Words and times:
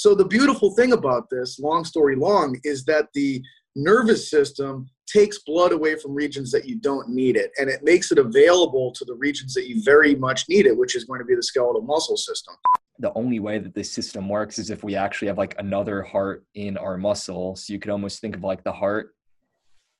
So 0.00 0.14
the 0.14 0.24
beautiful 0.24 0.70
thing 0.70 0.94
about 0.94 1.28
this, 1.28 1.58
long 1.58 1.84
story 1.84 2.16
long, 2.16 2.58
is 2.64 2.86
that 2.86 3.08
the 3.12 3.42
nervous 3.76 4.30
system 4.30 4.88
takes 5.06 5.40
blood 5.40 5.72
away 5.72 5.94
from 5.96 6.14
regions 6.14 6.50
that 6.52 6.66
you 6.66 6.76
don't 6.76 7.10
need 7.10 7.36
it 7.36 7.50
and 7.58 7.68
it 7.68 7.84
makes 7.84 8.10
it 8.10 8.16
available 8.16 8.92
to 8.92 9.04
the 9.04 9.12
regions 9.12 9.52
that 9.52 9.68
you 9.68 9.82
very 9.82 10.14
much 10.14 10.48
need 10.48 10.64
it 10.64 10.74
which 10.74 10.96
is 10.96 11.04
going 11.04 11.18
to 11.18 11.26
be 11.26 11.34
the 11.34 11.42
skeletal 11.42 11.82
muscle 11.82 12.16
system. 12.16 12.54
The 12.98 13.12
only 13.12 13.40
way 13.40 13.58
that 13.58 13.74
this 13.74 13.92
system 13.92 14.26
works 14.26 14.58
is 14.58 14.70
if 14.70 14.82
we 14.82 14.96
actually 14.96 15.28
have 15.28 15.36
like 15.36 15.54
another 15.58 16.02
heart 16.02 16.46
in 16.54 16.78
our 16.78 16.96
muscle. 16.96 17.54
So 17.56 17.74
you 17.74 17.78
could 17.78 17.90
almost 17.90 18.22
think 18.22 18.34
of 18.34 18.42
like 18.42 18.64
the 18.64 18.72
heart 18.72 19.14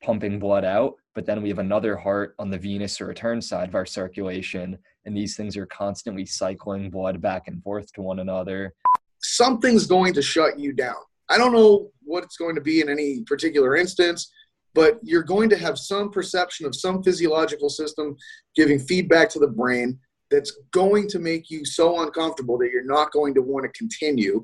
pumping 0.02 0.38
blood 0.38 0.64
out 0.64 0.94
but 1.14 1.26
then 1.26 1.42
we 1.42 1.50
have 1.50 1.58
another 1.58 1.94
heart 1.94 2.34
on 2.38 2.48
the 2.48 2.56
venous 2.56 3.02
or 3.02 3.06
return 3.06 3.42
side 3.42 3.68
of 3.68 3.74
our 3.74 3.84
circulation 3.84 4.78
and 5.04 5.14
these 5.14 5.36
things 5.36 5.58
are 5.58 5.66
constantly 5.66 6.24
cycling 6.24 6.88
blood 6.88 7.20
back 7.20 7.48
and 7.48 7.62
forth 7.62 7.92
to 7.92 8.00
one 8.00 8.20
another 8.20 8.72
something's 9.22 9.86
going 9.86 10.12
to 10.14 10.22
shut 10.22 10.58
you 10.58 10.72
down 10.72 10.96
I 11.30 11.38
don't 11.38 11.52
know 11.52 11.92
what 12.02 12.24
it's 12.24 12.36
going 12.36 12.56
to 12.56 12.60
be 12.60 12.80
in 12.80 12.88
any 12.88 13.22
particular 13.22 13.76
instance, 13.76 14.32
but 14.74 14.98
you're 15.02 15.22
going 15.22 15.48
to 15.50 15.56
have 15.56 15.78
some 15.78 16.10
perception 16.10 16.66
of 16.66 16.74
some 16.74 17.04
physiological 17.04 17.70
system 17.70 18.16
giving 18.56 18.80
feedback 18.80 19.30
to 19.30 19.38
the 19.38 19.46
brain 19.46 19.98
that's 20.28 20.58
going 20.72 21.06
to 21.08 21.20
make 21.20 21.48
you 21.48 21.64
so 21.64 22.02
uncomfortable 22.02 22.58
that 22.58 22.70
you're 22.72 22.84
not 22.84 23.12
going 23.12 23.32
to 23.34 23.42
want 23.42 23.62
to 23.62 23.78
continue. 23.78 24.42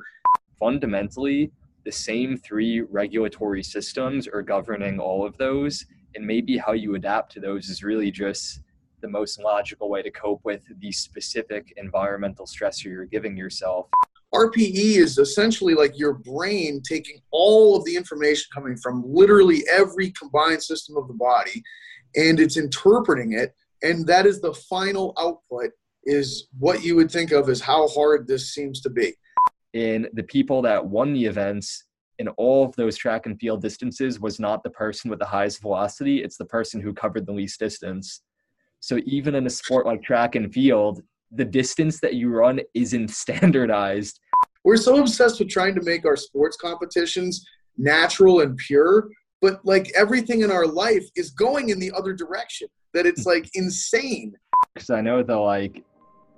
Fundamentally, 0.61 1.51
the 1.85 1.93
same 1.93 2.37
three 2.37 2.83
regulatory 2.83 3.65
systems 3.65 4.29
are 4.29 4.43
governing 4.43 5.01
all 5.01 5.27
of 5.27 5.37
those, 5.39 5.87
and 6.15 6.25
maybe 6.25 6.57
how 6.57 6.73
you 6.73 6.95
adapt 6.95 7.33
to 7.33 7.41
those 7.41 7.69
is 7.69 7.83
really 7.83 8.13
just 8.13 8.61
the 9.01 9.09
most 9.09 9.41
logical 9.41 9.89
way 9.91 10.03
to 10.03 10.11
cope 10.13 10.41
with 10.45 10.63
the 10.81 10.93
specific 10.93 11.75
environmental 11.77 12.47
stressor 12.47 12.85
you're 12.85 13.05
giving 13.05 13.37
yourself. 13.37 13.89
RPE 14.35 14.97
is 14.97 15.19
essentially 15.19 15.75
like 15.75 15.99
your 15.99 16.15
brain 16.15 16.83
taking 16.87 17.21
all 17.31 17.77
of 17.77 17.85
the 17.85 17.97
information 17.97 18.47
coming 18.53 18.77
from 18.77 19.03
literally 19.07 19.65
every 19.73 20.11
combined 20.13 20.63
system 20.63 20.97
of 20.97 21.09
the 21.09 21.15
body 21.15 21.63
and 22.17 22.41
it's 22.41 22.57
interpreting 22.57 23.33
it 23.33 23.55
and 23.83 24.07
that 24.07 24.27
is 24.27 24.41
the 24.41 24.55
final 24.55 25.15
output 25.19 25.71
is 26.05 26.49
what 26.59 26.85
you 26.85 26.97
would 26.97 27.11
think 27.11 27.33
of 27.33 27.49
as 27.49 27.61
how 27.61 27.89
hard 27.89 28.27
this 28.27 28.55
seems 28.55 28.81
to 28.81 28.91
be. 28.91 29.15
In 29.75 30.09
the 30.15 30.23
people 30.23 30.63
that 30.63 30.85
won 30.85 31.13
the 31.13 31.25
events 31.25 31.85
in 32.19 32.29
all 32.29 32.65
of 32.65 32.75
those 32.77 32.97
track 32.97 33.27
and 33.27 33.39
field 33.39 33.61
distances 33.61 34.19
was 34.19 34.41
not 34.41 34.63
the 34.63 34.71
person 34.71 35.11
with 35.11 35.19
the 35.19 35.27
highest 35.27 35.61
velocity, 35.61 36.23
it's 36.23 36.39
the 36.39 36.47
person 36.47 36.81
who 36.81 36.95
covered 36.95 37.27
the 37.27 37.33
least 37.33 37.59
distance. 37.59 38.23
So 38.81 39.01
even 39.05 39.35
in 39.35 39.47
a 39.47 39.51
sport 39.51 39.85
like 39.85 40.03
track 40.03 40.35
and 40.35 40.53
field, 40.53 41.03
the 41.37 41.45
distance 41.45 42.01
that 42.01 42.15
you 42.15 42.31
run 42.31 42.61
isn't 42.75 43.11
standardized. 43.23 44.21
We're 44.65 44.77
so 44.77 44.99
obsessed 44.99 45.39
with 45.39 45.49
trying 45.49 45.75
to 45.77 45.83
make 45.83 46.05
our 46.05 46.17
sports 46.17 46.57
competitions 46.57 47.45
natural 47.79 48.41
and 48.41 48.57
pure, 48.57 49.09
but 49.41 49.65
like 49.65 49.91
everything 49.95 50.41
in 50.41 50.51
our 50.51 50.67
life 50.67 51.05
is 51.15 51.31
going 51.31 51.69
in 51.69 51.79
the 51.79 51.93
other 51.97 52.13
direction. 52.13 52.69
That 52.95 53.07
it's 53.07 53.25
hmm. 53.25 53.31
like 53.31 53.51
insane. 53.55 54.35
Because 54.75 54.91
I 54.91 55.01
know 55.01 55.23
the 55.23 55.37
like 55.37 55.85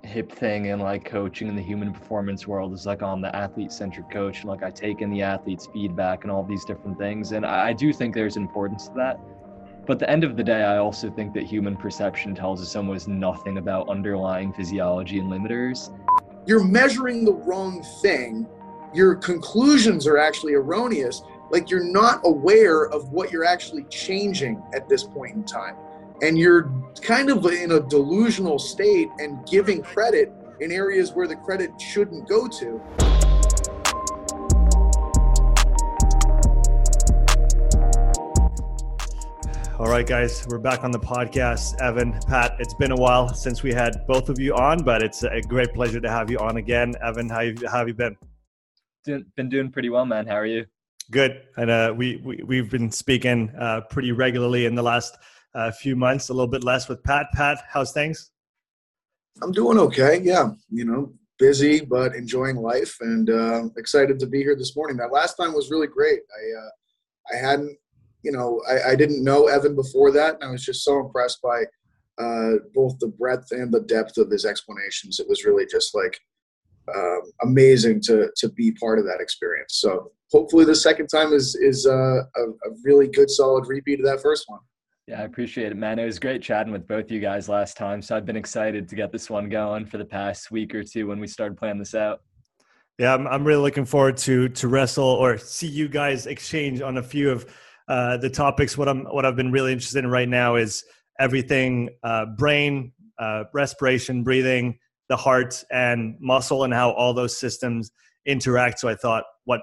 hip 0.03 0.31
thing 0.31 0.69
and 0.69 0.81
like 0.81 1.03
coaching 1.05 1.47
in 1.47 1.55
the 1.55 1.61
human 1.61 1.93
performance 1.93 2.47
world 2.47 2.73
is 2.73 2.85
like 2.85 3.01
I'm 3.01 3.21
the 3.21 3.35
athlete 3.35 3.71
centric 3.71 4.09
coach 4.09 4.41
and 4.41 4.49
like 4.49 4.63
I 4.63 4.69
take 4.69 5.01
in 5.01 5.09
the 5.09 5.21
athlete's 5.21 5.67
feedback 5.73 6.23
and 6.23 6.31
all 6.31 6.43
these 6.43 6.65
different 6.65 6.97
things. 6.97 7.31
And 7.31 7.45
I 7.45 7.73
do 7.73 7.91
think 7.91 8.13
there's 8.15 8.37
importance 8.37 8.87
to 8.87 8.93
that. 8.95 9.19
But 9.85 9.93
at 9.93 9.99
the 9.99 10.09
end 10.09 10.23
of 10.23 10.37
the 10.37 10.43
day, 10.43 10.63
I 10.63 10.77
also 10.77 11.09
think 11.09 11.33
that 11.33 11.43
human 11.43 11.75
perception 11.75 12.35
tells 12.35 12.61
us 12.61 12.75
almost 12.75 13.07
nothing 13.07 13.57
about 13.57 13.89
underlying 13.89 14.53
physiology 14.53 15.19
and 15.19 15.31
limiters. 15.31 15.91
You're 16.45 16.63
measuring 16.63 17.25
the 17.25 17.33
wrong 17.33 17.83
thing. 18.01 18.47
Your 18.93 19.15
conclusions 19.15 20.07
are 20.07 20.17
actually 20.17 20.53
erroneous. 20.53 21.23
Like 21.51 21.69
you're 21.69 21.83
not 21.83 22.21
aware 22.23 22.85
of 22.89 23.09
what 23.09 23.31
you're 23.31 23.45
actually 23.45 23.83
changing 23.85 24.61
at 24.73 24.87
this 24.87 25.03
point 25.03 25.35
in 25.35 25.43
time. 25.43 25.75
And 26.21 26.37
you're 26.37 26.71
kind 27.01 27.29
of 27.29 27.45
in 27.45 27.71
a 27.71 27.79
delusional 27.79 28.59
state 28.59 29.09
and 29.19 29.45
giving 29.47 29.81
credit 29.81 30.31
in 30.59 30.71
areas 30.71 31.13
where 31.13 31.27
the 31.27 31.35
credit 31.35 31.79
shouldn't 31.79 32.27
go 32.27 32.47
to. 32.47 32.81
All 39.79 39.87
right, 39.87 40.05
guys, 40.05 40.45
we're 40.49 40.57
back 40.57 40.83
on 40.83 40.91
the 40.91 40.99
podcast. 40.99 41.79
Evan, 41.79 42.11
Pat, 42.27 42.57
it's 42.59 42.73
been 42.73 42.91
a 42.91 42.97
while 42.97 43.33
since 43.33 43.63
we 43.63 43.71
had 43.71 44.05
both 44.07 44.27
of 44.27 44.37
you 44.37 44.53
on, 44.53 44.83
but 44.83 45.01
it's 45.01 45.23
a 45.23 45.39
great 45.39 45.73
pleasure 45.73 46.01
to 46.01 46.09
have 46.09 46.29
you 46.29 46.37
on 46.37 46.57
again. 46.57 46.95
Evan, 47.01 47.29
how, 47.29 47.39
you, 47.39 47.55
how 47.65 47.77
have 47.77 47.87
you 47.87 47.93
been? 47.93 48.17
Doing, 49.05 49.25
been 49.37 49.47
doing 49.47 49.71
pretty 49.71 49.87
well, 49.87 50.05
man. 50.05 50.27
How 50.27 50.33
are 50.33 50.45
you? 50.45 50.65
Good. 51.11 51.43
And 51.55 51.71
uh, 51.71 51.93
we, 51.95 52.17
we, 52.17 52.43
we've 52.43 52.69
been 52.69 52.91
speaking 52.91 53.53
uh, 53.57 53.79
pretty 53.89 54.11
regularly 54.11 54.65
in 54.65 54.75
the 54.75 54.83
last 54.83 55.17
uh, 55.55 55.71
few 55.71 55.95
months, 55.95 56.27
a 56.27 56.33
little 56.33 56.51
bit 56.51 56.65
less 56.65 56.89
with 56.89 57.01
Pat. 57.01 57.27
Pat, 57.33 57.59
how's 57.69 57.93
things? 57.93 58.31
I'm 59.41 59.53
doing 59.53 59.79
okay. 59.79 60.19
Yeah. 60.21 60.49
You 60.69 60.83
know, 60.83 61.13
busy, 61.37 61.85
but 61.85 62.15
enjoying 62.15 62.57
life 62.57 62.97
and 62.99 63.29
uh, 63.29 63.69
excited 63.77 64.19
to 64.19 64.27
be 64.27 64.39
here 64.39 64.57
this 64.57 64.75
morning. 64.75 64.97
That 64.97 65.13
last 65.13 65.35
time 65.35 65.53
was 65.53 65.71
really 65.71 65.87
great. 65.87 66.19
I, 66.19 66.59
uh, 66.59 66.69
I 67.33 67.47
hadn't 67.47 67.77
you 68.23 68.31
know, 68.31 68.61
I, 68.67 68.91
I, 68.91 68.95
didn't 68.95 69.23
know 69.23 69.47
Evan 69.47 69.75
before 69.75 70.11
that, 70.11 70.35
and 70.35 70.43
I 70.43 70.51
was 70.51 70.63
just 70.63 70.83
so 70.83 70.99
impressed 70.99 71.41
by 71.41 71.63
uh, 72.21 72.55
both 72.73 72.99
the 72.99 73.07
breadth 73.07 73.51
and 73.51 73.71
the 73.71 73.81
depth 73.81 74.17
of 74.17 74.29
his 74.29 74.45
explanations. 74.45 75.19
It 75.19 75.27
was 75.29 75.45
really 75.45 75.65
just 75.65 75.95
like 75.95 76.19
um, 76.95 77.21
amazing 77.43 78.01
to 78.01 78.29
to 78.37 78.49
be 78.49 78.71
part 78.73 78.99
of 78.99 79.05
that 79.05 79.19
experience. 79.21 79.75
So 79.75 80.11
hopefully, 80.31 80.65
the 80.65 80.75
second 80.75 81.07
time 81.07 81.33
is 81.33 81.55
is 81.55 81.85
uh, 81.85 81.91
a, 82.35 82.41
a 82.41 82.71
really 82.83 83.07
good, 83.07 83.29
solid 83.29 83.67
repeat 83.67 83.99
of 83.99 84.05
that 84.05 84.21
first 84.21 84.45
one. 84.47 84.59
Yeah, 85.07 85.21
I 85.21 85.23
appreciate 85.23 85.71
it, 85.71 85.75
man. 85.75 85.97
It 85.97 86.05
was 86.05 86.19
great 86.19 86.41
chatting 86.41 86.71
with 86.71 86.87
both 86.87 87.09
you 87.09 87.19
guys 87.19 87.49
last 87.49 87.77
time. 87.77 87.99
So 87.99 88.15
I've 88.15 88.27
been 88.27 88.35
excited 88.35 88.87
to 88.89 88.95
get 88.95 89.11
this 89.11 89.27
one 89.27 89.49
going 89.49 89.85
for 89.85 89.97
the 89.97 90.05
past 90.05 90.51
week 90.51 90.75
or 90.75 90.83
two 90.83 91.07
when 91.07 91.19
we 91.19 91.25
started 91.25 91.57
planning 91.57 91.79
this 91.79 91.95
out. 91.95 92.21
Yeah, 92.99 93.15
I'm, 93.15 93.25
I'm 93.27 93.43
really 93.43 93.61
looking 93.61 93.85
forward 93.85 94.17
to 94.17 94.49
to 94.49 94.67
wrestle 94.67 95.05
or 95.05 95.37
see 95.37 95.67
you 95.67 95.87
guys 95.87 96.27
exchange 96.27 96.81
on 96.81 96.97
a 96.97 97.03
few 97.03 97.31
of 97.31 97.47
uh, 97.89 98.17
the 98.17 98.29
topics. 98.29 98.77
What 98.77 98.87
I'm 98.87 99.03
what 99.05 99.25
I've 99.25 99.35
been 99.35 99.51
really 99.51 99.73
interested 99.73 100.03
in 100.03 100.11
right 100.11 100.29
now 100.29 100.55
is 100.55 100.85
everything 101.19 101.89
uh, 102.03 102.27
brain, 102.37 102.93
uh, 103.17 103.45
respiration, 103.53 104.23
breathing, 104.23 104.77
the 105.09 105.17
heart, 105.17 105.63
and 105.71 106.15
muscle, 106.19 106.63
and 106.63 106.73
how 106.73 106.91
all 106.91 107.13
those 107.13 107.37
systems 107.37 107.91
interact. 108.25 108.79
So 108.79 108.87
I 108.87 108.95
thought, 108.95 109.23
what 109.45 109.61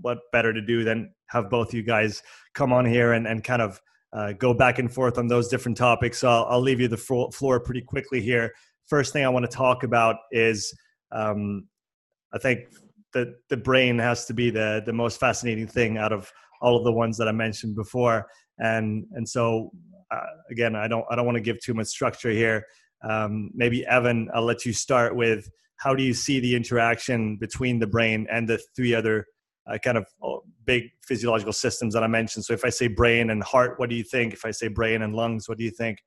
what 0.00 0.18
better 0.32 0.52
to 0.52 0.62
do 0.62 0.84
than 0.84 1.12
have 1.28 1.50
both 1.50 1.74
you 1.74 1.82
guys 1.82 2.22
come 2.54 2.72
on 2.72 2.86
here 2.86 3.12
and 3.12 3.26
and 3.26 3.44
kind 3.44 3.60
of 3.60 3.80
uh, 4.12 4.32
go 4.32 4.54
back 4.54 4.78
and 4.78 4.92
forth 4.92 5.18
on 5.18 5.28
those 5.28 5.48
different 5.48 5.76
topics. 5.76 6.18
So 6.18 6.28
I'll, 6.28 6.46
I'll 6.46 6.60
leave 6.60 6.80
you 6.80 6.88
the 6.88 6.96
floor 6.96 7.60
pretty 7.60 7.82
quickly 7.82 8.22
here. 8.22 8.54
First 8.86 9.12
thing 9.12 9.24
I 9.24 9.28
want 9.28 9.44
to 9.44 9.54
talk 9.54 9.82
about 9.82 10.16
is 10.30 10.74
um, 11.12 11.68
I 12.32 12.38
think 12.38 12.60
the 13.12 13.34
the 13.50 13.56
brain 13.56 13.98
has 13.98 14.24
to 14.26 14.34
be 14.34 14.50
the 14.50 14.82
the 14.86 14.92
most 14.92 15.20
fascinating 15.20 15.66
thing 15.66 15.98
out 15.98 16.12
of 16.12 16.32
all 16.60 16.76
of 16.76 16.84
the 16.84 16.92
ones 16.92 17.16
that 17.18 17.28
I 17.28 17.32
mentioned 17.32 17.76
before. 17.76 18.26
And 18.58 19.06
and 19.12 19.28
so 19.28 19.70
uh, 20.10 20.20
again, 20.50 20.76
I 20.76 20.88
don't 20.88 21.04
I 21.10 21.16
don't 21.16 21.26
want 21.26 21.36
to 21.36 21.42
give 21.42 21.60
too 21.60 21.74
much 21.74 21.88
structure 21.88 22.30
here. 22.30 22.66
Um, 23.02 23.50
maybe 23.54 23.86
Evan, 23.86 24.28
I'll 24.34 24.44
let 24.44 24.64
you 24.64 24.72
start 24.72 25.14
with 25.14 25.48
how 25.76 25.94
do 25.94 26.02
you 26.02 26.14
see 26.14 26.40
the 26.40 26.56
interaction 26.56 27.36
between 27.36 27.78
the 27.78 27.86
brain 27.86 28.26
and 28.30 28.48
the 28.48 28.58
three 28.74 28.94
other 28.94 29.26
uh, 29.70 29.78
kind 29.78 29.98
of 29.98 30.06
oh, 30.22 30.42
big 30.64 30.84
physiological 31.02 31.52
systems 31.52 31.92
that 31.94 32.02
I 32.02 32.06
mentioned. 32.06 32.44
So 32.44 32.54
if 32.54 32.64
I 32.64 32.70
say 32.70 32.88
brain 32.88 33.30
and 33.30 33.42
heart, 33.42 33.78
what 33.78 33.90
do 33.90 33.96
you 33.96 34.04
think? 34.04 34.32
If 34.32 34.44
I 34.44 34.50
say 34.50 34.68
brain 34.68 35.02
and 35.02 35.14
lungs, 35.14 35.48
what 35.48 35.58
do 35.58 35.64
you 35.64 35.70
think? 35.70 35.98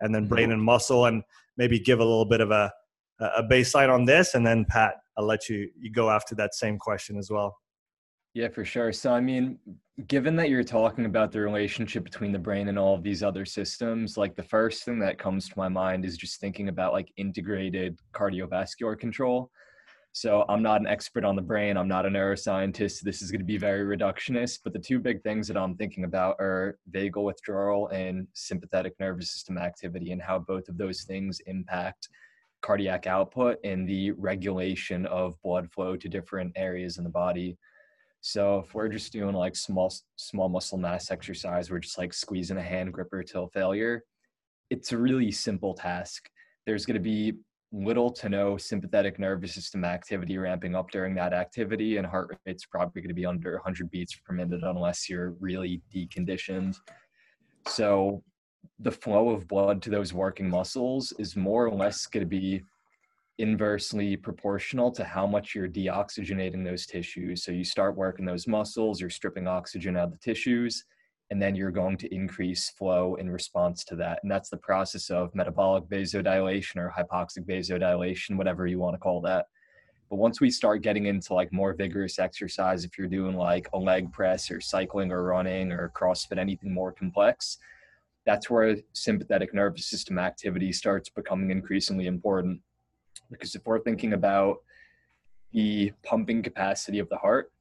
And 0.00 0.14
then 0.14 0.28
brain 0.28 0.52
and 0.52 0.62
muscle, 0.62 1.06
and 1.06 1.24
maybe 1.56 1.78
give 1.80 1.98
a 1.98 2.04
little 2.04 2.24
bit 2.24 2.40
of 2.40 2.50
a 2.50 2.72
a 3.20 3.42
baseline 3.42 3.92
on 3.92 4.04
this, 4.04 4.34
and 4.34 4.46
then 4.46 4.64
Pat, 4.64 4.94
I'll 5.16 5.26
let 5.26 5.48
you 5.48 5.68
you 5.78 5.90
go 5.90 6.10
after 6.10 6.34
that 6.36 6.54
same 6.54 6.78
question 6.78 7.18
as 7.18 7.30
well. 7.30 7.56
Yeah, 8.34 8.48
for 8.48 8.64
sure. 8.64 8.92
So, 8.92 9.12
I 9.12 9.20
mean, 9.20 9.58
given 10.06 10.36
that 10.36 10.50
you're 10.50 10.62
talking 10.62 11.06
about 11.06 11.32
the 11.32 11.40
relationship 11.40 12.04
between 12.04 12.30
the 12.30 12.38
brain 12.38 12.68
and 12.68 12.78
all 12.78 12.94
of 12.94 13.02
these 13.02 13.22
other 13.22 13.44
systems, 13.44 14.16
like 14.16 14.36
the 14.36 14.42
first 14.42 14.84
thing 14.84 14.98
that 15.00 15.18
comes 15.18 15.48
to 15.48 15.54
my 15.56 15.68
mind 15.68 16.04
is 16.04 16.16
just 16.16 16.40
thinking 16.40 16.68
about 16.68 16.92
like 16.92 17.10
integrated 17.16 17.98
cardiovascular 18.12 18.98
control. 18.98 19.50
So, 20.12 20.44
I'm 20.48 20.62
not 20.62 20.80
an 20.80 20.86
expert 20.86 21.24
on 21.24 21.36
the 21.36 21.42
brain, 21.42 21.76
I'm 21.76 21.88
not 21.88 22.06
a 22.06 22.10
neuroscientist. 22.10 23.00
This 23.00 23.22
is 23.22 23.30
going 23.30 23.40
to 23.40 23.46
be 23.46 23.58
very 23.58 23.96
reductionist, 23.96 24.60
but 24.62 24.72
the 24.72 24.78
two 24.78 24.98
big 24.98 25.22
things 25.22 25.48
that 25.48 25.56
I'm 25.56 25.74
thinking 25.76 26.04
about 26.04 26.36
are 26.38 26.78
vagal 26.90 27.24
withdrawal 27.24 27.88
and 27.88 28.26
sympathetic 28.34 28.94
nervous 29.00 29.32
system 29.32 29.58
activity, 29.58 30.12
and 30.12 30.22
how 30.22 30.38
both 30.38 30.68
of 30.68 30.76
those 30.76 31.02
things 31.04 31.40
impact 31.46 32.08
cardiac 32.60 33.06
output 33.06 33.58
and 33.64 33.88
the 33.88 34.10
regulation 34.12 35.06
of 35.06 35.40
blood 35.42 35.70
flow 35.72 35.96
to 35.96 36.08
different 36.08 36.52
areas 36.56 36.98
in 36.98 37.04
the 37.04 37.10
body. 37.10 37.56
So 38.20 38.58
if 38.58 38.74
we're 38.74 38.88
just 38.88 39.12
doing 39.12 39.34
like 39.34 39.56
small 39.56 39.92
small 40.16 40.48
muscle 40.48 40.78
mass 40.78 41.10
exercise, 41.10 41.70
we're 41.70 41.78
just 41.78 41.98
like 41.98 42.12
squeezing 42.12 42.56
a 42.56 42.62
hand 42.62 42.92
gripper 42.92 43.22
till 43.22 43.48
failure. 43.48 44.02
It's 44.70 44.92
a 44.92 44.98
really 44.98 45.30
simple 45.30 45.74
task. 45.74 46.28
There's 46.66 46.84
going 46.84 46.94
to 46.94 47.00
be 47.00 47.34
little 47.70 48.10
to 48.10 48.28
no 48.28 48.56
sympathetic 48.56 49.18
nervous 49.18 49.54
system 49.54 49.84
activity 49.84 50.38
ramping 50.38 50.74
up 50.74 50.90
during 50.90 51.14
that 51.14 51.32
activity, 51.32 51.98
and 51.98 52.06
heart 52.06 52.36
rate's 52.46 52.66
probably 52.66 53.02
going 53.02 53.08
to 53.08 53.14
be 53.14 53.26
under 53.26 53.52
100 53.54 53.90
beats 53.90 54.16
per 54.16 54.34
minute 54.34 54.62
unless 54.62 55.08
you're 55.08 55.34
really 55.40 55.82
deconditioned. 55.94 56.76
So 57.66 58.22
the 58.80 58.90
flow 58.90 59.30
of 59.30 59.48
blood 59.48 59.82
to 59.82 59.90
those 59.90 60.12
working 60.12 60.48
muscles 60.48 61.12
is 61.18 61.36
more 61.36 61.66
or 61.66 61.74
less 61.74 62.06
going 62.06 62.24
to 62.24 62.28
be 62.28 62.62
inversely 63.38 64.16
proportional 64.16 64.90
to 64.90 65.04
how 65.04 65.26
much 65.26 65.54
you're 65.54 65.68
deoxygenating 65.68 66.64
those 66.64 66.86
tissues. 66.86 67.44
So 67.44 67.52
you 67.52 67.64
start 67.64 67.96
working 67.96 68.24
those 68.24 68.48
muscles, 68.48 69.00
you're 69.00 69.10
stripping 69.10 69.46
oxygen 69.46 69.96
out 69.96 70.08
of 70.08 70.12
the 70.12 70.18
tissues, 70.18 70.84
and 71.30 71.40
then 71.40 71.54
you're 71.54 71.70
going 71.70 71.96
to 71.98 72.12
increase 72.12 72.70
flow 72.70 73.14
in 73.14 73.30
response 73.30 73.84
to 73.84 73.96
that. 73.96 74.18
And 74.22 74.30
that's 74.30 74.50
the 74.50 74.56
process 74.56 75.10
of 75.10 75.34
metabolic 75.34 75.84
vasodilation 75.84 76.76
or 76.76 76.92
hypoxic 76.96 77.46
vasodilation, 77.46 78.36
whatever 78.36 78.66
you 78.66 78.78
want 78.78 78.94
to 78.94 78.98
call 78.98 79.20
that. 79.22 79.46
But 80.10 80.16
once 80.16 80.40
we 80.40 80.50
start 80.50 80.82
getting 80.82 81.06
into 81.06 81.34
like 81.34 81.52
more 81.52 81.74
vigorous 81.74 82.18
exercise, 82.18 82.84
if 82.84 82.98
you're 82.98 83.08
doing 83.08 83.36
like 83.36 83.68
a 83.72 83.78
leg 83.78 84.10
press 84.10 84.50
or 84.50 84.60
cycling 84.60 85.12
or 85.12 85.22
running 85.22 85.70
or 85.70 85.92
CrossFit, 85.94 86.38
anything 86.38 86.72
more 86.72 86.92
complex, 86.92 87.58
that's 88.24 88.50
where 88.50 88.76
sympathetic 88.94 89.54
nervous 89.54 89.86
system 89.86 90.18
activity 90.18 90.72
starts 90.72 91.08
becoming 91.08 91.50
increasingly 91.50 92.06
important. 92.06 92.60
Because 93.30 93.54
if 93.54 93.62
we're 93.66 93.80
thinking 93.80 94.12
about 94.12 94.58
the 95.52 95.92
pumping 96.02 96.42
capacity 96.42 96.98
of 96.98 97.08
the 97.08 97.16
heart, 97.16 97.52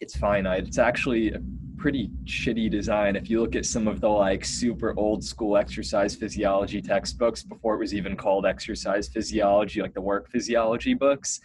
it's 0.00 0.16
finite. 0.16 0.66
It's 0.66 0.78
actually 0.78 1.32
a 1.32 1.40
pretty 1.76 2.10
shitty 2.24 2.70
design. 2.70 3.16
If 3.16 3.28
you 3.28 3.40
look 3.40 3.56
at 3.56 3.66
some 3.66 3.88
of 3.88 4.00
the 4.00 4.08
like 4.08 4.44
super 4.44 4.94
old 4.96 5.24
school 5.24 5.56
exercise 5.56 6.14
physiology 6.14 6.80
textbooks 6.80 7.42
before 7.42 7.74
it 7.74 7.78
was 7.78 7.94
even 7.94 8.16
called 8.16 8.46
exercise 8.46 9.08
physiology, 9.08 9.82
like 9.82 9.94
the 9.94 10.00
work 10.00 10.30
physiology 10.30 10.94
books, 10.94 11.40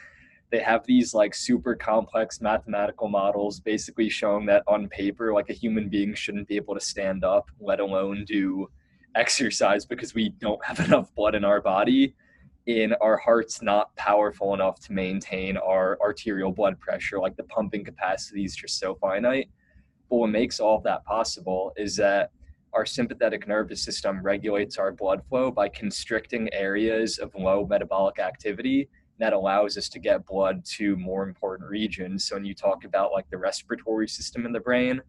they 0.54 0.60
have 0.60 0.86
these 0.86 1.16
like 1.16 1.34
super 1.34 1.74
complex 1.74 2.40
mathematical 2.40 3.10
models 3.10 3.60
basically 3.60 4.08
showing 4.08 4.46
that 4.46 4.62
on 4.68 4.88
paper 4.88 5.34
like 5.34 5.50
a 5.50 5.54
human 5.54 5.90
being 5.90 6.14
shouldn't 6.14 6.48
be 6.48 6.56
able 6.56 6.76
to 6.76 6.80
stand 6.80 7.24
up 7.24 7.50
let 7.60 7.80
alone 7.80 8.24
do 8.28 8.70
exercise 9.16 9.84
because 9.84 10.14
we 10.14 10.30
don't 10.40 10.64
have 10.64 10.80
enough 10.88 11.14
blood 11.16 11.34
in 11.34 11.44
our 11.44 11.60
body 11.60 12.14
in 12.66 12.94
our 13.02 13.18
heart's 13.18 13.62
not 13.62 13.94
powerful 13.96 14.54
enough 14.54 14.80
to 14.80 14.94
maintain 14.94 15.58
our 15.58 15.98
arterial 16.02 16.52
blood 16.52 16.80
pressure 16.80 17.20
like 17.20 17.36
the 17.36 17.44
pumping 17.44 17.84
capacity 17.84 18.46
is 18.46 18.56
just 18.56 18.80
so 18.80 18.96
finite 18.96 19.50
but 20.10 20.18
what 20.18 20.30
makes 20.30 20.60
all 20.60 20.78
of 20.78 20.84
that 20.84 21.04
possible 21.06 21.74
is 21.76 21.96
that 21.96 22.32
our 22.74 22.86
sympathetic 22.86 23.48
nervous 23.48 23.84
system 23.84 24.22
regulates 24.22 24.78
our 24.78 24.92
blood 24.92 25.22
flow 25.30 25.52
by 25.52 25.70
constricting 25.70 26.52
areas 26.54 27.20
of 27.20 27.34
low 27.36 27.66
metabolic 27.68 28.20
activity 28.20 28.90
that 29.20 29.34
allows 29.34 29.78
us 29.78 29.90
to 29.90 30.00
get 30.00 30.26
blood 30.26 30.66
to 30.66 30.98
more 30.98 31.28
important 31.28 31.70
regions. 31.70 32.26
So 32.26 32.36
when 32.36 32.46
you 32.46 32.56
talk 32.56 32.84
about 32.84 33.12
like 33.12 33.30
the 33.30 33.38
respiratory 33.38 34.08
system 34.08 34.46
in 34.46 34.52
the 34.52 34.60
brain, 34.60 35.02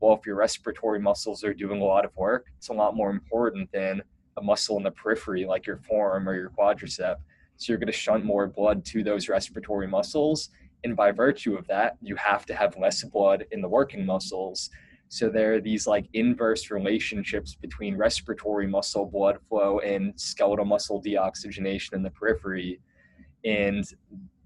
well, 0.00 0.14
if 0.14 0.24
your 0.24 0.36
respiratory 0.36 0.98
muscles 0.98 1.44
are 1.44 1.52
doing 1.52 1.82
a 1.82 1.84
lot 1.84 2.06
of 2.06 2.16
work, 2.16 2.46
it's 2.56 2.68
a 2.68 2.72
lot 2.72 2.96
more 2.96 3.10
important 3.10 3.70
than 3.70 4.02
a 4.40 4.42
muscle 4.42 4.76
in 4.76 4.82
the 4.82 4.90
periphery 4.90 5.44
like 5.44 5.66
your 5.66 5.76
forearm 5.76 6.28
or 6.28 6.34
your 6.34 6.50
quadricep. 6.50 7.16
So 7.56 7.72
you're 7.72 7.78
going 7.78 7.86
to 7.86 7.92
shunt 7.92 8.24
more 8.24 8.46
blood 8.46 8.84
to 8.86 9.04
those 9.04 9.28
respiratory 9.28 9.86
muscles. 9.86 10.48
And 10.82 10.96
by 10.96 11.12
virtue 11.12 11.56
of 11.56 11.66
that, 11.68 11.96
you 12.00 12.16
have 12.16 12.46
to 12.46 12.54
have 12.54 12.76
less 12.78 13.04
blood 13.04 13.44
in 13.52 13.60
the 13.60 13.68
working 13.68 14.04
muscles. 14.06 14.70
So 15.08 15.28
there 15.28 15.54
are 15.54 15.60
these 15.60 15.86
like 15.86 16.06
inverse 16.14 16.70
relationships 16.70 17.54
between 17.54 17.96
respiratory 17.96 18.66
muscle 18.66 19.06
blood 19.06 19.38
flow 19.48 19.80
and 19.80 20.18
skeletal 20.18 20.64
muscle 20.64 21.02
deoxygenation 21.02 21.94
in 21.94 22.02
the 22.02 22.10
periphery 22.10 22.80
and 23.44 23.84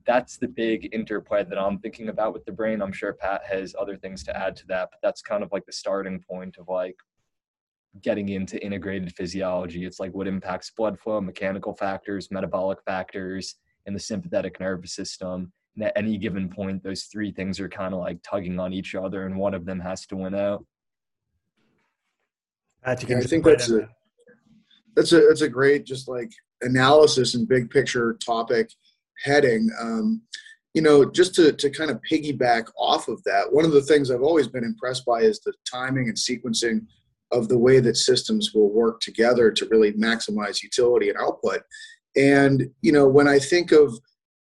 that's 0.07 0.37
the 0.37 0.49
big 0.49 0.89
interplay 0.93 1.45
that 1.45 1.59
I'm 1.59 1.79
thinking 1.79 2.09
about 2.09 2.35
with 2.35 2.45
the 2.45 2.53
brain. 2.53 2.83
I'm 2.83 2.93
sure 2.93 3.13
Pat 3.15 3.43
has 3.51 3.75
other 3.79 3.97
things 3.97 4.23
to 4.25 4.37
add 4.37 4.55
to 4.57 4.67
that, 4.69 4.91
but 4.91 5.01
that's 5.03 5.23
kind 5.23 5.43
of 5.43 5.51
like 5.51 5.65
the 5.65 5.73
starting 5.73 6.21
point 6.21 6.57
of 6.59 6.69
like 6.69 6.97
getting 8.03 8.31
into 8.31 8.63
integrated 8.65 9.15
physiology. 9.15 9.85
It's 9.85 10.01
like 10.01 10.15
what 10.15 10.27
impacts 10.27 10.71
blood 10.71 10.99
flow, 10.99 11.21
mechanical 11.21 11.75
factors, 11.75 12.31
metabolic 12.31 12.79
factors, 12.85 13.57
and 13.87 13.95
the 13.95 14.01
sympathetic 14.01 14.59
nervous 14.61 14.95
system. 14.95 15.53
And 15.77 15.85
at 15.85 15.93
any 15.97 16.19
given 16.19 16.49
point, 16.49 16.83
those 16.83 17.05
three 17.05 17.33
things 17.33 17.61
are 17.61 17.69
kind 17.69 17.95
of 17.95 18.01
like 18.01 18.19
tugging 18.23 18.59
on 18.59 18.73
each 18.73 18.95
other, 18.95 19.27
and 19.27 19.37
one 19.37 19.55
of 19.55 19.65
them 19.65 19.81
has 19.81 20.07
to 20.07 20.17
win 20.17 20.35
out. 20.35 20.65
Pat, 22.85 23.09
you 23.09 23.17
I 23.17 23.21
think 23.23 23.45
that's 23.45 23.71
a, 23.71 23.89
that's 24.95 25.13
a 25.13 25.21
that's 25.27 25.41
a 25.41 25.49
great 25.49 25.85
just 25.87 26.07
like 26.07 26.31
analysis 26.63 27.35
and 27.35 27.49
big 27.49 27.71
picture 27.71 28.17
topic 28.25 28.71
heading. 29.25 29.71
Um, 29.81 30.23
you 30.75 30.83
know, 30.83 31.09
just 31.09 31.35
to, 31.37 31.53
to 31.53 31.71
kind 31.71 31.91
of 31.91 32.01
piggyback 32.11 32.67
off 32.77 33.07
of 33.07 33.23
that, 33.25 33.53
one 33.53 33.65
of 33.65 33.71
the 33.71 33.83
things 33.83 34.11
I've 34.11 34.23
always 34.23 34.49
been 34.49 34.65
impressed 34.65 35.05
by 35.05 35.21
is 35.21 35.41
the 35.41 35.53
timing 35.71 36.09
and 36.09 36.17
sequencing 36.17 36.87
of 37.35 37.49
the 37.49 37.59
way 37.59 37.81
that 37.81 37.97
systems 37.97 38.53
will 38.55 38.71
work 38.73 39.01
together 39.01 39.51
to 39.51 39.69
really 39.69 39.93
maximize 39.93 40.63
utility 40.63 41.09
and 41.11 41.19
output. 41.19 41.63
And, 42.17 42.71
you 42.81 42.93
know, 42.93 43.09
when 43.09 43.27
I 43.27 43.39
think 43.39 43.73
of 43.73 43.93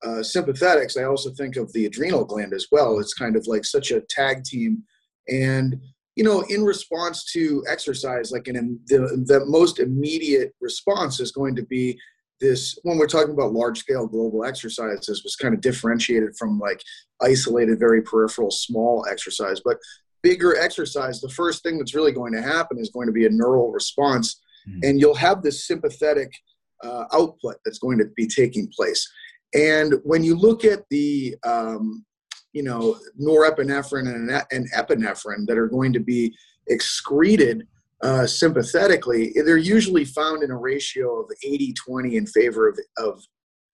uh, 0.03 0.23
sympathetics, 0.23 0.99
I 0.99 1.05
also 1.05 1.31
think 1.31 1.57
of 1.57 1.73
the 1.73 1.87
adrenal 1.87 2.25
gland 2.25 2.55
as 2.55 2.67
well. 2.73 2.99
It's 2.99 3.15
kind 3.15 3.37
of 3.37 3.47
like 3.47 3.65
such 3.65 3.91
a 3.91 4.01
tag 4.09 4.45
team. 4.45 4.83
And, 5.29 5.81
you 6.17 6.25
know, 6.25 6.41
in 6.49 6.65
response 6.65 7.31
to 7.33 7.63
exercise, 7.69 8.33
like 8.33 8.49
in 8.49 8.81
the, 8.87 9.25
the 9.27 9.45
most 9.47 9.81
immediate 9.81 10.55
response 10.61 11.21
is 11.21 11.31
going 11.31 11.55
to 11.57 11.63
be 11.65 11.99
this 12.41 12.79
when 12.83 12.99
we're 12.99 13.07
talking 13.07 13.35
about 13.35 13.53
large 13.53 13.81
scale 13.81 14.07
global 14.07 14.45
exercises 14.45 15.25
was 15.25 15.37
kind 15.37 15.55
of 15.55 15.61
differentiated 15.61 16.37
from 16.39 16.59
like 16.59 16.81
isolated 17.21 17.81
very 17.81 18.01
peripheral 18.01 18.51
small 18.51 19.05
exercise 19.11 19.61
but 19.65 19.77
bigger 20.23 20.57
exercise 20.57 21.21
the 21.21 21.29
first 21.31 21.63
thing 21.63 21.79
that's 21.79 21.95
really 21.95 22.13
going 22.13 22.33
to 22.33 22.43
happen 22.43 22.79
is 22.79 22.91
going 22.91 23.07
to 23.07 23.13
be 23.13 23.27
a 23.27 23.31
neural 23.31 23.71
response 23.71 24.41
mm-hmm. 24.69 24.81
and 24.83 25.01
you'll 25.01 25.15
have 25.15 25.43
this 25.43 25.67
sympathetic 25.67 26.33
uh, 26.85 27.05
output 27.13 27.57
that's 27.65 27.79
going 27.79 27.99
to 27.99 28.07
be 28.17 28.27
taking 28.27 28.71
place 28.75 29.09
and 29.55 29.95
when 30.05 30.23
you 30.23 30.37
look 30.37 30.65
at 30.65 30.85
the 30.91 31.35
um, 31.45 32.05
you 32.53 32.63
know 32.63 32.99
norepinephrine 33.21 34.09
and, 34.09 34.31
and 34.51 34.71
epinephrine 34.73 35.47
that 35.47 35.59
are 35.59 35.69
going 35.69 35.93
to 35.93 36.01
be 36.01 36.35
excreted 36.69 37.67
uh, 38.03 38.27
sympathetically, 38.27 39.33
they're 39.45 39.57
usually 39.57 40.05
found 40.05 40.43
in 40.43 40.51
a 40.51 40.57
ratio 40.57 41.21
of 41.21 41.31
80 41.45 41.73
20 41.73 42.17
in 42.17 42.27
favor 42.27 42.69
of, 42.69 42.79
of 42.97 43.23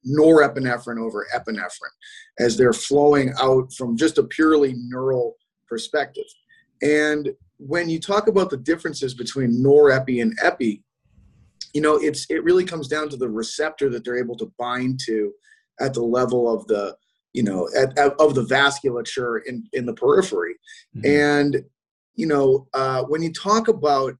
norepinephrine 0.06 0.99
over 0.99 1.26
epinephrine 1.35 1.94
as 2.38 2.56
they're 2.56 2.73
flowing 2.73 3.32
out 3.41 3.73
from 3.73 3.96
just 3.96 4.19
a 4.19 4.23
purely 4.25 4.75
neural 4.76 5.37
perspective. 5.67 6.25
And 6.83 7.31
when 7.59 7.89
you 7.89 8.01
talk 8.01 8.27
about 8.27 8.51
the 8.51 8.56
differences 8.56 9.15
between 9.15 9.63
norepi 9.63 10.21
and 10.23 10.37
epi, 10.43 10.83
you 11.73 11.81
know, 11.81 11.97
it's 11.97 12.27
it 12.31 12.44
really 12.44 12.65
comes 12.65 12.89
down 12.89 13.09
to 13.11 13.17
the 13.17 13.29
receptor 13.29 13.89
that 13.91 14.05
they're 14.05 14.19
able 14.19 14.37
to 14.37 14.53
bind 14.59 15.01
to 15.06 15.33
at 15.81 15.94
the 15.94 16.03
level 16.03 16.53
of 16.53 16.67
the, 16.69 16.97
you 17.33 17.43
know, 17.43 17.69
at, 17.77 17.97
at 17.99 18.13
of 18.21 18.35
the 18.35 18.44
vasculature 18.44 19.41
in 19.47 19.65
in 19.73 19.87
the 19.87 19.94
periphery. 19.94 20.55
Mm-hmm. 20.97 21.06
And 21.06 21.65
you 22.15 22.27
know, 22.27 22.69
uh, 22.75 23.03
when 23.05 23.23
you 23.23 23.33
talk 23.33 23.69
about 23.69 24.15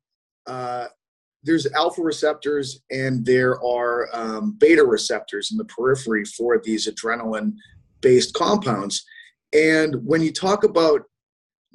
uh, 0.47 0.87
there's 1.45 1.71
alpha 1.73 2.03
receptors 2.03 2.81
and 2.91 3.25
there 3.25 3.63
are 3.65 4.09
um, 4.13 4.57
beta 4.59 4.83
receptors 4.83 5.53
in 5.53 5.59
the 5.59 5.65
periphery 5.67 6.25
for 6.25 6.61
these 6.65 6.89
adrenaline 6.89 7.53
based 8.01 8.35
compounds. 8.35 9.05
And 9.53 9.97
when 10.05 10.23
you 10.23 10.33
talk 10.33 10.65
about 10.65 11.03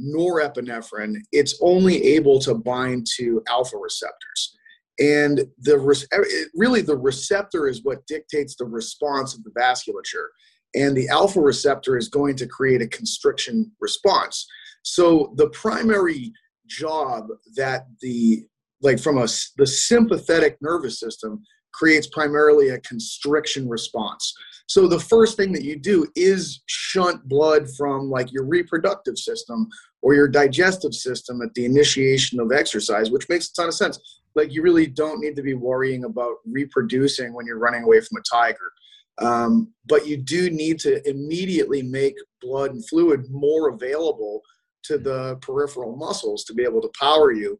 norepinephrine, 0.01 1.15
it's 1.31 1.57
only 1.61 2.03
able 2.03 2.39
to 2.39 2.53
bind 2.53 3.07
to 3.17 3.41
alpha 3.47 3.77
receptors. 3.77 4.57
And 4.99 5.45
the 5.59 6.05
eh, 6.11 6.45
really 6.55 6.81
the 6.81 6.97
receptor 6.97 7.67
is 7.67 7.83
what 7.83 8.05
dictates 8.07 8.55
the 8.55 8.65
response 8.65 9.35
of 9.35 9.43
the 9.43 9.51
vasculature. 9.51 10.27
And 10.75 10.95
the 10.95 11.07
alpha 11.09 11.39
receptor 11.39 11.97
is 11.97 12.09
going 12.09 12.35
to 12.37 12.47
create 12.47 12.81
a 12.81 12.87
constriction 12.87 13.71
response. 13.79 14.45
So 14.83 15.33
the 15.35 15.49
primary 15.49 16.31
job 16.67 17.27
that 17.55 17.87
the 18.01 18.45
like 18.81 18.99
from 18.99 19.17
a 19.17 19.27
the 19.57 19.67
sympathetic 19.67 20.57
nervous 20.61 20.99
system 20.99 21.43
creates 21.73 22.07
primarily 22.07 22.69
a 22.69 22.79
constriction 22.79 23.67
response. 23.67 24.33
So 24.67 24.87
the 24.87 24.99
first 24.99 25.35
thing 25.35 25.51
that 25.53 25.63
you 25.63 25.77
do 25.77 26.07
is 26.15 26.61
shunt 26.67 27.27
blood 27.27 27.67
from 27.75 28.09
like 28.09 28.31
your 28.31 28.45
reproductive 28.45 29.17
system 29.17 29.67
or 30.01 30.13
your 30.13 30.27
digestive 30.27 30.93
system 30.93 31.41
at 31.41 31.53
the 31.53 31.65
initiation 31.65 32.39
of 32.39 32.51
exercise, 32.51 33.11
which 33.11 33.27
makes 33.29 33.49
a 33.49 33.53
ton 33.53 33.67
of 33.67 33.73
sense. 33.73 33.99
Like 34.35 34.53
you 34.53 34.61
really 34.61 34.87
don't 34.87 35.19
need 35.19 35.35
to 35.35 35.41
be 35.41 35.55
worrying 35.55 36.05
about 36.05 36.35
reproducing 36.45 37.33
when 37.33 37.45
you're 37.45 37.59
running 37.59 37.83
away 37.83 37.99
from 38.01 38.17
a 38.17 38.23
tiger. 38.29 38.71
Um, 39.19 39.73
but 39.85 40.07
you 40.07 40.17
do 40.17 40.49
need 40.49 40.79
to 40.79 41.07
immediately 41.09 41.81
make 41.81 42.15
blood 42.41 42.71
and 42.71 42.87
fluid 42.87 43.25
more 43.29 43.69
available 43.69 44.41
to 44.83 44.97
the 44.97 45.35
peripheral 45.41 45.97
muscles 45.97 46.45
to 46.45 46.53
be 46.53 46.63
able 46.63 46.81
to 46.81 46.89
power 46.97 47.33
you. 47.33 47.59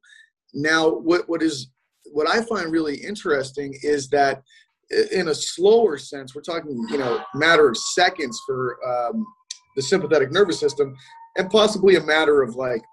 Now, 0.54 0.90
what, 0.90 1.28
what 1.28 1.44
is 1.44 1.70
what 2.12 2.30
I 2.30 2.42
find 2.44 2.72
really 2.72 2.96
interesting 2.96 3.78
is 3.84 4.10
that 4.10 4.42
in 5.12 5.28
a 5.28 5.36
slower 5.36 5.98
sense, 5.98 6.34
we're 6.34 6.42
talking, 6.42 6.86
you 6.90 6.98
know, 6.98 7.24
matter 7.36 7.70
of 7.70 7.78
seconds 7.78 8.40
for 8.46 8.78
um, 8.88 9.26
the 9.76 9.82
sympathetic 9.82 10.32
nervous 10.32 10.60
system, 10.60 10.96
and 11.40 11.50
possibly 11.50 11.96
a 11.96 12.02
matter 12.02 12.42
of 12.42 12.56
like, 12.56 12.84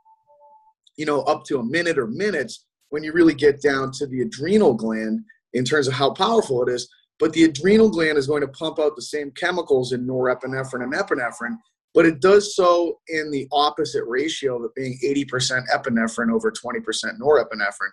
you 0.96 1.04
know, 1.04 1.22
up 1.22 1.44
to 1.44 1.58
a 1.58 1.64
minute 1.64 1.98
or 1.98 2.06
minutes 2.06 2.64
when 2.90 3.02
you 3.02 3.12
really 3.12 3.34
get 3.34 3.60
down 3.60 3.90
to 3.90 4.06
the 4.06 4.20
adrenal 4.20 4.72
gland 4.72 5.20
in 5.52 5.64
terms 5.64 5.88
of 5.88 5.94
how 5.94 6.12
powerful 6.12 6.62
it 6.62 6.72
is. 6.72 6.88
But 7.18 7.32
the 7.32 7.42
adrenal 7.42 7.90
gland 7.90 8.16
is 8.16 8.28
going 8.28 8.42
to 8.42 8.48
pump 8.48 8.78
out 8.78 8.94
the 8.94 9.02
same 9.02 9.32
chemicals 9.32 9.92
in 9.92 10.06
norepinephrine 10.06 10.84
and 10.84 10.94
epinephrine, 10.94 11.56
but 11.92 12.06
it 12.06 12.20
does 12.20 12.54
so 12.54 13.00
in 13.08 13.32
the 13.32 13.48
opposite 13.50 14.04
ratio 14.06 14.56
of 14.56 14.64
it 14.64 14.74
being 14.76 14.96
80% 15.04 15.64
epinephrine 15.74 16.32
over 16.32 16.52
20% 16.52 16.82
norepinephrine. 17.20 17.90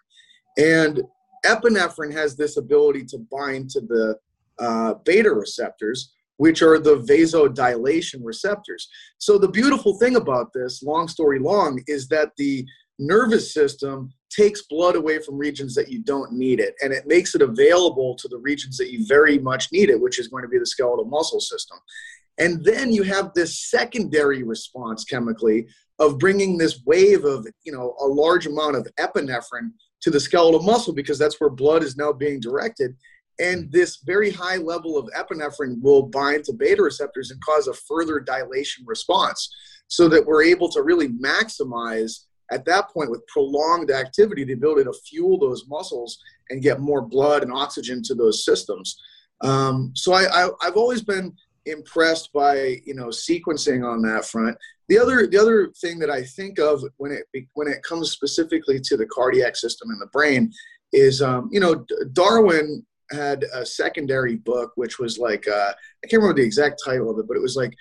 And 0.59 1.01
epinephrine 1.47 2.13
has 2.13 2.35
this 2.35 2.57
ability 2.57 3.05
to 3.05 3.17
bind 3.31 3.71
to 3.71 3.81
the 3.81 4.17
uh, 4.59 4.93
beta 5.03 5.31
receptors, 5.31 6.12
which 6.37 6.61
are 6.61 6.79
the 6.79 6.97
vasodilation 6.97 8.19
receptors. 8.23 8.87
So 9.17 9.37
the 9.37 9.47
beautiful 9.47 9.97
thing 9.99 10.15
about 10.15 10.51
this, 10.53 10.83
long 10.83 11.07
story 11.07 11.39
long, 11.39 11.81
is 11.87 12.07
that 12.09 12.31
the 12.37 12.65
nervous 12.99 13.53
system 13.53 14.13
takes 14.29 14.63
blood 14.63 14.95
away 14.95 15.19
from 15.19 15.37
regions 15.37 15.75
that 15.75 15.89
you 15.89 15.99
don't 16.03 16.31
need 16.31 16.59
it 16.59 16.73
and 16.81 16.91
it 16.91 17.07
makes 17.07 17.35
it 17.35 17.41
available 17.41 18.15
to 18.15 18.27
the 18.27 18.37
regions 18.37 18.77
that 18.77 18.91
you 18.91 19.05
very 19.05 19.37
much 19.39 19.71
need 19.71 19.89
it 19.89 19.99
which 19.99 20.19
is 20.19 20.27
going 20.27 20.43
to 20.43 20.47
be 20.47 20.59
the 20.59 20.65
skeletal 20.65 21.05
muscle 21.05 21.39
system 21.39 21.77
and 22.39 22.63
then 22.63 22.91
you 22.91 23.03
have 23.03 23.31
this 23.33 23.69
secondary 23.69 24.43
response 24.43 25.03
chemically 25.03 25.67
of 25.99 26.19
bringing 26.19 26.57
this 26.57 26.81
wave 26.85 27.25
of 27.25 27.47
you 27.63 27.71
know 27.71 27.95
a 28.01 28.05
large 28.05 28.45
amount 28.45 28.75
of 28.75 28.87
epinephrine 28.99 29.71
to 30.03 30.11
the 30.11 30.19
skeletal 30.19 30.61
muscle 30.61 30.93
because 30.93 31.17
that's 31.17 31.39
where 31.39 31.49
blood 31.49 31.81
is 31.81 31.95
now 31.95 32.11
being 32.11 32.39
directed. 32.39 32.95
And 33.39 33.71
this 33.71 33.97
very 34.05 34.31
high 34.31 34.57
level 34.57 34.97
of 34.97 35.09
epinephrine 35.17 35.81
will 35.81 36.03
bind 36.03 36.43
to 36.45 36.53
beta 36.53 36.81
receptors 36.81 37.31
and 37.31 37.41
cause 37.41 37.67
a 37.67 37.73
further 37.73 38.19
dilation 38.19 38.85
response 38.85 39.49
so 39.87 40.07
that 40.09 40.25
we're 40.25 40.43
able 40.43 40.69
to 40.69 40.83
really 40.83 41.09
maximize 41.09 42.25
at 42.51 42.65
that 42.65 42.89
point 42.89 43.09
with 43.09 43.25
prolonged 43.27 43.89
activity 43.89 44.43
the 44.43 44.53
ability 44.53 44.83
to 44.83 44.93
fuel 45.07 45.39
those 45.39 45.65
muscles 45.67 46.19
and 46.49 46.61
get 46.61 46.79
more 46.79 47.01
blood 47.01 47.41
and 47.41 47.51
oxygen 47.51 48.03
to 48.03 48.13
those 48.13 48.45
systems. 48.45 48.99
Um, 49.41 49.91
so 49.95 50.13
I, 50.13 50.25
I, 50.25 50.49
I've 50.61 50.77
always 50.77 51.01
been 51.01 51.33
impressed 51.65 52.31
by 52.33 52.81
you 52.85 52.93
know 52.93 53.07
sequencing 53.07 53.89
on 53.89 54.01
that 54.01 54.25
front 54.25 54.57
the 54.89 54.99
other 54.99 55.27
the 55.27 55.37
other 55.37 55.71
thing 55.81 55.97
that 55.99 56.09
I 56.09 56.23
think 56.23 56.59
of 56.59 56.83
when 56.97 57.11
it 57.11 57.47
when 57.53 57.67
it 57.67 57.83
comes 57.83 58.11
specifically 58.11 58.79
to 58.81 58.97
the 58.97 59.05
cardiac 59.05 59.55
system 59.55 59.89
in 59.91 59.99
the 59.99 60.07
brain 60.07 60.51
is 60.91 61.21
um, 61.21 61.49
you 61.51 61.59
know 61.59 61.85
Darwin 62.11 62.85
had 63.11 63.45
a 63.53 63.65
secondary 63.65 64.35
book 64.35 64.71
which 64.75 64.99
was 64.99 65.17
like 65.17 65.47
uh, 65.47 65.71
I 66.03 66.07
can't 66.07 66.21
remember 66.21 66.41
the 66.41 66.45
exact 66.45 66.81
title 66.83 67.09
of 67.09 67.19
it, 67.19 67.27
but 67.27 67.37
it 67.37 67.41
was 67.41 67.55
like 67.55 67.73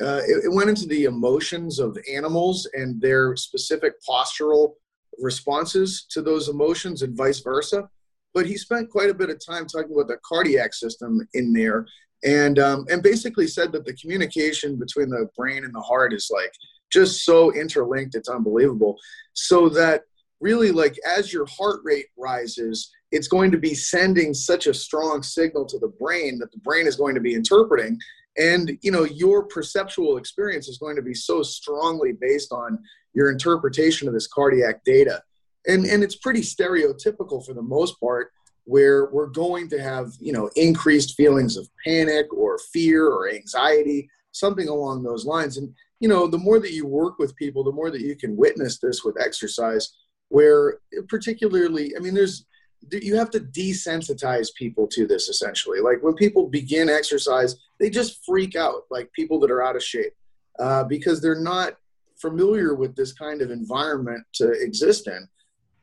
uh, 0.00 0.20
it, 0.26 0.44
it, 0.44 0.52
went 0.52 0.68
into 0.68 0.86
the 0.86 1.04
emotions 1.04 1.78
of 1.78 1.96
animals 2.12 2.68
and 2.74 3.00
their 3.00 3.34
specific 3.34 3.94
postural 4.06 4.74
responses 5.18 6.06
to 6.10 6.20
those 6.20 6.48
emotions 6.50 7.00
and 7.00 7.16
vice 7.16 7.40
versa. 7.40 7.88
But 8.34 8.44
he 8.44 8.58
spent 8.58 8.90
quite 8.90 9.08
a 9.08 9.14
bit 9.14 9.30
of 9.30 9.44
time 9.44 9.66
talking 9.66 9.92
about 9.94 10.08
the 10.08 10.18
cardiac 10.22 10.74
system 10.74 11.26
in 11.32 11.54
there 11.54 11.86
and 12.24 12.58
um, 12.58 12.86
and 12.90 13.02
basically 13.02 13.46
said 13.46 13.72
that 13.72 13.84
the 13.84 13.94
communication 13.94 14.76
between 14.76 15.10
the 15.10 15.28
brain 15.36 15.64
and 15.64 15.74
the 15.74 15.80
heart 15.80 16.12
is 16.12 16.30
like 16.32 16.52
just 16.92 17.24
so 17.24 17.52
interlinked 17.52 18.14
it's 18.14 18.28
unbelievable 18.28 18.96
so 19.32 19.68
that 19.68 20.02
really 20.40 20.70
like 20.70 20.96
as 21.06 21.32
your 21.32 21.46
heart 21.46 21.80
rate 21.84 22.06
rises 22.16 22.90
it's 23.12 23.28
going 23.28 23.50
to 23.52 23.58
be 23.58 23.74
sending 23.74 24.34
such 24.34 24.66
a 24.66 24.74
strong 24.74 25.22
signal 25.22 25.64
to 25.66 25.78
the 25.78 25.92
brain 26.00 26.38
that 26.38 26.50
the 26.52 26.58
brain 26.58 26.86
is 26.86 26.96
going 26.96 27.14
to 27.14 27.20
be 27.20 27.34
interpreting. 27.34 27.98
And 28.38 28.78
you 28.82 28.90
know 28.90 29.04
your 29.04 29.44
perceptual 29.44 30.18
experience 30.18 30.68
is 30.68 30.78
going 30.78 30.96
to 30.96 31.02
be 31.02 31.14
so 31.14 31.42
strongly 31.42 32.12
based 32.12 32.52
on 32.52 32.78
your 33.14 33.30
interpretation 33.30 34.08
of 34.08 34.14
this 34.14 34.26
cardiac 34.26 34.84
data. 34.84 35.22
And 35.66 35.86
and 35.86 36.02
it's 36.02 36.16
pretty 36.16 36.42
stereotypical 36.42 37.44
for 37.44 37.54
the 37.54 37.62
most 37.62 37.98
part 38.00 38.32
where 38.64 39.06
we're 39.06 39.28
going 39.28 39.68
to 39.70 39.80
have 39.80 40.12
you 40.20 40.32
know 40.32 40.50
increased 40.56 41.14
feelings 41.14 41.56
of 41.56 41.68
panic 41.84 42.32
or 42.32 42.58
fear 42.72 43.06
or 43.06 43.30
anxiety 43.30 44.10
something 44.32 44.68
along 44.68 45.02
those 45.02 45.24
lines. 45.24 45.56
And 45.56 45.72
you 46.00 46.08
know 46.08 46.26
the 46.26 46.38
more 46.38 46.60
that 46.60 46.72
you 46.72 46.86
work 46.86 47.18
with 47.18 47.36
people 47.36 47.64
the 47.64 47.72
more 47.72 47.90
that 47.90 48.00
you 48.00 48.16
can 48.16 48.36
witness 48.36 48.78
this 48.78 49.04
with 49.04 49.20
exercise 49.20 49.94
where 50.28 50.78
particularly 51.08 51.94
i 51.96 52.00
mean 52.00 52.14
there's 52.14 52.44
you 52.92 53.16
have 53.16 53.30
to 53.30 53.40
desensitize 53.40 54.54
people 54.54 54.86
to 54.88 55.06
this 55.06 55.28
essentially. 55.28 55.80
Like 55.80 56.02
when 56.02 56.14
people 56.14 56.48
begin 56.48 56.88
exercise 56.88 57.56
they 57.78 57.90
just 57.90 58.24
freak 58.24 58.56
out 58.56 58.82
like 58.90 59.12
people 59.12 59.38
that 59.40 59.50
are 59.50 59.62
out 59.62 59.76
of 59.76 59.82
shape 59.82 60.14
uh, 60.58 60.84
because 60.84 61.20
they're 61.20 61.40
not 61.40 61.76
familiar 62.16 62.74
with 62.74 62.96
this 62.96 63.12
kind 63.12 63.42
of 63.42 63.50
environment 63.50 64.24
to 64.34 64.50
exist 64.52 65.06
in. 65.06 65.28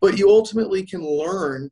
But 0.02 0.18
you 0.18 0.30
ultimately 0.30 0.84
can 0.86 1.06
learn 1.06 1.70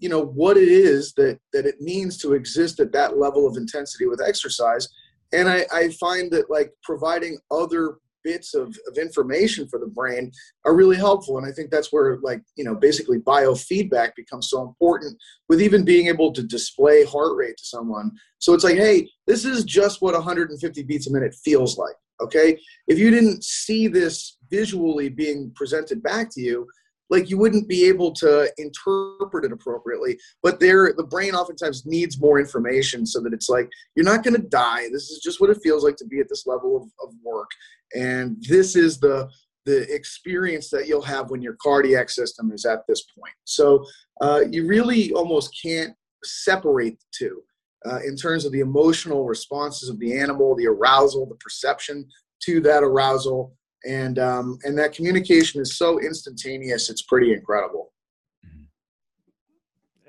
you 0.00 0.08
know 0.08 0.24
what 0.24 0.56
it 0.56 0.68
is 0.68 1.12
that 1.14 1.38
that 1.52 1.64
it 1.64 1.80
means 1.80 2.18
to 2.18 2.32
exist 2.32 2.80
at 2.80 2.92
that 2.92 3.16
level 3.16 3.46
of 3.46 3.56
intensity 3.56 4.06
with 4.06 4.20
exercise. 4.20 4.88
And 5.32 5.48
i, 5.48 5.66
I 5.72 5.90
find 6.00 6.30
that 6.32 6.50
like 6.50 6.72
providing 6.82 7.38
other 7.50 7.96
bits 8.28 8.54
of, 8.54 8.66
of 8.88 8.98
information 9.06 9.68
for 9.68 9.78
the 9.78 9.92
brain 9.98 10.30
are 10.64 10.74
really 10.80 10.96
helpful. 10.96 11.38
And 11.38 11.46
i 11.46 11.52
think 11.52 11.70
that's 11.70 11.92
where 11.92 12.18
like 12.30 12.42
you 12.58 12.64
know 12.64 12.74
basically 12.88 13.18
biofeedback 13.32 14.10
becomes 14.22 14.50
so 14.52 14.58
important 14.68 15.12
with 15.48 15.60
even 15.66 15.90
being 15.92 16.06
able 16.08 16.30
to 16.32 16.42
display 16.56 17.04
heart 17.04 17.34
rate 17.40 17.56
to 17.60 17.66
someone. 17.74 18.08
So 18.38 18.48
it's 18.54 18.66
like 18.68 18.80
hey 18.84 18.96
this 19.26 19.44
is 19.44 19.64
just 19.64 20.02
what 20.02 20.14
150 20.14 20.82
beats 20.90 21.08
a 21.08 21.12
minute 21.12 21.34
feels 21.46 21.78
like 21.84 21.98
okay? 22.20 22.58
If 22.86 22.98
you 22.98 23.10
didn't 23.10 23.44
see 23.44 23.86
this 23.88 24.38
visually 24.50 25.08
being 25.08 25.52
presented 25.54 26.02
back 26.02 26.30
to 26.34 26.40
you 26.40 26.66
like 27.10 27.30
you 27.30 27.38
wouldn't 27.38 27.68
be 27.68 27.86
able 27.86 28.12
to 28.12 28.50
interpret 28.58 29.44
it 29.44 29.52
appropriately 29.52 30.18
but 30.42 30.60
there 30.60 30.92
the 30.96 31.04
brain 31.04 31.34
oftentimes 31.34 31.86
needs 31.86 32.20
more 32.20 32.38
information 32.38 33.06
so 33.06 33.20
that 33.20 33.32
it's 33.32 33.48
like 33.48 33.68
you're 33.94 34.04
not 34.04 34.22
going 34.22 34.34
to 34.34 34.48
die. 34.48 34.84
This 34.92 35.10
is 35.10 35.20
just 35.22 35.40
what 35.40 35.50
it 35.50 35.62
feels 35.62 35.84
like 35.84 35.96
to 35.96 36.06
be 36.06 36.20
at 36.20 36.28
this 36.28 36.46
level 36.46 36.76
of, 36.76 36.84
of 37.06 37.14
work. 37.24 37.50
And 37.94 38.36
this 38.48 38.76
is 38.76 38.98
the 38.98 39.28
the 39.64 39.92
experience 39.94 40.70
that 40.70 40.86
you'll 40.86 41.02
have 41.02 41.28
when 41.30 41.42
your 41.42 41.56
cardiac 41.62 42.08
system 42.08 42.52
is 42.52 42.64
at 42.64 42.86
this 42.88 43.02
point. 43.02 43.34
So 43.44 43.84
uh, 44.22 44.44
you 44.50 44.66
really 44.66 45.12
almost 45.12 45.58
can't 45.62 45.94
separate 46.24 46.98
the 46.98 47.06
two 47.12 47.42
uh, 47.84 47.98
in 47.98 48.16
terms 48.16 48.46
of 48.46 48.52
the 48.52 48.60
emotional 48.60 49.26
responses 49.26 49.88
of 49.88 49.98
the 49.98 50.18
animal 50.18 50.56
the 50.56 50.66
arousal 50.66 51.26
the 51.26 51.36
perception 51.36 52.06
to 52.42 52.60
that 52.60 52.82
arousal 52.82 53.54
and 53.86 54.18
um, 54.18 54.58
and 54.64 54.76
that 54.78 54.92
communication 54.92 55.60
is 55.60 55.76
so 55.76 56.00
instantaneous. 56.00 56.90
It's 56.90 57.02
pretty 57.02 57.32
incredible. 57.32 57.92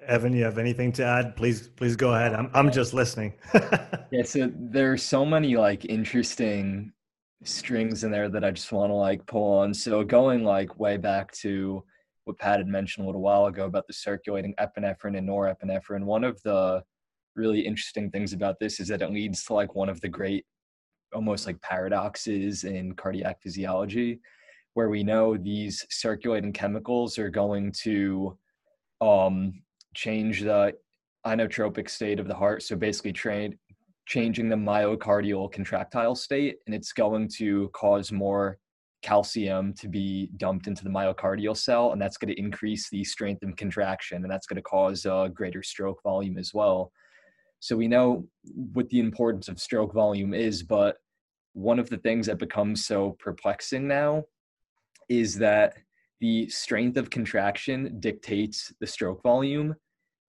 Evan, 0.05 0.33
you 0.33 0.43
have 0.43 0.57
anything 0.57 0.91
to 0.93 1.05
add? 1.05 1.35
Please, 1.35 1.67
please 1.67 1.95
go 1.95 2.15
ahead. 2.15 2.33
I'm 2.33 2.49
I'm 2.53 2.71
just 2.71 2.93
listening. 2.93 3.33
yeah, 4.11 4.23
so 4.23 4.51
there's 4.55 5.03
so 5.03 5.23
many 5.23 5.55
like 5.55 5.85
interesting 5.85 6.91
strings 7.43 8.03
in 8.03 8.11
there 8.11 8.27
that 8.29 8.43
I 8.43 8.51
just 8.51 8.71
want 8.71 8.89
to 8.89 8.95
like 8.95 9.25
pull 9.27 9.59
on. 9.59 9.73
So 9.73 10.03
going 10.03 10.43
like 10.43 10.79
way 10.79 10.97
back 10.97 11.31
to 11.33 11.83
what 12.25 12.37
Pat 12.37 12.59
had 12.59 12.67
mentioned 12.67 13.05
a 13.05 13.07
little 13.07 13.21
while 13.21 13.45
ago 13.45 13.65
about 13.65 13.87
the 13.87 13.93
circulating 13.93 14.53
epinephrine 14.59 15.17
and 15.17 15.29
norepinephrine, 15.29 16.03
one 16.03 16.23
of 16.23 16.41
the 16.43 16.83
really 17.35 17.61
interesting 17.61 18.09
things 18.09 18.33
about 18.33 18.59
this 18.59 18.79
is 18.79 18.87
that 18.89 19.01
it 19.01 19.11
leads 19.11 19.43
to 19.45 19.53
like 19.53 19.75
one 19.75 19.89
of 19.89 20.01
the 20.01 20.09
great 20.09 20.45
almost 21.13 21.45
like 21.45 21.61
paradoxes 21.61 22.63
in 22.63 22.93
cardiac 22.93 23.41
physiology 23.41 24.19
where 24.73 24.89
we 24.89 25.03
know 25.03 25.35
these 25.35 25.85
circulating 25.89 26.53
chemicals 26.53 27.17
are 27.17 27.29
going 27.29 27.71
to 27.71 28.37
um, 29.01 29.61
change 29.95 30.41
the 30.41 30.73
inotropic 31.25 31.89
state 31.89 32.19
of 32.19 32.27
the 32.27 32.35
heart. 32.35 32.63
So 32.63 32.75
basically 32.75 33.13
changing 34.05 34.49
the 34.49 34.55
myocardial 34.55 35.51
contractile 35.51 36.15
state 36.15 36.57
and 36.65 36.75
it's 36.75 36.93
going 36.93 37.27
to 37.27 37.69
cause 37.73 38.11
more 38.11 38.57
calcium 39.01 39.73
to 39.73 39.87
be 39.87 40.29
dumped 40.37 40.67
into 40.67 40.83
the 40.83 40.89
myocardial 40.89 41.55
cell 41.55 41.91
and 41.93 42.01
that's 42.01 42.17
going 42.17 42.33
to 42.33 42.39
increase 42.39 42.89
the 42.89 43.03
strength 43.03 43.43
and 43.43 43.55
contraction 43.55 44.23
and 44.23 44.31
that's 44.31 44.47
going 44.47 44.57
to 44.57 44.61
cause 44.61 45.05
a 45.05 45.29
greater 45.33 45.63
stroke 45.63 46.01
volume 46.03 46.37
as 46.37 46.53
well 46.53 46.91
so 47.59 47.75
we 47.75 47.87
know 47.87 48.27
what 48.73 48.89
the 48.89 48.99
importance 48.99 49.47
of 49.47 49.59
stroke 49.59 49.93
volume 49.93 50.33
is, 50.33 50.63
but 50.63 50.97
one 51.53 51.79
of 51.79 51.89
the 51.89 51.97
things 51.97 52.27
that 52.27 52.37
becomes 52.37 52.85
so 52.85 53.17
perplexing 53.19 53.87
now 53.87 54.23
is 55.09 55.35
that 55.35 55.75
the 56.21 56.47
strength 56.49 56.97
of 56.97 57.09
contraction 57.09 57.97
dictates 57.99 58.73
the 58.79 58.87
stroke 58.87 59.21
volume 59.23 59.75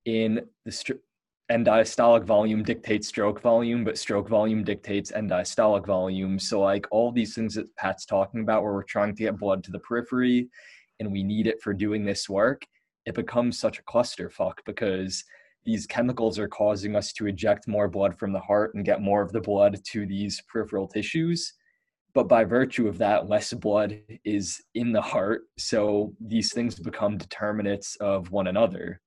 in 0.04 0.40
the 0.64 0.98
end 1.50 1.66
diastolic 1.66 2.24
volume 2.24 2.62
dictates 2.62 3.08
stroke 3.08 3.40
volume, 3.40 3.84
but 3.84 3.98
stroke 3.98 4.28
volume 4.28 4.62
dictates 4.62 5.12
end 5.12 5.30
diastolic 5.30 5.84
volume. 5.84 6.38
So, 6.38 6.60
like 6.60 6.86
all 6.90 7.12
these 7.12 7.34
things 7.34 7.54
that 7.56 7.74
Pat's 7.76 8.06
talking 8.06 8.40
about, 8.40 8.62
where 8.62 8.72
we're 8.72 8.84
trying 8.84 9.14
to 9.14 9.22
get 9.22 9.38
blood 9.38 9.64
to 9.64 9.72
the 9.72 9.80
periphery 9.80 10.48
and 11.00 11.10
we 11.10 11.22
need 11.22 11.46
it 11.46 11.60
for 11.60 11.74
doing 11.74 12.04
this 12.04 12.28
work, 12.28 12.62
it 13.04 13.14
becomes 13.14 13.58
such 13.58 13.78
a 13.78 13.82
clusterfuck 13.82 14.54
because 14.64 15.24
these 15.64 15.86
chemicals 15.86 16.38
are 16.38 16.48
causing 16.48 16.96
us 16.96 17.12
to 17.14 17.26
eject 17.26 17.68
more 17.68 17.88
blood 17.88 18.18
from 18.18 18.32
the 18.32 18.40
heart 18.40 18.74
and 18.74 18.84
get 18.84 19.02
more 19.02 19.22
of 19.22 19.32
the 19.32 19.40
blood 19.40 19.78
to 19.92 20.06
these 20.06 20.40
peripheral 20.48 20.88
tissues. 20.88 21.52
But 22.14 22.28
by 22.28 22.44
virtue 22.44 22.88
of 22.88 22.98
that 22.98 23.28
less 23.28 23.52
blood 23.52 24.00
is 24.24 24.60
in 24.74 24.92
the 24.92 25.02
heart. 25.02 25.42
So 25.58 26.14
these 26.20 26.52
things 26.52 26.78
become 26.78 27.18
determinants 27.18 27.96
of 27.96 28.30
one 28.30 28.48
another. 28.48 29.00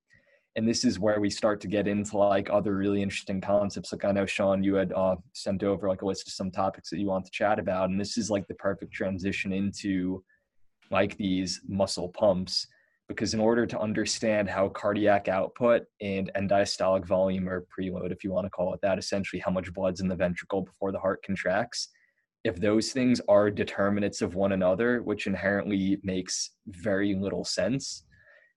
And 0.56 0.66
this 0.68 0.84
is 0.84 1.00
where 1.00 1.20
we 1.20 1.28
start 1.28 1.60
to 1.62 1.68
get 1.68 1.88
into 1.88 2.16
like 2.16 2.48
other 2.48 2.76
really 2.76 3.02
interesting 3.02 3.40
concepts. 3.40 3.92
Like 3.92 4.04
i 4.04 4.12
know 4.12 4.24
sean 4.24 4.62
you 4.62 4.76
had 4.76 4.92
uh, 4.92 5.16
sent 5.32 5.64
over 5.64 5.88
like 5.88 6.02
a 6.02 6.06
list 6.06 6.28
of 6.28 6.32
some 6.32 6.52
topics 6.52 6.90
that 6.90 6.98
you 6.98 7.08
want 7.08 7.24
to 7.24 7.30
chat 7.32 7.58
about. 7.58 7.90
And 7.90 8.00
this 8.00 8.16
is 8.16 8.30
like 8.30 8.46
the 8.46 8.54
perfect 8.54 8.92
transition 8.92 9.52
into 9.52 10.22
like 10.90 11.16
these 11.16 11.60
muscle 11.66 12.08
pumps 12.08 12.68
because 13.08 13.34
in 13.34 13.40
order 13.40 13.66
to 13.66 13.78
understand 13.78 14.48
how 14.48 14.68
cardiac 14.68 15.28
output 15.28 15.82
and 16.00 16.30
end 16.34 16.50
diastolic 16.50 17.06
volume 17.06 17.48
or 17.48 17.66
preload 17.76 18.12
if 18.12 18.24
you 18.24 18.32
want 18.32 18.46
to 18.46 18.50
call 18.50 18.72
it 18.74 18.80
that 18.82 18.98
essentially 18.98 19.40
how 19.40 19.50
much 19.50 19.72
blood's 19.72 20.00
in 20.00 20.08
the 20.08 20.16
ventricle 20.16 20.62
before 20.62 20.92
the 20.92 20.98
heart 20.98 21.22
contracts 21.24 21.88
if 22.44 22.56
those 22.56 22.92
things 22.92 23.20
are 23.28 23.50
determinants 23.50 24.22
of 24.22 24.34
one 24.34 24.52
another 24.52 25.02
which 25.02 25.26
inherently 25.26 25.98
makes 26.02 26.52
very 26.66 27.14
little 27.14 27.44
sense 27.44 28.04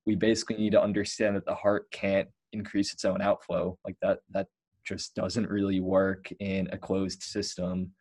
we 0.08 0.16
basically 0.16 0.56
need 0.56 0.72
to 0.72 0.82
understand 0.82 1.36
that 1.36 1.46
the 1.46 1.54
heart 1.54 1.92
can't 1.92 2.30
increase 2.54 2.94
its 2.94 3.06
own 3.06 3.22
outflow. 3.22 3.78
Like 3.86 3.98
that 4.02 4.20
that 4.32 4.48
just 4.86 5.14
doesn't 5.16 5.50
really 5.50 5.82
work 5.82 6.32
in 6.40 6.70
a 6.72 6.78
closed 6.78 7.22
system. 7.22 7.92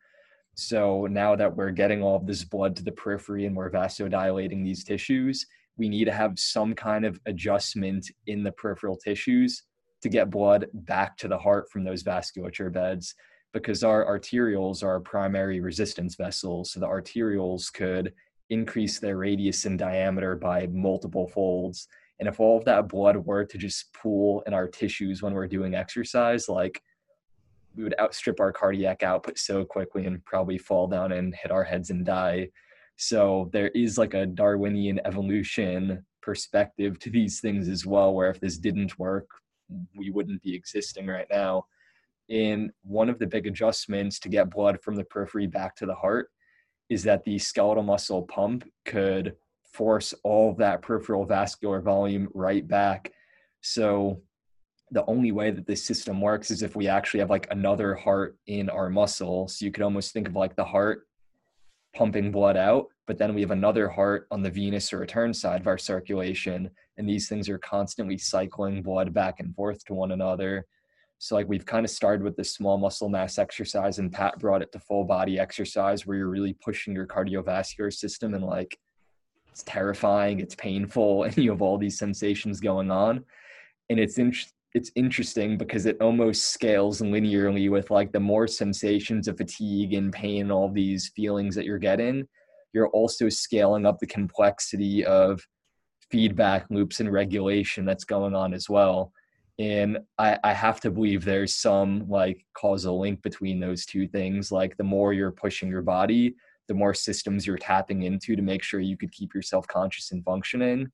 So 0.55 1.05
now 1.05 1.35
that 1.35 1.55
we're 1.55 1.71
getting 1.71 2.01
all 2.01 2.15
of 2.15 2.25
this 2.25 2.43
blood 2.43 2.75
to 2.77 2.83
the 2.83 2.93
periphery 2.93 3.45
and 3.45 3.55
we're 3.55 3.69
vasodilating 3.69 4.63
these 4.63 4.83
tissues 4.83 5.45
we 5.77 5.89
need 5.89 6.05
to 6.05 6.11
have 6.11 6.37
some 6.37 6.73
kind 6.73 7.05
of 7.05 7.19
adjustment 7.25 8.09
in 8.25 8.43
the 8.43 8.51
peripheral 8.51 8.97
tissues 8.97 9.63
to 10.01 10.09
get 10.09 10.29
blood 10.29 10.67
back 10.73 11.17
to 11.17 11.27
the 11.27 11.37
heart 11.37 11.69
from 11.71 11.83
those 11.83 12.03
vasculature 12.03 12.71
beds 12.71 13.15
because 13.53 13.83
our 13.83 14.05
arterioles 14.05 14.83
are 14.83 14.89
our 14.89 14.99
primary 14.99 15.59
resistance 15.59 16.15
vessels 16.15 16.71
so 16.71 16.79
the 16.79 16.87
arterioles 16.87 17.71
could 17.71 18.13
increase 18.49 18.99
their 18.99 19.17
radius 19.17 19.65
and 19.65 19.77
diameter 19.77 20.35
by 20.35 20.67
multiple 20.67 21.27
folds. 21.27 21.87
And 22.19 22.27
if 22.27 22.39
all 22.39 22.57
of 22.57 22.65
that 22.65 22.87
blood 22.87 23.17
were 23.17 23.45
to 23.45 23.57
just 23.57 23.93
pool 23.93 24.43
in 24.47 24.53
our 24.53 24.67
tissues 24.67 25.21
when 25.21 25.33
we're 25.33 25.47
doing 25.47 25.75
exercise, 25.75 26.47
like 26.49 26.81
we 27.75 27.83
would 27.83 27.95
outstrip 27.99 28.39
our 28.39 28.51
cardiac 28.51 29.03
output 29.03 29.37
so 29.37 29.63
quickly 29.63 30.05
and 30.05 30.23
probably 30.25 30.57
fall 30.57 30.87
down 30.87 31.11
and 31.11 31.35
hit 31.35 31.51
our 31.51 31.63
heads 31.63 31.89
and 31.89 32.05
die. 32.05 32.49
So 32.97 33.49
there 33.53 33.69
is 33.69 33.97
like 33.97 34.13
a 34.15 34.25
Darwinian 34.25 34.99
evolution 35.05 36.05
perspective 36.21 36.99
to 36.99 37.09
these 37.09 37.39
things 37.39 37.69
as 37.69 37.85
well, 37.85 38.13
where 38.13 38.29
if 38.29 38.39
this 38.39 38.57
didn't 38.57 38.99
work, 38.99 39.29
we 39.95 40.09
wouldn't 40.09 40.41
be 40.41 40.55
existing 40.55 41.07
right 41.07 41.27
now. 41.31 41.65
And 42.29 42.71
one 42.83 43.09
of 43.09 43.19
the 43.19 43.27
big 43.27 43.47
adjustments 43.47 44.19
to 44.19 44.29
get 44.29 44.49
blood 44.49 44.81
from 44.81 44.95
the 44.95 45.05
periphery 45.05 45.47
back 45.47 45.75
to 45.77 45.85
the 45.85 45.95
heart 45.95 46.29
is 46.89 47.03
that 47.03 47.23
the 47.23 47.37
skeletal 47.37 47.83
muscle 47.83 48.23
pump 48.23 48.67
could 48.85 49.35
force 49.71 50.13
all 50.23 50.53
that 50.55 50.81
peripheral 50.81 51.25
vascular 51.25 51.81
volume 51.81 52.27
right 52.33 52.67
back. 52.67 53.11
So 53.61 54.21
the 54.91 55.05
only 55.05 55.31
way 55.31 55.51
that 55.51 55.67
this 55.67 55.85
system 55.85 56.19
works 56.19 56.49
is 56.49 56.63
if 56.63 56.75
we 56.75 56.87
actually 56.87 57.19
have 57.19 57.29
like 57.29 57.47
another 57.51 57.93
heart 57.93 58.37
in 58.47 58.69
our 58.69 58.89
muscle. 58.89 59.47
So 59.47 59.65
you 59.65 59.71
could 59.71 59.83
almost 59.83 60.13
think 60.13 60.27
of 60.27 60.35
like 60.35 60.55
the 60.55 60.65
heart 60.65 61.07
pumping 61.97 62.31
blood 62.31 62.55
out, 62.55 62.87
but 63.07 63.17
then 63.17 63.33
we 63.33 63.41
have 63.41 63.49
another 63.49 63.89
heart 63.89 64.27
on 64.29 64.43
the 64.43 64.51
venous 64.51 64.93
or 64.93 64.99
return 64.99 65.33
side 65.33 65.61
of 65.61 65.67
our 65.67 65.79
circulation. 65.79 66.69
And 66.97 67.09
these 67.09 67.27
things 67.27 67.49
are 67.49 67.57
constantly 67.57 68.19
cycling 68.19 68.83
blood 68.83 69.13
back 69.13 69.39
and 69.39 69.55
forth 69.55 69.83
to 69.85 69.95
one 69.95 70.11
another. 70.11 70.67
So 71.17 71.33
like 71.33 71.47
we've 71.49 71.65
kind 71.65 71.83
of 71.83 71.89
started 71.89 72.23
with 72.23 72.35
this 72.35 72.51
small 72.53 72.77
muscle 72.77 73.09
mass 73.09 73.39
exercise 73.39 73.97
and 73.97 74.13
Pat 74.13 74.37
brought 74.37 74.61
it 74.61 74.71
to 74.73 74.79
full 74.79 75.05
body 75.05 75.39
exercise 75.39 76.05
where 76.05 76.17
you're 76.17 76.29
really 76.29 76.53
pushing 76.53 76.93
your 76.93 77.07
cardiovascular 77.07 77.91
system 77.91 78.35
and 78.35 78.43
like 78.43 78.77
it's 79.49 79.63
terrifying, 79.63 80.39
it's 80.39 80.53
painful, 80.53 81.23
and 81.23 81.35
you 81.35 81.49
have 81.49 81.63
all 81.63 81.79
these 81.79 81.97
sensations 81.97 82.59
going 82.59 82.91
on. 82.91 83.25
And 83.89 83.99
it's 83.99 84.19
in, 84.19 84.31
it's 84.73 84.91
interesting 84.95 85.57
because 85.57 85.85
it 85.85 86.01
almost 86.01 86.49
scales 86.49 87.01
linearly 87.01 87.69
with 87.69 87.89
like 87.89 88.11
the 88.11 88.19
more 88.19 88.47
sensations 88.47 89.27
of 89.27 89.37
fatigue 89.37 89.93
and 89.93 90.11
pain 90.11 90.41
and 90.41 90.51
all 90.51 90.69
these 90.69 91.11
feelings 91.15 91.55
that 91.55 91.65
you're 91.65 91.77
getting, 91.77 92.27
you're 92.73 92.89
also 92.89 93.29
scaling 93.29 93.85
up 93.85 93.97
the 93.99 94.07
complexity 94.07 95.05
of 95.05 95.41
feedback 96.11 96.65
loops 96.69 96.99
and 96.99 97.11
regulation 97.11 97.85
that's 97.85 98.03
going 98.03 98.35
on 98.35 98.53
as 98.53 98.69
well. 98.69 99.11
And 99.59 99.99
I, 100.19 100.37
I 100.43 100.53
have 100.53 100.79
to 100.81 100.91
believe 100.91 101.25
there's 101.25 101.55
some 101.55 102.07
like 102.07 102.45
causal 102.53 102.99
link 102.99 103.21
between 103.23 103.59
those 103.59 103.85
two 103.85 104.07
things. 104.07 104.51
Like 104.51 104.77
the 104.77 104.83
more 104.83 105.13
you're 105.13 105.31
pushing 105.31 105.69
your 105.69 105.81
body 105.81 106.35
the 106.67 106.73
more 106.73 106.93
systems 106.93 107.47
you're 107.47 107.57
tapping 107.57 108.03
into 108.03 108.35
to 108.35 108.41
make 108.41 108.61
sure 108.61 108.79
you 108.79 108.97
could 108.97 109.11
keep 109.11 109.33
yourself 109.33 109.67
conscious 109.67 110.11
and 110.11 110.23
functioning 110.23 110.91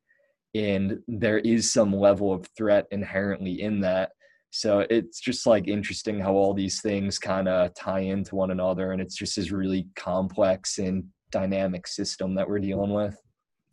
and 0.53 0.99
there 1.07 1.39
is 1.39 1.71
some 1.71 1.93
level 1.93 2.31
of 2.31 2.47
threat 2.55 2.85
inherently 2.91 3.61
in 3.61 3.79
that. 3.81 4.11
So 4.51 4.85
it's 4.89 5.19
just 5.19 5.47
like 5.47 5.67
interesting 5.67 6.19
how 6.19 6.33
all 6.33 6.53
these 6.53 6.81
things 6.81 7.17
kind 7.17 7.47
of 7.47 7.73
tie 7.73 8.01
into 8.01 8.35
one 8.35 8.51
another 8.51 8.91
and 8.91 9.01
it's 9.01 9.15
just 9.15 9.35
this 9.35 9.51
really 9.51 9.87
complex 9.95 10.77
and 10.77 11.05
dynamic 11.31 11.87
system 11.87 12.35
that 12.35 12.47
we're 12.47 12.59
dealing 12.59 12.93
with. 12.93 13.19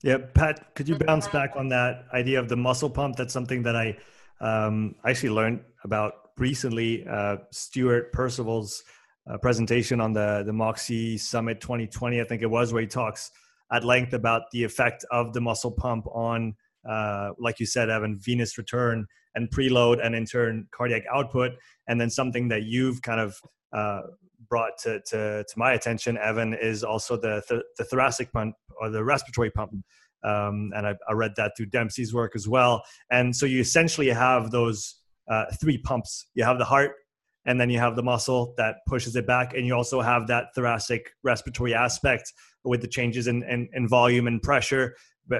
Yeah 0.03 0.17
pat 0.33 0.75
could 0.75 0.89
you 0.89 0.97
bounce 0.97 1.29
back 1.29 1.53
on 1.57 1.69
that 1.69 2.07
idea 2.15 2.41
of 2.41 2.49
the 2.49 2.57
muscle 2.57 2.89
pump? 2.89 3.17
That's 3.17 3.35
something 3.35 3.63
that 3.65 3.77
i 3.77 3.97
um, 4.41 4.95
actually 5.05 5.31
learned 5.31 5.61
about 5.85 6.15
recently 6.39 7.07
uh, 7.07 7.37
Stuart 7.51 8.13
Percival's 8.13 8.83
uh, 9.31 9.37
presentation 9.39 10.01
on 10.01 10.13
the 10.13 10.43
the 10.47 10.53
Moxy 10.53 11.19
Summit 11.19 11.61
2020, 11.61 12.21
I 12.21 12.25
think 12.25 12.43
it 12.43 12.51
was, 12.51 12.73
where 12.73 12.81
he 12.81 12.89
talks 12.89 13.31
at 13.71 13.85
length 13.85 14.15
about 14.15 14.51
the 14.51 14.65
effect 14.65 15.05
of 15.11 15.33
the 15.33 15.41
muscle 15.41 15.71
pump 15.71 16.07
on, 16.09 16.55
uh, 16.89 17.31
like 17.39 17.61
you 17.61 17.67
said, 17.67 17.91
Evan, 17.91 18.19
venous 18.19 18.57
return 18.59 19.07
and 19.35 19.51
preload, 19.51 20.05
and 20.05 20.15
in 20.15 20.25
turn 20.25 20.67
cardiac 20.73 21.03
output. 21.13 21.53
And 21.89 22.01
then 22.01 22.11
something 22.11 22.49
that 22.49 22.65
you've 22.65 23.03
kind 23.03 23.21
of 23.21 23.37
uh, 23.73 24.01
brought 24.49 24.73
to, 24.83 25.01
to, 25.09 25.45
to 25.45 25.55
my 25.57 25.73
attention, 25.73 26.19
Evan, 26.19 26.55
is 26.55 26.83
also 26.83 27.17
the 27.17 27.43
th- 27.49 27.63
the 27.79 27.85
thoracic 27.85 28.33
pump 28.33 28.55
or 28.81 28.91
the 28.91 29.05
respiratory 29.05 29.51
pump. 29.51 29.73
Um, 30.23 30.73
and 30.75 30.87
I, 30.87 30.95
I, 31.09 31.15
read 31.15 31.33
that 31.37 31.53
through 31.57 31.67
Dempsey's 31.67 32.13
work 32.13 32.33
as 32.35 32.47
well. 32.47 32.83
And 33.11 33.35
so 33.35 33.47
you 33.47 33.59
essentially 33.59 34.09
have 34.09 34.51
those 34.51 34.97
uh, 35.31 35.47
three 35.59 35.79
pumps. 35.79 36.27
You 36.35 36.45
have 36.45 36.59
the 36.59 36.65
heart, 36.67 36.93
and 37.47 37.59
then 37.59 37.71
you 37.71 37.79
have 37.79 37.97
the 37.97 38.03
muscle 38.03 38.53
that 38.59 38.77
pushes 38.87 39.17
it 39.17 39.27
back, 39.27 39.55
and 39.55 39.67
you 39.67 39.75
also 39.75 40.03
have 40.03 40.27
that 40.27 40.49
thoracic 40.55 41.11
respiratory 41.23 41.73
aspect 41.73 42.35
with 42.65 42.83
the 42.83 42.89
changes 42.89 43.27
in, 43.29 43.43
in, 43.45 43.69
in 43.73 43.89
volume 43.89 44.27
and 44.27 44.43
pressure 44.43 44.95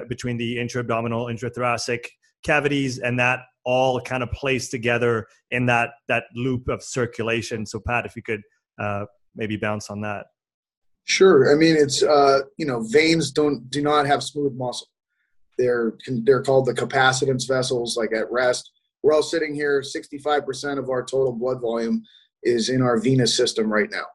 between 0.09 0.37
the 0.37 0.59
intra-abdominal, 0.59 1.25
intrathoracic 1.25 2.05
cavities, 2.43 2.99
and 2.99 3.19
that 3.19 3.39
all 3.63 4.01
kind 4.01 4.23
of 4.23 4.31
plays 4.31 4.69
together 4.69 5.27
in 5.51 5.65
that 5.67 5.89
that 6.07 6.23
loop 6.35 6.67
of 6.67 6.81
circulation. 6.81 7.65
So, 7.65 7.79
Pat, 7.79 8.05
if 8.05 8.15
you 8.15 8.23
could 8.23 8.41
uh, 8.81 9.05
maybe 9.35 9.57
bounce 9.57 9.89
on 9.89 10.01
that. 10.01 10.25
Sure. 11.05 11.51
I 11.51 11.55
mean, 11.55 11.75
it's 11.75 12.03
uh, 12.03 12.41
you 12.57 12.65
know, 12.65 12.83
veins 12.89 13.31
don't 13.31 13.69
do 13.69 13.81
not 13.81 14.05
have 14.05 14.23
smooth 14.23 14.53
muscle. 14.55 14.87
They're 15.57 15.93
they're 16.23 16.43
called 16.43 16.65
the 16.65 16.73
capacitance 16.73 17.47
vessels. 17.47 17.97
Like 17.97 18.13
at 18.13 18.31
rest, 18.31 18.71
we're 19.03 19.13
all 19.13 19.23
sitting 19.23 19.53
here. 19.53 19.83
Sixty-five 19.83 20.45
percent 20.45 20.79
of 20.79 20.89
our 20.89 21.03
total 21.03 21.33
blood 21.33 21.61
volume 21.61 22.03
is 22.43 22.69
in 22.69 22.81
our 22.81 22.99
venous 22.99 23.35
system 23.35 23.71
right 23.71 23.89
now, 23.91 24.05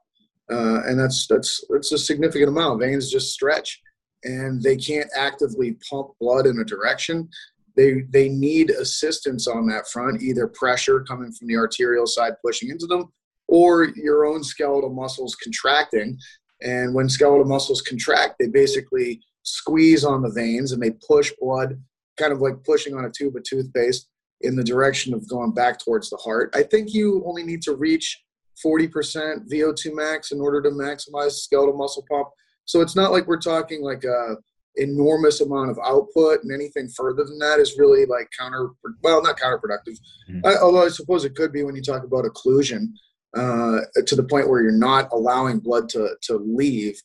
uh, 0.51 0.83
and 0.87 0.99
that's 0.99 1.27
that's 1.29 1.63
that's 1.71 1.93
a 1.93 1.99
significant 1.99 2.49
amount. 2.49 2.81
Veins 2.81 3.11
just 3.11 3.33
stretch, 3.33 3.81
and 4.25 4.63
they 4.63 4.77
can't 4.77 5.09
actively 5.17 5.77
pump 5.89 6.09
blood 6.21 6.47
in 6.47 6.59
a 6.59 6.65
direction. 6.65 7.29
They 7.77 8.03
they 8.11 8.29
need 8.29 8.71
assistance 8.71 9.47
on 9.47 9.67
that 9.69 9.89
front, 9.89 10.23
either 10.23 10.47
pressure 10.49 11.01
coming 11.01 11.33
from 11.33 11.49
the 11.49 11.57
arterial 11.57 12.07
side 12.07 12.35
pushing 12.45 12.71
into 12.71 12.87
them, 12.87 13.13
or 13.49 13.85
your 13.97 14.27
own 14.27 14.43
skeletal 14.43 14.91
muscles 14.91 15.35
contracting 15.35 16.19
and 16.63 16.95
when 16.95 17.09
skeletal 17.09 17.45
muscles 17.45 17.83
contract, 17.83 18.37
they 18.39 18.49
basically 18.49 19.21
squeeze 19.43 20.05
on 20.05 20.23
the 20.23 20.31
veins 20.31 20.73
and 20.73 20.83
they 20.83 20.93
push 21.07 21.33
blood, 21.41 21.81
kind 22.17 22.33
of 22.33 22.41
like 22.41 22.65
pushing 22.65 22.95
on 22.95 23.05
a 23.05 23.11
tube 23.11 23.37
of 23.37 23.43
toothpaste 23.45 24.09
in 24.43 24.57
the 24.57 24.65
direction 24.65 25.15
of 25.15 25.29
going 25.29 25.53
back 25.53 25.79
towards 25.79 26.11
the 26.11 26.17
heart. 26.17 26.55
I 26.55 26.63
think 26.63 26.93
you 26.93 27.23
only 27.27 27.43
need 27.43 27.63
to 27.63 27.75
reach 27.75 28.23
40% 28.65 29.51
VO2 29.51 29.95
max 29.95 30.33
in 30.33 30.41
order 30.41 30.63
to 30.63 30.71
maximize 30.71 31.33
skeletal 31.33 31.77
muscle 31.77 32.05
pump. 32.11 32.29
So 32.67 32.81
it's 32.81 32.97
not 32.97 33.13
like 33.13 33.27
we're 33.27 33.41
talking 33.41 33.83
like 33.83 34.05
a 34.05 34.37
enormous 34.79 35.41
amount 35.41 35.71
of 35.71 35.79
output 35.83 36.43
and 36.43 36.53
anything 36.53 36.87
further 36.89 37.25
than 37.25 37.39
that 37.39 37.59
is 37.59 37.79
really 37.79 38.05
like 38.05 38.29
counter 38.39 38.73
well 39.03 39.23
not 39.23 39.39
counterproductive 39.39 39.99
mm-hmm. 40.29 40.45
I, 40.45 40.57
although 40.57 40.85
i 40.85 40.89
suppose 40.89 41.25
it 41.25 41.35
could 41.35 41.51
be 41.51 41.63
when 41.63 41.75
you 41.75 41.81
talk 41.81 42.05
about 42.05 42.27
occlusion 42.27 42.89
uh, 43.37 43.81
to 44.07 44.17
the 44.17 44.23
point 44.23 44.49
where 44.49 44.63
you're 44.63 44.73
not 44.73 45.13
allowing 45.13 45.59
blood 45.59 45.89
to, 45.91 46.17
to 46.23 46.37
leave. 46.37 47.01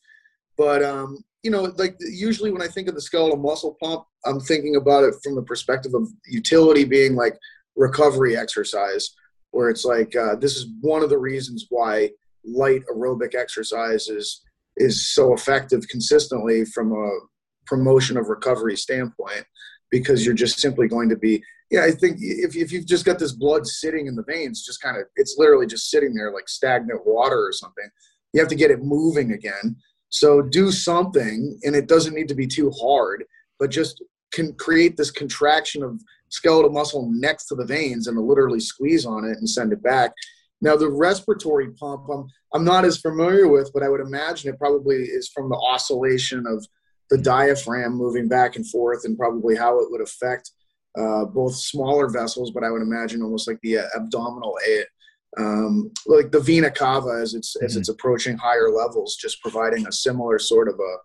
But, 0.56 0.82
um, 0.82 1.22
you 1.42 1.50
know, 1.50 1.72
like 1.76 1.96
usually 2.00 2.50
when 2.50 2.62
I 2.62 2.68
think 2.68 2.88
of 2.88 2.94
the 2.94 3.00
skeletal 3.00 3.36
muscle 3.36 3.76
pump, 3.82 4.04
I'm 4.24 4.40
thinking 4.40 4.76
about 4.76 5.04
it 5.04 5.14
from 5.22 5.34
the 5.34 5.42
perspective 5.42 5.92
of 5.94 6.08
utility 6.26 6.84
being 6.84 7.14
like 7.16 7.36
recovery 7.76 8.36
exercise 8.36 9.10
where 9.50 9.68
it's 9.68 9.84
like 9.84 10.16
uh, 10.16 10.36
this 10.36 10.56
is 10.56 10.68
one 10.80 11.02
of 11.02 11.10
the 11.10 11.18
reasons 11.18 11.66
why 11.68 12.10
light 12.44 12.82
aerobic 12.90 13.34
exercise 13.34 14.08
is 14.76 15.08
so 15.14 15.34
effective 15.34 15.86
consistently 15.88 16.64
from 16.64 16.92
a 16.92 17.10
promotion 17.66 18.16
of 18.16 18.28
recovery 18.28 18.76
standpoint 18.76 19.44
because 19.90 20.24
you're 20.24 20.34
just 20.34 20.58
simply 20.58 20.88
going 20.88 21.08
to 21.08 21.16
be 21.16 21.42
yeah 21.70 21.84
i 21.84 21.90
think 21.90 22.16
if, 22.20 22.56
if 22.56 22.72
you've 22.72 22.86
just 22.86 23.04
got 23.04 23.18
this 23.18 23.32
blood 23.32 23.66
sitting 23.66 24.06
in 24.06 24.16
the 24.16 24.24
veins 24.24 24.64
just 24.64 24.82
kind 24.82 24.96
of 24.96 25.04
it's 25.16 25.36
literally 25.38 25.66
just 25.66 25.90
sitting 25.90 26.14
there 26.14 26.32
like 26.32 26.48
stagnant 26.48 27.00
water 27.06 27.46
or 27.46 27.52
something 27.52 27.88
you 28.32 28.40
have 28.40 28.48
to 28.48 28.54
get 28.54 28.70
it 28.70 28.82
moving 28.82 29.32
again. 29.32 29.76
So 30.08 30.42
do 30.42 30.70
something 30.70 31.58
and 31.64 31.74
it 31.74 31.88
doesn't 31.88 32.14
need 32.14 32.28
to 32.28 32.34
be 32.34 32.46
too 32.46 32.70
hard 32.70 33.24
but 33.58 33.70
just 33.70 34.02
can 34.32 34.54
create 34.54 34.96
this 34.96 35.10
contraction 35.10 35.82
of 35.82 36.00
skeletal 36.28 36.70
muscle 36.70 37.10
next 37.12 37.46
to 37.46 37.54
the 37.54 37.64
veins 37.64 38.06
and 38.06 38.18
literally 38.18 38.60
squeeze 38.60 39.06
on 39.06 39.24
it 39.24 39.38
and 39.38 39.48
send 39.48 39.72
it 39.72 39.82
back 39.82 40.12
now 40.62 40.76
the 40.76 40.90
respiratory 40.90 41.70
pump 41.72 42.06
i'm, 42.10 42.26
I'm 42.54 42.64
not 42.64 42.86
as 42.86 42.98
familiar 42.98 43.48
with 43.48 43.70
but 43.74 43.82
i 43.82 43.88
would 43.88 44.00
imagine 44.00 44.50
it 44.50 44.58
probably 44.58 44.96
is 45.02 45.28
from 45.28 45.50
the 45.50 45.56
oscillation 45.56 46.46
of 46.46 46.66
the 47.10 47.18
diaphragm 47.18 47.92
moving 47.92 48.26
back 48.26 48.56
and 48.56 48.66
forth 48.66 49.04
and 49.04 49.18
probably 49.18 49.54
how 49.54 49.78
it 49.80 49.90
would 49.90 50.00
affect 50.00 50.50
uh, 50.98 51.24
both 51.24 51.54
smaller 51.54 52.08
vessels, 52.08 52.50
but 52.50 52.64
I 52.64 52.70
would 52.70 52.82
imagine 52.82 53.22
almost 53.22 53.48
like 53.48 53.58
the 53.62 53.78
uh, 53.78 53.84
abdominal 53.96 54.58
aid, 54.68 54.84
um, 55.38 55.90
like 56.06 56.30
the 56.30 56.40
vena 56.40 56.70
cava 56.70 57.20
as 57.22 57.34
it's 57.34 57.56
mm-hmm. 57.56 57.64
as 57.64 57.76
it's 57.76 57.88
approaching 57.88 58.36
higher 58.36 58.70
levels, 58.70 59.16
just 59.16 59.40
providing 59.40 59.86
a 59.86 59.92
similar 59.92 60.38
sort 60.38 60.68
of 60.68 60.74
a 60.74 60.96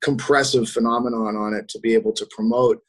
compressive 0.00 0.68
phenomenon 0.68 1.36
on 1.36 1.54
it 1.54 1.68
to 1.68 1.80
be 1.80 1.94
able 1.94 2.12
to 2.12 2.26
promote. 2.30 2.80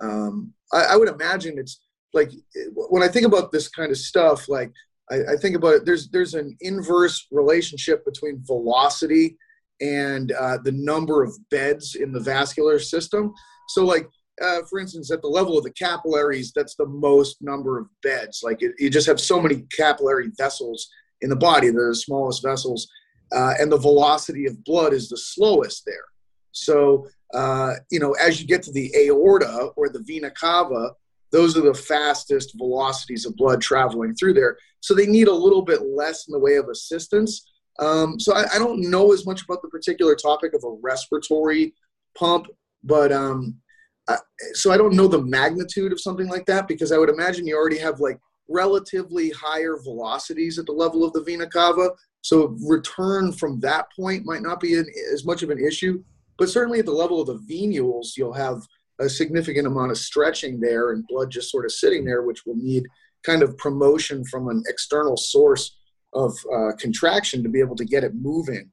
Um, 0.00 0.52
I, 0.72 0.84
I, 0.90 0.96
would 0.96 1.08
imagine 1.08 1.58
it's 1.58 1.80
like 2.14 2.30
when 2.74 3.02
I 3.02 3.08
think 3.08 3.26
about 3.26 3.52
this 3.52 3.68
kind 3.68 3.90
of 3.90 3.98
stuff, 3.98 4.48
like 4.48 4.72
I, 5.10 5.32
I 5.32 5.36
think 5.36 5.56
about 5.56 5.74
it. 5.74 5.84
There's 5.84 6.08
there's 6.08 6.34
an 6.34 6.56
inverse 6.60 7.26
relationship 7.30 8.04
between 8.04 8.44
velocity 8.44 9.36
and 9.80 10.32
uh, 10.32 10.58
the 10.62 10.72
number 10.72 11.22
of 11.22 11.36
beds 11.50 11.96
in 11.96 12.12
the 12.12 12.20
vascular 12.20 12.78
system. 12.78 13.32
So, 13.68 13.84
like 13.84 14.08
uh, 14.40 14.62
for 14.68 14.78
instance, 14.78 15.10
at 15.10 15.20
the 15.20 15.28
level 15.28 15.58
of 15.58 15.64
the 15.64 15.72
capillaries, 15.72 16.52
that's 16.54 16.74
the 16.74 16.86
most 16.86 17.36
number 17.42 17.78
of 17.78 17.86
beds. 18.02 18.40
Like 18.42 18.62
it, 18.62 18.72
you 18.78 18.90
just 18.90 19.06
have 19.06 19.20
so 19.20 19.40
many 19.40 19.64
capillary 19.76 20.30
vessels 20.38 20.88
in 21.20 21.30
the 21.30 21.36
body; 21.36 21.70
they're 21.70 21.88
the 21.88 21.94
smallest 21.94 22.42
vessels, 22.42 22.88
uh, 23.34 23.54
and 23.58 23.70
the 23.70 23.78
velocity 23.78 24.46
of 24.46 24.64
blood 24.64 24.92
is 24.92 25.08
the 25.08 25.18
slowest 25.18 25.84
there. 25.86 26.04
So, 26.52 27.06
uh, 27.34 27.74
you 27.90 27.98
know, 27.98 28.12
as 28.12 28.40
you 28.40 28.46
get 28.46 28.62
to 28.64 28.72
the 28.72 28.94
aorta 28.96 29.70
or 29.76 29.88
the 29.88 30.02
vena 30.06 30.30
cava, 30.30 30.92
those 31.32 31.56
are 31.56 31.62
the 31.62 31.74
fastest 31.74 32.54
velocities 32.56 33.26
of 33.26 33.36
blood 33.36 33.60
traveling 33.60 34.14
through 34.14 34.34
there. 34.34 34.56
So 34.80 34.94
they 34.94 35.06
need 35.06 35.28
a 35.28 35.34
little 35.34 35.62
bit 35.62 35.82
less 35.82 36.28
in 36.28 36.32
the 36.32 36.38
way 36.38 36.56
of 36.56 36.68
assistance 36.68 37.44
um, 37.78 38.20
so 38.20 38.34
I, 38.34 38.44
I, 38.54 38.58
don't 38.58 38.90
know 38.90 39.12
as 39.12 39.24
much 39.24 39.42
about 39.42 39.62
the 39.62 39.68
particular 39.68 40.14
topic 40.14 40.52
of 40.54 40.62
a 40.64 40.76
respiratory 40.82 41.74
pump, 42.14 42.46
but 42.84 43.12
um, 43.12 43.56
I, 44.08 44.18
so 44.52 44.70
I 44.70 44.76
don't 44.76 44.94
know 44.94 45.08
the 45.08 45.22
magnitude 45.22 45.92
of 45.92 46.00
something 46.00 46.28
like 46.28 46.44
that 46.46 46.68
because 46.68 46.92
I 46.92 46.98
would 46.98 47.08
imagine 47.08 47.46
you 47.46 47.56
already 47.56 47.78
have 47.78 48.00
like 48.00 48.18
relatively 48.48 49.30
higher 49.30 49.78
velocities 49.82 50.58
at 50.58 50.66
the 50.66 50.72
level 50.72 51.02
of 51.02 51.12
the 51.14 51.22
vena 51.22 51.46
cava. 51.46 51.90
So 52.20 52.56
return 52.68 53.32
from 53.32 53.58
that 53.60 53.86
point 53.96 54.26
might 54.26 54.42
not 54.42 54.60
be 54.60 54.76
an, 54.76 54.86
as 55.12 55.24
much 55.24 55.42
of 55.42 55.48
an 55.48 55.58
issue, 55.58 56.04
but 56.36 56.50
certainly 56.50 56.80
at 56.80 56.86
the 56.86 56.92
level 56.92 57.20
of 57.20 57.26
the 57.26 57.38
venules, 57.38 58.16
you'll 58.16 58.34
have 58.34 58.62
a 59.02 59.08
significant 59.10 59.66
amount 59.66 59.90
of 59.90 59.98
stretching 59.98 60.60
there 60.60 60.92
and 60.92 61.06
blood 61.08 61.30
just 61.30 61.50
sort 61.50 61.64
of 61.64 61.72
sitting 61.72 62.04
there, 62.04 62.22
which 62.22 62.44
will 62.46 62.56
need 62.56 62.86
kind 63.22 63.42
of 63.42 63.56
promotion 63.58 64.24
from 64.24 64.48
an 64.48 64.62
external 64.68 65.16
source 65.16 65.76
of 66.12 66.36
uh, 66.54 66.72
contraction 66.78 67.42
to 67.42 67.48
be 67.48 67.60
able 67.60 67.76
to 67.76 67.84
get 67.84 68.04
it 68.04 68.14
moving. 68.14 68.70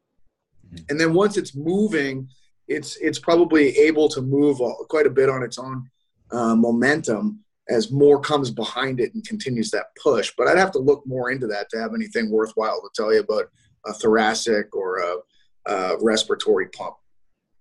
Mm-hmm. 0.67 0.83
And 0.89 0.99
then 0.99 1.13
once 1.13 1.37
it's 1.37 1.55
moving, 1.55 2.27
it's 2.67 2.97
it's 2.97 3.19
probably 3.19 3.77
able 3.77 4.07
to 4.09 4.21
move 4.21 4.59
quite 4.89 5.07
a 5.07 5.09
bit 5.09 5.29
on 5.29 5.43
its 5.43 5.57
own 5.57 5.89
uh, 6.31 6.55
momentum 6.55 7.43
as 7.69 7.91
more 7.91 8.19
comes 8.19 8.49
behind 8.49 8.99
it 8.99 9.13
and 9.13 9.25
continues 9.27 9.71
that 9.71 9.87
push. 10.01 10.33
But 10.37 10.47
I'd 10.47 10.57
have 10.57 10.71
to 10.71 10.79
look 10.79 11.03
more 11.05 11.31
into 11.31 11.47
that 11.47 11.69
to 11.69 11.79
have 11.79 11.93
anything 11.93 12.31
worthwhile 12.31 12.81
to 12.81 12.89
tell 12.95 13.13
you 13.13 13.21
about 13.21 13.45
a 13.85 13.93
thoracic 13.93 14.75
or 14.75 14.97
a, 14.97 15.71
a 15.71 15.97
respiratory 16.01 16.67
pump. 16.69 16.95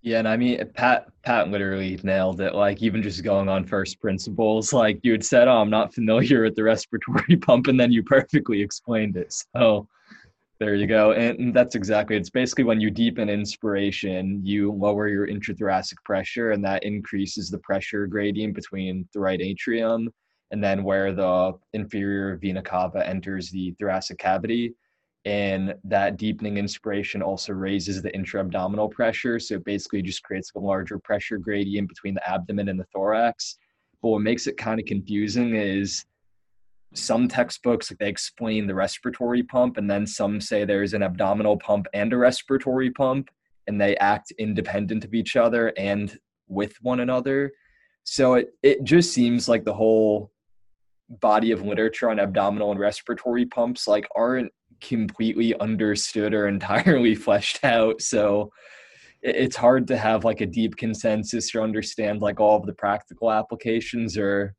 Yeah, 0.09 0.21
and 0.21 0.29
I 0.29 0.39
mean 0.39 0.59
eh, 0.59 0.65
Pat 0.65 1.09
Pat 1.23 1.51
literally 1.51 2.01
nailed 2.03 2.41
it. 2.41 2.55
Like 2.55 2.83
even 2.83 3.03
just 3.03 3.23
going 3.23 3.47
on 3.47 3.67
first 3.67 4.01
principles, 4.01 4.73
like 4.73 5.01
you 5.03 5.13
had 5.13 5.23
said, 5.23 5.49
"Oh, 5.49 5.59
I'm 5.59 5.69
not 5.69 5.93
familiar 5.93 6.45
with 6.45 6.57
the 6.57 6.63
respiratory 6.63 7.37
pump," 7.43 7.67
and 7.67 7.79
then 7.79 7.93
you 7.93 8.03
perfectly 8.03 8.63
explained 8.63 9.19
it. 9.19 9.35
So 9.55 9.87
there 10.61 10.75
you 10.77 10.87
go, 10.87 11.13
and, 11.13 11.39
and 11.39 11.55
that's 11.55 11.75
exactly. 11.75 12.17
It's 12.17 12.31
basically 12.31 12.65
when 12.65 12.81
you 12.81 12.91
deepen 12.91 13.29
inspiration, 13.29 14.41
you 14.43 14.73
lower 14.73 15.09
your 15.09 15.27
intrathoracic 15.29 15.97
pressure, 16.07 16.53
and 16.53 16.65
that 16.65 16.85
increases 16.85 17.51
the 17.51 17.59
pressure 17.59 18.07
gradient 18.07 18.55
between 18.55 19.07
the 19.13 19.21
right 19.21 19.43
atrium 19.43 20.09
and 20.53 20.65
then 20.65 20.83
where 20.85 21.13
the 21.13 21.53
inferior 21.75 22.39
vena 22.39 22.63
cava 22.63 23.07
enters 23.07 23.51
the 23.51 23.75
thoracic 23.79 24.17
cavity 24.17 24.73
and 25.25 25.75
that 25.85 26.17
deepening 26.17 26.57
inspiration 26.57 27.23
also 27.23 27.53
raises 27.53 28.01
the 28.01 28.15
intra-abdominal 28.15 28.89
pressure. 28.89 29.39
So 29.39 29.57
it 29.57 29.65
basically 29.65 30.03
just 30.03 30.23
creates 30.23 30.53
a 30.55 30.59
larger 30.59 30.99
pressure 30.99 31.39
gradient 31.39 31.89
between 31.89 32.15
the 32.15 32.29
abdomen 32.29 32.69
and 32.69 32.79
the 32.79 32.87
thorax. 32.95 33.59
But 34.01 34.11
what 34.11 34.23
makes 34.23 34.47
it 34.47 34.57
kind 34.57 34.81
of 34.81 34.87
confusing 34.87 35.57
is 35.57 36.05
some 36.95 37.29
textbooks 37.29 37.93
they 37.99 38.09
explain 38.09 38.67
the 38.67 38.75
respiratory 38.75 39.43
pump 39.43 39.77
and 39.77 39.91
then 39.91 40.07
some 40.07 40.41
say 40.41 40.65
there's 40.65 40.95
an 40.95 41.03
abdominal 41.03 41.59
pump 41.59 41.87
and 41.93 42.13
a 42.13 42.17
respiratory 42.17 42.91
pump 42.91 43.29
and 43.67 43.79
they 43.79 43.97
act 43.97 44.33
independent 44.39 45.05
of 45.05 45.13
each 45.13 45.37
other 45.37 45.73
and 45.77 46.19
with 46.49 46.75
one 46.81 47.01
another. 47.01 47.53
So 48.05 48.35
it, 48.35 48.55
it 48.63 48.85
just 48.85 49.13
seems 49.13 49.49
like 49.49 49.65
the 49.65 49.75
whole 49.75 50.33
body 51.21 51.53
of 51.53 51.63
literature 51.63 52.09
on 52.11 52.19
abdominal 52.19 52.71
and 52.71 52.81
respiratory 52.81 53.45
pumps 53.45 53.87
like 53.87 54.09
aren't 54.17 54.51
completely 54.81 55.59
understood 55.59 56.35
or 56.35 56.49
entirely 56.57 57.15
fleshed 57.15 57.65
out. 57.65 58.01
So 58.03 58.51
it's 59.23 59.57
hard 59.57 59.89
to 59.89 59.97
have 59.97 60.25
like 60.25 60.41
a 60.41 60.47
deep 60.47 60.77
consensus 60.77 61.55
or 61.55 61.63
understand 61.63 62.21
like 62.21 62.39
all 62.39 62.57
of 62.57 62.67
the 62.67 62.75
practical 62.75 63.33
applications 63.33 64.17
or 64.17 64.55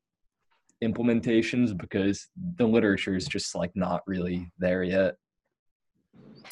implementations 0.84 1.78
because 1.78 2.28
the 2.58 2.68
literature 2.68 3.16
is 3.16 3.28
just 3.28 3.56
like 3.56 3.72
not 3.76 4.02
really 4.06 4.52
there 4.58 4.84
yet. 4.84 5.16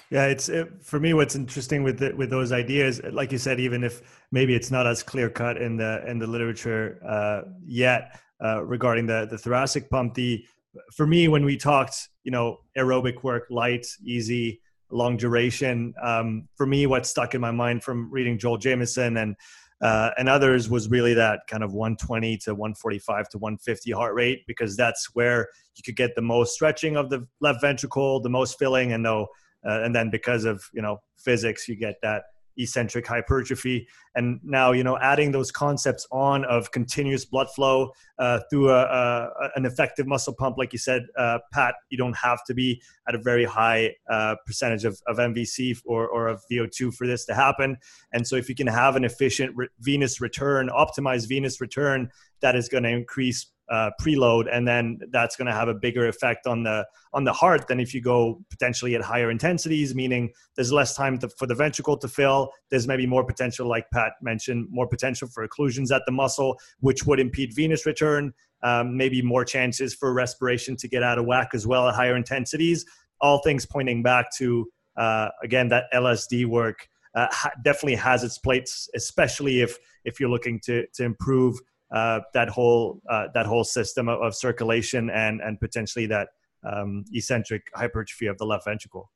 Yeah, 0.09 0.27
it's 0.27 0.47
it, 0.47 0.69
for 0.81 0.99
me. 0.99 1.13
What's 1.13 1.35
interesting 1.35 1.83
with 1.83 1.99
the, 1.99 2.13
with 2.15 2.29
those 2.29 2.51
ideas, 2.51 3.01
like 3.11 3.31
you 3.31 3.37
said, 3.37 3.59
even 3.59 3.83
if 3.83 4.25
maybe 4.31 4.55
it's 4.55 4.71
not 4.71 4.87
as 4.87 5.03
clear 5.03 5.29
cut 5.29 5.57
in 5.61 5.75
the 5.75 6.03
in 6.07 6.17
the 6.17 6.27
literature 6.27 6.99
uh, 7.05 7.41
yet 7.65 8.19
uh, 8.43 8.63
regarding 8.63 9.05
the 9.05 9.27
the 9.29 9.37
thoracic 9.37 9.89
pump, 9.89 10.13
the 10.13 10.45
for 10.93 11.07
me, 11.07 11.27
when 11.27 11.45
we 11.45 11.57
talked, 11.57 12.09
you 12.23 12.31
know, 12.31 12.59
aerobic 12.77 13.23
work, 13.23 13.47
light, 13.49 13.85
easy, 14.03 14.61
long 14.89 15.17
duration, 15.17 15.93
um, 16.01 16.47
for 16.55 16.65
me, 16.65 16.85
what 16.85 17.05
stuck 17.05 17.35
in 17.35 17.41
my 17.41 17.51
mind 17.51 17.83
from 17.83 18.11
reading 18.11 18.37
Joel 18.37 18.57
Jamieson 18.57 19.17
and 19.17 19.35
uh, 19.79 20.09
and 20.17 20.27
others 20.27 20.69
was 20.69 20.89
really 20.89 21.13
that 21.13 21.41
kind 21.47 21.63
of 21.63 21.73
120 21.73 22.37
to 22.37 22.55
145 22.55 23.29
to 23.29 23.37
150 23.37 23.91
heart 23.91 24.15
rate 24.15 24.43
because 24.47 24.75
that's 24.75 25.13
where 25.13 25.47
you 25.75 25.83
could 25.85 25.95
get 25.95 26.15
the 26.15 26.21
most 26.21 26.55
stretching 26.55 26.97
of 26.97 27.11
the 27.11 27.27
left 27.41 27.61
ventricle, 27.61 28.19
the 28.19 28.29
most 28.29 28.57
filling, 28.57 28.93
and 28.93 29.03
no, 29.03 29.27
uh, 29.67 29.81
and 29.83 29.95
then 29.95 30.09
because 30.09 30.45
of 30.45 30.63
you 30.73 30.81
know 30.81 30.97
physics, 31.17 31.67
you 31.67 31.75
get 31.75 31.95
that 32.01 32.23
eccentric 32.57 33.07
hypertrophy. 33.07 33.87
And 34.15 34.39
now 34.43 34.71
you 34.71 34.83
know 34.83 34.97
adding 34.97 35.31
those 35.31 35.51
concepts 35.51 36.07
on 36.11 36.45
of 36.45 36.71
continuous 36.71 37.25
blood 37.25 37.49
flow 37.51 37.91
uh, 38.19 38.39
through 38.49 38.69
a, 38.71 38.81
a, 38.81 39.49
an 39.55 39.65
effective 39.65 40.07
muscle 40.07 40.33
pump 40.33 40.57
like 40.57 40.73
you 40.73 40.79
said 40.79 41.03
uh, 41.17 41.39
pat 41.53 41.75
you 41.89 41.97
don't 41.97 42.17
have 42.17 42.43
to 42.45 42.53
be 42.53 42.81
at 43.07 43.15
a 43.15 43.19
very 43.19 43.45
high 43.45 43.93
uh, 44.09 44.35
percentage 44.45 44.85
of, 44.85 44.99
of 45.07 45.17
mvc 45.17 45.77
or, 45.85 46.07
or 46.07 46.27
of 46.27 46.41
vo2 46.51 46.93
for 46.93 47.05
this 47.05 47.25
to 47.25 47.33
happen. 47.33 47.77
And 48.13 48.27
so 48.27 48.35
if 48.35 48.49
you 48.49 48.55
can 48.55 48.67
have 48.67 48.95
an 48.95 49.03
efficient 49.03 49.55
re- 49.55 49.67
venous 49.79 50.19
return 50.19 50.69
optimized 50.69 51.27
venous 51.27 51.61
return 51.61 52.09
that 52.41 52.55
is 52.55 52.69
going 52.69 52.83
to 52.83 52.89
increase 52.89 53.47
uh, 53.69 53.91
preload, 54.01 54.47
and 54.51 54.67
then 54.67 54.99
that's 55.11 55.35
going 55.35 55.45
to 55.45 55.53
have 55.53 55.67
a 55.67 55.73
bigger 55.73 56.07
effect 56.07 56.47
on 56.47 56.63
the 56.63 56.85
on 57.13 57.23
the 57.23 57.33
heart 57.33 57.67
than 57.67 57.79
if 57.79 57.93
you 57.93 58.01
go 58.01 58.41
potentially 58.49 58.95
at 58.95 59.01
higher 59.01 59.29
intensities. 59.29 59.93
Meaning, 59.93 60.31
there's 60.55 60.71
less 60.71 60.95
time 60.95 61.17
to, 61.19 61.29
for 61.29 61.47
the 61.47 61.55
ventricle 61.55 61.97
to 61.97 62.07
fill. 62.07 62.51
There's 62.69 62.87
maybe 62.87 63.05
more 63.05 63.25
potential, 63.25 63.67
like 63.67 63.89
Pat 63.91 64.13
mentioned, 64.21 64.67
more 64.69 64.87
potential 64.87 65.27
for 65.27 65.47
occlusions 65.47 65.93
at 65.93 66.03
the 66.05 66.11
muscle, 66.11 66.59
which 66.79 67.05
would 67.05 67.19
impede 67.19 67.53
venous 67.55 67.85
return. 67.85 68.33
Um, 68.63 68.97
maybe 68.97 69.21
more 69.21 69.45
chances 69.45 69.93
for 69.93 70.13
respiration 70.13 70.75
to 70.77 70.87
get 70.87 71.03
out 71.03 71.19
of 71.19 71.25
whack 71.25 71.49
as 71.53 71.67
well 71.67 71.87
at 71.87 71.95
higher 71.95 72.15
intensities. 72.15 72.85
All 73.21 73.39
things 73.39 73.65
pointing 73.65 74.01
back 74.01 74.35
to 74.37 74.67
uh, 74.95 75.29
again 75.43 75.67
that 75.69 75.85
LSD 75.93 76.45
work 76.45 76.87
uh, 77.15 77.27
ha- 77.31 77.51
definitely 77.63 77.95
has 77.95 78.23
its 78.23 78.37
plates, 78.37 78.89
especially 78.95 79.61
if 79.61 79.77
if 80.05 80.19
you're 80.19 80.29
looking 80.29 80.59
to 80.61 80.85
to 80.93 81.03
improve 81.03 81.59
uh, 81.91 82.19
that 82.33 82.49
whole 82.49 83.01
uh, 83.09 83.27
that 83.33 83.45
whole 83.45 83.63
system 83.63 84.07
of, 84.09 84.21
of, 84.21 84.35
circulation 84.35 85.09
and 85.09 85.41
and 85.41 85.59
potentially 85.59 86.05
that 86.05 86.29
um, 86.69 87.05
eccentric 87.13 87.63
hypertrophy 87.75 88.27
of 88.27 88.37
the 88.37 88.45
left 88.45 88.65
ventricle. 88.65 89.09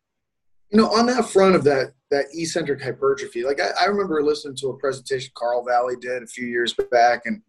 You 0.70 0.78
know, 0.78 0.88
on 0.88 1.06
that 1.08 1.30
front 1.30 1.56
of 1.56 1.64
that 1.66 1.94
that 2.12 2.28
eccentric 2.34 2.82
hypertrophy, 2.82 3.44
like 3.44 3.60
I, 3.60 3.72
I 3.82 3.86
remember 3.86 4.24
listening 4.24 4.56
to 4.58 4.70
a 4.70 4.78
presentation 4.78 5.32
Carl 5.36 5.66
Valle 5.66 5.96
did 6.00 6.24
a 6.24 6.28
few 6.28 6.48
years 6.48 6.74
back, 6.92 7.24
and 7.26 7.42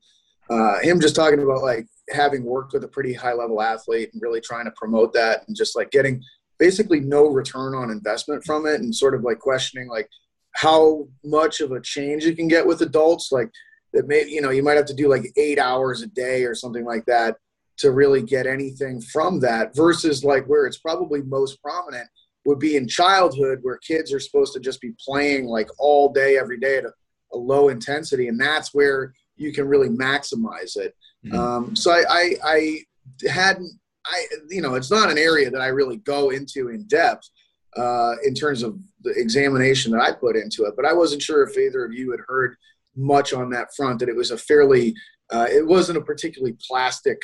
uh, 0.51 0.81
him 0.81 1.01
just 1.01 1.15
talking 1.15 1.41
about 1.41 1.63
like 1.63 1.87
having 2.11 2.43
worked 2.43 2.73
with 2.73 2.83
a 2.83 2.89
pretty 2.89 3.13
high 3.13 3.33
level 3.33 3.63
athlete 3.63 4.11
and 4.13 4.23
really 4.23 4.41
trying 4.41 4.65
to 4.65 4.73
promote 4.73 5.13
that, 5.13 5.43
and 5.47 5.57
just 5.57 5.77
like 5.77 5.93
getting 5.93 6.21
basically 6.59 6.99
no 6.99 7.27
return 7.27 7.77
on 7.77 7.91
investment 7.91 8.43
from 8.45 8.67
it, 8.67 8.81
and 8.81 8.93
sort 8.93 9.15
of 9.15 9.23
like 9.23 9.39
questioning 9.39 9.89
like 9.89 10.09
how 10.55 11.07
much 11.25 11.61
of 11.61 11.71
a 11.71 11.81
change 11.81 12.25
you 12.25 12.35
can 12.35 12.49
get 12.49 12.67
with 12.67 12.83
adults, 12.83 13.31
like 13.31 13.51
that 13.93 14.09
may 14.09 14.27
you 14.27 14.41
know 14.41 14.51
you 14.51 14.63
might 14.63 14.77
have 14.77 14.87
to 14.87 14.95
do 14.95 15.09
like 15.09 15.27
eight 15.37 15.59
hours 15.59 16.03
a 16.03 16.07
day 16.07 16.45
or 16.45 16.55
something 16.55 16.85
like 16.85 17.05
that 17.07 17.37
to 17.79 17.91
really 17.91 18.23
get 18.23 18.47
anything 18.47 19.01
from 19.01 19.41
that 19.41 19.75
versus 19.75 20.25
like 20.25 20.47
where 20.47 20.67
it's 20.67 20.79
probably 20.79 21.23
most 21.23 21.61
prominent 21.63 22.09
would 22.45 22.59
be 22.59 22.77
in 22.77 22.89
childhood 22.89 23.61
where 23.63 23.79
kids 23.79 24.13
are 24.13 24.21
supposed 24.21 24.53
to 24.53 24.61
just 24.61 24.81
be 24.81 24.93
playing 25.05 25.47
like 25.47 25.69
all 25.79 26.13
day 26.13 26.39
every 26.39 26.59
day 26.59 26.79
at 26.79 26.85
a, 26.85 26.93
a 27.33 27.37
low 27.37 27.69
intensity 27.69 28.29
and 28.29 28.41
that's 28.41 28.75
where 28.75 29.15
you 29.37 29.53
can 29.53 29.67
really 29.67 29.89
maximize 29.89 30.77
it 30.77 30.95
mm-hmm. 31.25 31.39
um, 31.39 31.77
so 31.77 31.91
I, 31.91 32.05
I, 32.11 32.37
I 32.45 33.29
hadn't 33.29 33.73
i 34.07 34.25
you 34.49 34.61
know 34.61 34.75
it's 34.75 34.91
not 34.91 35.11
an 35.11 35.19
area 35.19 35.51
that 35.51 35.61
i 35.61 35.69
really 35.69 35.99
go 35.99 36.31
into 36.31 36.69
in 36.69 36.85
depth 36.87 37.29
uh, 37.77 38.17
in 38.25 38.35
terms 38.35 38.63
of 38.63 38.79
the 39.03 39.13
examination 39.17 39.93
that 39.93 40.03
i 40.03 40.13
put 40.13 40.37
into 40.37 40.65
it 40.65 40.75
but 40.77 40.85
i 40.85 40.93
wasn't 40.93 41.23
sure 41.23 41.43
if 41.43 41.57
either 41.57 41.85
of 41.85 41.93
you 41.93 42.11
had 42.11 42.21
heard 42.27 42.57
much 42.97 43.33
on 43.33 43.51
that 43.51 43.69
front 43.75 43.99
that 43.99 44.09
it 44.09 44.17
was 44.17 44.31
a 44.31 44.39
fairly 44.39 44.95
uh, 45.31 45.47
it 45.51 45.67
wasn't 45.67 45.97
a 45.97 46.03
particularly 46.03 46.57
plastic 46.69 47.19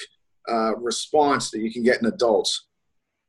uh, 0.49 0.75
response 0.77 1.51
that 1.51 1.61
you 1.61 1.71
can 1.71 1.83
get 1.83 2.01
in 2.01 2.07
adults 2.07 2.69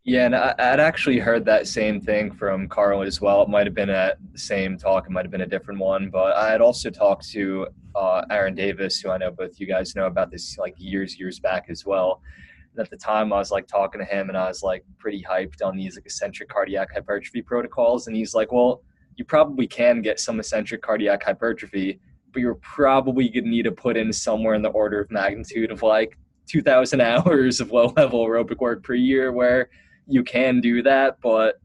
yeah, 0.06 0.26
and 0.26 0.36
I, 0.36 0.72
would 0.72 0.80
actually 0.80 1.20
heard 1.20 1.46
that 1.46 1.68
same 1.68 2.00
thing 2.00 2.32
from 2.32 2.68
Carl 2.68 3.04
as 3.04 3.20
well. 3.20 3.44
It 3.44 3.50
might 3.50 3.68
have 3.68 3.76
been 3.76 3.90
at 3.90 4.18
the 4.32 4.40
same 4.40 4.78
talk, 4.78 5.06
it 5.06 5.12
might 5.12 5.26
have 5.26 5.32
been 5.32 5.42
a 5.42 5.48
different 5.48 5.80
one, 5.80 6.10
but 6.10 6.36
I 6.36 6.50
had 6.50 6.62
also 6.62 6.90
talked 6.90 7.30
to 7.32 7.68
uh, 7.96 8.24
Aaron 8.32 8.56
Davis, 8.56 9.00
who 9.00 9.12
I 9.12 9.18
know 9.18 9.30
both 9.30 9.60
you 9.60 9.68
guys 9.68 9.96
know 9.96 10.08
about 10.08 10.32
this 10.32 10.58
like 10.58 10.74
years, 10.78 11.20
years 11.20 11.40
back 11.40 11.66
as 11.70 11.86
well. 11.86 12.22
And 12.72 12.84
at 12.84 12.90
the 12.90 12.98
time, 12.98 13.34
I 13.34 13.38
was 13.38 13.52
like 13.52 13.68
talking 13.68 14.00
to 14.00 14.06
him, 14.06 14.30
and 14.30 14.38
I 14.38 14.48
was 14.48 14.64
like 14.64 14.86
pretty 14.98 15.24
hyped 15.30 15.62
on 15.64 15.76
these 15.76 15.96
like 15.96 16.06
eccentric 16.06 16.50
cardiac 16.50 16.94
hypertrophy 16.94 17.42
protocols, 17.42 18.08
and 18.08 18.16
he's 18.16 18.34
like, 18.34 18.52
"Well, 18.52 18.82
you 19.16 19.26
probably 19.26 19.68
can 19.68 20.02
get 20.02 20.20
some 20.20 20.40
eccentric 20.40 20.82
cardiac 20.82 21.24
hypertrophy, 21.24 22.00
but 22.32 22.42
you're 22.42 22.56
probably 22.56 23.30
gonna 23.30 23.48
need 23.48 23.64
to 23.64 23.72
put 23.72 23.98
in 23.98 24.12
somewhere 24.14 24.54
in 24.54 24.62
the 24.62 24.70
order 24.70 25.00
of 25.00 25.12
magnitude 25.12 25.72
of 25.72 25.82
like 25.84 26.18
2,000 26.48 27.02
hours 27.02 27.60
of 27.60 27.72
low 27.72 27.94
level 27.96 28.26
aerobic 28.26 28.60
work 28.60 28.84
per 28.84 28.94
year, 28.94 29.32
where 29.32 29.70
you 30.08 30.24
can 30.24 30.60
do 30.60 30.82
that, 30.84 31.18
but 31.22 31.56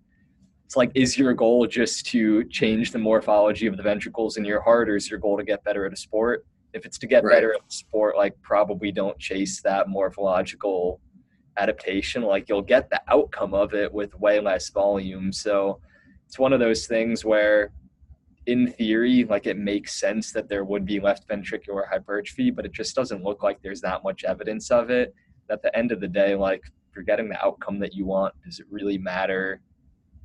it's 0.64 0.76
like, 0.76 0.90
is 0.94 1.18
your 1.18 1.34
goal 1.34 1.66
just 1.66 2.06
to 2.06 2.44
change 2.44 2.90
the 2.90 2.98
morphology 2.98 3.66
of 3.66 3.76
the 3.76 3.82
ventricles 3.82 4.36
in 4.36 4.44
your 4.44 4.60
heart, 4.60 4.88
or 4.88 4.96
is 4.96 5.10
your 5.10 5.18
goal 5.18 5.36
to 5.36 5.44
get 5.44 5.62
better 5.64 5.86
at 5.86 5.92
a 5.92 5.96
sport? 5.96 6.46
If 6.72 6.84
it's 6.84 6.98
to 6.98 7.06
get 7.06 7.22
right. 7.22 7.34
better 7.34 7.54
at 7.54 7.60
a 7.60 7.72
sport, 7.72 8.16
like 8.16 8.34
probably 8.42 8.90
don't 8.90 9.18
chase 9.18 9.62
that 9.62 9.88
morphological 9.88 11.00
adaptation. 11.56 12.22
Like 12.22 12.48
you'll 12.48 12.62
get 12.62 12.90
the 12.90 13.00
outcome 13.08 13.54
of 13.54 13.74
it 13.74 13.92
with 13.92 14.18
way 14.18 14.40
less 14.40 14.70
volume. 14.70 15.32
So 15.32 15.80
it's 16.26 16.38
one 16.38 16.52
of 16.52 16.60
those 16.60 16.86
things 16.86 17.24
where 17.24 17.70
in 18.46 18.70
theory, 18.72 19.24
like 19.24 19.46
it 19.46 19.56
makes 19.56 19.98
sense 19.98 20.32
that 20.32 20.48
there 20.48 20.64
would 20.64 20.84
be 20.84 21.00
left 21.00 21.28
ventricular 21.28 21.88
hypertrophy, 21.88 22.50
but 22.50 22.64
it 22.64 22.72
just 22.72 22.94
doesn't 22.94 23.22
look 23.22 23.42
like 23.42 23.62
there's 23.62 23.80
that 23.80 24.02
much 24.04 24.24
evidence 24.24 24.70
of 24.70 24.90
it. 24.90 25.14
At 25.50 25.62
the 25.62 25.76
end 25.76 25.92
of 25.92 26.00
the 26.00 26.08
day, 26.08 26.34
like 26.34 26.60
if 26.64 26.96
you're 26.96 27.04
getting 27.04 27.28
the 27.28 27.44
outcome 27.44 27.78
that 27.80 27.94
you 27.94 28.04
want, 28.04 28.34
does 28.44 28.60
it 28.60 28.66
really 28.70 28.98
matter 28.98 29.60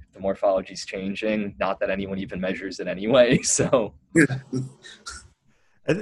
if 0.01 0.11
the 0.11 0.19
morphology 0.19 0.73
is 0.73 0.85
changing? 0.85 1.55
Not 1.59 1.79
that 1.79 1.89
anyone 1.89 2.19
even 2.19 2.39
measures 2.39 2.79
it 2.79 2.87
anyway. 2.87 3.39
So. 3.43 3.93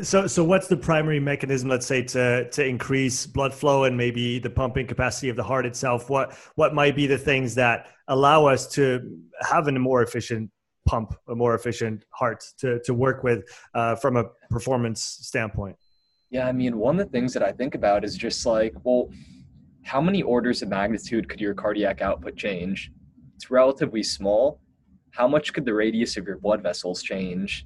So, 0.02 0.28
so 0.28 0.44
what's 0.44 0.68
the 0.68 0.76
primary 0.76 1.22
mechanism, 1.22 1.70
let's 1.70 1.86
say, 1.86 2.02
to 2.04 2.50
to 2.50 2.66
increase 2.66 3.26
blood 3.26 3.54
flow 3.54 3.86
and 3.86 3.96
maybe 3.96 4.38
the 4.38 4.50
pumping 4.50 4.86
capacity 4.86 5.30
of 5.30 5.38
the 5.38 5.44
heart 5.44 5.66
itself? 5.66 6.10
What 6.10 6.34
what 6.56 6.74
might 6.74 6.94
be 6.94 7.08
the 7.08 7.18
things 7.18 7.56
that 7.56 7.88
allow 8.10 8.48
us 8.48 8.68
to 8.74 9.18
have 9.50 9.70
a 9.70 9.72
more 9.72 10.04
efficient 10.04 10.52
pump, 10.88 11.14
a 11.28 11.36
more 11.36 11.54
efficient 11.54 12.06
heart 12.12 12.44
to 12.60 12.80
to 12.86 12.94
work 12.94 13.24
with 13.24 13.44
uh, 13.76 13.96
from 13.96 14.18
a 14.18 14.26
performance 14.50 15.02
standpoint? 15.22 15.76
Yeah, 16.30 16.48
I 16.48 16.52
mean, 16.52 16.78
one 16.78 17.00
of 17.00 17.06
the 17.06 17.12
things 17.12 17.34
that 17.34 17.44
I 17.44 17.52
think 17.52 17.76
about 17.76 18.04
is 18.04 18.18
just 18.18 18.46
like, 18.46 18.74
well, 18.84 19.10
how 19.84 20.02
many 20.02 20.22
orders 20.22 20.62
of 20.62 20.70
magnitude 20.70 21.30
could 21.30 21.40
your 21.40 21.54
cardiac 21.54 22.02
output 22.02 22.36
change? 22.36 22.92
It's 23.36 23.50
relatively 23.50 24.04
small. 24.04 24.60
How 25.12 25.28
much 25.28 25.54
could 25.54 25.64
the 25.64 25.74
radius 25.74 26.18
of 26.18 26.28
your 26.28 26.38
blood 26.38 26.62
vessels 26.62 27.02
change? 27.02 27.66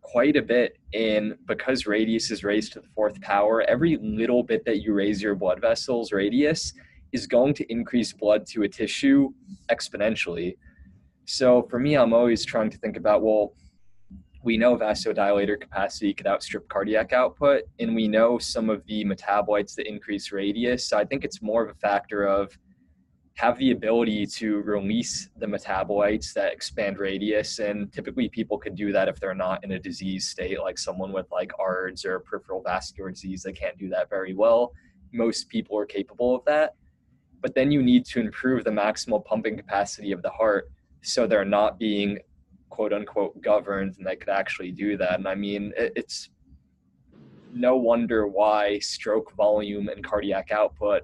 Quite 0.00 0.36
a 0.36 0.42
bit. 0.42 0.76
And 0.92 1.36
because 1.46 1.86
radius 1.86 2.32
is 2.32 2.42
raised 2.42 2.72
to 2.72 2.80
the 2.80 2.88
fourth 2.96 3.20
power, 3.20 3.62
every 3.62 3.96
little 4.02 4.42
bit 4.42 4.64
that 4.64 4.82
you 4.82 4.92
raise 4.92 5.22
your 5.22 5.36
blood 5.36 5.60
vessels 5.60 6.10
radius 6.10 6.72
is 7.12 7.28
going 7.28 7.54
to 7.54 7.72
increase 7.72 8.12
blood 8.12 8.46
to 8.46 8.64
a 8.64 8.68
tissue 8.68 9.30
exponentially. 9.70 10.56
So 11.32 11.62
for 11.70 11.78
me, 11.78 11.96
I'm 11.96 12.12
always 12.12 12.44
trying 12.44 12.70
to 12.70 12.78
think 12.78 12.96
about 12.96 13.22
well, 13.22 13.54
we 14.42 14.58
know 14.58 14.76
vasodilator 14.76 15.60
capacity 15.60 16.12
could 16.12 16.26
outstrip 16.26 16.68
cardiac 16.68 17.12
output, 17.12 17.62
and 17.78 17.94
we 17.94 18.08
know 18.08 18.36
some 18.38 18.68
of 18.68 18.84
the 18.86 19.04
metabolites 19.04 19.76
that 19.76 19.86
increase 19.86 20.32
radius. 20.32 20.88
So 20.88 20.98
I 20.98 21.04
think 21.04 21.24
it's 21.24 21.40
more 21.40 21.62
of 21.62 21.70
a 21.70 21.78
factor 21.78 22.24
of 22.24 22.58
have 23.36 23.56
the 23.58 23.70
ability 23.70 24.26
to 24.26 24.56
release 24.62 25.30
the 25.36 25.46
metabolites 25.46 26.32
that 26.32 26.52
expand 26.52 26.98
radius. 26.98 27.60
And 27.60 27.92
typically, 27.92 28.28
people 28.28 28.58
can 28.58 28.74
do 28.74 28.90
that 28.90 29.08
if 29.08 29.20
they're 29.20 29.32
not 29.32 29.62
in 29.62 29.70
a 29.72 29.78
disease 29.78 30.28
state, 30.28 30.58
like 30.60 30.78
someone 30.78 31.12
with 31.12 31.26
like 31.30 31.52
ARDS 31.60 32.04
or 32.04 32.18
peripheral 32.18 32.60
vascular 32.60 33.10
disease. 33.10 33.44
They 33.44 33.52
can't 33.52 33.78
do 33.78 33.88
that 33.90 34.10
very 34.10 34.34
well. 34.34 34.72
Most 35.12 35.48
people 35.48 35.78
are 35.78 35.86
capable 35.86 36.34
of 36.34 36.44
that. 36.46 36.74
But 37.40 37.54
then 37.54 37.70
you 37.70 37.84
need 37.84 38.04
to 38.06 38.18
improve 38.18 38.64
the 38.64 38.70
maximal 38.70 39.24
pumping 39.24 39.56
capacity 39.56 40.10
of 40.10 40.22
the 40.22 40.30
heart 40.30 40.68
so 41.02 41.26
they're 41.26 41.44
not 41.44 41.78
being 41.78 42.18
quote 42.68 42.92
unquote 42.92 43.40
governed 43.42 43.96
and 43.98 44.06
they 44.06 44.16
could 44.16 44.28
actually 44.28 44.70
do 44.70 44.96
that. 44.96 45.18
And 45.18 45.28
I 45.28 45.34
mean, 45.34 45.72
it, 45.76 45.92
it's 45.96 46.30
no 47.52 47.76
wonder 47.76 48.26
why 48.26 48.78
stroke 48.78 49.34
volume 49.34 49.88
and 49.88 50.04
cardiac 50.04 50.50
output 50.52 51.02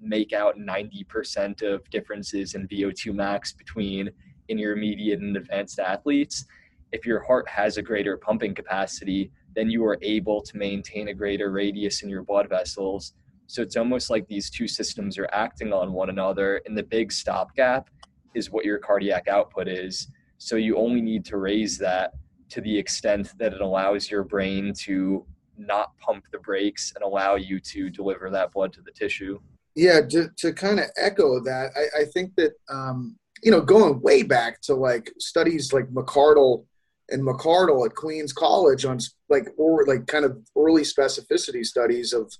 make 0.00 0.32
out 0.32 0.58
90% 0.58 1.62
of 1.62 1.88
differences 1.90 2.54
in 2.54 2.68
VO2 2.68 3.14
max 3.14 3.52
between 3.52 4.10
intermediate 4.48 5.20
and 5.20 5.36
advanced 5.36 5.78
athletes. 5.78 6.44
If 6.92 7.06
your 7.06 7.20
heart 7.20 7.48
has 7.48 7.76
a 7.76 7.82
greater 7.82 8.16
pumping 8.16 8.54
capacity, 8.54 9.30
then 9.54 9.70
you 9.70 9.84
are 9.84 9.98
able 10.02 10.42
to 10.42 10.56
maintain 10.56 11.08
a 11.08 11.14
greater 11.14 11.50
radius 11.50 12.02
in 12.02 12.08
your 12.08 12.22
blood 12.22 12.48
vessels. 12.48 13.14
So 13.46 13.62
it's 13.62 13.76
almost 13.76 14.10
like 14.10 14.26
these 14.26 14.50
two 14.50 14.68
systems 14.68 15.18
are 15.18 15.28
acting 15.32 15.72
on 15.72 15.92
one 15.92 16.10
another, 16.10 16.60
and 16.66 16.76
the 16.76 16.82
big 16.82 17.12
stopgap 17.12 17.88
is 18.36 18.50
what 18.50 18.64
your 18.64 18.78
cardiac 18.78 19.26
output 19.28 19.66
is. 19.66 20.08
So 20.38 20.56
you 20.56 20.76
only 20.76 21.00
need 21.00 21.24
to 21.26 21.38
raise 21.38 21.78
that 21.78 22.12
to 22.50 22.60
the 22.60 22.78
extent 22.78 23.32
that 23.38 23.52
it 23.52 23.60
allows 23.60 24.10
your 24.10 24.22
brain 24.22 24.72
to 24.80 25.24
not 25.58 25.96
pump 25.98 26.24
the 26.30 26.38
brakes 26.38 26.92
and 26.94 27.02
allow 27.02 27.36
you 27.36 27.58
to 27.60 27.90
deliver 27.90 28.30
that 28.30 28.52
blood 28.52 28.72
to 28.74 28.82
the 28.82 28.92
tissue. 28.92 29.38
Yeah, 29.74 30.00
to, 30.10 30.28
to 30.36 30.52
kind 30.52 30.78
of 30.78 30.86
echo 30.96 31.40
that, 31.40 31.70
I, 31.74 32.02
I 32.02 32.04
think 32.04 32.34
that, 32.36 32.52
um, 32.68 33.16
you 33.42 33.50
know, 33.50 33.60
going 33.60 34.00
way 34.00 34.22
back 34.22 34.60
to 34.62 34.74
like 34.74 35.12
studies 35.18 35.72
like 35.72 35.88
McArdle 35.88 36.64
and 37.10 37.22
McArdle 37.22 37.86
at 37.86 37.94
Queens 37.94 38.32
College 38.32 38.84
on 38.84 38.98
like, 39.28 39.48
or 39.56 39.84
like 39.86 40.06
kind 40.06 40.24
of 40.24 40.38
early 40.56 40.82
specificity 40.82 41.64
studies 41.64 42.12
of, 42.12 42.32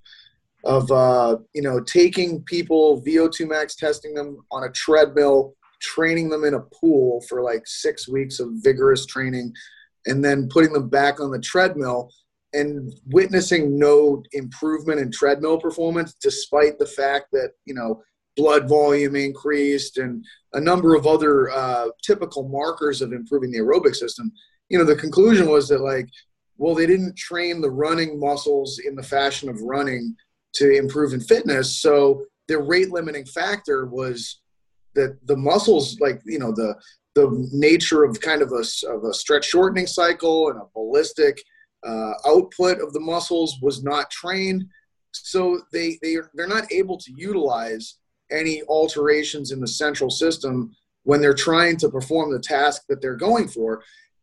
of, 0.65 0.91
uh, 0.91 1.37
you 1.55 1.63
know, 1.63 1.81
taking 1.81 2.43
people 2.43 3.03
VO2 3.03 3.49
max, 3.49 3.77
testing 3.77 4.15
them 4.15 4.39
on 4.51 4.65
a 4.65 4.71
treadmill 4.71 5.55
training 5.81 6.29
them 6.29 6.45
in 6.45 6.55
a 6.55 6.61
pool 6.61 7.23
for 7.29 7.43
like 7.43 7.67
six 7.67 8.09
weeks 8.09 8.41
of 8.41 8.49
vigorous 8.63 9.07
training 9.07 9.53
and 10.07 10.25
then 10.25 10.49
putting 10.49 10.73
them 10.73 10.89
back 10.89 11.21
on 11.21 11.31
the 11.31 11.41
treadmill 11.41 12.11
and 12.53 12.93
witnessing 13.07 13.79
no 13.79 14.23
improvement 14.33 15.01
in 15.01 15.11
treadmill 15.11 15.59
performance 15.59 16.15
despite 16.21 16.79
the 16.79 16.87
fact 16.87 17.27
that 17.33 17.51
you 17.65 17.75
know 17.75 18.03
blood 18.37 18.69
volume 18.69 19.17
increased 19.17 19.99
and 19.99 20.25
a 20.53 20.61
number 20.61 20.95
of 20.95 21.07
other 21.07 21.51
uh, 21.51 21.89
typical 22.05 22.49
markers 22.49 23.01
of 23.01 23.13
improving 23.13 23.51
the 23.51 23.59
aerobic 23.59 23.95
system. 23.95 24.31
You 24.69 24.79
know 24.79 24.85
the 24.85 24.97
conclusion 24.97 25.49
was 25.49 25.69
that 25.69 25.81
like 25.81 26.09
well 26.59 26.75
they 26.75 26.87
didn't 26.87 27.17
train 27.17 27.61
the 27.61 27.71
running 27.71 28.19
muscles 28.19 28.79
in 28.79 28.95
the 28.95 29.03
fashion 29.03 29.49
of 29.49 29.61
running 29.61 30.15
to 30.55 30.71
improve 30.71 31.13
in 31.13 31.21
fitness 31.21 31.81
so 31.83 32.25
the 32.49 32.59
rate 32.59 32.91
limiting 32.91 33.27
factor 33.27 33.87
was 33.87 34.41
that 34.97 35.19
the 35.27 35.37
muscles, 35.37 35.99
like 36.01 36.21
you 36.27 36.41
know, 36.41 36.53
the 36.53 36.75
the 37.15 37.49
nature 37.53 38.05
of 38.05 38.21
kind 38.21 38.43
of 38.43 38.53
a, 38.53 38.63
of 38.89 39.05
a 39.05 39.15
stretch 39.15 39.47
shortening 39.47 39.87
cycle 39.87 40.51
and 40.51 40.61
a 40.61 40.67
ballistic 40.75 41.43
uh, 41.87 42.13
output 42.27 42.81
of 42.81 42.93
the 42.93 43.01
muscles 43.01 43.57
was 43.63 43.83
not 43.83 44.11
trained. 44.11 44.65
So 45.13 45.63
they, 45.73 45.99
they 46.03 46.17
they're 46.35 46.47
not 46.47 46.71
able 46.71 46.99
to 46.99 47.13
utilize 47.17 47.97
any 48.31 48.63
alterations 48.65 49.51
in 49.51 49.61
the 49.61 49.69
central 49.69 50.11
system 50.11 50.75
when 51.05 51.21
they're 51.21 51.35
trying 51.35 51.77
to 51.79 51.89
perform 51.89 52.33
the 52.33 52.41
task 52.41 52.83
that 52.89 53.01
they're 53.01 53.17
going 53.17 53.49
for. 53.49 53.83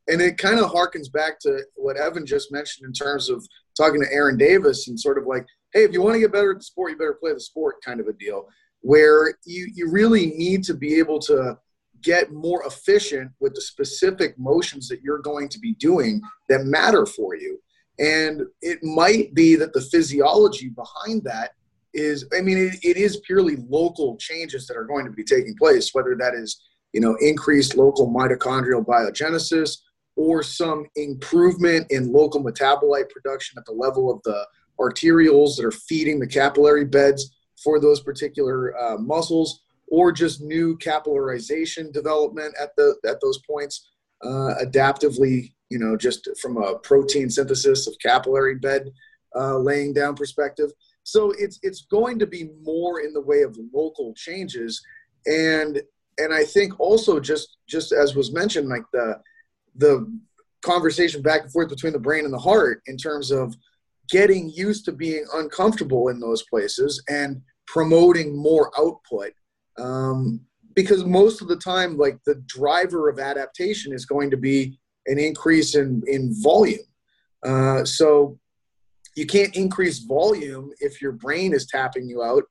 And 0.09 0.21
it 0.21 0.37
kind 0.37 0.59
of 0.59 0.69
harkens 0.71 1.11
back 1.11 1.39
to 1.41 1.61
what 1.75 1.97
Evan 1.97 2.25
just 2.25 2.51
mentioned 2.51 2.85
in 2.85 2.93
terms 2.93 3.29
of 3.29 3.43
talking 3.77 4.01
to 4.01 4.13
Aaron 4.13 4.37
Davis 4.37 4.87
and 4.87 4.99
sort 4.99 5.17
of 5.17 5.25
like, 5.25 5.45
hey, 5.73 5.83
if 5.83 5.93
you 5.93 6.01
want 6.01 6.15
to 6.15 6.19
get 6.19 6.33
better 6.33 6.51
at 6.51 6.57
the 6.57 6.63
sport, 6.63 6.91
you 6.91 6.97
better 6.97 7.17
play 7.19 7.33
the 7.33 7.39
sport 7.39 7.75
kind 7.83 8.01
of 8.01 8.07
a 8.07 8.13
deal, 8.13 8.47
where 8.83 9.33
you, 9.45 9.71
you 9.73 9.89
really 9.89 10.27
need 10.27 10.63
to 10.65 10.73
be 10.73 10.95
able 10.99 11.17
to 11.17 11.57
get 12.01 12.33
more 12.33 12.63
efficient 12.65 13.31
with 13.39 13.55
the 13.55 13.61
specific 13.61 14.37
motions 14.37 14.89
that 14.89 15.01
you're 15.01 15.19
going 15.19 15.47
to 15.47 15.57
be 15.57 15.73
doing 15.75 16.21
that 16.49 16.65
matter 16.65 17.05
for 17.05 17.33
you. 17.35 17.57
And 17.97 18.43
it 18.61 18.83
might 18.83 19.33
be 19.33 19.55
that 19.55 19.71
the 19.71 19.81
physiology 19.81 20.69
behind 20.69 21.23
that 21.23 21.51
is, 21.93 22.25
I 22.37 22.41
mean, 22.41 22.57
it, 22.57 22.75
it 22.83 22.97
is 22.97 23.21
purely 23.25 23.55
local 23.69 24.17
changes 24.17 24.67
that 24.67 24.75
are 24.75 24.83
going 24.83 25.05
to 25.05 25.11
be 25.11 25.23
taking 25.23 25.55
place, 25.55 25.93
whether 25.93 26.15
that 26.19 26.33
is, 26.33 26.61
you 26.91 26.99
know, 26.99 27.15
increased 27.21 27.77
local 27.77 28.11
mitochondrial 28.11 28.85
biogenesis 28.85 29.77
or 30.17 30.43
some 30.43 30.85
improvement 30.97 31.87
in 31.89 32.11
local 32.11 32.43
metabolite 32.43 33.09
production 33.09 33.57
at 33.57 33.65
the 33.65 33.71
level 33.71 34.11
of 34.11 34.21
the 34.23 34.45
arterioles 34.77 35.55
that 35.55 35.65
are 35.65 35.71
feeding 35.71 36.19
the 36.19 36.27
capillary 36.27 36.83
beds 36.83 37.33
for 37.63 37.79
those 37.79 38.01
particular 38.01 38.77
uh, 38.77 38.97
muscles 38.97 39.61
or 39.87 40.11
just 40.11 40.41
new 40.41 40.77
capillarization 40.77 41.91
development 41.91 42.53
at 42.61 42.75
the 42.75 42.95
at 43.07 43.19
those 43.21 43.39
points 43.39 43.89
uh, 44.23 44.55
adaptively 44.61 45.53
you 45.69 45.79
know 45.79 45.95
just 45.95 46.29
from 46.41 46.57
a 46.57 46.77
protein 46.79 47.29
synthesis 47.29 47.87
of 47.87 47.95
capillary 47.99 48.55
bed 48.55 48.91
uh, 49.35 49.57
laying 49.57 49.93
down 49.93 50.15
perspective. 50.15 50.71
So 51.03 51.33
it's 51.37 51.59
it's 51.63 51.85
going 51.85 52.19
to 52.19 52.27
be 52.27 52.51
more 52.61 53.01
in 53.01 53.13
the 53.13 53.21
way 53.21 53.41
of 53.41 53.57
local 53.73 54.13
changes. 54.15 54.81
And 55.25 55.81
and 56.19 56.33
i 56.33 56.43
think 56.43 56.79
also 56.79 57.19
just 57.19 57.57
just 57.67 57.91
as 57.91 58.15
was 58.15 58.33
mentioned 58.33 58.69
like 58.69 58.83
the 58.91 59.19
the 59.75 60.07
conversation 60.61 61.21
back 61.21 61.43
and 61.43 61.51
forth 61.51 61.69
between 61.69 61.93
the 61.93 61.99
brain 61.99 62.25
and 62.25 62.33
the 62.33 62.39
heart 62.39 62.81
in 62.87 62.97
terms 62.97 63.31
of 63.31 63.55
getting 64.09 64.49
used 64.49 64.85
to 64.85 64.91
being 64.91 65.25
uncomfortable 65.33 66.09
in 66.09 66.19
those 66.19 66.43
places 66.43 67.03
and 67.09 67.41
promoting 67.67 68.35
more 68.35 68.71
output 68.77 69.31
um, 69.77 70.39
because 70.75 71.05
most 71.05 71.41
of 71.41 71.47
the 71.47 71.55
time 71.55 71.97
like 71.97 72.17
the 72.25 72.35
driver 72.45 73.09
of 73.09 73.19
adaptation 73.19 73.93
is 73.93 74.05
going 74.05 74.29
to 74.31 74.37
be 74.37 74.77
an 75.07 75.19
increase 75.19 75.75
in 75.75 76.01
in 76.07 76.33
volume. 76.41 76.79
Uh, 77.43 77.83
so 77.83 78.39
you 79.15 79.25
can't 79.25 79.55
increase 79.55 79.99
volume 79.99 80.71
if 80.79 81.01
your 81.01 81.11
brain 81.11 81.53
is 81.53 81.67
tapping 81.67 82.07
you 82.07 82.23
out. 82.23 82.43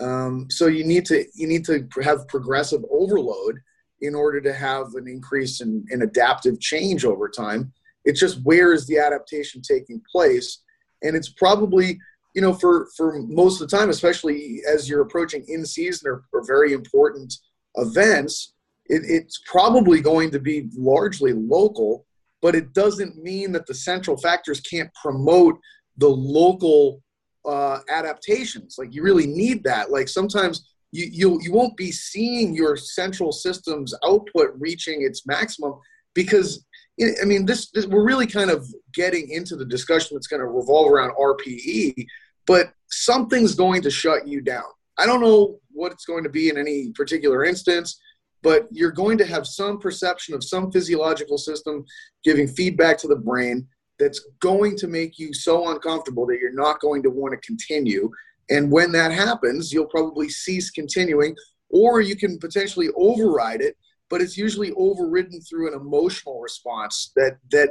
Um, 0.00 0.46
so 0.50 0.66
you 0.66 0.84
need 0.84 1.04
to 1.06 1.24
you 1.34 1.46
need 1.46 1.64
to 1.66 1.86
have 2.02 2.28
progressive 2.28 2.82
overload 2.90 3.60
in 4.00 4.14
order 4.14 4.40
to 4.40 4.52
have 4.52 4.94
an 4.94 5.08
increase 5.08 5.60
in, 5.60 5.84
in 5.90 6.02
adaptive 6.02 6.60
change 6.60 7.04
over 7.04 7.28
time. 7.28 7.72
It's 8.04 8.20
just 8.20 8.42
where 8.44 8.72
is 8.72 8.86
the 8.86 8.98
adaptation 8.98 9.60
taking 9.60 10.00
place? 10.10 10.62
And 11.02 11.16
it's 11.16 11.28
probably 11.28 11.98
you 12.34 12.42
know, 12.42 12.54
for 12.54 12.88
for 12.96 13.20
most 13.22 13.60
of 13.60 13.68
the 13.68 13.76
time, 13.76 13.90
especially 13.90 14.60
as 14.68 14.88
you're 14.88 15.02
approaching 15.02 15.44
in 15.48 15.64
season 15.64 16.08
or, 16.08 16.24
or 16.32 16.46
very 16.46 16.72
important 16.72 17.34
events, 17.76 18.54
it, 18.86 19.02
it's 19.04 19.40
probably 19.46 20.00
going 20.00 20.30
to 20.30 20.38
be 20.38 20.68
largely 20.76 21.32
local. 21.32 22.04
But 22.40 22.54
it 22.54 22.72
doesn't 22.72 23.20
mean 23.22 23.50
that 23.52 23.66
the 23.66 23.74
central 23.74 24.16
factors 24.16 24.60
can't 24.60 24.92
promote 24.94 25.58
the 25.96 26.08
local 26.08 27.02
uh, 27.44 27.80
adaptations. 27.88 28.76
Like 28.78 28.94
you 28.94 29.02
really 29.02 29.26
need 29.26 29.64
that. 29.64 29.90
Like 29.90 30.08
sometimes 30.08 30.68
you 30.92 31.06
you 31.10 31.40
you 31.42 31.52
won't 31.52 31.76
be 31.76 31.90
seeing 31.90 32.54
your 32.54 32.76
central 32.76 33.32
system's 33.32 33.94
output 34.04 34.50
reaching 34.58 35.02
its 35.02 35.26
maximum 35.26 35.74
because 36.14 36.64
I 37.00 37.24
mean 37.24 37.46
this, 37.46 37.70
this 37.70 37.86
we're 37.86 38.04
really 38.04 38.26
kind 38.26 38.50
of 38.50 38.66
getting 38.92 39.30
into 39.30 39.56
the 39.56 39.64
discussion 39.64 40.16
that's 40.16 40.26
going 40.26 40.40
to 40.40 40.46
revolve 40.46 40.90
around 40.90 41.12
RPE 41.12 42.06
but 42.48 42.72
something's 42.90 43.54
going 43.54 43.82
to 43.82 43.90
shut 43.90 44.26
you 44.26 44.40
down. 44.40 44.64
I 44.96 45.04
don't 45.04 45.20
know 45.20 45.60
what 45.70 45.92
it's 45.92 46.06
going 46.06 46.24
to 46.24 46.30
be 46.30 46.48
in 46.48 46.56
any 46.56 46.90
particular 46.92 47.44
instance, 47.44 48.00
but 48.42 48.66
you're 48.72 48.90
going 48.90 49.18
to 49.18 49.26
have 49.26 49.46
some 49.46 49.78
perception 49.78 50.34
of 50.34 50.42
some 50.42 50.72
physiological 50.72 51.36
system 51.36 51.84
giving 52.24 52.48
feedback 52.48 52.96
to 52.98 53.06
the 53.06 53.16
brain 53.16 53.68
that's 53.98 54.26
going 54.40 54.76
to 54.76 54.88
make 54.88 55.18
you 55.18 55.34
so 55.34 55.70
uncomfortable 55.70 56.26
that 56.26 56.38
you're 56.40 56.54
not 56.54 56.80
going 56.80 57.02
to 57.02 57.10
want 57.10 57.32
to 57.32 57.46
continue. 57.46 58.10
And 58.48 58.72
when 58.72 58.92
that 58.92 59.12
happens, 59.12 59.70
you'll 59.70 59.86
probably 59.86 60.30
cease 60.30 60.70
continuing, 60.70 61.36
or 61.68 62.00
you 62.00 62.16
can 62.16 62.38
potentially 62.38 62.88
override 62.96 63.60
it, 63.60 63.76
but 64.10 64.20
it's 64.20 64.36
usually 64.36 64.72
overridden 64.72 65.40
through 65.40 65.68
an 65.68 65.78
emotional 65.78 66.40
response 66.40 67.12
that 67.16 67.38
that 67.50 67.70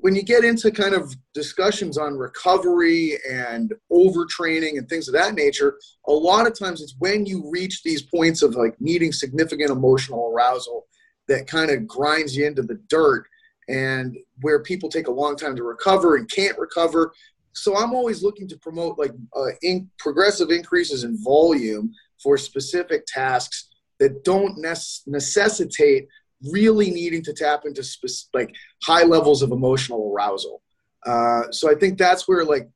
when 0.00 0.14
you 0.14 0.22
get 0.22 0.44
into 0.44 0.70
kind 0.70 0.94
of 0.94 1.14
discussions 1.34 1.98
on 1.98 2.16
recovery 2.16 3.18
and 3.30 3.72
overtraining 3.92 4.78
and 4.78 4.88
things 4.88 5.08
of 5.08 5.14
that 5.14 5.34
nature, 5.34 5.78
a 6.06 6.12
lot 6.12 6.46
of 6.46 6.58
times 6.58 6.80
it's 6.80 6.94
when 6.98 7.26
you 7.26 7.50
reach 7.50 7.82
these 7.82 8.02
points 8.02 8.42
of 8.42 8.54
like 8.54 8.74
needing 8.80 9.12
significant 9.12 9.70
emotional 9.70 10.32
arousal 10.34 10.86
that 11.28 11.46
kind 11.46 11.70
of 11.70 11.86
grinds 11.86 12.36
you 12.36 12.46
into 12.46 12.62
the 12.62 12.80
dirt 12.88 13.26
and 13.68 14.16
where 14.40 14.62
people 14.62 14.88
take 14.88 15.08
a 15.08 15.12
long 15.12 15.36
time 15.36 15.56
to 15.56 15.62
recover 15.62 16.16
and 16.16 16.30
can't 16.30 16.58
recover. 16.58 17.12
So 17.52 17.76
I'm 17.76 17.94
always 17.94 18.22
looking 18.22 18.48
to 18.48 18.58
promote 18.58 18.98
like 18.98 19.12
uh, 19.36 19.52
in 19.62 19.90
progressive 19.98 20.50
increases 20.50 21.04
in 21.04 21.22
volume 21.22 21.92
for 22.22 22.36
specific 22.36 23.04
tasks 23.06 23.68
that 24.00 24.24
don't 24.24 24.58
necessitate 25.06 26.08
really 26.50 26.90
needing 26.90 27.22
to 27.22 27.32
tap 27.32 27.62
into 27.64 27.84
like 28.32 28.54
high 28.82 29.04
levels 29.04 29.42
of 29.42 29.50
emotional 29.52 30.12
arousal. 30.12 30.62
Uh, 31.06 31.50
so 31.50 31.70
I 31.70 31.74
think 31.74 31.98
that's 31.98 32.26
where 32.26 32.44
like 32.44 32.68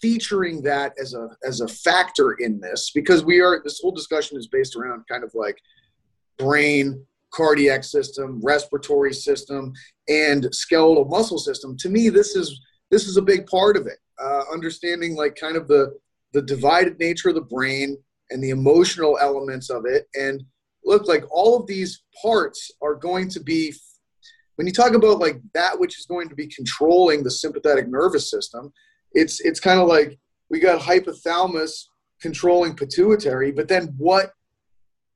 featuring 0.00 0.62
that 0.62 0.92
as 1.00 1.14
a 1.14 1.28
as 1.44 1.60
a 1.60 1.68
factor 1.68 2.32
in 2.34 2.60
this 2.60 2.90
because 2.94 3.24
we 3.24 3.40
are 3.40 3.60
this 3.64 3.80
whole 3.80 3.90
discussion 3.90 4.38
is 4.38 4.46
based 4.46 4.76
around 4.76 5.02
kind 5.10 5.24
of 5.24 5.32
like 5.34 5.58
brain 6.38 7.04
cardiac 7.32 7.82
system 7.82 8.40
respiratory 8.44 9.12
system 9.12 9.72
and 10.08 10.46
skeletal 10.54 11.06
muscle 11.06 11.38
system 11.38 11.76
to 11.76 11.88
me 11.88 12.08
this 12.08 12.36
is 12.36 12.60
this 12.90 13.08
is 13.08 13.16
a 13.16 13.22
big 13.22 13.46
part 13.46 13.76
of 13.76 13.86
it 13.86 13.98
uh, 14.22 14.42
understanding 14.52 15.16
like 15.16 15.34
kind 15.34 15.56
of 15.56 15.66
the 15.66 15.92
the 16.32 16.42
divided 16.42 16.98
nature 17.00 17.30
of 17.30 17.34
the 17.34 17.40
brain 17.40 17.96
and 18.34 18.44
the 18.44 18.50
emotional 18.50 19.18
elements 19.22 19.70
of 19.70 19.86
it. 19.86 20.06
And 20.14 20.44
look 20.84 21.08
like 21.08 21.24
all 21.30 21.58
of 21.58 21.66
these 21.66 22.02
parts 22.20 22.70
are 22.82 22.94
going 22.94 23.30
to 23.30 23.40
be 23.40 23.74
when 24.56 24.66
you 24.66 24.72
talk 24.72 24.92
about 24.92 25.18
like 25.18 25.40
that 25.54 25.80
which 25.80 25.98
is 25.98 26.06
going 26.06 26.28
to 26.28 26.34
be 26.34 26.46
controlling 26.46 27.24
the 27.24 27.30
sympathetic 27.30 27.88
nervous 27.88 28.30
system 28.30 28.70
it's 29.12 29.40
it's 29.40 29.58
kind 29.58 29.80
of 29.80 29.88
like 29.88 30.18
we 30.50 30.60
got 30.60 30.80
hypothalamus 30.80 31.86
controlling 32.20 32.76
pituitary 32.76 33.50
but 33.50 33.66
then 33.66 33.94
what 33.96 34.30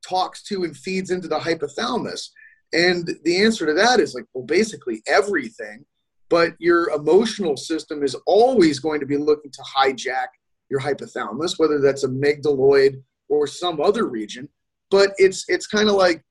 talks 0.07 0.43
to 0.45 0.65
and 0.65 0.77
feeds 0.77 1.11
into 1.11 1.29
the 1.29 1.39
hypothalamus? 1.39 2.29
And 2.73 3.09
the 3.25 3.43
answer 3.43 3.67
to 3.67 3.75
that 3.75 4.01
is 4.01 4.15
like 4.15 4.25
well 4.35 4.45
basically 4.45 5.03
everything 5.07 5.85
but 6.29 6.55
your 6.59 6.91
emotional 6.91 7.57
system 7.57 8.03
is 8.03 8.15
always 8.27 8.79
going 8.79 9.01
to 9.01 9.07
be 9.07 9.17
looking 9.17 9.51
to 9.51 9.63
hijack 9.63 10.27
your 10.69 10.81
hypothalamus 10.81 11.59
whether 11.59 11.81
that's 11.81 12.05
a 12.05 12.09
amygdaloid 12.09 13.03
or 13.29 13.47
some 13.47 13.81
other 13.81 14.07
region 14.07 14.49
but 14.91 15.11
it's 15.19 15.45
it's 15.49 15.67
kind 15.67 15.89
of 15.89 15.95
like 15.95 16.23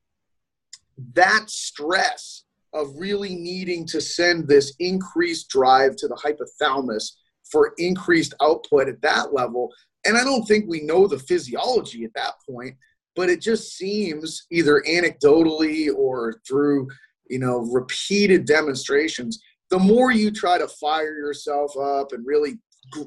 that 1.14 1.50
stress 1.50 2.44
of 2.74 2.92
really 2.98 3.36
needing 3.36 3.86
to 3.86 4.02
send 4.02 4.48
this 4.48 4.74
increased 4.80 5.50
drive 5.50 5.96
to 5.96 6.08
the 6.08 6.16
hypothalamus 6.16 7.12
for 7.50 7.74
increased 7.78 8.34
output 8.42 8.90
at 8.90 9.02
that 9.02 9.34
level. 9.34 9.72
And 10.06 10.18
i 10.18 10.24
don't 10.24 10.44
think 10.44 10.66
we 10.68 10.82
know 10.82 11.08
the 11.08 11.20
physiology 11.20 12.04
at 12.04 12.14
that 12.16 12.34
point 12.50 12.76
but 13.16 13.30
it 13.30 13.42
just 13.42 13.76
seems 13.76 14.46
either 14.52 14.84
anecdotally 14.88 15.94
or 15.94 16.40
through 16.48 16.88
you 17.30 17.40
know 17.40 17.60
repeated 17.60 18.46
demonstrations 18.46 19.42
the 19.70 19.80
more 19.80 20.12
you 20.12 20.32
try 20.32 20.58
to 20.58 20.68
fire 20.68 21.18
yourself 21.18 21.76
up 21.78 22.14
and 22.14 22.26
really 22.26 22.58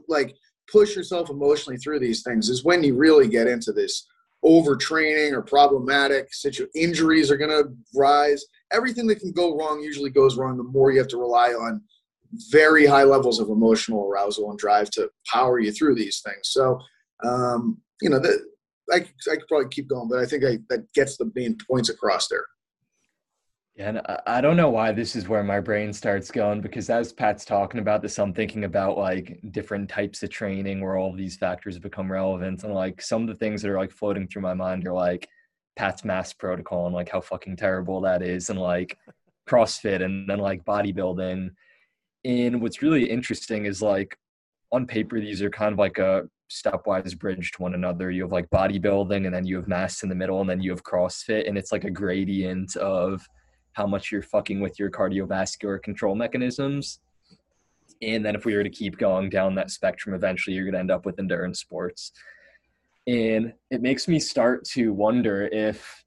like 0.08 0.36
push 0.70 0.96
yourself 0.96 1.30
emotionally 1.30 1.78
through 1.78 2.00
these 2.00 2.22
things 2.22 2.48
is 2.48 2.64
when 2.64 2.82
you 2.82 2.94
really 2.94 3.28
get 3.28 3.46
into 3.46 3.72
this 3.72 4.06
overtraining 4.44 5.32
or 5.32 5.42
problematic 5.42 6.32
situ- 6.32 6.68
injuries 6.74 7.30
are 7.30 7.36
going 7.36 7.50
to 7.50 7.70
rise. 7.94 8.44
Everything 8.72 9.06
that 9.06 9.20
can 9.20 9.32
go 9.32 9.56
wrong 9.56 9.82
usually 9.82 10.10
goes 10.10 10.36
wrong 10.36 10.56
the 10.56 10.62
more 10.62 10.90
you 10.90 10.98
have 10.98 11.08
to 11.08 11.18
rely 11.18 11.50
on 11.50 11.82
very 12.50 12.86
high 12.86 13.04
levels 13.04 13.40
of 13.40 13.48
emotional 13.50 14.08
arousal 14.08 14.50
and 14.50 14.58
drive 14.58 14.88
to 14.90 15.10
power 15.30 15.58
you 15.58 15.72
through 15.72 15.94
these 15.94 16.20
things. 16.20 16.42
So 16.44 16.80
um, 17.24 17.78
you 18.00 18.10
know 18.10 18.18
the, 18.18 18.38
I, 18.92 18.96
I 18.96 19.36
could 19.36 19.48
probably 19.48 19.68
keep 19.68 19.88
going 19.88 20.08
but 20.08 20.18
i 20.18 20.26
think 20.26 20.44
I, 20.44 20.58
that 20.68 20.92
gets 20.94 21.16
the 21.16 21.30
main 21.34 21.56
points 21.70 21.88
across 21.88 22.28
there 22.28 22.44
and 23.80 24.02
I 24.26 24.42
don't 24.42 24.58
know 24.58 24.68
why 24.68 24.92
this 24.92 25.16
is 25.16 25.26
where 25.26 25.42
my 25.42 25.58
brain 25.58 25.90
starts 25.94 26.30
going 26.30 26.60
because 26.60 26.90
as 26.90 27.14
Pat's 27.14 27.46
talking 27.46 27.80
about 27.80 28.02
this, 28.02 28.18
I'm 28.18 28.34
thinking 28.34 28.64
about 28.64 28.98
like 28.98 29.40
different 29.52 29.88
types 29.88 30.22
of 30.22 30.28
training 30.28 30.82
where 30.82 30.98
all 30.98 31.14
these 31.14 31.38
factors 31.38 31.78
become 31.78 32.12
relevant. 32.12 32.62
And 32.62 32.74
like 32.74 33.00
some 33.00 33.22
of 33.22 33.28
the 33.28 33.34
things 33.34 33.62
that 33.62 33.70
are 33.70 33.78
like 33.78 33.90
floating 33.90 34.28
through 34.28 34.42
my 34.42 34.52
mind 34.52 34.86
are 34.86 34.92
like 34.92 35.28
Pat's 35.76 36.04
mass 36.04 36.30
protocol 36.34 36.86
and 36.86 36.94
like 36.94 37.08
how 37.08 37.22
fucking 37.22 37.56
terrible 37.56 38.02
that 38.02 38.20
is, 38.22 38.50
and 38.50 38.58
like 38.58 38.98
CrossFit 39.48 40.04
and 40.04 40.28
then 40.28 40.40
like 40.40 40.62
bodybuilding. 40.64 41.48
And 42.24 42.60
what's 42.60 42.82
really 42.82 43.08
interesting 43.08 43.64
is 43.64 43.80
like 43.80 44.18
on 44.72 44.86
paper, 44.86 45.20
these 45.20 45.40
are 45.40 45.48
kind 45.48 45.72
of 45.72 45.78
like 45.78 45.96
a 45.96 46.28
stepwise 46.52 47.18
bridge 47.18 47.52
to 47.52 47.62
one 47.62 47.74
another. 47.74 48.10
You 48.10 48.24
have 48.24 48.32
like 48.32 48.50
bodybuilding 48.50 49.24
and 49.24 49.34
then 49.34 49.46
you 49.46 49.56
have 49.56 49.68
mass 49.68 50.02
in 50.02 50.10
the 50.10 50.14
middle 50.14 50.42
and 50.42 50.50
then 50.50 50.60
you 50.60 50.70
have 50.70 50.84
CrossFit. 50.84 51.48
And 51.48 51.56
it's 51.56 51.72
like 51.72 51.84
a 51.84 51.90
gradient 51.90 52.76
of 52.76 53.26
how 53.72 53.86
much 53.86 54.10
you're 54.10 54.22
fucking 54.22 54.60
with 54.60 54.78
your 54.78 54.90
cardiovascular 54.90 55.82
control 55.82 56.14
mechanisms. 56.14 57.00
And 58.02 58.24
then 58.24 58.34
if 58.34 58.44
we 58.44 58.54
were 58.54 58.64
to 58.64 58.70
keep 58.70 58.98
going 58.98 59.28
down 59.28 59.54
that 59.56 59.70
spectrum, 59.70 60.14
eventually 60.14 60.56
you're 60.56 60.64
going 60.64 60.74
to 60.74 60.80
end 60.80 60.90
up 60.90 61.04
with 61.04 61.18
endurance 61.18 61.60
sports. 61.60 62.12
And 63.06 63.52
it 63.70 63.82
makes 63.82 64.08
me 64.08 64.18
start 64.18 64.64
to 64.70 64.92
wonder 64.92 65.48
if, 65.52 66.04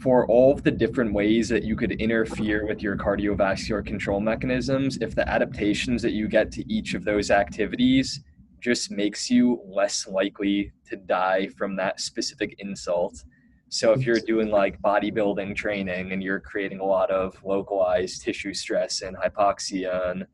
for 0.00 0.26
all 0.26 0.52
of 0.52 0.64
the 0.64 0.70
different 0.70 1.12
ways 1.12 1.48
that 1.50 1.62
you 1.62 1.76
could 1.76 1.92
interfere 1.92 2.66
with 2.66 2.82
your 2.82 2.96
cardiovascular 2.96 3.86
control 3.86 4.20
mechanisms, 4.20 4.98
if 5.00 5.14
the 5.14 5.28
adaptations 5.28 6.02
that 6.02 6.12
you 6.12 6.28
get 6.28 6.50
to 6.52 6.72
each 6.72 6.94
of 6.94 7.04
those 7.04 7.30
activities 7.30 8.20
just 8.60 8.90
makes 8.90 9.30
you 9.30 9.60
less 9.66 10.08
likely 10.08 10.72
to 10.88 10.96
die 10.96 11.48
from 11.56 11.76
that 11.76 12.00
specific 12.00 12.56
insult 12.58 13.24
so 13.68 13.92
if 13.92 14.06
you're 14.06 14.20
doing 14.20 14.50
like 14.50 14.80
bodybuilding 14.82 15.56
training 15.56 16.12
and 16.12 16.22
you're 16.22 16.40
creating 16.40 16.80
a 16.80 16.84
lot 16.84 17.10
of 17.10 17.36
localized 17.44 18.22
tissue 18.22 18.54
stress 18.54 19.02
and 19.02 19.16
hypoxia 19.16 20.10
and 20.10 20.26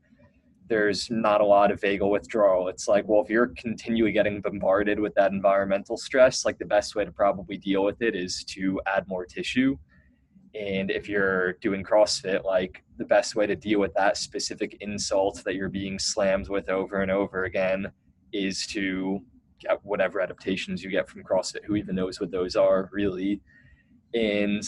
there's 0.69 1.11
not 1.11 1.41
a 1.41 1.45
lot 1.45 1.73
of 1.73 1.81
vagal 1.81 2.11
withdrawal, 2.11 2.69
it's 2.69 2.87
like, 2.87 3.09
well, 3.09 3.23
if 3.23 3.29
you're 3.29 3.49
continually 3.57 4.13
getting 4.13 4.41
bombarded 4.41 5.01
with 5.01 5.15
that 5.15 5.33
environmental 5.33 5.97
stress, 5.97 6.45
like 6.45 6.59
the 6.59 6.65
best 6.65 6.95
way 6.95 7.05
to 7.05 7.11
probably 7.11 7.57
deal 7.57 7.83
with 7.83 8.01
it 8.03 8.15
is 8.15 8.45
to 8.45 8.81
add 8.87 9.09
more 9.09 9.25
tissue. 9.25 9.77
And 10.55 10.91
if 10.91 11.09
you're 11.09 11.55
doing 11.55 11.83
CrossFit, 11.83 12.45
like 12.45 12.85
the 12.99 13.05
best 13.05 13.35
way 13.35 13.47
to 13.47 13.57
deal 13.57 13.81
with 13.81 13.95
that 13.95 14.17
specific 14.17 14.77
insult 14.81 15.43
that 15.45 15.55
you're 15.55 15.69
being 15.69 15.99
slammed 15.99 16.49
with 16.49 16.69
over 16.69 17.03
and 17.03 17.11
over 17.11 17.45
again 17.45 17.91
is 18.33 18.67
to 18.69 19.21
Uh, 19.69 19.77
whatever 19.83 20.21
adaptations 20.21 20.83
you 20.83 20.91
get 20.91 21.09
from 21.09 21.23
CrossFit. 21.23 21.65
Who 21.67 21.77
even 21.77 21.95
knows 21.95 22.21
what 22.21 22.31
those 22.31 22.57
are 22.57 22.89
really? 22.93 23.41
And 24.15 24.63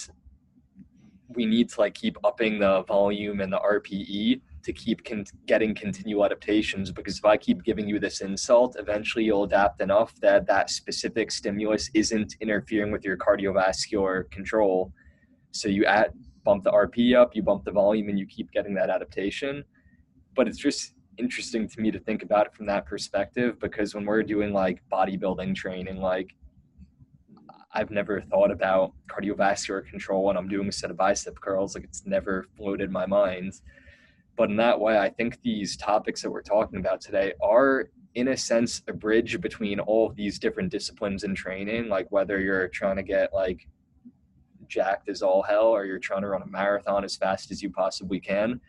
we 1.35 1.47
need 1.47 1.71
to 1.71 1.81
like 1.81 1.95
keep 1.95 2.17
upping 2.25 2.59
the 2.59 2.83
volume 2.83 3.41
and 3.41 3.53
the 3.53 3.59
RPE 3.59 4.41
to 4.65 4.73
keep 4.73 5.05
con- 5.05 5.25
getting 5.47 5.75
continual 5.75 6.25
adaptations 6.25 6.93
because 6.93 7.19
if 7.19 7.25
I 7.25 7.37
keep 7.37 7.63
giving 7.65 7.89
you 7.89 7.99
this 7.99 8.21
insult, 8.21 8.77
eventually 8.79 9.25
you'll 9.25 9.45
adapt 9.45 9.81
enough 9.81 10.15
that 10.21 10.47
that 10.47 10.71
specific 10.71 11.31
stimulus 11.31 11.91
isn't 11.95 12.37
interfering 12.41 12.93
with 12.93 13.05
your 13.05 13.17
cardiovascular 13.17 14.31
control. 14.31 14.93
So 15.53 15.69
you 15.69 15.85
at 15.87 16.13
bump 16.45 16.65
the 16.65 16.71
RP 16.71 17.17
up, 17.17 17.35
you 17.35 17.43
bump 17.43 17.65
the 17.65 17.73
volume, 17.73 18.09
and 18.09 18.19
you 18.19 18.27
keep 18.27 18.51
getting 18.53 18.75
that 18.75 18.91
adaptation. 18.91 19.65
But 20.35 20.49
it's 20.49 20.59
just 20.59 20.95
interesting 21.19 21.69
to 21.69 21.81
me 21.81 21.91
to 21.91 21.99
think 21.99 22.23
about 22.23 22.47
it 22.47 22.55
from 22.55 22.67
that 22.67 22.87
perspective 22.87 23.59
because 23.61 23.95
when 23.95 24.05
we're 24.05 24.23
doing 24.23 24.53
like 24.53 24.83
bodybuilding 24.91 25.55
training, 25.55 25.97
like 25.97 26.35
I've 27.75 27.91
never 27.91 28.21
thought 28.21 28.51
about 28.51 28.93
cardiovascular 29.09 29.87
control 29.87 30.25
when 30.25 30.37
I'm 30.37 30.49
doing 30.49 30.69
a 30.69 30.73
set 30.73 30.91
of 30.91 30.97
bicep 30.97 31.41
curls. 31.41 31.75
Like 31.75 31.85
it's 31.85 32.05
never 32.07 32.47
floated 32.57 32.91
my 32.91 33.07
mind. 33.07 33.61
But 34.37 34.51
in 34.51 34.57
that 34.57 34.79
way, 34.79 34.99
I 34.99 35.09
think 35.11 35.41
these 35.43 35.77
topics 35.77 36.23
that 36.23 36.31
we're 36.31 36.43
talking 36.43 36.79
about 36.79 37.01
today 37.01 37.33
are, 37.43 37.89
in 38.15 38.29
a 38.29 38.37
sense, 38.37 38.83
a 38.89 38.93
bridge 38.93 39.41
between 39.41 39.81
all 39.81 40.07
of 40.07 40.17
these 40.17 40.39
different 40.39 40.71
disciplines 40.71 41.25
in 41.25 41.35
training. 41.35 41.89
Like 41.89 42.11
whether 42.11 42.41
you're 42.41 42.69
trying 42.69 42.97
to 42.97 43.03
get 43.03 43.33
like 43.33 43.67
jacked 44.69 45.09
as 45.09 45.23
all 45.23 45.43
hell 45.43 45.67
or 45.67 45.85
you're 45.85 45.99
trying 45.99 46.23
to 46.23 46.29
run 46.29 46.43
a 46.43 46.47
marathon 46.47 47.05
as 47.05 47.17
fast 47.17 47.51
as 47.51 47.63
you 47.63 47.71
possibly 47.71 48.21
can. 48.21 48.61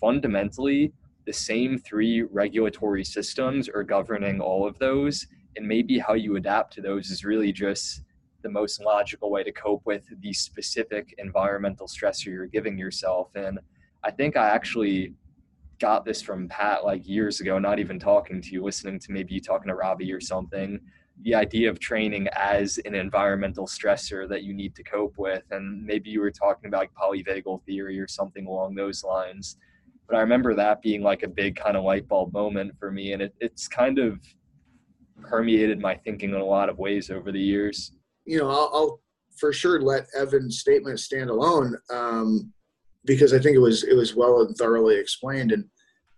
Fundamentally, 0.00 0.92
the 1.26 1.32
same 1.32 1.78
three 1.78 2.22
regulatory 2.22 3.04
systems 3.04 3.68
are 3.68 3.82
governing 3.82 4.40
all 4.40 4.66
of 4.66 4.78
those 4.78 5.26
and 5.56 5.66
maybe 5.66 5.98
how 5.98 6.14
you 6.14 6.36
adapt 6.36 6.72
to 6.74 6.80
those 6.80 7.10
is 7.10 7.24
really 7.24 7.52
just 7.52 8.02
the 8.42 8.50
most 8.50 8.82
logical 8.82 9.30
way 9.30 9.42
to 9.42 9.52
cope 9.52 9.82
with 9.86 10.04
the 10.20 10.32
specific 10.32 11.14
environmental 11.18 11.86
stressor 11.86 12.26
you're 12.26 12.46
giving 12.46 12.76
yourself. 12.78 13.30
And 13.34 13.58
i 14.02 14.10
think 14.10 14.36
i 14.36 14.48
actually 14.50 15.14
got 15.80 16.04
this 16.04 16.20
from 16.22 16.48
pat 16.48 16.84
like 16.84 17.08
years 17.08 17.40
ago 17.40 17.58
not 17.58 17.78
even 17.78 17.98
talking 17.98 18.40
to 18.40 18.50
you 18.50 18.62
listening 18.62 18.98
to 18.98 19.12
maybe 19.12 19.34
you 19.34 19.40
talking 19.40 19.68
to 19.68 19.74
robbie 19.74 20.12
or 20.12 20.20
something 20.20 20.78
the 21.22 21.34
idea 21.34 21.70
of 21.70 21.78
training 21.78 22.28
as 22.34 22.78
an 22.84 22.94
environmental 22.94 23.66
stressor 23.66 24.28
that 24.28 24.42
you 24.42 24.52
need 24.52 24.74
to 24.74 24.82
cope 24.82 25.14
with. 25.16 25.44
And 25.50 25.84
maybe 25.84 26.10
you 26.10 26.20
were 26.20 26.30
talking 26.30 26.66
about 26.66 26.80
like 26.80 26.94
polyvagal 26.94 27.62
theory 27.64 28.00
or 28.00 28.08
something 28.08 28.46
along 28.46 28.74
those 28.74 29.04
lines 29.04 29.56
but 30.06 30.16
I 30.16 30.20
remember 30.20 30.54
that 30.54 30.82
being 30.82 31.02
like 31.02 31.22
a 31.22 31.28
big 31.28 31.56
kind 31.56 31.76
of 31.76 31.84
light 31.84 32.06
bulb 32.08 32.32
moment 32.32 32.72
for 32.78 32.90
me, 32.90 33.12
and 33.12 33.22
it, 33.22 33.34
it's 33.40 33.66
kind 33.68 33.98
of 33.98 34.18
permeated 35.22 35.80
my 35.80 35.94
thinking 35.94 36.30
in 36.30 36.40
a 36.40 36.44
lot 36.44 36.68
of 36.68 36.78
ways 36.78 37.10
over 37.10 37.32
the 37.32 37.40
years. 37.40 37.92
You 38.26 38.38
know, 38.38 38.50
I'll, 38.50 38.70
I'll 38.74 39.00
for 39.36 39.52
sure 39.52 39.80
let 39.80 40.06
Evan's 40.16 40.60
statement 40.60 41.00
stand 41.00 41.30
alone 41.30 41.76
um, 41.90 42.52
because 43.04 43.32
I 43.32 43.38
think 43.38 43.56
it 43.56 43.60
was 43.60 43.84
it 43.84 43.94
was 43.94 44.14
well 44.14 44.42
and 44.42 44.56
thoroughly 44.56 44.98
explained, 44.98 45.52
and 45.52 45.64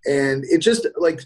and 0.06 0.44
it 0.44 0.58
just 0.58 0.86
like 0.96 1.20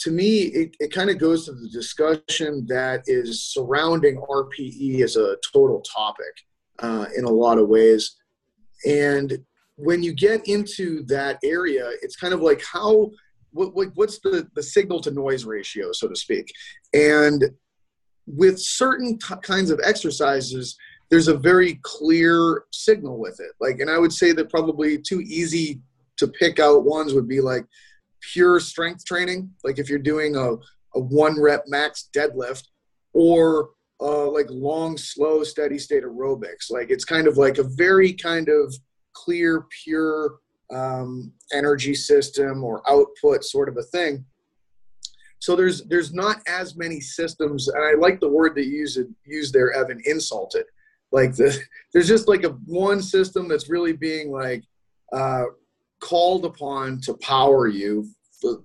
to 0.00 0.10
me 0.10 0.42
it, 0.42 0.76
it 0.80 0.92
kind 0.92 1.10
of 1.10 1.18
goes 1.18 1.44
to 1.44 1.52
the 1.52 1.68
discussion 1.68 2.66
that 2.68 3.02
is 3.06 3.44
surrounding 3.44 4.16
RPE 4.30 5.02
as 5.02 5.16
a 5.16 5.36
total 5.52 5.82
topic 5.82 6.32
uh, 6.78 7.06
in 7.16 7.24
a 7.24 7.30
lot 7.30 7.58
of 7.58 7.68
ways, 7.68 8.16
and 8.86 9.38
when 9.78 10.02
you 10.02 10.12
get 10.12 10.46
into 10.48 11.04
that 11.04 11.38
area, 11.44 11.88
it's 12.02 12.16
kind 12.16 12.34
of 12.34 12.40
like 12.40 12.60
how 12.62 13.10
what, 13.52 13.74
what, 13.74 13.88
what's 13.94 14.18
the, 14.18 14.46
the 14.54 14.62
signal 14.62 15.00
to 15.00 15.10
noise 15.12 15.44
ratio, 15.44 15.92
so 15.92 16.08
to 16.08 16.16
speak. 16.16 16.52
And 16.92 17.44
with 18.26 18.58
certain 18.58 19.18
t- 19.18 19.34
kinds 19.42 19.70
of 19.70 19.80
exercises, 19.82 20.76
there's 21.10 21.28
a 21.28 21.36
very 21.36 21.78
clear 21.82 22.64
signal 22.72 23.18
with 23.18 23.40
it. 23.40 23.52
Like, 23.60 23.78
and 23.78 23.88
I 23.88 23.98
would 23.98 24.12
say 24.12 24.32
that 24.32 24.50
probably 24.50 24.98
two 24.98 25.20
easy 25.20 25.80
to 26.18 26.26
pick 26.26 26.58
out 26.58 26.84
ones 26.84 27.14
would 27.14 27.28
be 27.28 27.40
like 27.40 27.64
pure 28.32 28.58
strength 28.58 29.04
training, 29.04 29.50
like 29.62 29.78
if 29.78 29.88
you're 29.88 30.00
doing 30.00 30.36
a, 30.36 30.54
a 30.94 31.00
one 31.00 31.40
rep 31.40 31.64
max 31.68 32.10
deadlift, 32.14 32.64
or 33.12 33.70
uh, 34.00 34.28
like 34.30 34.46
long, 34.50 34.96
slow, 34.96 35.44
steady 35.44 35.78
state 35.78 36.02
aerobics. 36.02 36.70
Like 36.70 36.90
it's 36.90 37.04
kind 37.04 37.28
of 37.28 37.36
like 37.36 37.58
a 37.58 37.62
very 37.62 38.12
kind 38.12 38.48
of 38.48 38.74
clear, 39.24 39.66
pure 39.84 40.38
um, 40.72 41.32
energy 41.52 41.94
system 41.94 42.62
or 42.62 42.82
output 42.88 43.44
sort 43.44 43.68
of 43.68 43.76
a 43.76 43.82
thing. 43.82 44.24
So 45.40 45.54
there's 45.54 45.84
there's 45.84 46.12
not 46.12 46.40
as 46.48 46.76
many 46.76 47.00
systems, 47.00 47.68
and 47.68 47.82
I 47.82 47.94
like 47.94 48.20
the 48.20 48.28
word 48.28 48.54
that 48.56 48.66
you 48.66 48.80
use 48.80 48.98
use 49.24 49.52
there, 49.52 49.72
Evan, 49.72 50.00
insulted. 50.04 50.64
Like 51.12 51.34
the 51.34 51.58
there's 51.92 52.08
just 52.08 52.28
like 52.28 52.44
a 52.44 52.50
one 52.66 53.00
system 53.00 53.48
that's 53.48 53.70
really 53.70 53.92
being 53.92 54.32
like 54.32 54.64
uh, 55.12 55.44
called 56.00 56.44
upon 56.44 57.00
to 57.02 57.14
power 57.14 57.68
you 57.68 58.08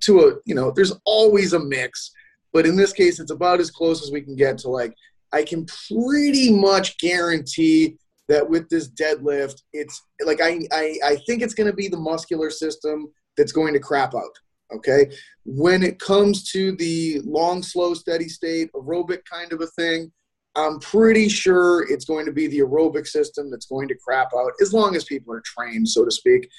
to 0.02 0.20
a 0.22 0.34
you 0.46 0.56
know. 0.56 0.72
There's 0.72 0.94
always 1.06 1.54
a 1.54 1.60
mix, 1.60 2.12
but 2.52 2.66
in 2.66 2.76
this 2.76 2.92
case, 2.92 3.20
it's 3.20 3.32
about 3.32 3.60
as 3.60 3.72
close 3.72 4.02
as 4.04 4.12
we 4.12 4.22
can 4.22 4.36
get 4.36 4.58
to 4.60 4.70
like 4.70 4.96
I 5.32 5.44
can 5.44 5.66
pretty 5.88 6.52
much 6.52 6.98
guarantee 6.98 7.98
that 8.30 8.50
with 8.50 8.70
this 8.70 8.90
deadlift, 8.90 9.62
it's 9.74 10.02
like 10.26 10.42
I 10.42 10.60
I, 10.72 10.98
I 11.04 11.16
think 11.28 11.42
it's 11.42 11.54
going 11.54 11.70
to 11.70 11.76
be 11.76 11.88
the 11.88 11.98
muscular 11.98 12.50
system 12.50 13.12
that's 13.38 13.52
going 13.52 13.74
to 13.74 13.80
crap 13.80 14.16
out. 14.16 14.36
Okay, 14.74 15.12
when 15.46 15.84
it 15.84 16.00
comes 16.00 16.50
to 16.52 16.76
the 16.78 17.22
long, 17.26 17.62
slow, 17.62 17.94
steady 17.94 18.28
state 18.28 18.72
aerobic 18.74 19.24
kind 19.26 19.54
of 19.54 19.62
a 19.62 19.68
thing, 19.68 20.12
I'm 20.56 20.80
pretty 20.80 21.30
sure 21.30 21.86
it's 21.92 22.06
going 22.06 22.26
to 22.26 22.32
be 22.32 22.48
the 22.48 22.60
aerobic 22.60 23.08
system 23.08 23.52
that's 23.52 23.66
going 23.66 23.88
to 23.88 23.96
crap 23.96 24.30
out 24.36 24.52
as 24.62 24.74
long 24.74 24.96
as 24.96 25.04
people 25.04 25.34
are 25.34 25.44
trained, 25.46 25.88
so 25.88 26.06
to 26.06 26.12
speak. 26.12 26.50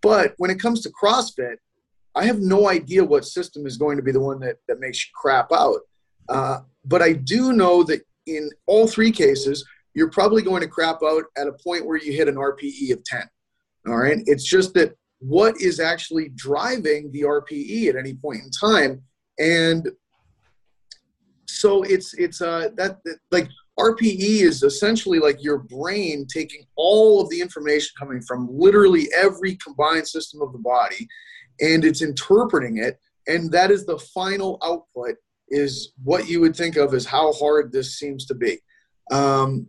But 0.00 0.34
when 0.38 0.50
it 0.50 0.60
comes 0.60 0.80
to 0.82 0.90
CrossFit, 0.90 1.56
I 2.14 2.24
have 2.24 2.40
no 2.40 2.68
idea 2.68 3.04
what 3.04 3.24
system 3.24 3.66
is 3.66 3.76
going 3.76 3.96
to 3.96 4.02
be 4.02 4.12
the 4.12 4.20
one 4.20 4.40
that, 4.40 4.56
that 4.68 4.80
makes 4.80 5.04
you 5.04 5.10
crap 5.14 5.50
out. 5.52 5.80
Uh, 6.28 6.60
but 6.84 7.02
I 7.02 7.12
do 7.12 7.52
know 7.52 7.82
that 7.84 8.02
in 8.26 8.50
all 8.66 8.86
three 8.86 9.10
cases, 9.10 9.64
you're 9.94 10.10
probably 10.10 10.42
going 10.42 10.62
to 10.62 10.68
crap 10.68 11.00
out 11.04 11.24
at 11.36 11.46
a 11.46 11.52
point 11.52 11.86
where 11.86 11.98
you 11.98 12.12
hit 12.12 12.28
an 12.28 12.36
RPE 12.36 12.92
of 12.92 13.04
10. 13.04 13.22
All 13.88 13.96
right. 13.96 14.18
It's 14.26 14.44
just 14.44 14.74
that 14.74 14.94
what 15.18 15.60
is 15.60 15.80
actually 15.80 16.30
driving 16.34 17.10
the 17.12 17.22
RPE 17.22 17.88
at 17.88 17.96
any 17.96 18.14
point 18.14 18.42
in 18.42 18.50
time. 18.50 19.02
And 19.38 19.88
so 21.46 21.82
it's, 21.82 22.14
it's, 22.14 22.40
uh, 22.40 22.70
that, 22.76 22.98
like, 23.30 23.48
RPE 23.78 24.42
is 24.42 24.62
essentially 24.62 25.18
like 25.18 25.42
your 25.42 25.58
brain 25.58 26.26
taking 26.32 26.64
all 26.76 27.20
of 27.20 27.30
the 27.30 27.40
information 27.40 27.90
coming 27.98 28.20
from 28.20 28.48
literally 28.50 29.08
every 29.16 29.56
combined 29.56 30.06
system 30.06 30.42
of 30.42 30.52
the 30.52 30.58
body 30.58 31.08
and 31.60 31.84
it's 31.84 32.02
interpreting 32.02 32.78
it 32.78 32.98
and 33.26 33.50
that 33.50 33.70
is 33.70 33.86
the 33.86 33.98
final 33.98 34.58
output 34.62 35.16
is 35.48 35.92
what 36.02 36.28
you 36.28 36.40
would 36.40 36.54
think 36.54 36.76
of 36.76 36.92
as 36.92 37.06
how 37.06 37.32
hard 37.32 37.72
this 37.72 37.98
seems 37.98 38.26
to 38.26 38.34
be 38.34 38.58
um, 39.10 39.66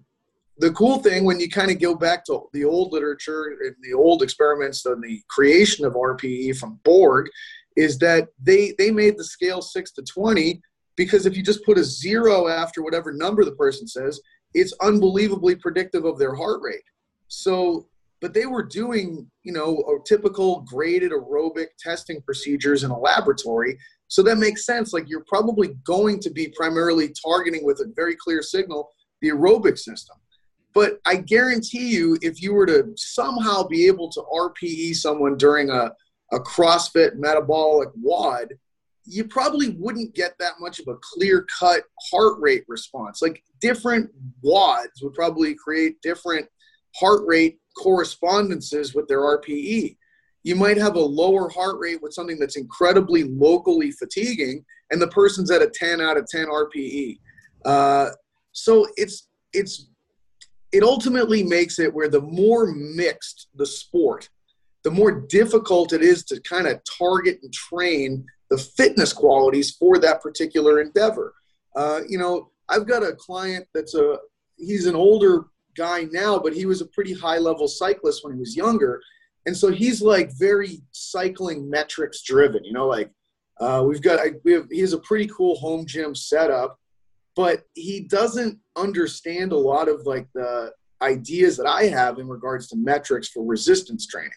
the 0.59 0.71
cool 0.73 0.99
thing 0.99 1.23
when 1.25 1.39
you 1.39 1.49
kind 1.49 1.71
of 1.71 1.79
go 1.79 1.95
back 1.95 2.23
to 2.25 2.43
the 2.53 2.63
old 2.63 2.91
literature 2.91 3.57
and 3.63 3.75
the 3.81 3.93
old 3.93 4.21
experiments 4.21 4.85
on 4.85 5.01
the 5.01 5.21
creation 5.27 5.83
of 5.83 5.93
rpe 5.93 6.55
from 6.57 6.79
borg 6.83 7.27
is 7.75 7.97
that 7.97 8.27
they 8.41 8.73
they 8.77 8.91
made 8.91 9.17
the 9.17 9.23
scale 9.23 9.61
6 9.61 9.91
to 9.93 10.03
20 10.03 10.61
because 10.95 11.25
if 11.25 11.35
you 11.35 11.43
just 11.43 11.65
put 11.65 11.77
a 11.77 11.83
zero 11.83 12.47
after 12.47 12.83
whatever 12.83 13.11
number 13.11 13.43
the 13.43 13.53
person 13.53 13.87
says, 13.87 14.21
it's 14.53 14.73
unbelievably 14.81 15.55
predictive 15.55 16.05
of 16.05 16.19
their 16.19 16.35
heart 16.35 16.61
rate. 16.61 16.83
So, 17.27 17.87
but 18.21 18.33
they 18.33 18.45
were 18.45 18.63
doing, 18.63 19.29
you 19.43 19.51
know, 19.51 19.77
a 19.77 20.07
typical 20.07 20.61
graded 20.61 21.11
aerobic 21.11 21.67
testing 21.79 22.21
procedures 22.21 22.83
in 22.83 22.91
a 22.91 22.97
laboratory. 22.97 23.77
So 24.07 24.21
that 24.23 24.37
makes 24.37 24.65
sense. 24.65 24.93
Like 24.93 25.09
you're 25.09 25.25
probably 25.27 25.69
going 25.83 26.19
to 26.21 26.29
be 26.29 26.53
primarily 26.55 27.11
targeting 27.25 27.65
with 27.65 27.79
a 27.79 27.91
very 27.95 28.15
clear 28.15 28.41
signal 28.41 28.89
the 29.21 29.29
aerobic 29.29 29.79
system. 29.79 30.17
But 30.73 30.99
I 31.05 31.17
guarantee 31.17 31.89
you, 31.89 32.17
if 32.21 32.41
you 32.41 32.53
were 32.53 32.65
to 32.65 32.93
somehow 32.95 33.63
be 33.63 33.85
able 33.87 34.09
to 34.09 34.21
RPE 34.33 34.95
someone 34.95 35.37
during 35.37 35.69
a, 35.69 35.91
a 36.31 36.39
CrossFit 36.39 37.15
metabolic 37.15 37.89
WOD, 37.95 38.53
you 39.05 39.25
probably 39.25 39.69
wouldn't 39.79 40.15
get 40.15 40.35
that 40.39 40.53
much 40.59 40.79
of 40.79 40.87
a 40.87 40.97
clear 41.01 41.45
cut 41.59 41.83
heart 42.11 42.37
rate 42.39 42.63
response. 42.67 43.21
Like 43.21 43.43
different 43.59 44.09
WODs 44.43 45.03
would 45.03 45.13
probably 45.13 45.55
create 45.55 46.01
different 46.01 46.47
heart 46.95 47.21
rate 47.25 47.59
correspondences 47.77 48.93
with 48.93 49.07
their 49.07 49.21
RPE. 49.21 49.97
You 50.43 50.55
might 50.55 50.77
have 50.77 50.95
a 50.95 50.99
lower 50.99 51.49
heart 51.49 51.79
rate 51.79 52.01
with 52.01 52.13
something 52.13 52.39
that's 52.39 52.57
incredibly 52.57 53.23
locally 53.23 53.91
fatiguing, 53.91 54.65
and 54.91 55.01
the 55.01 55.07
person's 55.07 55.51
at 55.51 55.61
a 55.61 55.69
10 55.73 56.01
out 56.01 56.17
of 56.17 56.27
10 56.27 56.47
RPE. 56.47 57.19
Uh, 57.65 58.09
so 58.51 58.87
it's 58.97 59.29
it's 59.53 59.87
it 60.73 60.83
ultimately 60.83 61.43
makes 61.43 61.77
it 61.77 61.93
where 61.93 62.09
the 62.09 62.21
more 62.21 62.65
mixed 62.73 63.47
the 63.55 63.65
sport, 63.65 64.27
the 64.83 64.91
more 64.91 65.11
difficult 65.11 65.93
it 65.93 66.01
is 66.01 66.23
to 66.25 66.41
kind 66.41 66.67
of 66.67 66.81
target 66.97 67.39
and 67.43 67.53
train 67.53 68.25
the 68.49 68.57
fitness 68.57 69.13
qualities 69.13 69.71
for 69.71 69.99
that 69.99 70.21
particular 70.21 70.81
endeavor. 70.81 71.33
Uh, 71.75 72.01
you 72.09 72.17
know, 72.17 72.49
I've 72.69 72.87
got 72.87 73.03
a 73.03 73.13
client 73.13 73.67
that's 73.73 73.93
a 73.93 74.17
he's 74.57 74.87
an 74.87 74.95
older 74.95 75.45
guy 75.77 76.07
now, 76.11 76.39
but 76.39 76.53
he 76.53 76.65
was 76.65 76.81
a 76.81 76.87
pretty 76.87 77.13
high 77.13 77.37
level 77.37 77.67
cyclist 77.67 78.23
when 78.23 78.33
he 78.33 78.39
was 78.39 78.55
younger, 78.55 78.99
and 79.45 79.55
so 79.55 79.71
he's 79.71 80.01
like 80.01 80.31
very 80.37 80.81
cycling 80.91 81.69
metrics 81.69 82.23
driven. 82.23 82.63
You 82.63 82.73
know, 82.73 82.87
like 82.87 83.11
uh, 83.59 83.83
we've 83.87 84.01
got 84.01 84.19
I, 84.19 84.31
we 84.43 84.53
have 84.53 84.67
he 84.71 84.81
has 84.81 84.93
a 84.93 84.99
pretty 84.99 85.27
cool 85.27 85.55
home 85.55 85.85
gym 85.85 86.15
setup, 86.15 86.79
but 87.35 87.63
he 87.73 88.01
doesn't 88.01 88.59
understand 88.75 89.51
a 89.51 89.57
lot 89.57 89.87
of 89.87 90.05
like 90.05 90.27
the 90.33 90.71
ideas 91.01 91.57
that 91.57 91.67
I 91.67 91.85
have 91.85 92.19
in 92.19 92.27
regards 92.27 92.67
to 92.69 92.77
metrics 92.77 93.27
for 93.27 93.43
resistance 93.43 94.07
training. 94.07 94.31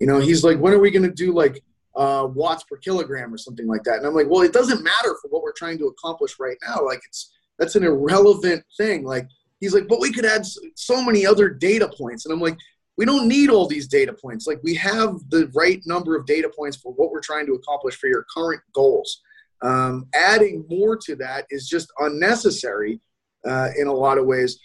You 0.00 0.06
know, 0.06 0.18
he's 0.18 0.44
like, 0.44 0.58
when 0.58 0.74
are 0.74 0.78
we 0.78 0.90
going 0.90 1.08
to 1.08 1.14
do 1.14 1.32
like 1.32 1.62
uh, 1.94 2.26
watts 2.32 2.64
per 2.64 2.76
kilogram 2.76 3.32
or 3.32 3.38
something 3.38 3.66
like 3.66 3.82
that. 3.84 3.98
And 3.98 4.06
I'm 4.06 4.14
like, 4.14 4.28
well, 4.28 4.42
it 4.42 4.52
doesn't 4.52 4.82
matter 4.82 5.16
for 5.20 5.28
what 5.28 5.42
we're 5.42 5.52
trying 5.52 5.78
to 5.78 5.86
accomplish 5.86 6.36
right 6.38 6.56
now. 6.66 6.84
Like 6.84 7.00
it's 7.06 7.32
that's 7.58 7.76
an 7.76 7.84
irrelevant 7.84 8.64
thing. 8.76 9.04
Like 9.04 9.28
he's 9.60 9.74
like, 9.74 9.88
but 9.88 10.00
we 10.00 10.12
could 10.12 10.24
add 10.24 10.46
so 10.74 11.02
many 11.02 11.26
other 11.26 11.48
data 11.48 11.88
points. 11.88 12.24
And 12.24 12.32
I'm 12.32 12.40
like, 12.40 12.56
we 12.96 13.04
don't 13.04 13.28
need 13.28 13.50
all 13.50 13.66
these 13.66 13.88
data 13.88 14.12
points. 14.12 14.46
Like 14.46 14.60
we 14.62 14.74
have 14.76 15.18
the 15.28 15.50
right 15.54 15.82
number 15.86 16.16
of 16.16 16.26
data 16.26 16.50
points 16.54 16.76
for 16.76 16.92
what 16.92 17.10
we're 17.10 17.20
trying 17.20 17.46
to 17.46 17.54
accomplish 17.54 17.96
for 17.96 18.06
your 18.06 18.26
current 18.34 18.62
goals. 18.74 19.22
Um, 19.62 20.06
adding 20.14 20.64
more 20.68 20.96
to 21.04 21.14
that 21.16 21.46
is 21.50 21.68
just 21.68 21.92
unnecessary 21.98 23.00
uh, 23.46 23.68
in 23.78 23.86
a 23.86 23.92
lot 23.92 24.18
of 24.18 24.26
ways. 24.26 24.58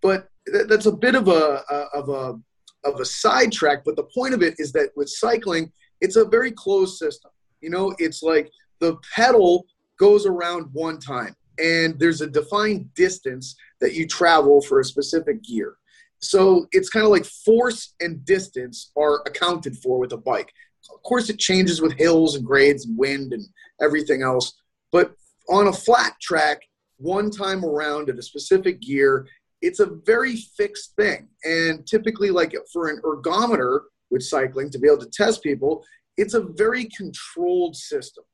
But 0.00 0.28
th- 0.50 0.66
that's 0.68 0.86
a 0.86 0.92
bit 0.92 1.14
of 1.14 1.28
a, 1.28 1.62
a 1.70 1.74
of 1.94 2.08
a 2.08 2.88
of 2.88 3.00
a 3.00 3.04
sidetrack. 3.04 3.84
But 3.84 3.96
the 3.96 4.08
point 4.14 4.34
of 4.34 4.42
it 4.42 4.54
is 4.58 4.72
that 4.72 4.90
with 4.96 5.08
cycling, 5.08 5.72
it's 6.00 6.16
a 6.16 6.24
very 6.24 6.52
closed 6.52 6.96
system. 6.96 7.30
You 7.60 7.70
know, 7.70 7.94
it's 7.98 8.22
like 8.22 8.50
the 8.80 8.96
pedal 9.14 9.66
goes 9.98 10.26
around 10.26 10.68
one 10.72 10.98
time 10.98 11.34
and 11.58 11.98
there's 11.98 12.20
a 12.20 12.26
defined 12.26 12.92
distance 12.94 13.56
that 13.80 13.94
you 13.94 14.06
travel 14.06 14.60
for 14.60 14.80
a 14.80 14.84
specific 14.84 15.42
gear. 15.42 15.76
So 16.20 16.66
it's 16.72 16.88
kind 16.88 17.04
of 17.04 17.12
like 17.12 17.24
force 17.24 17.94
and 18.00 18.24
distance 18.24 18.90
are 18.96 19.22
accounted 19.26 19.76
for 19.78 19.98
with 19.98 20.12
a 20.12 20.16
bike. 20.16 20.52
Of 20.92 21.02
course, 21.02 21.28
it 21.30 21.38
changes 21.38 21.80
with 21.80 21.92
hills 21.92 22.34
and 22.34 22.44
grades 22.44 22.86
and 22.86 22.96
wind 22.96 23.32
and 23.32 23.44
everything 23.80 24.22
else. 24.22 24.54
But 24.92 25.12
on 25.48 25.68
a 25.68 25.72
flat 25.72 26.14
track, 26.20 26.62
one 26.96 27.30
time 27.30 27.64
around 27.64 28.08
at 28.10 28.18
a 28.18 28.22
specific 28.22 28.80
gear, 28.80 29.26
it's 29.60 29.80
a 29.80 29.86
very 30.06 30.36
fixed 30.36 30.94
thing. 30.96 31.28
And 31.44 31.86
typically, 31.86 32.30
like 32.30 32.54
for 32.72 32.88
an 32.88 33.00
ergometer, 33.02 33.80
with 34.10 34.22
cycling 34.22 34.70
to 34.70 34.78
be 34.78 34.88
able 34.88 34.98
to 34.98 35.10
test 35.10 35.42
people, 35.42 35.84
it's 36.16 36.34
a 36.34 36.40
very 36.40 36.86
controlled 36.86 37.76
system. 37.76 38.24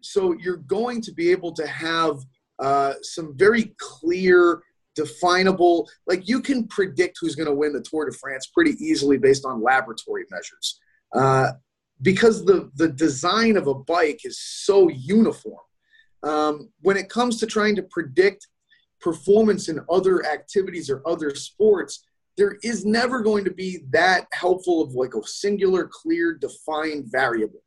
So 0.00 0.34
you're 0.40 0.56
going 0.56 1.00
to 1.02 1.12
be 1.12 1.30
able 1.30 1.52
to 1.52 1.66
have 1.66 2.18
uh, 2.58 2.94
some 3.02 3.36
very 3.36 3.74
clear, 3.78 4.62
definable, 4.94 5.88
like 6.06 6.28
you 6.28 6.40
can 6.40 6.66
predict 6.68 7.18
who's 7.20 7.34
going 7.34 7.48
to 7.48 7.54
win 7.54 7.72
the 7.72 7.80
Tour 7.80 8.10
de 8.10 8.16
France 8.16 8.48
pretty 8.54 8.72
easily 8.84 9.16
based 9.16 9.44
on 9.44 9.62
laboratory 9.62 10.24
measures. 10.30 10.78
Uh, 11.14 11.52
because 12.02 12.44
the, 12.44 12.70
the 12.74 12.88
design 12.88 13.56
of 13.56 13.66
a 13.66 13.74
bike 13.74 14.20
is 14.24 14.38
so 14.38 14.88
uniform. 14.88 15.60
Um, 16.22 16.70
when 16.80 16.96
it 16.96 17.08
comes 17.08 17.38
to 17.38 17.46
trying 17.46 17.76
to 17.76 17.82
predict 17.84 18.46
performance 19.00 19.68
in 19.68 19.80
other 19.90 20.24
activities 20.26 20.88
or 20.90 21.02
other 21.06 21.34
sports, 21.34 22.04
there 22.36 22.58
is 22.62 22.84
never 22.84 23.20
going 23.20 23.44
to 23.44 23.50
be 23.50 23.84
that 23.90 24.26
helpful 24.32 24.82
of 24.82 24.92
like 24.94 25.14
a 25.14 25.26
singular, 25.26 25.88
clear, 25.90 26.34
defined 26.34 27.06
variable 27.10 27.62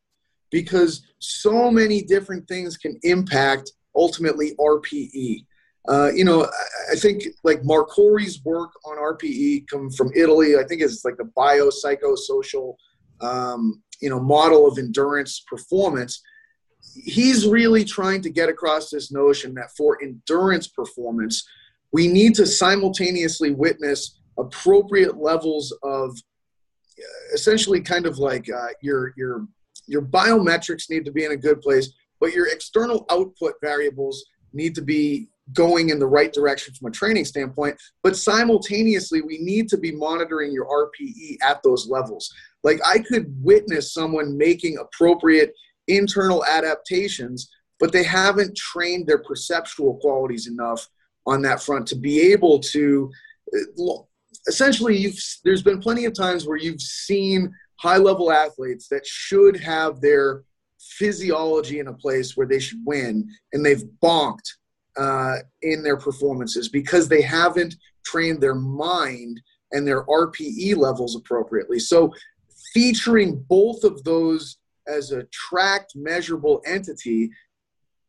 because 0.51 1.05
so 1.19 1.69
many 1.69 2.01
different 2.01 2.47
things 2.47 2.77
can 2.77 2.97
impact 3.03 3.71
ultimately 3.95 4.55
RPE. 4.55 5.45
Uh, 5.87 6.11
you 6.15 6.25
know, 6.25 6.49
I 6.91 6.95
think 6.95 7.23
like 7.43 7.63
Marcora's 7.63 8.41
work 8.43 8.71
on 8.85 8.97
RPE 8.97 9.67
come 9.67 9.91
from 9.91 10.11
Italy. 10.15 10.55
I 10.57 10.63
think 10.63 10.81
it's 10.81 11.05
like 11.05 11.17
the 11.17 11.29
biopsychosocial, 11.37 12.75
um, 13.21 13.81
you 14.01 14.09
know, 14.09 14.19
model 14.19 14.67
of 14.67 14.77
endurance 14.77 15.43
performance. 15.47 16.21
He's 16.93 17.47
really 17.47 17.83
trying 17.83 18.21
to 18.21 18.29
get 18.29 18.49
across 18.49 18.89
this 18.89 19.11
notion 19.11 19.53
that 19.55 19.71
for 19.75 20.01
endurance 20.01 20.67
performance, 20.67 21.47
we 21.91 22.07
need 22.07 22.35
to 22.35 22.45
simultaneously 22.45 23.51
witness 23.51 24.19
appropriate 24.37 25.17
levels 25.17 25.73
of 25.83 26.11
uh, 26.11 27.33
essentially 27.33 27.81
kind 27.81 28.05
of 28.05 28.17
like 28.17 28.49
uh, 28.49 28.67
your 28.81 29.13
your 29.15 29.47
your 29.87 30.01
biometrics 30.01 30.89
need 30.89 31.05
to 31.05 31.11
be 31.11 31.23
in 31.23 31.31
a 31.31 31.37
good 31.37 31.61
place 31.61 31.93
but 32.19 32.33
your 32.33 32.47
external 32.47 33.05
output 33.09 33.53
variables 33.61 34.25
need 34.53 34.73
to 34.75 34.81
be 34.81 35.27
going 35.53 35.89
in 35.89 35.99
the 35.99 36.07
right 36.07 36.33
direction 36.33 36.73
from 36.73 36.87
a 36.87 36.91
training 36.91 37.25
standpoint 37.25 37.79
but 38.03 38.17
simultaneously 38.17 39.21
we 39.21 39.37
need 39.37 39.69
to 39.69 39.77
be 39.77 39.91
monitoring 39.91 40.51
your 40.51 40.65
rpe 40.65 41.37
at 41.43 41.61
those 41.63 41.87
levels. 41.87 42.33
Like 42.63 42.79
i 42.85 42.99
could 42.99 43.33
witness 43.41 43.93
someone 43.93 44.37
making 44.37 44.77
appropriate 44.77 45.53
internal 45.87 46.43
adaptations 46.45 47.49
but 47.79 47.91
they 47.91 48.03
haven't 48.03 48.55
trained 48.55 49.05
their 49.05 49.19
perceptual 49.19 49.95
qualities 49.97 50.47
enough 50.47 50.87
on 51.27 51.41
that 51.43 51.61
front 51.61 51.87
to 51.87 51.95
be 51.95 52.31
able 52.31 52.59
to 52.59 53.11
uh, 53.53 53.93
essentially 54.47 54.97
you've 54.97 55.19
there's 55.43 55.63
been 55.63 55.79
plenty 55.79 56.05
of 56.05 56.13
times 56.13 56.47
where 56.47 56.57
you've 56.57 56.81
seen 56.81 57.53
high 57.77 57.97
level 57.97 58.31
athletes 58.31 58.87
that 58.87 59.05
should 59.05 59.57
have 59.57 60.01
their 60.01 60.43
physiology 60.79 61.79
in 61.79 61.87
a 61.87 61.93
place 61.93 62.37
where 62.37 62.47
they 62.47 62.59
should 62.59 62.79
win 62.85 63.27
and 63.53 63.65
they've 63.65 63.83
bonked 64.03 64.53
uh, 64.97 65.37
in 65.61 65.83
their 65.83 65.97
performances 65.97 66.69
because 66.69 67.07
they 67.07 67.21
haven't 67.21 67.75
trained 68.05 68.41
their 68.41 68.55
mind 68.55 69.41
and 69.71 69.87
their 69.87 70.05
RPE 70.05 70.77
levels 70.77 71.15
appropriately. 71.15 71.79
So 71.79 72.13
featuring 72.73 73.43
both 73.49 73.83
of 73.83 74.03
those 74.03 74.57
as 74.87 75.11
a 75.11 75.23
tracked 75.31 75.93
measurable 75.95 76.61
entity 76.65 77.31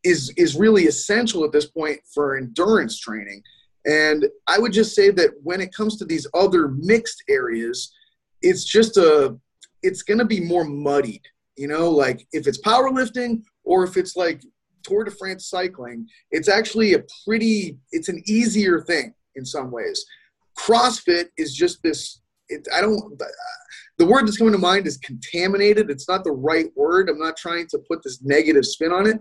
is 0.04 0.32
is 0.36 0.54
really 0.54 0.86
essential 0.86 1.44
at 1.44 1.52
this 1.52 1.66
point 1.66 1.98
for 2.12 2.36
endurance 2.36 3.00
training 3.00 3.42
and 3.86 4.26
I 4.48 4.58
would 4.58 4.72
just 4.72 4.94
say 4.94 5.10
that 5.12 5.30
when 5.42 5.60
it 5.60 5.72
comes 5.72 5.96
to 5.98 6.04
these 6.04 6.26
other 6.34 6.68
mixed 6.68 7.22
areas, 7.28 7.94
it's 8.42 8.64
just 8.64 8.96
a, 8.96 9.36
it's 9.82 10.02
going 10.02 10.18
to 10.18 10.24
be 10.24 10.40
more 10.40 10.64
muddied. 10.64 11.22
You 11.56 11.68
know, 11.68 11.88
like 11.90 12.26
if 12.32 12.46
it's 12.46 12.60
powerlifting 12.60 13.42
or 13.64 13.84
if 13.84 13.96
it's 13.96 14.16
like 14.16 14.42
Tour 14.86 15.04
de 15.04 15.10
France 15.10 15.48
cycling, 15.48 16.06
it's 16.30 16.48
actually 16.48 16.94
a 16.94 17.02
pretty, 17.26 17.78
it's 17.92 18.08
an 18.08 18.22
easier 18.26 18.80
thing 18.80 19.14
in 19.34 19.44
some 19.44 19.70
ways. 19.70 20.04
CrossFit 20.58 21.26
is 21.36 21.54
just 21.54 21.82
this. 21.82 22.20
It, 22.48 22.66
I 22.74 22.80
don't. 22.80 23.20
The 23.98 24.06
word 24.06 24.26
that's 24.26 24.36
coming 24.36 24.52
to 24.52 24.58
mind 24.58 24.86
is 24.86 24.98
contaminated. 24.98 25.90
It's 25.90 26.08
not 26.08 26.22
the 26.22 26.32
right 26.32 26.66
word. 26.76 27.08
I'm 27.08 27.18
not 27.18 27.36
trying 27.36 27.66
to 27.68 27.78
put 27.88 28.02
this 28.02 28.22
negative 28.22 28.64
spin 28.64 28.92
on 28.92 29.06
it, 29.06 29.18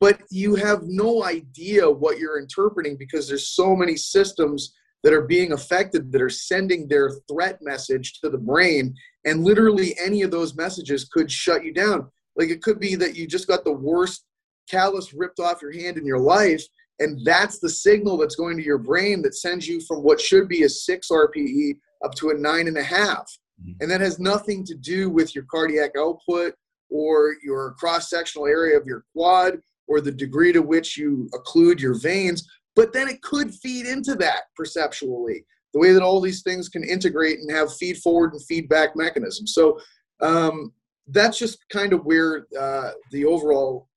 but 0.00 0.20
you 0.30 0.54
have 0.56 0.82
no 0.84 1.24
idea 1.24 1.88
what 1.88 2.18
you're 2.18 2.38
interpreting 2.38 2.96
because 2.98 3.28
there's 3.28 3.48
so 3.48 3.76
many 3.76 3.96
systems 3.96 4.74
that 5.02 5.12
are 5.12 5.26
being 5.26 5.52
affected 5.52 6.10
that 6.10 6.22
are 6.22 6.30
sending 6.30 6.88
their 6.88 7.10
threat 7.30 7.58
message 7.60 8.20
to 8.20 8.30
the 8.30 8.38
brain 8.38 8.94
and 9.26 9.44
literally 9.44 9.94
any 10.02 10.22
of 10.22 10.30
those 10.30 10.56
messages 10.56 11.04
could 11.04 11.30
shut 11.30 11.62
you 11.62 11.72
down 11.72 12.10
like 12.36 12.48
it 12.48 12.62
could 12.62 12.80
be 12.80 12.94
that 12.94 13.14
you 13.14 13.26
just 13.26 13.46
got 13.46 13.64
the 13.64 13.72
worst 13.72 14.24
callus 14.70 15.12
ripped 15.12 15.40
off 15.40 15.62
your 15.62 15.72
hand 15.72 15.96
in 15.96 16.06
your 16.06 16.18
life 16.18 16.62
and 17.00 17.20
that's 17.24 17.58
the 17.58 17.68
signal 17.68 18.16
that's 18.16 18.36
going 18.36 18.56
to 18.56 18.62
your 18.62 18.78
brain 18.78 19.20
that 19.22 19.34
sends 19.34 19.66
you 19.66 19.80
from 19.80 20.02
what 20.02 20.20
should 20.20 20.48
be 20.48 20.62
a 20.62 20.68
six 20.68 21.08
rpe 21.10 21.76
up 22.04 22.14
to 22.14 22.30
a 22.30 22.34
nine 22.34 22.68
and 22.68 22.78
a 22.78 22.82
half 22.82 23.30
mm-hmm. 23.60 23.72
and 23.80 23.90
that 23.90 24.00
has 24.00 24.18
nothing 24.18 24.64
to 24.64 24.74
do 24.74 25.10
with 25.10 25.34
your 25.34 25.44
cardiac 25.50 25.90
output 25.98 26.54
or 26.90 27.34
your 27.42 27.72
cross 27.72 28.10
sectional 28.10 28.46
area 28.46 28.78
of 28.78 28.86
your 28.86 29.04
quad 29.12 29.58
or 29.86 30.00
the 30.00 30.12
degree 30.12 30.52
to 30.52 30.62
which 30.62 30.96
you 30.96 31.28
occlude 31.34 31.80
your 31.80 31.98
veins 31.98 32.46
but 32.76 32.92
then 32.92 33.08
it 33.08 33.22
could 33.22 33.54
feed 33.54 33.86
into 33.86 34.14
that 34.16 34.44
perceptually, 34.56 35.44
the 35.72 35.80
way 35.80 35.92
that 35.92 36.02
all 36.02 36.20
these 36.20 36.42
things 36.42 36.68
can 36.68 36.84
integrate 36.84 37.38
and 37.38 37.50
have 37.50 37.74
feed 37.74 37.98
forward 37.98 38.32
and 38.32 38.44
feedback 38.44 38.96
mechanisms. 38.96 39.54
So 39.54 39.78
um, 40.20 40.72
that's 41.08 41.38
just 41.38 41.58
kind 41.68 41.92
of 41.92 42.04
where 42.04 42.46
uh, 42.58 42.90
the 43.10 43.24
overall 43.24 43.88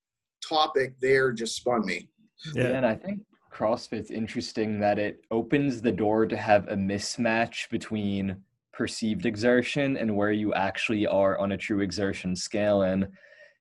topic 0.48 0.96
there 1.02 1.32
just 1.32 1.56
spun 1.56 1.86
me. 1.86 2.08
Yeah, 2.54 2.68
and 2.68 2.86
I 2.86 2.96
think 2.96 3.22
CrossFit's 3.54 4.12
interesting 4.12 4.80
that 4.80 5.00
it 5.00 5.22
opens 5.32 5.82
the 5.82 5.92
door 5.92 6.26
to 6.28 6.38
have 6.38 6.68
a 6.68 6.76
mismatch 6.76 7.70
between 7.70 8.38
perceived 8.72 9.26
exertion 9.26 9.98
and 9.98 10.16
where 10.16 10.32
you 10.32 10.54
actually 10.54 11.08
are 11.08 11.40
on 11.40 11.54
a 11.54 11.58
true 11.58 11.82
exertion 11.82 12.36
scale 12.36 12.84
and 12.84 13.08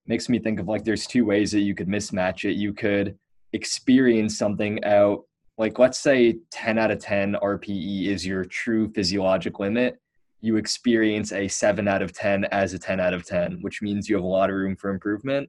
makes 0.07 0.29
me 0.29 0.39
think 0.39 0.61
of 0.61 0.69
like 0.69 0.85
there's 0.85 1.07
two 1.07 1.25
ways 1.25 1.51
that 1.53 1.61
you 1.61 1.75
could 1.75 1.89
mismatch 1.89 2.49
it. 2.49 2.53
You 2.53 2.75
could 2.75 3.19
experience 3.55 4.37
something 4.37 4.85
out 4.85 5.25
like 5.57 5.79
let's 5.79 5.99
say 5.99 6.37
10 6.51 6.79
out 6.79 6.91
of 6.91 6.99
10 6.99 7.37
rpe 7.43 8.07
is 8.07 8.27
your 8.27 8.45
true 8.45 8.91
physiologic 8.93 9.59
limit. 9.59 9.97
You 10.43 10.57
experience 10.57 11.33
a 11.33 11.49
7 11.49 11.89
out 11.89 12.03
of 12.03 12.13
10 12.13 12.45
as 12.53 12.75
a 12.75 12.79
10 12.79 13.01
out 13.01 13.15
of 13.15 13.25
10 13.25 13.61
which 13.63 13.81
means 13.81 14.09
you 14.09 14.17
have 14.17 14.25
a 14.25 14.29
lot 14.29 14.51
of 14.51 14.57
room 14.57 14.77
for 14.77 14.91
improvement. 14.91 15.49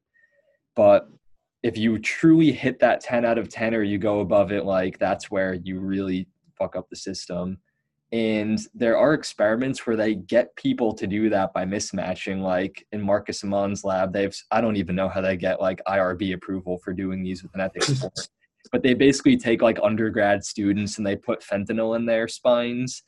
But 0.76 1.10
if 1.64 1.78
you 1.78 2.00
truly 2.00 2.52
hit 2.52 2.80
that 2.80 3.02
10 3.02 3.26
out 3.26 3.38
of 3.38 3.50
10 3.50 3.74
or 3.74 3.84
you 3.84 3.98
go 3.98 4.20
above 4.20 4.52
it 4.52 4.66
like 4.66 5.00
that's 5.00 5.32
where 5.32 5.56
you 5.56 5.80
really 5.80 6.28
fuck 6.58 6.76
up 6.76 6.90
the 6.90 6.96
system. 6.96 7.58
And 8.12 8.58
there 8.74 8.98
are 8.98 9.14
experiments 9.14 9.86
where 9.86 9.98
they 9.98 10.16
get 10.16 10.56
people 10.56 10.94
to 10.94 11.06
do 11.08 11.30
that 11.30 11.52
by 11.54 11.66
mismatching 11.66 12.42
like 12.42 12.86
in 12.94 13.02
Markus 13.02 13.44
Amann's 13.44 13.84
lab 13.84 14.14
they've 14.14 14.36
i 14.50 14.62
don't 14.62 14.78
even 14.78 14.96
know 14.96 15.10
how 15.10 15.20
they 15.20 15.36
get 15.36 15.60
like 15.60 15.82
irb 15.90 16.34
approval 16.34 16.78
for 16.78 16.94
doing 16.94 17.22
these 17.22 17.44
with 17.44 17.54
an 17.54 17.60
ethics 17.60 17.92
board 18.00 18.14
but 18.72 18.84
they 18.84 18.94
basically 18.94 19.38
take 19.38 19.62
like 19.62 19.80
undergrad 19.84 20.44
students 20.44 20.98
and 20.98 21.06
they 21.06 21.16
put 21.16 21.44
fentanyl 21.44 21.96
in 21.96 22.06
their 22.06 22.28
spines 22.28 23.04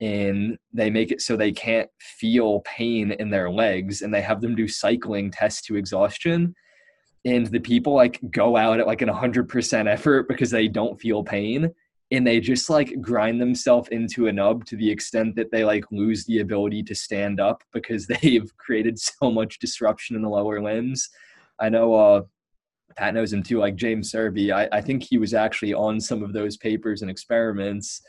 and 0.00 0.58
they 0.72 0.90
make 0.90 1.10
it 1.10 1.20
so 1.20 1.36
they 1.36 1.52
can't 1.52 1.88
feel 2.00 2.60
pain 2.60 3.12
in 3.12 3.30
their 3.30 3.50
legs 3.50 4.02
and 4.02 4.12
they 4.12 4.20
have 4.20 4.40
them 4.40 4.54
do 4.54 4.66
cycling 4.66 5.30
tests 5.30 5.62
to 5.62 5.76
exhaustion 5.76 6.54
and 7.24 7.46
the 7.46 7.60
people 7.60 7.94
like 7.94 8.20
go 8.30 8.56
out 8.56 8.80
at 8.80 8.86
like 8.86 9.02
an 9.02 9.08
100% 9.08 9.86
effort 9.86 10.28
because 10.28 10.50
they 10.50 10.68
don't 10.68 11.00
feel 11.00 11.22
pain 11.22 11.72
and 12.10 12.26
they 12.26 12.40
just 12.40 12.68
like 12.68 13.00
grind 13.00 13.40
themselves 13.40 13.88
into 13.88 14.26
a 14.26 14.32
nub 14.32 14.64
to 14.66 14.76
the 14.76 14.90
extent 14.90 15.34
that 15.36 15.50
they 15.50 15.64
like 15.64 15.84
lose 15.90 16.24
the 16.26 16.40
ability 16.40 16.82
to 16.82 16.94
stand 16.94 17.40
up 17.40 17.62
because 17.72 18.06
they've 18.22 18.54
created 18.58 18.98
so 18.98 19.30
much 19.30 19.58
disruption 19.58 20.16
in 20.16 20.22
the 20.22 20.28
lower 20.28 20.60
limbs. 20.60 21.08
I 21.60 21.68
know 21.68 21.94
uh 21.94 22.22
Pat 22.96 23.14
knows 23.14 23.32
him 23.32 23.42
too, 23.42 23.58
like 23.58 23.76
James 23.76 24.12
Serby. 24.12 24.52
I, 24.52 24.68
I 24.70 24.82
think 24.82 25.02
he 25.02 25.16
was 25.16 25.32
actually 25.32 25.72
on 25.72 25.98
some 25.98 26.22
of 26.22 26.34
those 26.34 26.58
papers 26.58 27.00
and 27.00 27.10
experiments. 27.10 28.02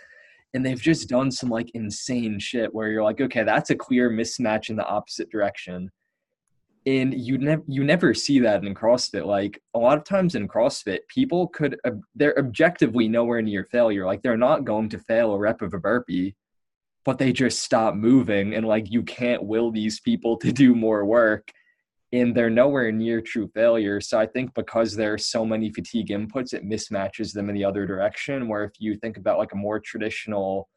And 0.54 0.66
they've 0.66 0.82
just 0.82 1.08
done 1.08 1.32
some 1.32 1.50
like 1.50 1.72
insane 1.74 2.38
shit 2.38 2.74
where 2.74 2.90
you're 2.90 3.04
like, 3.04 3.22
okay, 3.22 3.44
that's 3.44 3.70
a 3.70 3.76
clear 3.76 4.10
mismatch 4.10 4.70
in 4.70 4.76
the 4.76 4.86
opposite 4.86 5.30
direction 5.30 5.90
and 6.86 7.14
you 7.14 7.38
never 7.38 7.64
you 7.68 7.84
never 7.84 8.14
see 8.14 8.40
that 8.40 8.64
in 8.64 8.74
CrossFit. 8.76 9.26
Like 9.26 9.62
a 9.74 9.80
lot 9.80 9.98
of 9.98 10.04
times 10.04 10.36
in 10.36 10.48
CrossFit, 10.48 11.00
people 11.08 11.48
could 11.48 11.80
they're 12.16 12.38
objectively 12.38 13.08
nowhere 13.08 13.42
near 13.42 13.64
failure. 13.66 14.06
Like 14.06 14.22
they're 14.22 14.38
not 14.38 14.66
going 14.66 14.90
to 14.90 15.00
fail 15.00 15.34
a 15.34 15.40
rep 15.40 15.62
of 15.62 15.74
a 15.74 15.80
burpee, 15.80 16.36
but 17.06 17.18
they 17.18 17.32
just 17.32 17.62
stop 17.62 17.96
moving, 17.96 18.56
and 18.56 18.68
like 18.68 18.92
you 18.92 19.04
can't 19.04 19.44
will 19.44 19.72
these 19.72 20.00
people 20.02 20.38
to 20.38 20.52
do 20.52 20.76
more 20.76 21.06
work, 21.06 21.52
and 22.12 22.36
they're 22.36 22.50
nowhere 22.50 22.92
near 22.92 23.22
true 23.22 23.50
failure. 23.54 24.02
So 24.02 24.20
I 24.20 24.26
think 24.26 24.54
because 24.54 24.96
there 24.96 25.14
are 25.14 25.18
so 25.18 25.46
many 25.46 25.72
fatigue 25.72 26.10
inputs, 26.10 26.54
it 26.54 26.66
mismatches 26.66 27.32
them 27.34 27.50
in 27.50 27.56
the 27.56 27.66
other 27.66 27.86
direction. 27.86 28.50
Where 28.50 28.66
if 28.66 28.74
you 28.80 28.96
think 28.96 29.18
about 29.18 29.38
like 29.38 29.54
a 29.54 29.58
more 29.58 29.80
traditional 29.80 30.70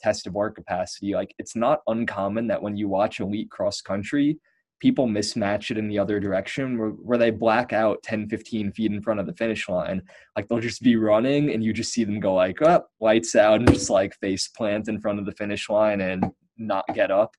test 0.00 0.26
of 0.26 0.34
work 0.34 0.56
capacity, 0.56 1.14
like 1.14 1.32
it's 1.38 1.54
not 1.54 1.82
uncommon 1.86 2.48
that 2.48 2.62
when 2.62 2.76
you 2.76 2.88
watch 2.88 3.20
elite 3.20 3.50
cross 3.50 3.80
country 3.80 4.40
people 4.82 5.06
mismatch 5.06 5.70
it 5.70 5.78
in 5.78 5.86
the 5.86 5.96
other 5.96 6.18
direction 6.18 6.76
where, 6.76 6.88
where 6.88 7.16
they 7.16 7.30
black 7.30 7.72
out 7.72 8.02
10 8.02 8.28
15 8.28 8.72
feet 8.72 8.90
in 8.90 9.00
front 9.00 9.20
of 9.20 9.26
the 9.26 9.34
finish 9.34 9.68
line. 9.68 10.02
Like 10.34 10.48
they'll 10.48 10.58
just 10.58 10.82
be 10.82 10.96
running 10.96 11.52
and 11.52 11.62
you 11.62 11.72
just 11.72 11.92
see 11.92 12.02
them 12.02 12.18
go 12.18 12.34
like 12.34 12.60
up 12.62 12.88
oh, 12.90 13.04
lights 13.04 13.36
out 13.36 13.60
and 13.60 13.72
just 13.72 13.90
like 13.90 14.12
face 14.16 14.48
plant 14.48 14.88
in 14.88 15.00
front 15.00 15.20
of 15.20 15.24
the 15.24 15.36
finish 15.36 15.70
line 15.70 16.00
and 16.00 16.24
not 16.58 16.84
get 16.94 17.12
up. 17.12 17.36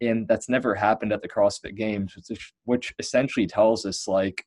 And 0.00 0.26
that's 0.26 0.48
never 0.48 0.74
happened 0.74 1.12
at 1.12 1.20
the 1.20 1.28
crossfit 1.28 1.76
games 1.76 2.14
which, 2.16 2.54
which 2.64 2.94
essentially 2.98 3.46
tells 3.46 3.84
us 3.84 4.08
like 4.08 4.42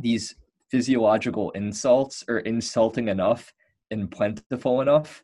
these 0.00 0.34
physiological 0.70 1.50
insults 1.52 2.22
are 2.28 2.40
insulting 2.40 3.08
enough 3.08 3.54
and 3.90 4.10
plentiful 4.10 4.82
enough 4.82 5.22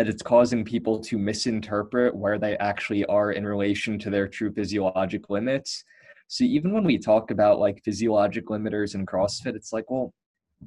that 0.00 0.08
it's 0.08 0.22
causing 0.22 0.64
people 0.64 0.98
to 0.98 1.18
misinterpret 1.18 2.16
where 2.16 2.38
they 2.38 2.56
actually 2.56 3.04
are 3.04 3.32
in 3.32 3.46
relation 3.46 3.98
to 3.98 4.08
their 4.08 4.26
true 4.26 4.50
physiologic 4.50 5.28
limits. 5.28 5.84
So 6.26 6.42
even 6.44 6.72
when 6.72 6.84
we 6.84 6.96
talk 6.96 7.30
about 7.30 7.58
like 7.58 7.84
physiologic 7.84 8.46
limiters 8.46 8.94
in 8.94 9.04
CrossFit, 9.04 9.54
it's 9.54 9.74
like, 9.74 9.90
well, 9.90 10.14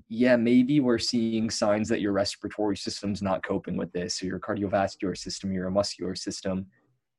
yeah, 0.07 0.35
maybe 0.35 0.81
we're 0.81 0.99
seeing 0.99 1.49
signs 1.49 1.89
that 1.89 1.99
your 1.99 2.11
respiratory 2.11 2.77
system's 2.77 3.23
not 3.23 3.43
coping 3.43 3.75
with 3.75 3.91
this, 3.91 4.21
or 4.21 4.27
your 4.27 4.39
cardiovascular 4.39 5.17
system, 5.17 5.51
your 5.51 5.71
muscular 5.71 6.13
system. 6.13 6.67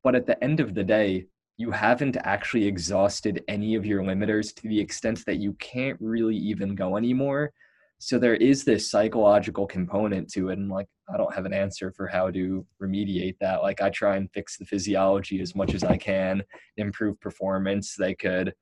But 0.01 0.15
at 0.15 0.25
the 0.25 0.41
end 0.41 0.61
of 0.61 0.73
the 0.73 0.85
day, 0.85 1.25
you 1.57 1.69
haven't 1.69 2.15
actually 2.23 2.65
exhausted 2.65 3.43
any 3.49 3.75
of 3.75 3.85
your 3.85 4.03
limiters 4.03 4.55
to 4.55 4.69
the 4.69 4.79
extent 4.79 5.25
that 5.25 5.39
you 5.39 5.51
can't 5.59 5.97
really 5.99 6.37
even 6.37 6.75
go 6.75 6.95
anymore 6.95 7.51
so 8.05 8.19
there 8.19 8.35
is 8.35 8.63
this 8.63 8.87
psychological 8.87 9.65
component 9.65 10.29
to 10.31 10.49
it 10.49 10.59
and 10.59 10.69
like 10.69 10.85
i 11.11 11.17
don't 11.17 11.33
have 11.33 11.47
an 11.47 11.53
answer 11.53 11.91
for 11.91 12.05
how 12.05 12.29
to 12.29 12.63
remediate 12.79 13.35
that. 13.39 13.63
Like 13.63 13.81
i 13.81 13.89
try 13.89 14.15
and 14.15 14.31
fix 14.31 14.57
the 14.57 14.65
physiology 14.65 15.41
as 15.41 15.55
much 15.55 15.73
as 15.73 15.83
i 15.83 15.97
can 15.97 16.43
improve 16.77 17.19
performance 17.19 17.95
they 17.95 18.13
could 18.13 18.53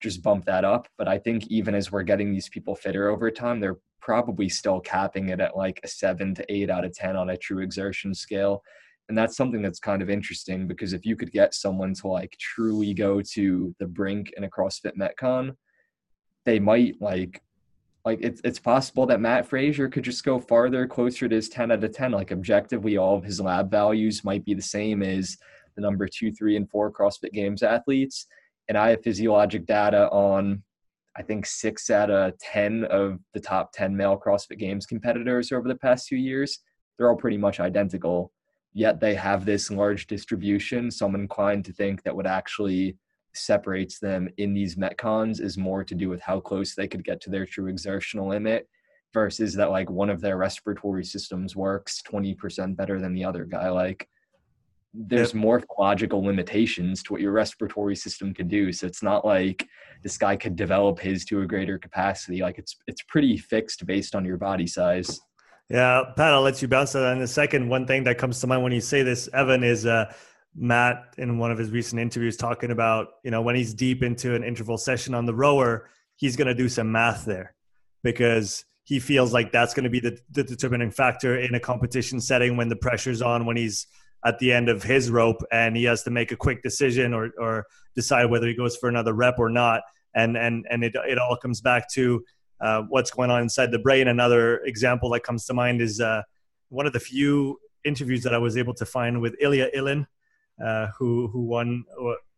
just 0.00 0.22
bump 0.22 0.44
that 0.44 0.64
up. 0.64 0.86
But 0.98 1.08
i 1.08 1.18
think 1.18 1.48
even 1.48 1.74
as 1.74 1.90
we're 1.90 2.04
getting 2.04 2.30
these 2.30 2.48
people 2.48 2.76
fitter 2.76 3.08
over 3.08 3.28
time 3.28 3.58
they're 3.58 3.80
probably 4.00 4.48
still 4.48 4.78
capping 4.78 5.30
it 5.30 5.40
at 5.40 5.56
like 5.56 5.80
a 5.82 5.88
7 5.88 6.32
to 6.36 6.44
8 6.48 6.70
out 6.70 6.84
of 6.84 6.94
10 6.94 7.16
on 7.16 7.30
a 7.30 7.36
true 7.36 7.58
exertion 7.64 8.14
scale. 8.14 8.62
And 9.08 9.18
that's 9.18 9.36
something 9.36 9.62
that's 9.62 9.80
kind 9.80 10.00
of 10.00 10.08
interesting 10.08 10.68
because 10.68 10.92
if 10.92 11.04
you 11.04 11.16
could 11.16 11.32
get 11.32 11.54
someone 11.54 11.92
to 11.94 12.06
like 12.06 12.36
truly 12.38 12.94
go 12.94 13.20
to 13.34 13.74
the 13.80 13.86
brink 13.88 14.32
in 14.36 14.44
a 14.44 14.48
crossfit 14.48 14.92
metcon 14.96 15.56
they 16.44 16.60
might 16.60 16.94
like 17.00 17.42
like 18.06 18.20
it's 18.22 18.40
it's 18.44 18.60
possible 18.60 19.04
that 19.06 19.20
Matt 19.20 19.46
Fraser 19.46 19.88
could 19.88 20.04
just 20.04 20.24
go 20.24 20.38
farther, 20.38 20.86
closer 20.86 21.28
to 21.28 21.34
his 21.34 21.48
10 21.48 21.72
out 21.72 21.82
of 21.82 21.92
10. 21.92 22.12
Like 22.12 22.30
objectively, 22.30 22.96
all 22.96 23.16
of 23.16 23.24
his 23.24 23.40
lab 23.40 23.68
values 23.68 24.24
might 24.24 24.44
be 24.44 24.54
the 24.54 24.62
same 24.62 25.02
as 25.02 25.36
the 25.74 25.82
number 25.82 26.06
two, 26.06 26.32
three, 26.32 26.56
and 26.56 26.70
four 26.70 26.90
CrossFit 26.90 27.32
Games 27.32 27.64
athletes. 27.64 28.26
And 28.68 28.78
I 28.78 28.90
have 28.90 29.02
physiologic 29.02 29.66
data 29.66 30.08
on 30.10 30.62
I 31.16 31.22
think 31.22 31.46
six 31.46 31.90
out 31.90 32.10
of 32.10 32.38
10 32.38 32.84
of 32.84 33.18
the 33.34 33.40
top 33.40 33.72
10 33.72 33.96
male 33.96 34.20
CrossFit 34.24 34.58
Games 34.58 34.86
competitors 34.86 35.50
over 35.50 35.66
the 35.66 35.74
past 35.74 36.06
two 36.06 36.16
years. 36.16 36.60
They're 36.96 37.10
all 37.10 37.16
pretty 37.16 37.38
much 37.38 37.58
identical, 37.58 38.32
yet 38.72 39.00
they 39.00 39.14
have 39.14 39.44
this 39.44 39.70
large 39.70 40.06
distribution. 40.06 40.92
So 40.92 41.06
I'm 41.06 41.14
inclined 41.16 41.64
to 41.64 41.72
think 41.72 42.02
that 42.02 42.14
would 42.14 42.26
actually 42.26 42.98
separates 43.36 43.98
them 43.98 44.28
in 44.38 44.54
these 44.54 44.76
metcons 44.76 45.40
is 45.40 45.58
more 45.58 45.84
to 45.84 45.94
do 45.94 46.08
with 46.08 46.20
how 46.20 46.40
close 46.40 46.74
they 46.74 46.88
could 46.88 47.04
get 47.04 47.20
to 47.22 47.30
their 47.30 47.46
true 47.46 47.68
exertional 47.68 48.28
limit 48.28 48.68
versus 49.12 49.54
that 49.54 49.70
like 49.70 49.90
one 49.90 50.10
of 50.10 50.20
their 50.20 50.36
respiratory 50.36 51.04
systems 51.04 51.56
works 51.56 52.02
20% 52.10 52.76
better 52.76 53.00
than 53.00 53.14
the 53.14 53.24
other 53.24 53.44
guy 53.44 53.68
like 53.68 54.08
there's 54.92 55.34
yep. 55.34 55.42
more 55.42 55.62
logical 55.78 56.22
limitations 56.22 57.02
to 57.02 57.12
what 57.12 57.20
your 57.20 57.32
respiratory 57.32 57.94
system 57.94 58.32
can 58.32 58.48
do 58.48 58.72
so 58.72 58.86
it's 58.86 59.02
not 59.02 59.24
like 59.24 59.66
this 60.02 60.16
guy 60.16 60.34
could 60.36 60.56
develop 60.56 60.98
his 60.98 61.24
to 61.24 61.42
a 61.42 61.46
greater 61.46 61.78
capacity 61.78 62.40
like 62.40 62.58
it's 62.58 62.76
it's 62.86 63.02
pretty 63.02 63.36
fixed 63.36 63.84
based 63.86 64.14
on 64.14 64.24
your 64.24 64.38
body 64.38 64.66
size 64.66 65.20
Yeah, 65.68 66.02
Pat, 66.16 66.32
I'll 66.32 66.42
let 66.42 66.62
you 66.62 66.68
bounce 66.68 66.92
that 66.92 67.12
in 67.16 67.22
a 67.22 67.26
second. 67.26 67.68
One 67.68 67.86
thing 67.86 68.04
that 68.04 68.18
comes 68.18 68.40
to 68.40 68.46
mind 68.46 68.62
when 68.62 68.72
you 68.72 68.80
say 68.80 69.02
this, 69.02 69.28
Evan, 69.32 69.64
is 69.64 69.84
uh, 69.84 70.12
Matt 70.56 71.14
in 71.18 71.38
one 71.38 71.50
of 71.50 71.58
his 71.58 71.70
recent 71.70 72.00
interviews 72.00 72.36
talking 72.36 72.70
about, 72.70 73.08
you 73.22 73.30
know, 73.30 73.42
when 73.42 73.56
he's 73.56 73.74
deep 73.74 74.02
into 74.02 74.34
an 74.34 74.42
interval 74.42 74.78
session 74.78 75.14
on 75.14 75.26
the 75.26 75.34
rower, 75.34 75.88
he's 76.16 76.36
going 76.36 76.48
to 76.48 76.54
do 76.54 76.68
some 76.68 76.90
math 76.90 77.24
there 77.24 77.54
because 78.02 78.64
he 78.84 78.98
feels 78.98 79.32
like 79.32 79.52
that's 79.52 79.74
going 79.74 79.84
to 79.84 79.90
be 79.90 80.00
the, 80.00 80.18
the 80.30 80.44
determining 80.44 80.90
factor 80.90 81.36
in 81.36 81.54
a 81.54 81.60
competition 81.60 82.20
setting 82.20 82.56
when 82.56 82.68
the 82.68 82.76
pressure's 82.76 83.20
on, 83.20 83.44
when 83.44 83.56
he's 83.56 83.86
at 84.24 84.38
the 84.38 84.52
end 84.52 84.68
of 84.68 84.82
his 84.82 85.10
rope 85.10 85.42
and 85.52 85.76
he 85.76 85.84
has 85.84 86.02
to 86.04 86.10
make 86.10 86.32
a 86.32 86.36
quick 86.36 86.62
decision 86.62 87.12
or, 87.12 87.30
or 87.38 87.66
decide 87.94 88.26
whether 88.26 88.46
he 88.46 88.54
goes 88.54 88.76
for 88.76 88.88
another 88.88 89.12
rep 89.12 89.38
or 89.38 89.50
not. 89.50 89.82
And, 90.14 90.36
and, 90.36 90.64
and 90.70 90.82
it, 90.82 90.94
it 91.06 91.18
all 91.18 91.36
comes 91.36 91.60
back 91.60 91.88
to 91.90 92.24
uh, 92.60 92.82
what's 92.88 93.10
going 93.10 93.30
on 93.30 93.42
inside 93.42 93.70
the 93.70 93.78
brain. 93.78 94.08
Another 94.08 94.58
example 94.60 95.10
that 95.10 95.20
comes 95.20 95.44
to 95.46 95.54
mind 95.54 95.82
is 95.82 96.00
uh, 96.00 96.22
one 96.70 96.86
of 96.86 96.92
the 96.92 97.00
few 97.00 97.58
interviews 97.84 98.22
that 98.22 98.34
I 98.34 98.38
was 98.38 98.56
able 98.56 98.74
to 98.74 98.86
find 98.86 99.20
with 99.20 99.36
Ilya 99.40 99.70
Ilin, 99.76 100.06
uh, 100.64 100.88
who 100.98 101.28
who 101.28 101.42
won 101.44 101.84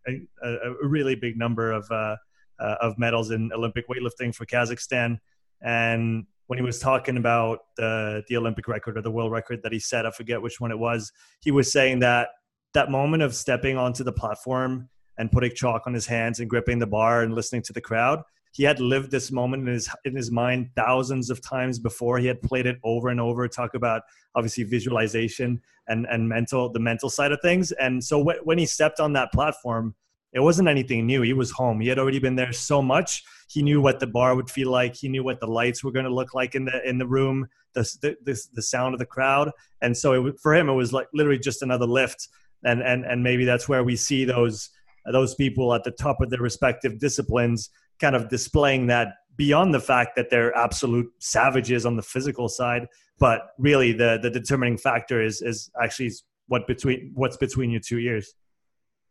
a, 0.07 0.17
a, 0.43 0.87
really 0.87 1.15
big 1.15 1.37
number 1.37 1.73
of 1.73 1.91
uh, 1.91 2.17
uh, 2.59 2.77
of 2.81 2.99
medals 2.99 3.31
in 3.31 3.53
Olympic 3.53 3.89
weightlifting 3.89 4.35
for 4.35 4.47
Kazakhstan. 4.47 5.19
And 5.63 6.27
when 6.47 6.59
he 6.59 6.65
was 6.65 6.79
talking 6.79 7.17
about 7.17 7.61
the 7.77 8.25
the 8.29 8.37
Olympic 8.37 8.69
record 8.69 8.97
or 8.97 9.03
the 9.03 9.11
world 9.11 9.33
record 9.33 9.63
that 9.63 9.73
he 9.73 9.79
set, 9.79 10.07
I 10.07 10.11
forget 10.11 10.41
which 10.43 10.61
one 10.61 10.71
it 10.71 10.79
was. 10.79 11.13
He 11.41 11.51
was 11.51 11.71
saying 11.71 12.01
that 12.01 12.29
that 12.75 12.91
moment 12.91 13.23
of 13.23 13.35
stepping 13.35 13.77
onto 13.77 14.05
the 14.05 14.13
platform 14.13 14.89
and 15.17 15.33
putting 15.33 15.53
chalk 15.55 15.87
on 15.87 15.95
his 15.95 16.07
hands 16.07 16.41
and 16.41 16.49
gripping 16.49 16.79
the 16.79 16.87
bar 16.87 17.23
and 17.23 17.35
listening 17.35 17.63
to 17.63 17.73
the 17.73 17.81
crowd 17.81 18.23
he 18.53 18.65
had 18.65 18.81
lived 18.81 19.11
this 19.11 19.31
moment 19.31 19.67
in 19.69 19.75
his 19.75 19.89
in 20.05 20.17
his 20.17 20.31
mind 20.31 20.71
thousands 20.77 21.31
of 21.31 21.41
times 21.41 21.79
before. 21.79 22.19
He 22.19 22.27
had 22.27 22.43
played 22.43 22.67
it 22.67 22.79
over 22.83 23.09
and 23.09 23.21
over. 23.21 23.47
Talk 23.49 23.75
about 23.75 24.03
obviously 24.35 24.65
visualization 24.65 25.61
and 25.89 26.07
and 26.11 26.29
mental 26.29 26.71
the 26.71 26.81
mental 26.81 27.11
side 27.11 27.33
of 27.33 27.41
things. 27.41 27.73
And 27.73 28.03
so 28.03 28.19
when, 28.19 28.37
when 28.45 28.59
he 28.59 28.67
stepped 28.67 29.01
on 29.01 29.13
that 29.15 29.33
platform, 29.33 29.95
it 30.33 30.41
wasn't 30.41 30.69
anything 30.69 31.07
new. 31.07 31.23
He 31.23 31.33
was 31.33 31.51
home. 31.51 31.81
He 31.81 31.89
had 31.89 31.99
already 31.99 32.19
been 32.19 32.37
there 32.37 32.53
so 32.53 32.83
much. 32.83 33.25
He 33.49 33.63
knew 33.63 33.81
what 33.81 34.01
the 34.01 34.07
bar 34.07 34.35
would 34.35 34.51
feel 34.51 34.71
like. 34.71 34.95
He 34.95 35.09
knew 35.09 35.25
what 35.25 35.41
the 35.41 35.47
lights 35.47 35.83
were 35.83 35.93
going 35.93 36.05
to 36.05 36.15
look 36.15 36.35
like 36.35 36.55
in 36.55 36.65
the 36.67 36.87
in 36.89 36.99
the 36.99 37.07
room, 37.07 37.49
the 37.75 37.83
the, 38.03 38.17
the, 38.25 38.43
the 38.55 38.63
sound 38.63 38.95
of 38.95 38.99
the 38.99 39.07
crowd. 39.07 39.51
And 39.81 39.97
so 39.97 40.27
it, 40.27 40.41
for 40.41 40.55
him, 40.55 40.69
it 40.69 40.75
was 40.75 40.93
like 40.93 41.09
literally 41.15 41.39
just 41.39 41.63
another 41.63 41.87
lift. 41.87 42.29
And 42.65 42.83
and 42.83 43.05
and 43.05 43.23
maybe 43.23 43.45
that's 43.45 43.69
where 43.69 43.85
we 43.85 43.97
see 43.97 44.25
those 44.25 44.71
those 45.11 45.35
people 45.35 45.73
at 45.73 45.85
the 45.85 45.91
top 45.91 46.21
of 46.21 46.29
their 46.29 46.41
respective 46.41 46.99
disciplines 46.99 47.71
kind 48.01 48.17
of 48.17 48.29
displaying 48.29 48.87
that 48.87 49.15
beyond 49.37 49.73
the 49.73 49.81
fact 49.81 50.17
that 50.17 50.31
they're 50.31 50.57
absolute 50.57 51.11
savages 51.19 51.87
on 51.87 51.97
the 51.97 52.03
physical 52.03 52.49
side 52.49 52.87
but 53.19 53.51
really 53.59 53.93
the 53.93 54.19
the 54.23 54.31
determining 54.31 54.77
factor 54.77 55.23
is 55.23 55.43
is 55.43 55.71
actually 55.83 56.11
what 56.47 56.67
between 56.67 57.13
what's 57.15 57.37
between 57.37 57.71
your 57.71 57.81
two 57.81 57.99
ears 57.99 58.35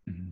mm-hmm. 0.09 0.31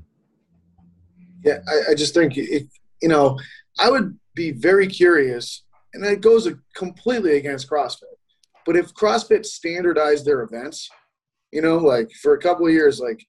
yeah 1.43 1.57
I, 1.67 1.91
I, 1.91 1.95
just 1.95 2.13
think 2.13 2.37
if 2.37 2.63
you 3.01 3.09
know 3.09 3.39
i 3.79 3.89
would 3.89 4.17
be 4.35 4.51
very 4.51 4.87
curious 4.87 5.63
and 5.93 6.05
it 6.05 6.21
goes 6.21 6.47
completely 6.75 7.37
against 7.37 7.69
crossfit 7.69 8.03
but 8.65 8.75
if 8.75 8.93
crossfit 8.93 9.45
standardized 9.45 10.25
their 10.25 10.41
events 10.41 10.89
you 11.51 11.61
know 11.61 11.77
like 11.77 12.11
for 12.21 12.33
a 12.33 12.39
couple 12.39 12.65
of 12.67 12.73
years 12.73 12.99
like 12.99 13.25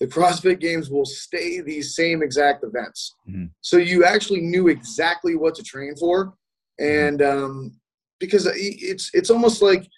the 0.00 0.06
CrossFit 0.06 0.60
Games 0.60 0.90
will 0.90 1.04
stay 1.04 1.60
these 1.60 1.96
same 1.96 2.22
exact 2.22 2.64
events. 2.64 3.16
Mm-hmm. 3.28 3.46
So 3.60 3.78
you 3.78 4.04
actually 4.04 4.40
knew 4.40 4.68
exactly 4.68 5.34
what 5.34 5.54
to 5.56 5.62
train 5.62 5.94
for, 5.96 6.34
and 6.78 7.20
um, 7.22 7.72
because 8.20 8.48
it's 8.54 9.10
it's 9.12 9.30
almost 9.30 9.60
like 9.60 9.88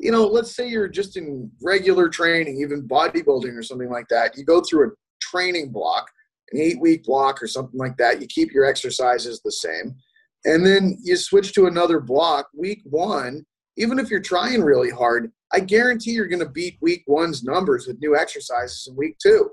you 0.00 0.10
know, 0.10 0.26
let's 0.26 0.54
say 0.54 0.68
you're 0.68 0.88
just 0.88 1.16
in 1.16 1.50
regular 1.62 2.08
training, 2.08 2.60
even 2.60 2.88
bodybuilding 2.88 3.56
or 3.56 3.62
something 3.62 3.90
like 3.90 4.08
that. 4.08 4.36
You 4.36 4.44
go 4.44 4.60
through 4.60 4.88
a 4.88 4.90
training 5.20 5.70
block, 5.70 6.10
an 6.52 6.60
eight 6.60 6.80
week 6.80 7.04
block 7.04 7.42
or 7.42 7.46
something 7.46 7.78
like 7.78 7.96
that. 7.98 8.20
You 8.20 8.26
keep 8.26 8.52
your 8.52 8.64
exercises 8.64 9.40
the 9.44 9.52
same, 9.52 9.94
and 10.44 10.66
then 10.66 10.98
you 11.02 11.16
switch 11.16 11.52
to 11.54 11.66
another 11.66 12.00
block. 12.00 12.48
Week 12.54 12.80
one, 12.84 13.46
even 13.76 13.98
if 14.00 14.10
you're 14.10 14.20
trying 14.20 14.62
really 14.62 14.90
hard, 14.90 15.30
I 15.54 15.60
guarantee 15.60 16.10
you're 16.10 16.26
going 16.26 16.42
to 16.42 16.48
beat 16.48 16.76
week 16.80 17.04
one's 17.06 17.44
numbers 17.44 17.86
with 17.86 18.00
new 18.00 18.16
exercises 18.16 18.88
in 18.88 18.96
week 18.96 19.16
two, 19.22 19.50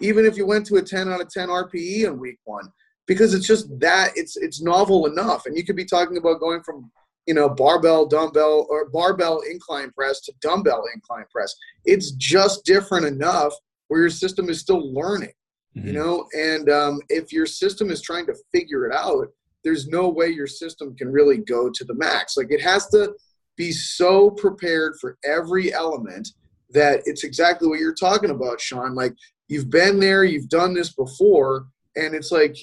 even 0.00 0.24
if 0.24 0.38
you 0.38 0.46
went 0.46 0.64
to 0.66 0.76
a 0.76 0.82
10 0.82 1.12
out 1.12 1.20
of 1.20 1.28
10 1.28 1.48
RPE 1.48 2.06
in 2.06 2.18
week 2.18 2.38
one, 2.44 2.72
because 3.06 3.34
it's 3.34 3.46
just 3.46 3.68
that 3.78 4.12
it's 4.16 4.38
it's 4.38 4.62
novel 4.62 5.04
enough. 5.06 5.44
And 5.44 5.54
you 5.54 5.62
could 5.62 5.76
be 5.76 5.84
talking 5.84 6.16
about 6.16 6.40
going 6.40 6.62
from 6.62 6.90
you 7.26 7.34
know 7.34 7.50
barbell 7.50 8.06
dumbbell 8.06 8.66
or 8.70 8.88
barbell 8.88 9.40
incline 9.40 9.90
press 9.92 10.22
to 10.22 10.32
dumbbell 10.40 10.84
incline 10.94 11.26
press. 11.30 11.54
It's 11.84 12.12
just 12.12 12.64
different 12.64 13.04
enough 13.04 13.52
where 13.88 14.00
your 14.00 14.10
system 14.10 14.48
is 14.48 14.58
still 14.58 14.94
learning, 14.94 15.34
mm-hmm. 15.76 15.86
you 15.86 15.92
know. 15.92 16.26
And 16.32 16.70
um, 16.70 17.00
if 17.10 17.30
your 17.30 17.44
system 17.44 17.90
is 17.90 18.00
trying 18.00 18.24
to 18.26 18.34
figure 18.54 18.86
it 18.86 18.94
out, 18.94 19.28
there's 19.64 19.86
no 19.86 20.08
way 20.08 20.28
your 20.28 20.46
system 20.46 20.96
can 20.96 21.12
really 21.12 21.36
go 21.36 21.68
to 21.68 21.84
the 21.84 21.94
max. 21.94 22.38
Like 22.38 22.50
it 22.50 22.62
has 22.62 22.88
to 22.88 23.12
be 23.56 23.72
so 23.72 24.30
prepared 24.30 24.94
for 25.00 25.18
every 25.24 25.72
element 25.72 26.28
that 26.70 27.02
it's 27.04 27.24
exactly 27.24 27.68
what 27.68 27.78
you're 27.78 27.94
talking 27.94 28.30
about, 28.30 28.60
Sean. 28.60 28.94
Like 28.94 29.14
you've 29.48 29.70
been 29.70 30.00
there, 30.00 30.24
you've 30.24 30.48
done 30.48 30.74
this 30.74 30.92
before, 30.94 31.66
and 31.96 32.14
it's 32.14 32.32
like 32.32 32.56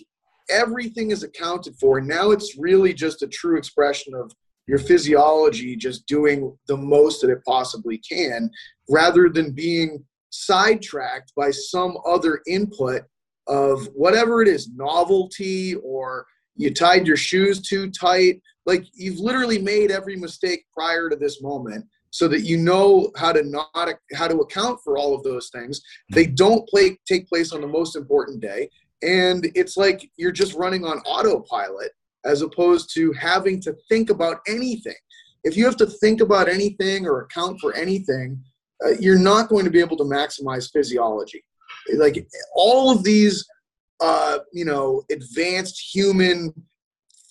everything 0.49 1.11
is 1.11 1.23
accounted 1.23 1.75
for. 1.79 2.01
Now 2.01 2.31
it's 2.31 2.57
really 2.57 2.93
just 2.93 3.21
a 3.21 3.27
true 3.27 3.57
expression 3.57 4.13
of 4.15 4.31
your 4.67 4.79
physiology 4.79 5.75
just 5.75 6.05
doing 6.05 6.55
the 6.67 6.77
most 6.77 7.21
that 7.21 7.31
it 7.31 7.43
possibly 7.45 7.97
can 7.97 8.49
rather 8.89 9.29
than 9.29 9.51
being 9.51 10.03
sidetracked 10.29 11.33
by 11.35 11.49
some 11.49 11.97
other 12.05 12.41
input 12.47 13.01
of 13.47 13.87
whatever 13.95 14.43
it 14.43 14.47
is 14.47 14.69
novelty 14.75 15.73
or 15.75 16.25
you 16.55 16.71
tied 16.71 17.07
your 17.07 17.17
shoes 17.17 17.61
too 17.61 17.89
tight 17.89 18.41
like 18.69 18.85
you've 18.93 19.19
literally 19.19 19.59
made 19.59 19.91
every 19.91 20.15
mistake 20.15 20.61
prior 20.73 21.09
to 21.09 21.15
this 21.15 21.41
moment 21.41 21.85
so 22.11 22.27
that 22.27 22.41
you 22.41 22.57
know 22.57 23.11
how 23.15 23.31
to 23.31 23.43
not 23.43 23.89
how 24.13 24.27
to 24.27 24.37
account 24.45 24.79
for 24.83 24.97
all 24.97 25.13
of 25.13 25.23
those 25.23 25.49
things. 25.49 25.81
They 26.11 26.25
don't 26.25 26.67
play 26.69 26.97
take 27.07 27.27
place 27.27 27.51
on 27.51 27.61
the 27.61 27.67
most 27.79 27.95
important 27.95 28.41
day. 28.41 28.69
And 29.01 29.47
it's 29.55 29.77
like 29.77 30.09
you're 30.17 30.39
just 30.43 30.55
running 30.55 30.83
on 30.85 30.99
autopilot 30.99 31.91
as 32.25 32.41
opposed 32.41 32.93
to 32.95 33.13
having 33.13 33.61
to 33.61 33.75
think 33.89 34.09
about 34.09 34.37
anything. 34.47 34.99
If 35.43 35.55
you 35.55 35.63
have 35.65 35.77
to 35.77 35.85
think 35.85 36.19
about 36.19 36.49
anything 36.49 37.05
or 37.05 37.21
account 37.21 37.59
for 37.61 37.73
anything 37.73 38.43
uh, 38.85 38.91
you're 38.99 39.19
not 39.19 39.49
going 39.49 39.65
to 39.65 39.71
be 39.71 39.79
able 39.79 39.97
to 39.97 40.03
maximize 40.03 40.71
physiology. 40.71 41.43
Like 41.95 42.25
all 42.53 42.91
of 42.91 43.03
these 43.03 43.45
uh, 43.99 44.39
you 44.53 44.65
know 44.65 45.03
advanced 45.11 45.79
human 45.93 46.53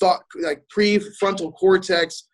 thought 0.00 0.22
like 0.42 0.62
prefrontal 0.74 1.52
cortex 1.54 2.28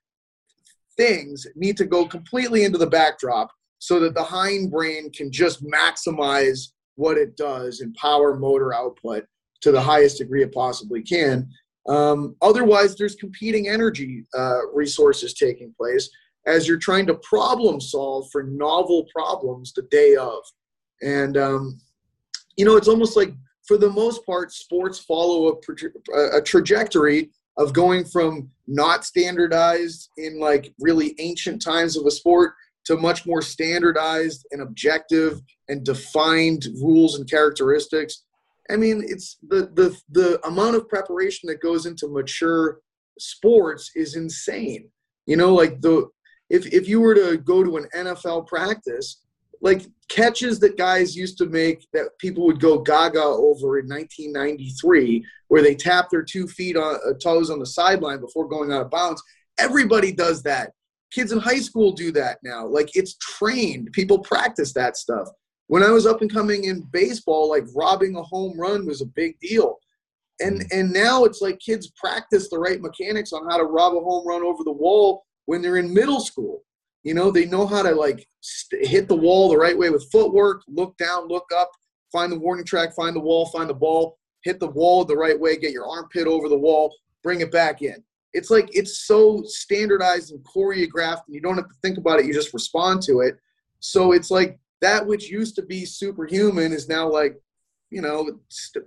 things 0.96 1.46
need 1.56 1.76
to 1.76 1.84
go 1.84 2.06
completely 2.06 2.64
into 2.64 2.78
the 2.78 2.86
backdrop 2.86 3.50
so 3.78 4.00
that 4.00 4.14
the 4.14 4.22
hindbrain 4.22 5.12
can 5.14 5.30
just 5.30 5.64
maximize 5.64 6.68
what 6.96 7.16
it 7.16 7.36
does 7.36 7.80
in 7.80 7.92
power 7.94 8.36
motor 8.38 8.72
output 8.72 9.24
to 9.60 9.72
the 9.72 9.80
highest 9.80 10.18
degree 10.18 10.42
it 10.42 10.54
possibly 10.54 11.02
can. 11.02 11.48
Um, 11.88 12.36
otherwise, 12.40 12.96
there's 12.96 13.16
competing 13.16 13.68
energy 13.68 14.24
uh, 14.36 14.68
resources 14.72 15.34
taking 15.34 15.74
place 15.76 16.08
as 16.46 16.68
you're 16.68 16.78
trying 16.78 17.06
to 17.06 17.14
problem 17.16 17.80
solve 17.80 18.28
for 18.30 18.42
novel 18.42 19.06
problems 19.14 19.72
the 19.72 19.82
day 19.90 20.16
of. 20.16 20.38
And, 21.02 21.36
um, 21.36 21.80
you 22.56 22.64
know, 22.64 22.76
it's 22.76 22.88
almost 22.88 23.16
like 23.16 23.34
for 23.66 23.76
the 23.76 23.90
most 23.90 24.24
part, 24.24 24.52
sports 24.52 24.98
follow 24.98 25.58
a, 26.14 26.36
a 26.36 26.42
trajectory 26.42 27.30
of 27.57 27.72
going 27.72 28.05
from 28.05 28.50
not 28.66 29.05
standardized 29.05 30.09
in 30.16 30.40
like 30.40 30.72
really 30.80 31.14
ancient 31.18 31.62
times 31.62 31.96
of 31.96 32.07
a 32.07 32.11
sport 32.11 32.55
to 32.84 32.96
much 32.96 33.26
more 33.26 33.42
standardized 33.42 34.46
and 34.50 34.61
objective 34.62 35.40
and 35.68 35.84
defined 35.84 36.66
rules 36.82 37.18
and 37.18 37.28
characteristics. 37.28 38.24
I 38.70 38.76
mean, 38.76 39.02
it's 39.07 39.38
the 39.48 39.70
the 39.74 39.96
the 40.11 40.46
amount 40.46 40.76
of 40.76 40.88
preparation 40.88 41.48
that 41.48 41.61
goes 41.61 41.86
into 41.86 42.09
mature 42.09 42.80
sports 43.18 43.90
is 43.94 44.16
insane. 44.16 44.90
You 45.26 45.36
know, 45.36 45.55
like 45.55 45.80
the 45.80 46.09
if 46.50 46.66
if 46.72 46.88
you 46.88 47.00
were 47.00 47.14
to 47.14 47.36
go 47.38 47.62
to 47.62 47.76
an 47.76 47.88
NFL 47.94 48.46
practice, 48.46 49.24
like 49.64 49.86
catches 50.10 50.60
that 50.60 50.76
guys 50.76 51.16
used 51.16 51.38
to 51.38 51.46
make 51.46 51.86
that 51.94 52.10
people 52.18 52.44
would 52.44 52.60
go 52.60 52.78
gaga 52.78 53.22
over 53.22 53.78
in 53.78 53.88
1993 53.88 55.24
where 55.48 55.62
they 55.62 55.74
tap 55.74 56.10
their 56.10 56.22
two 56.22 56.46
feet 56.46 56.76
on 56.76 56.96
uh, 56.96 57.14
toes 57.14 57.48
on 57.48 57.58
the 57.58 57.66
sideline 57.66 58.20
before 58.20 58.46
going 58.46 58.70
out 58.70 58.82
of 58.82 58.90
bounds. 58.90 59.22
Everybody 59.58 60.12
does 60.12 60.42
that. 60.42 60.72
Kids 61.10 61.32
in 61.32 61.38
high 61.38 61.60
school 61.60 61.92
do 61.92 62.12
that 62.12 62.38
now. 62.44 62.66
Like 62.66 62.90
it's 62.94 63.16
trained. 63.16 63.90
People 63.92 64.18
practice 64.18 64.74
that 64.74 64.98
stuff. 64.98 65.28
When 65.68 65.82
i 65.82 65.90
was 65.90 66.06
up 66.06 66.20
and 66.20 66.30
coming 66.30 66.64
in 66.64 66.82
baseball 66.92 67.48
like 67.48 67.64
robbing 67.74 68.16
a 68.16 68.22
home 68.22 68.60
run 68.60 68.84
was 68.84 69.00
a 69.00 69.06
big 69.06 69.40
deal. 69.40 69.78
And 70.40 70.60
mm. 70.60 70.78
and 70.78 70.92
now 70.92 71.24
it's 71.24 71.40
like 71.40 71.58
kids 71.58 71.90
practice 71.96 72.50
the 72.50 72.58
right 72.58 72.82
mechanics 72.82 73.32
on 73.32 73.48
how 73.48 73.56
to 73.56 73.64
rob 73.64 73.94
a 73.94 74.00
home 74.00 74.28
run 74.28 74.42
over 74.42 74.62
the 74.62 74.72
wall 74.72 75.24
when 75.46 75.62
they're 75.62 75.78
in 75.78 75.94
middle 75.94 76.20
school 76.20 76.64
You 77.05 77.14
know, 77.14 77.30
they 77.30 77.46
know 77.46 77.66
how 77.66 77.82
to 77.82 77.94
like 77.94 78.26
st- 78.40 78.86
hit 78.86 79.09
the 79.09 79.14
wall 79.14 79.48
the 79.48 79.57
right 79.57 79.76
way 79.76 79.90
with 79.90 80.11
footwork, 80.11 80.62
look 80.68 80.96
down, 80.96 81.28
look 81.28 81.50
up, 81.55 81.70
find 82.11 82.32
the 82.32 82.38
warning 82.38 82.64
track, 82.64 82.94
find 82.94 83.14
the 83.14 83.20
wall, 83.20 83.46
find 83.46 83.68
the 83.68 83.74
ball, 83.74 84.18
hit 84.42 84.59
the 84.59 84.70
wall 84.70 85.05
the 85.05 85.16
right 85.16 85.38
way, 85.38 85.57
get 85.57 85.72
your 85.72 85.86
armpit 85.86 86.26
over 86.26 86.48
the 86.48 86.59
wall, 86.59 86.94
bring 87.22 87.40
it 87.40 87.52
back 87.52 87.82
in. 87.82 88.02
It's 88.32 88.50
like 88.50 88.68
it's 88.72 89.07
so 89.07 89.42
standardized 89.44 90.32
and 90.32 90.42
choreographed, 90.44 91.26
and 91.26 91.34
you 91.34 91.40
don't 91.40 91.57
have 91.57 91.68
to 91.68 91.74
think 91.82 91.98
about 91.98 92.18
it, 92.18 92.26
you 92.26 92.32
just 92.32 92.55
respond 92.55 93.02
to 93.02 93.20
it. 93.20 93.36
So 93.80 94.12
it's 94.12 94.30
like 94.30 94.59
that 94.80 95.07
which 95.07 95.30
used 95.30 95.57
to 95.57 95.62
be 95.62 95.84
superhuman 95.84 96.72
is 96.72 96.88
now 96.88 97.09
like, 97.09 97.40
you 97.90 98.00
know, 98.00 98.40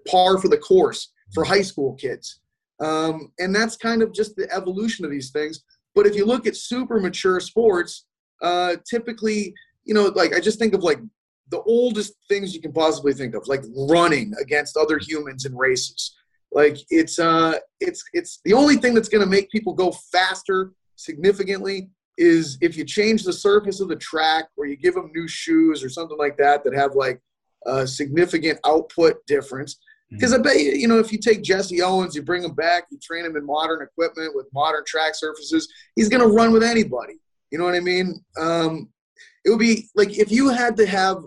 par 0.07 0.38
for 0.39 0.47
the 0.47 0.57
course 0.57 1.11
for 1.34 1.43
high 1.43 1.61
school 1.61 1.93
kids. 1.95 2.39
Um, 2.80 3.32
and 3.39 3.55
that's 3.55 3.78
kind 3.78 4.01
of 4.01 4.13
just 4.13 4.36
the 4.36 4.51
evolution 4.53 5.05
of 5.05 5.11
these 5.11 5.32
things. 5.32 5.63
But 5.95 6.05
if 6.05 6.15
you 6.15 6.26
look 6.26 6.45
at 6.45 6.55
super 6.55 6.99
mature 6.99 7.39
sports, 7.39 8.05
uh, 8.42 8.76
typically, 8.90 9.54
you 9.84 9.94
know, 9.94 10.06
like 10.08 10.36
I 10.36 10.40
just 10.40 10.60
think 10.60 10.74
of 10.74 10.84
like 10.84 11.00
the 11.50 11.62
oldest 11.62 12.14
things 12.28 12.54
you 12.54 12.62
can 12.62 12.74
possibly 12.74 13.14
think 13.14 13.34
of, 13.34 13.48
like 13.48 13.64
running 13.90 14.34
against 14.42 14.78
other 14.78 15.00
humans 15.00 15.46
in 15.46 15.56
races. 15.56 16.16
Like 16.52 16.78
it's 16.90 17.20
uh, 17.20 17.56
it's 17.80 18.04
it's 18.14 18.40
the 18.46 18.54
only 18.54 18.78
thing 18.78 18.94
that's 18.94 19.10
going 19.10 19.24
to 19.24 19.30
make 19.30 19.50
people 19.50 19.74
go 19.74 19.92
faster 19.92 20.72
significantly 20.96 21.90
is 22.18 22.58
if 22.62 22.76
you 22.76 22.84
change 22.84 23.24
the 23.24 23.34
surface 23.34 23.80
of 23.80 23.90
the 23.90 23.96
track 23.96 24.46
or 24.58 24.66
you 24.66 24.76
give 24.76 24.96
them 24.96 25.12
new 25.14 25.28
shoes 25.28 25.84
or 25.84 25.90
something 25.90 26.18
like 26.18 26.36
that 26.38 26.64
that 26.64 26.74
have 26.74 26.96
like 26.96 27.22
a 27.68 27.86
significant 27.86 28.60
output 28.66 29.26
difference. 29.28 29.78
Because 30.10 30.34
I 30.34 30.38
bet 30.38 30.56
you, 30.56 30.72
you 30.72 30.88
know, 30.88 31.00
if 31.00 31.12
you 31.12 31.18
take 31.18 31.44
Jesse 31.44 31.82
Owens, 31.82 32.16
you 32.16 32.22
bring 32.22 32.42
him 32.42 32.54
back, 32.54 32.86
you 32.90 32.98
train 32.98 33.26
him 33.26 33.36
in 33.36 33.46
modern 33.46 33.82
equipment 33.82 34.34
with 34.34 34.48
modern 34.54 34.84
track 34.88 35.16
surfaces, 35.16 35.68
he's 35.98 36.08
going 36.08 36.22
to 36.22 36.30
run 36.30 36.54
with 36.54 36.64
anybody. 36.64 37.20
You 37.52 37.58
know 37.58 37.66
what 37.66 37.76
I 37.76 37.80
mean? 37.80 38.24
Um, 38.39 38.89
it 39.45 39.50
would 39.50 39.60
be 39.60 39.88
like 39.95 40.18
if 40.18 40.32
you 40.32 40.50
had 40.50 40.76
to 40.78 40.86
have 40.86 41.18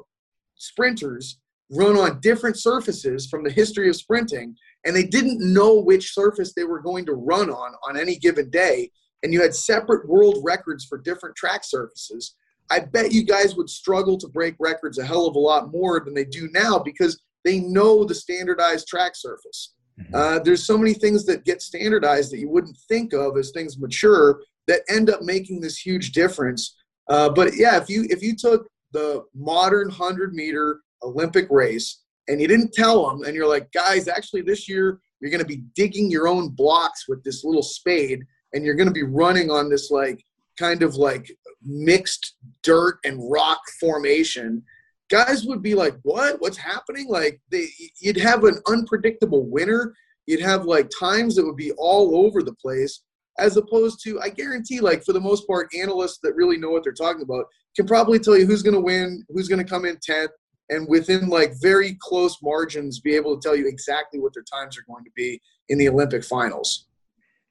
sprinters 0.57 1.39
run 1.71 1.97
on 1.97 2.21
different 2.21 2.59
surfaces 2.59 3.27
from 3.27 3.45
the 3.45 3.51
history 3.51 3.89
of 3.89 3.97
sprinting, 3.97 4.57
and 4.85 4.95
they 4.95 5.05
didn't 5.05 5.41
know 5.41 5.81
which 5.81 6.13
surface 6.13 6.53
they 6.53 6.65
were 6.65 6.81
going 6.81 7.07
to 7.07 7.15
run 7.15 7.51
on 7.51 7.73
on 7.89 7.97
any 7.97 8.17
given 8.17 8.51
day, 8.51 8.91
and 9.23 9.33
you 9.33 9.41
had 9.41 9.55
separate 9.55 10.09
world 10.09 10.39
records 10.43 10.85
for 10.85 10.99
different 10.99 11.37
track 11.37 11.63
surfaces. 11.65 12.35
I 12.71 12.81
bet 12.81 13.13
you 13.13 13.25
guys 13.25 13.57
would 13.57 13.69
struggle 13.69 14.17
to 14.19 14.29
break 14.29 14.55
records 14.61 14.99
a 14.99 15.05
hell 15.05 15.27
of 15.27 15.35
a 15.35 15.41
lot 15.41 15.73
more 15.73 16.01
than 16.01 16.15
they 16.15 16.25
do 16.25 16.49
now 16.53 16.79
because 16.79 17.21
they 17.45 17.61
know 17.61 18.05
the 18.05 18.15
standardized 18.15 18.87
track 18.87 19.13
surface. 19.17 19.75
Mm-hmm. 20.01 20.15
Uh, 20.15 20.39
there's 20.41 20.67
so 20.67 20.79
many 20.79 20.95
things 20.95 21.25
that 21.27 21.45
get 21.45 21.63
standardized 21.63 22.33
that 22.33 22.39
you 22.39 22.49
wouldn't 22.49 22.77
think 22.89 23.13
of 23.13 23.37
as 23.37 23.51
things 23.51 23.79
mature 23.79 24.41
that 24.71 24.83
end 24.89 25.11
up 25.11 25.23
making 25.23 25.61
this 25.61 25.77
huge 25.77 26.13
difference. 26.13 26.77
Uh, 27.09 27.29
but 27.29 27.57
yeah, 27.57 27.77
if 27.77 27.89
you 27.89 28.07
if 28.09 28.23
you 28.23 28.37
took 28.37 28.69
the 28.93 29.25
modern 29.35 29.91
hundred 29.91 30.33
meter 30.33 30.81
Olympic 31.03 31.47
race 31.51 32.03
and 32.29 32.41
you 32.41 32.47
didn't 32.47 32.73
tell 32.73 33.09
them, 33.09 33.25
and 33.25 33.35
you're 33.35 33.49
like, 33.49 33.71
guys, 33.73 34.07
actually 34.07 34.43
this 34.43 34.69
year 34.69 35.01
you're 35.21 35.31
going 35.31 35.43
to 35.43 35.57
be 35.57 35.65
digging 35.75 36.11
your 36.11 36.29
own 36.29 36.49
blocks 36.49 37.07
with 37.09 37.23
this 37.25 37.45
little 37.45 37.63
spade, 37.63 38.23
and 38.53 38.65
you're 38.65 38.77
going 38.77 38.89
to 38.89 38.95
be 38.95 39.03
running 39.03 39.51
on 39.51 39.69
this 39.69 39.91
like 39.91 40.25
kind 40.57 40.83
of 40.83 40.95
like 40.95 41.31
mixed 41.63 42.37
dirt 42.63 42.99
and 43.05 43.31
rock 43.31 43.61
formation 43.81 44.63
guys 45.11 45.45
would 45.45 45.61
be 45.61 45.75
like, 45.75 45.97
"What? 46.03 46.41
What's 46.41 46.57
happening?" 46.57 47.09
Like 47.09 47.41
they, 47.51 47.67
you'd 48.01 48.17
have 48.17 48.45
an 48.45 48.59
unpredictable 48.69 49.45
winner. 49.45 49.93
You'd 50.27 50.41
have 50.41 50.65
like 50.65 50.89
times 50.99 51.35
that 51.37 51.45
would 51.45 51.57
be 51.57 51.73
all 51.73 52.25
over 52.25 52.43
the 52.43 52.55
place, 52.55 53.03
as 53.39 53.57
opposed 53.57 54.03
to, 54.05 54.21
I 54.21 54.29
guarantee, 54.29 54.81
like 54.81 55.05
for 55.05 55.13
the 55.13 55.21
most 55.21 55.47
part, 55.47 55.69
analysts 55.79 56.19
that 56.23 56.35
really 56.35 56.57
know 56.57 56.71
what 56.71 56.85
they're 56.85 56.93
talking 56.93 57.23
about 57.23 57.47
can 57.77 57.87
probably 57.87 58.19
tell 58.19 58.37
you 58.37 58.47
who's 58.47 58.63
going 58.63 58.75
to 58.75 58.81
win, 58.81 59.25
who's 59.29 59.49
going 59.49 59.65
to 59.65 59.71
come 59.71 59.85
in 59.85 59.99
tenth, 60.03 60.31
and 60.69 60.87
within 60.89 61.29
like 61.29 61.53
very 61.61 61.97
close 62.01 62.37
margins, 62.43 63.01
be 63.01 63.15
able 63.15 63.39
to 63.39 63.47
tell 63.47 63.57
you 63.57 63.67
exactly 63.67 64.21
what 64.21 64.33
their 64.35 64.45
times 64.45 64.79
are 64.79 64.85
going 64.87 65.05
to 65.05 65.11
be 65.17 65.41
in 65.69 65.79
the 65.79 65.89
Olympic 65.89 66.25
finals. 66.25 66.87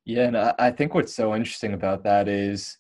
Yeah, 0.06 0.28
and 0.28 0.38
I 0.38 0.72
think 0.72 0.94
what's 0.94 1.14
so 1.14 1.36
interesting 1.36 1.74
about 1.74 2.04
that 2.04 2.28
is 2.28 2.78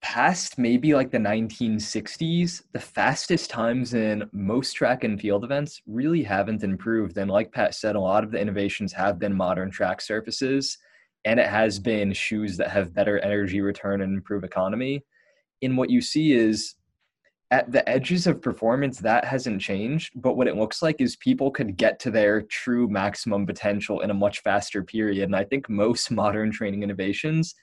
past 0.00 0.58
maybe 0.58 0.94
like 0.94 1.10
the 1.10 1.18
1960s, 1.18 2.62
the 2.72 2.80
fastest 2.80 3.50
times 3.50 3.94
in 3.94 4.28
most 4.32 4.72
track 4.72 5.04
and 5.04 5.20
field 5.20 5.44
events 5.44 5.82
really 5.86 6.22
haven't 6.22 6.62
improved. 6.62 7.18
And 7.18 7.30
like 7.30 7.52
Pat 7.52 7.74
said, 7.74 7.96
a 7.96 8.00
lot 8.00 8.24
of 8.24 8.30
the 8.30 8.40
innovations 8.40 8.92
have 8.92 9.18
been 9.18 9.34
modern 9.34 9.70
track 9.70 10.00
surfaces, 10.00 10.78
and 11.24 11.38
it 11.40 11.48
has 11.48 11.78
been 11.78 12.12
shoes 12.12 12.56
that 12.56 12.70
have 12.70 12.94
better 12.94 13.18
energy 13.18 13.60
return 13.60 14.02
and 14.02 14.14
improve 14.14 14.44
economy. 14.44 15.04
And 15.62 15.76
what 15.76 15.90
you 15.90 16.00
see 16.00 16.32
is 16.32 16.76
at 17.50 17.72
the 17.72 17.88
edges 17.88 18.26
of 18.26 18.42
performance, 18.42 18.98
that 19.00 19.24
hasn't 19.24 19.60
changed. 19.60 20.12
But 20.16 20.36
what 20.36 20.48
it 20.48 20.56
looks 20.56 20.82
like 20.82 21.00
is 21.00 21.16
people 21.16 21.50
could 21.50 21.76
get 21.76 21.98
to 22.00 22.10
their 22.10 22.42
true 22.42 22.88
maximum 22.88 23.46
potential 23.46 24.00
in 24.00 24.10
a 24.10 24.14
much 24.14 24.40
faster 24.40 24.82
period. 24.82 25.24
And 25.24 25.36
I 25.36 25.44
think 25.44 25.68
most 25.68 26.10
modern 26.10 26.52
training 26.52 26.82
innovations 26.82 27.54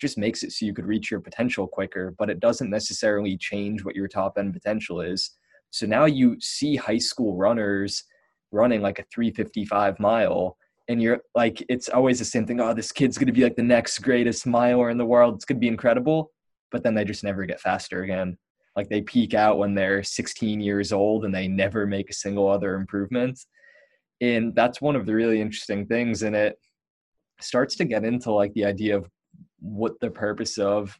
just 0.00 0.18
makes 0.18 0.42
it 0.42 0.52
so 0.52 0.64
you 0.64 0.74
could 0.74 0.86
reach 0.86 1.10
your 1.10 1.20
potential 1.20 1.66
quicker, 1.66 2.14
but 2.18 2.30
it 2.30 2.40
doesn't 2.40 2.70
necessarily 2.70 3.36
change 3.36 3.84
what 3.84 3.94
your 3.94 4.08
top 4.08 4.38
end 4.38 4.54
potential 4.54 5.00
is. 5.00 5.30
So 5.70 5.86
now 5.86 6.06
you 6.06 6.40
see 6.40 6.76
high 6.76 6.98
school 6.98 7.36
runners 7.36 8.04
running 8.50 8.82
like 8.82 8.98
a 8.98 9.04
355 9.12 10.00
mile 10.00 10.56
and 10.90 11.00
you're 11.00 11.22
like 11.36 11.64
it's 11.68 11.88
always 11.88 12.18
the 12.18 12.24
same 12.24 12.44
thing 12.44 12.60
oh 12.60 12.74
this 12.74 12.90
kid's 12.90 13.16
going 13.16 13.28
to 13.28 13.32
be 13.32 13.44
like 13.44 13.54
the 13.54 13.62
next 13.62 14.00
greatest 14.00 14.44
miler 14.44 14.90
in 14.90 14.98
the 14.98 15.06
world. 15.06 15.36
It's 15.36 15.44
going 15.44 15.56
to 15.56 15.60
be 15.60 15.68
incredible. 15.68 16.32
But 16.72 16.82
then 16.82 16.94
they 16.94 17.04
just 17.04 17.22
never 17.22 17.46
get 17.46 17.60
faster 17.60 18.02
again. 18.02 18.36
Like 18.74 18.88
they 18.88 19.00
peak 19.00 19.32
out 19.32 19.58
when 19.58 19.74
they're 19.74 20.02
16 20.02 20.60
years 20.60 20.92
old 20.92 21.24
and 21.24 21.34
they 21.34 21.46
never 21.46 21.86
make 21.86 22.10
a 22.10 22.14
single 22.14 22.48
other 22.48 22.74
improvement. 22.74 23.38
And 24.20 24.54
that's 24.54 24.80
one 24.80 24.96
of 24.96 25.06
the 25.06 25.14
really 25.14 25.40
interesting 25.40 25.86
things 25.86 26.24
and 26.24 26.34
it 26.34 26.58
starts 27.40 27.76
to 27.76 27.84
get 27.84 28.04
into 28.04 28.32
like 28.32 28.52
the 28.54 28.64
idea 28.64 28.96
of 28.96 29.08
what 29.60 29.98
the 30.00 30.10
purpose 30.10 30.58
of 30.58 30.98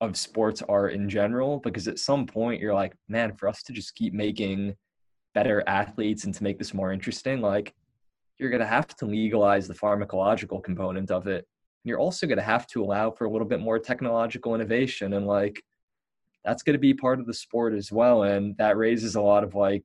of 0.00 0.16
sports 0.16 0.62
are 0.68 0.88
in 0.88 1.08
general 1.08 1.58
because 1.58 1.86
at 1.86 1.98
some 1.98 2.24
point 2.24 2.60
you're 2.60 2.74
like 2.74 2.94
man 3.08 3.34
for 3.36 3.48
us 3.48 3.62
to 3.64 3.72
just 3.72 3.94
keep 3.94 4.12
making 4.12 4.74
better 5.34 5.62
athletes 5.66 6.24
and 6.24 6.34
to 6.34 6.42
make 6.42 6.58
this 6.58 6.72
more 6.72 6.92
interesting 6.92 7.40
like 7.40 7.74
you're 8.38 8.50
going 8.50 8.60
to 8.60 8.66
have 8.66 8.88
to 8.88 9.06
legalize 9.06 9.66
the 9.66 9.74
pharmacological 9.74 10.62
component 10.62 11.10
of 11.10 11.26
it. 11.26 11.38
And 11.38 11.88
you're 11.90 11.98
also 11.98 12.26
going 12.26 12.38
to 12.38 12.44
have 12.44 12.66
to 12.68 12.82
allow 12.82 13.10
for 13.10 13.24
a 13.24 13.30
little 13.30 13.46
bit 13.46 13.60
more 13.60 13.78
technological 13.78 14.54
innovation 14.54 15.14
and 15.14 15.26
like 15.26 15.62
that's 16.44 16.62
going 16.62 16.74
to 16.74 16.80
be 16.80 16.94
part 16.94 17.20
of 17.20 17.26
the 17.26 17.34
sport 17.34 17.74
as 17.74 17.90
well 17.90 18.22
and 18.22 18.56
that 18.58 18.76
raises 18.76 19.16
a 19.16 19.20
lot 19.20 19.44
of 19.44 19.54
like 19.54 19.82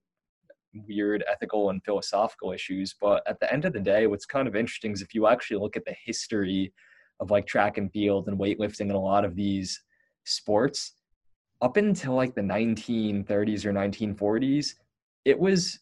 weird 0.88 1.24
ethical 1.32 1.70
and 1.70 1.84
philosophical 1.84 2.52
issues. 2.52 2.96
But 3.00 3.24
at 3.28 3.40
the 3.40 3.52
end 3.52 3.66
of 3.66 3.74
the 3.74 3.80
day 3.80 4.08
what's 4.08 4.26
kind 4.26 4.48
of 4.48 4.56
interesting 4.56 4.92
is 4.92 5.02
if 5.02 5.14
you 5.14 5.28
actually 5.28 5.60
look 5.60 5.76
at 5.76 5.86
the 5.86 5.96
history 6.06 6.74
of 7.20 7.32
like 7.32 7.48
track 7.48 7.78
and 7.78 7.92
field 7.92 8.28
and 8.28 8.40
weightlifting 8.40 8.82
and 8.82 8.94
a 8.94 9.00
lot 9.00 9.26
of 9.26 9.36
these 9.36 9.82
sports 10.26 10.94
up 11.62 11.78
until 11.78 12.14
like 12.14 12.36
the 12.36 12.42
1930s 12.42 13.66
or 13.66 13.72
1940s 13.72 14.76
it 15.26 15.38
was 15.38 15.80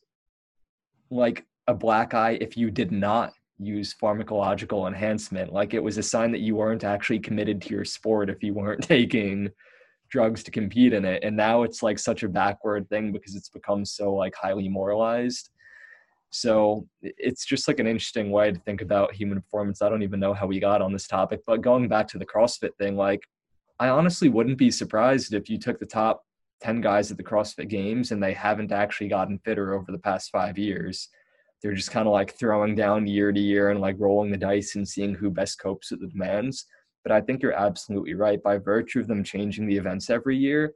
like 1.10 1.46
a 1.68 1.74
black 1.74 2.14
eye 2.14 2.38
if 2.42 2.58
you 2.58 2.72
did 2.72 2.92
not 2.92 3.34
use 3.60 3.94
pharmacological 4.02 4.88
enhancement 4.88 5.54
like 5.54 5.74
it 5.74 5.84
was 5.84 5.98
a 5.98 6.04
sign 6.04 6.32
that 6.32 6.42
you 6.42 6.56
weren't 6.56 6.84
actually 6.84 7.20
committed 7.20 7.62
to 7.62 7.70
your 7.70 7.86
sport 7.86 8.30
if 8.30 8.42
you 8.42 8.54
weren't 8.54 8.84
taking 8.88 9.50
drugs 10.10 10.44
to 10.44 10.52
compete 10.52 10.94
in 10.94 11.06
it 11.06 11.24
and 11.24 11.38
now 11.38 11.64
it's 11.64 11.84
like 11.84 12.00
such 12.00 12.24
a 12.24 12.30
backward 12.30 12.90
thing 12.90 13.12
because 13.12 13.36
it's 13.36 13.50
become 13.50 13.86
so 13.86 14.14
like 14.14 14.34
highly 14.36 14.68
moralized 14.68 15.52
so 16.32 16.88
it's 17.02 17.46
just 17.46 17.68
like 17.68 17.80
an 17.80 17.88
interesting 17.88 18.32
way 18.32 18.52
to 18.52 18.60
think 18.60 18.82
about 18.82 19.14
human 19.14 19.42
performance. 19.42 19.82
I 19.82 19.90
don't 19.90 20.02
even 20.02 20.20
know 20.20 20.34
how 20.34 20.48
we 20.48 20.62
got 20.62 20.82
on 20.82 20.94
this 20.94 21.06
topic, 21.06 21.42
but 21.46 21.62
going 21.62 21.90
back 21.90 22.08
to 22.10 22.18
the 22.18 22.26
CrossFit 22.26 22.76
thing, 22.78 22.96
like 22.96 23.22
I 23.80 23.90
honestly 23.90 24.30
wouldn't 24.30 24.58
be 24.58 24.72
surprised 24.72 25.34
if 25.34 25.50
you 25.50 25.60
took 25.60 25.80
the 25.80 25.86
top 25.86 26.24
10 26.62 26.80
guys 26.80 27.12
at 27.12 27.18
the 27.18 27.24
CrossFit 27.24 27.68
games 27.68 28.12
and 28.12 28.24
they 28.24 28.34
haven't 28.34 28.72
actually 28.72 29.10
gotten 29.10 29.40
fitter 29.40 29.74
over 29.74 29.92
the 29.92 29.98
past 29.98 30.32
five 30.32 30.58
years. 30.58 31.10
They're 31.62 31.74
just 31.74 31.92
kind 31.92 32.08
of 32.08 32.14
like 32.14 32.36
throwing 32.36 32.76
down 32.76 33.08
year 33.08 33.32
to 33.32 33.40
year 33.40 33.70
and 33.70 33.80
like 33.80 33.96
rolling 34.00 34.32
the 34.32 34.38
dice 34.38 34.76
and 34.76 34.88
seeing 34.88 35.14
who 35.14 35.30
best 35.30 35.60
copes 35.60 35.92
with 35.92 36.02
the 36.02 36.08
demands. 36.08 36.66
But 37.04 37.12
I 37.12 37.22
think 37.22 37.42
you're 37.42 37.54
absolutely 37.54 38.14
right. 38.14 38.42
By 38.42 38.58
virtue 38.58 39.00
of 39.00 39.08
them 39.08 39.24
changing 39.24 39.68
the 39.68 39.78
events 39.78 40.10
every 40.10 40.38
year, 40.38 40.74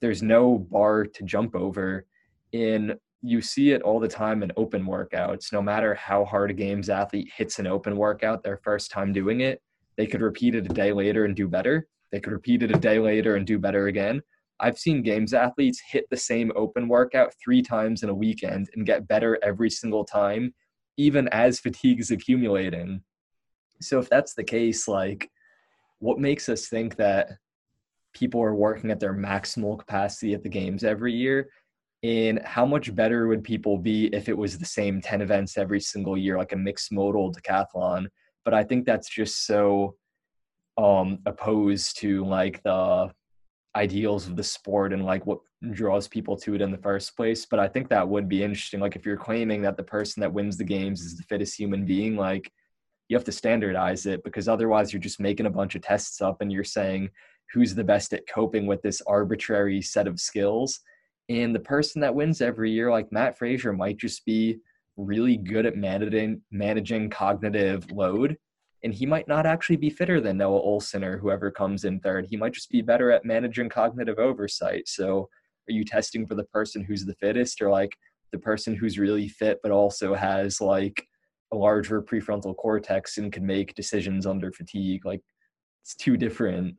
there's 0.00 0.22
no 0.22 0.58
bar 0.58 1.04
to 1.04 1.24
jump 1.24 1.54
over 1.54 2.06
in 2.52 2.96
you 3.22 3.40
see 3.40 3.72
it 3.72 3.82
all 3.82 3.98
the 3.98 4.08
time 4.08 4.42
in 4.42 4.52
open 4.56 4.84
workouts. 4.84 5.52
No 5.52 5.62
matter 5.62 5.94
how 5.94 6.24
hard 6.24 6.50
a 6.50 6.54
games 6.54 6.88
athlete 6.88 7.30
hits 7.34 7.58
an 7.58 7.66
open 7.66 7.96
workout 7.96 8.42
their 8.42 8.58
first 8.58 8.90
time 8.90 9.12
doing 9.12 9.40
it, 9.40 9.62
they 9.96 10.06
could 10.06 10.20
repeat 10.20 10.54
it 10.54 10.66
a 10.66 10.74
day 10.74 10.92
later 10.92 11.24
and 11.24 11.34
do 11.34 11.48
better. 11.48 11.88
They 12.12 12.20
could 12.20 12.32
repeat 12.32 12.62
it 12.62 12.70
a 12.70 12.78
day 12.78 12.98
later 12.98 13.36
and 13.36 13.46
do 13.46 13.58
better 13.58 13.88
again. 13.88 14.22
I've 14.60 14.78
seen 14.78 15.02
games 15.02 15.34
athletes 15.34 15.80
hit 15.90 16.06
the 16.10 16.16
same 16.16 16.50
open 16.56 16.88
workout 16.88 17.32
three 17.42 17.62
times 17.62 18.02
in 18.02 18.08
a 18.08 18.14
weekend 18.14 18.70
and 18.74 18.86
get 18.86 19.08
better 19.08 19.38
every 19.42 19.70
single 19.70 20.04
time, 20.04 20.54
even 20.96 21.28
as 21.28 21.60
fatigue 21.60 22.00
is 22.00 22.10
accumulating. 22.10 23.02
So, 23.80 23.98
if 23.98 24.08
that's 24.08 24.34
the 24.34 24.44
case, 24.44 24.88
like, 24.88 25.30
what 25.98 26.18
makes 26.18 26.48
us 26.48 26.68
think 26.68 26.96
that 26.96 27.32
people 28.14 28.42
are 28.42 28.54
working 28.54 28.90
at 28.90 29.00
their 29.00 29.14
maximal 29.14 29.78
capacity 29.78 30.32
at 30.32 30.42
the 30.42 30.48
games 30.48 30.84
every 30.84 31.12
year 31.12 31.50
and 32.02 32.40
how 32.44 32.64
much 32.64 32.94
better 32.94 33.26
would 33.26 33.42
people 33.42 33.78
be 33.78 34.06
if 34.14 34.28
it 34.28 34.36
was 34.36 34.58
the 34.58 34.64
same 34.64 35.00
10 35.00 35.20
events 35.20 35.58
every 35.58 35.80
single 35.80 36.16
year 36.16 36.38
like 36.38 36.52
a 36.52 36.56
mixed 36.56 36.92
modal 36.92 37.32
decathlon 37.32 38.06
but 38.44 38.54
i 38.54 38.62
think 38.62 38.86
that's 38.86 39.08
just 39.08 39.46
so 39.46 39.94
um 40.78 41.18
opposed 41.26 41.98
to 41.98 42.24
like 42.24 42.62
the 42.62 43.10
ideals 43.76 44.26
of 44.26 44.36
the 44.36 44.42
sport 44.42 44.92
and 44.92 45.04
like 45.04 45.24
what 45.26 45.38
draws 45.72 46.08
people 46.08 46.36
to 46.36 46.54
it 46.54 46.60
in 46.62 46.70
the 46.72 46.78
first 46.78 47.16
place 47.16 47.46
but 47.46 47.60
i 47.60 47.68
think 47.68 47.88
that 47.88 48.08
would 48.08 48.28
be 48.28 48.42
interesting 48.42 48.80
like 48.80 48.96
if 48.96 49.06
you're 49.06 49.16
claiming 49.16 49.62
that 49.62 49.76
the 49.76 49.82
person 49.82 50.20
that 50.20 50.32
wins 50.32 50.56
the 50.56 50.64
games 50.64 51.02
is 51.02 51.16
the 51.16 51.22
fittest 51.24 51.58
human 51.58 51.84
being 51.84 52.16
like 52.16 52.50
you 53.08 53.16
have 53.16 53.24
to 53.24 53.32
standardize 53.32 54.06
it 54.06 54.24
because 54.24 54.48
otherwise 54.48 54.92
you're 54.92 55.00
just 55.00 55.20
making 55.20 55.46
a 55.46 55.50
bunch 55.50 55.74
of 55.74 55.82
tests 55.82 56.20
up 56.20 56.40
and 56.40 56.50
you're 56.50 56.64
saying 56.64 57.08
who's 57.52 57.74
the 57.74 57.84
best 57.84 58.12
at 58.12 58.26
coping 58.26 58.66
with 58.66 58.82
this 58.82 59.00
arbitrary 59.06 59.80
set 59.80 60.08
of 60.08 60.18
skills 60.18 60.80
and 61.28 61.54
the 61.54 61.60
person 61.60 62.00
that 62.02 62.14
wins 62.14 62.40
every 62.40 62.70
year, 62.70 62.90
like 62.90 63.10
Matt 63.10 63.36
Fraser, 63.36 63.72
might 63.72 63.96
just 63.96 64.24
be 64.24 64.58
really 64.96 65.36
good 65.36 65.66
at 65.66 65.76
managing 65.76 66.40
managing 66.50 67.10
cognitive 67.10 67.90
load. 67.90 68.36
And 68.86 68.94
he 68.94 69.04
might 69.04 69.26
not 69.26 69.46
actually 69.46 69.78
be 69.78 69.90
fitter 69.90 70.20
than 70.20 70.36
Noah 70.36 70.62
Ohlsen 70.62 71.04
or 71.04 71.18
whoever 71.18 71.50
comes 71.50 71.84
in 71.84 71.98
third. 71.98 72.28
He 72.30 72.36
might 72.36 72.52
just 72.52 72.70
be 72.70 72.82
better 72.82 73.10
at 73.10 73.24
managing 73.24 73.68
cognitive 73.68 74.20
oversight. 74.20 74.86
So 74.86 75.28
are 75.68 75.72
you 75.72 75.84
testing 75.84 76.24
for 76.24 76.36
the 76.36 76.44
person 76.44 76.84
who's 76.84 77.04
the 77.04 77.16
fittest 77.16 77.60
or 77.60 77.68
like 77.68 77.96
the 78.30 78.38
person 78.38 78.76
who's 78.76 78.96
really 78.96 79.26
fit 79.26 79.58
but 79.60 79.72
also 79.72 80.14
has 80.14 80.60
like 80.60 81.04
a 81.52 81.56
larger 81.56 82.00
prefrontal 82.00 82.54
cortex 82.54 83.18
and 83.18 83.32
can 83.32 83.44
make 83.44 83.74
decisions 83.74 84.24
under 84.24 84.52
fatigue? 84.52 85.04
Like 85.04 85.22
it's 85.82 85.96
two 85.96 86.16
different 86.16 86.76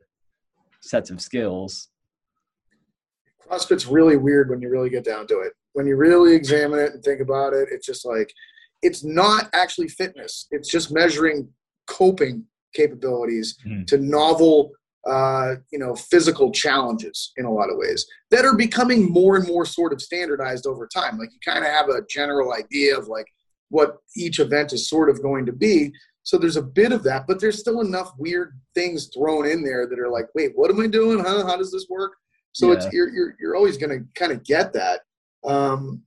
sets 0.79 1.09
of 1.09 1.19
skills. 1.19 1.89
CrossFit's 3.45 3.85
really 3.85 4.15
weird 4.15 4.49
when 4.49 4.61
you 4.61 4.69
really 4.69 4.89
get 4.89 5.03
down 5.03 5.27
to 5.27 5.41
it. 5.41 5.51
When 5.73 5.85
you 5.85 5.97
really 5.97 6.33
examine 6.33 6.79
it 6.79 6.93
and 6.93 7.03
think 7.03 7.19
about 7.19 7.51
it, 7.51 7.67
it's 7.69 7.85
just 7.85 8.05
like 8.05 8.33
it's 8.81 9.03
not 9.03 9.49
actually 9.51 9.89
fitness. 9.89 10.47
It's 10.51 10.69
just 10.69 10.89
measuring 10.89 11.49
coping 11.97 12.45
capabilities 12.73 13.57
mm. 13.65 13.85
to 13.87 13.97
novel, 13.97 14.71
uh, 15.09 15.55
you 15.71 15.79
know, 15.79 15.95
physical 15.95 16.51
challenges 16.51 17.31
in 17.37 17.45
a 17.45 17.51
lot 17.51 17.69
of 17.69 17.77
ways 17.77 18.05
that 18.29 18.45
are 18.45 18.55
becoming 18.55 19.11
more 19.11 19.37
and 19.37 19.47
more 19.47 19.65
sort 19.65 19.93
of 19.93 20.01
standardized 20.01 20.67
over 20.67 20.87
time. 20.87 21.17
Like 21.17 21.29
you 21.31 21.39
kind 21.45 21.65
of 21.65 21.71
have 21.71 21.89
a 21.89 22.05
general 22.09 22.53
idea 22.53 22.97
of 22.97 23.07
like 23.07 23.27
what 23.69 23.97
each 24.15 24.39
event 24.39 24.73
is 24.73 24.89
sort 24.89 25.09
of 25.09 25.21
going 25.21 25.45
to 25.45 25.53
be. 25.53 25.91
So 26.23 26.37
there's 26.37 26.57
a 26.57 26.61
bit 26.61 26.91
of 26.91 27.03
that, 27.03 27.25
but 27.25 27.39
there's 27.39 27.59
still 27.59 27.79
enough 27.79 28.11
weird 28.17 28.59
things 28.75 29.09
thrown 29.15 29.47
in 29.47 29.63
there 29.63 29.87
that 29.87 29.99
are 29.99 30.09
like, 30.09 30.27
wait, 30.35 30.51
what 30.55 30.69
am 30.69 30.81
I 30.81 30.87
doing? 30.87 31.19
Huh? 31.19 31.45
How 31.45 31.55
does 31.55 31.71
this 31.71 31.87
work? 31.89 32.13
So 32.51 32.67
yeah. 32.67 32.73
it's 32.73 32.87
you're 32.91 33.09
you're 33.09 33.35
you're 33.39 33.55
always 33.55 33.77
going 33.77 33.91
to 33.97 34.05
kind 34.19 34.31
of 34.31 34.43
get 34.43 34.73
that. 34.73 35.01
Um, 35.45 36.03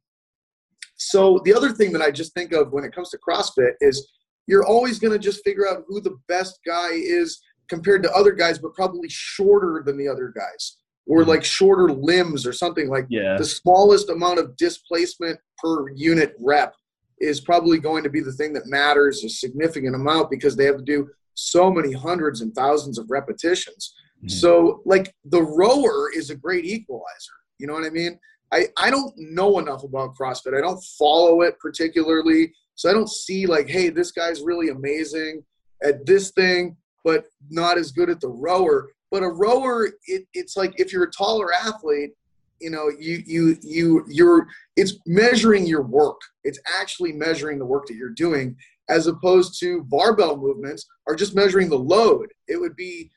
so 0.97 1.41
the 1.45 1.55
other 1.55 1.73
thing 1.73 1.93
that 1.93 2.03
I 2.03 2.11
just 2.11 2.35
think 2.35 2.53
of 2.53 2.73
when 2.73 2.85
it 2.85 2.95
comes 2.95 3.09
to 3.11 3.19
CrossFit 3.19 3.73
is 3.81 4.07
you're 4.47 4.67
always 4.67 4.99
going 4.99 5.13
to 5.13 5.19
just 5.19 5.45
figure 5.45 5.69
out 5.69 5.85
who 5.87 6.01
the 6.01 6.17
best 6.29 6.59
guy 6.67 6.91
is 6.93 7.41
compared 7.69 8.03
to 8.03 8.13
other 8.13 8.33
guys, 8.33 8.59
but 8.59 8.75
probably 8.75 9.09
shorter 9.09 9.83
than 9.85 9.97
the 9.97 10.09
other 10.09 10.33
guys, 10.35 10.77
or 11.07 11.21
mm-hmm. 11.21 11.31
like 11.31 11.45
shorter 11.45 11.93
limbs 11.93 12.47
or 12.47 12.53
something 12.53 12.89
like 12.89 13.07
yeah. 13.09 13.37
the 13.37 13.45
smallest 13.45 14.11
amount 14.11 14.39
of 14.39 14.57
displacement 14.57 15.39
per 15.59 15.91
unit 15.91 16.35
rep 16.41 16.75
is 17.21 17.41
probably 17.41 17.79
going 17.79 18.03
to 18.03 18.11
be 18.11 18.21
the 18.21 18.33
thing 18.33 18.53
that 18.55 18.67
matters 18.67 19.23
a 19.25 19.29
significant 19.29 19.95
amount 19.95 20.31
because 20.31 20.57
they 20.57 20.65
have 20.65 20.79
to 20.79 20.83
do 20.83 21.09
so 21.35 21.71
many 21.71 21.93
hundreds 21.93 22.41
and 22.41 22.55
thousands 22.55 22.99
of 22.99 23.11
repetitions. 23.11 23.95
Mm-hmm. 24.19 24.29
So, 24.29 24.83
like, 24.85 25.15
the 25.25 25.43
rower 25.43 26.11
is 26.15 26.31
a 26.31 26.35
great 26.35 26.65
equalizer. 26.65 27.33
You 27.59 27.67
know 27.67 27.75
what 27.75 27.85
I 27.85 27.91
mean? 27.91 28.19
I, 28.53 28.67
I 28.77 28.91
don't 28.91 29.13
know 29.17 29.59
enough 29.59 29.85
about 29.85 30.17
CrossFit. 30.17 30.57
I 30.57 30.61
don't 30.61 30.83
follow 30.99 31.43
it 31.43 31.59
particularly. 31.61 32.53
So 32.81 32.89
I 32.89 32.95
don't 32.95 33.11
see, 33.11 33.45
like, 33.45 33.69
hey, 33.69 33.91
this 33.91 34.11
guy's 34.11 34.41
really 34.41 34.71
amazing 34.71 35.45
at 35.83 36.07
this 36.07 36.31
thing, 36.31 36.79
but 37.05 37.27
not 37.51 37.77
as 37.77 37.93
good 37.93 38.09
at 38.09 38.23
the 38.23 38.31
rower. 38.31 38.89
But 39.11 39.23
a 39.23 39.29
rower, 39.29 39.91
it, 40.07 40.27
it's 40.33 40.57
like 40.57 40.73
if 40.81 40.91
you're 40.91 41.05
a 41.05 41.11
taller 41.11 41.53
athlete, 41.53 42.13
you 42.59 42.71
know, 42.71 42.91
you 42.99 43.23
you 43.27 43.59
you 43.61 44.07
you're 44.09 44.49
it's 44.77 44.95
measuring 45.05 45.67
your 45.67 45.83
work. 45.83 46.19
It's 46.43 46.59
actually 46.81 47.13
measuring 47.13 47.59
the 47.59 47.67
work 47.67 47.87
that 47.87 47.97
you're 47.97 48.15
doing, 48.15 48.57
as 48.89 49.09
opposed 49.09 49.61
to 49.61 49.83
barbell 49.83 50.39
movements 50.39 50.87
are 51.07 51.15
just 51.15 51.35
measuring 51.35 51.69
the 51.69 51.79
load. 51.79 52.33
It 52.49 52.59
would 52.59 52.77
be 52.77 53.11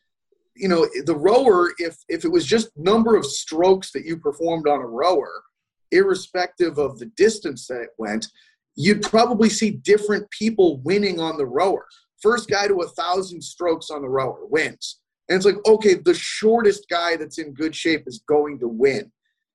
you 0.57 0.67
know 0.67 0.85
the 1.05 1.15
rower 1.15 1.71
if 1.77 1.95
if 2.09 2.25
it 2.25 2.29
was 2.29 2.45
just 2.45 2.75
number 2.75 3.15
of 3.15 3.25
strokes 3.25 3.93
that 3.93 4.03
you 4.03 4.17
performed 4.17 4.67
on 4.67 4.81
a 4.81 4.85
rower 4.85 5.41
irrespective 5.93 6.79
of 6.79 6.99
the 6.99 7.05
distance 7.15 7.67
that 7.67 7.81
it 7.81 7.91
went 7.97 8.27
you'd 8.75 9.01
probably 9.01 9.49
see 9.49 9.71
different 9.71 10.29
people 10.31 10.81
winning 10.81 11.19
on 11.19 11.37
the 11.37 11.45
rower. 11.45 11.87
First 12.21 12.49
guy 12.49 12.67
to 12.67 12.81
a 12.81 12.87
thousand 12.89 13.41
strokes 13.41 13.89
on 13.89 14.01
the 14.01 14.09
rower 14.09 14.45
wins. 14.49 14.99
And 15.29 15.37
it's 15.37 15.45
like 15.45 15.57
okay 15.65 15.95
the 15.95 16.13
shortest 16.13 16.87
guy 16.89 17.15
that's 17.15 17.37
in 17.37 17.53
good 17.53 17.75
shape 17.75 18.03
is 18.07 18.23
going 18.27 18.59
to 18.59 18.67
win. 18.67 19.11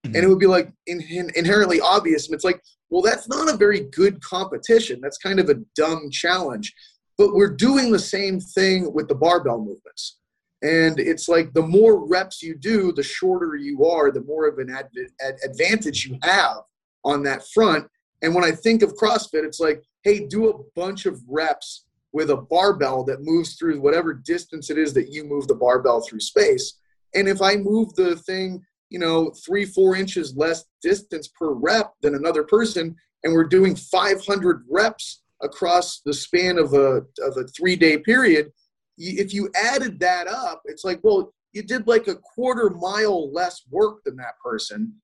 Mm-hmm. 0.07 0.15
and 0.15 0.25
it 0.25 0.29
would 0.29 0.39
be 0.39 0.47
like 0.47 0.73
in, 0.87 1.01
in, 1.01 1.29
inherently 1.35 1.81
obvious. 1.81 2.27
And 2.27 2.35
it's 2.35 2.45
like 2.45 2.61
well 2.91 3.03
that's 3.03 3.29
not 3.29 3.53
a 3.53 3.57
very 3.57 3.81
good 3.93 4.23
competition. 4.23 5.01
That's 5.03 5.19
kind 5.19 5.41
of 5.41 5.49
a 5.49 5.61
dumb 5.75 6.11
challenge. 6.11 6.73
But 7.17 7.35
we're 7.35 7.55
doing 7.55 7.91
the 7.91 7.99
same 7.99 8.39
thing 8.39 8.93
with 8.95 9.09
the 9.09 9.15
barbell 9.15 9.59
movements. 9.59 10.19
And 10.63 10.99
it's 10.99 11.29
like 11.29 11.53
the 11.53 11.63
more 11.63 12.07
reps 12.07 12.43
you 12.43 12.57
do, 12.57 12.93
the 12.93 13.03
shorter 13.03 13.55
you 13.57 13.85
are, 13.85 14.11
the 14.11 14.23
more 14.23 14.49
of 14.49 14.59
an 14.59 14.71
ad- 14.71 14.91
ad- 15.21 15.39
advantage 15.45 16.07
you 16.07 16.19
have 16.23 16.59
on 17.05 17.23
that 17.25 17.47
front. 17.55 17.87
And 18.23 18.35
when 18.35 18.45
I 18.45 18.51
think 18.51 18.83
of 18.83 18.97
CrossFit, 18.97 19.45
it's 19.45 19.61
like, 19.61 19.83
hey, 20.03 20.27
do 20.27 20.51
a 20.51 20.59
bunch 20.75 21.07
of 21.07 21.21
reps 21.29 21.87
with 22.13 22.31
a 22.31 22.37
barbell 22.37 23.05
that 23.05 23.23
moves 23.23 23.55
through 23.55 23.81
whatever 23.81 24.15
distance 24.15 24.71
it 24.71 24.79
is 24.79 24.95
that 24.95 25.13
you 25.13 25.25
move 25.25 25.47
the 25.47 25.55
barbell 25.55 26.01
through 26.01 26.21
space. 26.21 26.79
And 27.15 27.29
if 27.29 27.43
I 27.43 27.57
move 27.57 27.95
the 27.95 28.17
thing, 28.17 28.63
you 28.91 28.99
know, 28.99 29.31
three, 29.45 29.65
four 29.65 29.97
inches 29.97 30.37
less 30.37 30.65
distance 30.83 31.29
per 31.29 31.53
rep 31.53 31.93
than 32.03 32.15
another 32.15 32.45
person, 32.45 32.97
and 33.25 33.35
we're 33.35 33.45
doing 33.45 33.77
500 33.77 34.65
reps 34.71 35.23
across 35.43 36.01
the 36.01 36.15
span 36.15 36.59
of 36.59 36.73
a, 36.73 37.03
of 37.23 37.37
a 37.37 37.45
three 37.57 37.77
day 37.77 37.99
period, 37.99 38.51
if 38.97 39.33
you 39.33 39.51
added 39.55 40.01
that 40.01 40.27
up, 40.27 40.63
it's 40.65 40.85
like, 40.85 41.01
well, 41.03 41.33
you 41.53 41.63
did 41.63 41.87
like 41.87 42.09
a 42.09 42.17
quarter 42.17 42.71
mile 42.71 43.33
less 43.33 43.63
work 43.71 44.03
than 44.05 44.17
that 44.17 44.39
person 44.43 44.95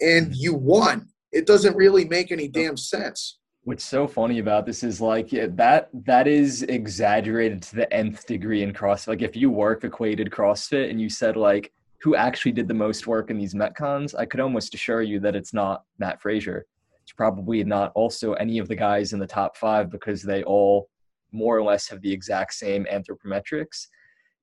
and 0.00 0.34
you 0.34 0.54
won. 0.54 1.08
It 1.32 1.46
doesn't 1.46 1.76
really 1.76 2.04
make 2.04 2.30
any 2.30 2.48
damn 2.48 2.76
sense. 2.76 3.38
What's 3.64 3.84
so 3.84 4.08
funny 4.08 4.40
about 4.40 4.66
this 4.66 4.82
is 4.82 5.00
like 5.00 5.32
yeah, 5.32 5.46
that 5.50 5.88
that 6.04 6.26
is 6.26 6.62
exaggerated 6.64 7.62
to 7.62 7.76
the 7.76 7.92
nth 7.92 8.26
degree 8.26 8.62
in 8.62 8.72
CrossFit. 8.72 9.08
Like 9.08 9.22
if 9.22 9.36
you 9.36 9.50
work 9.50 9.84
equated 9.84 10.30
CrossFit 10.30 10.90
and 10.90 11.00
you 11.00 11.08
said 11.08 11.36
like 11.36 11.72
who 12.02 12.16
actually 12.16 12.52
did 12.52 12.66
the 12.66 12.74
most 12.74 13.06
work 13.06 13.30
in 13.30 13.38
these 13.38 13.54
Metcons, 13.54 14.14
I 14.18 14.26
could 14.26 14.40
almost 14.40 14.74
assure 14.74 15.02
you 15.02 15.20
that 15.20 15.36
it's 15.36 15.54
not 15.54 15.84
Mat 15.98 16.20
Fraser. 16.20 16.66
It's 17.02 17.12
probably 17.12 17.62
not 17.62 17.92
also 17.94 18.32
any 18.34 18.58
of 18.58 18.66
the 18.66 18.74
guys 18.74 19.12
in 19.12 19.20
the 19.20 19.26
top 19.26 19.56
five 19.56 19.90
because 19.90 20.22
they 20.22 20.42
all 20.42 20.88
more 21.30 21.56
or 21.56 21.62
less 21.62 21.88
have 21.88 22.02
the 22.02 22.12
exact 22.12 22.54
same 22.54 22.84
anthropometrics. 22.92 23.86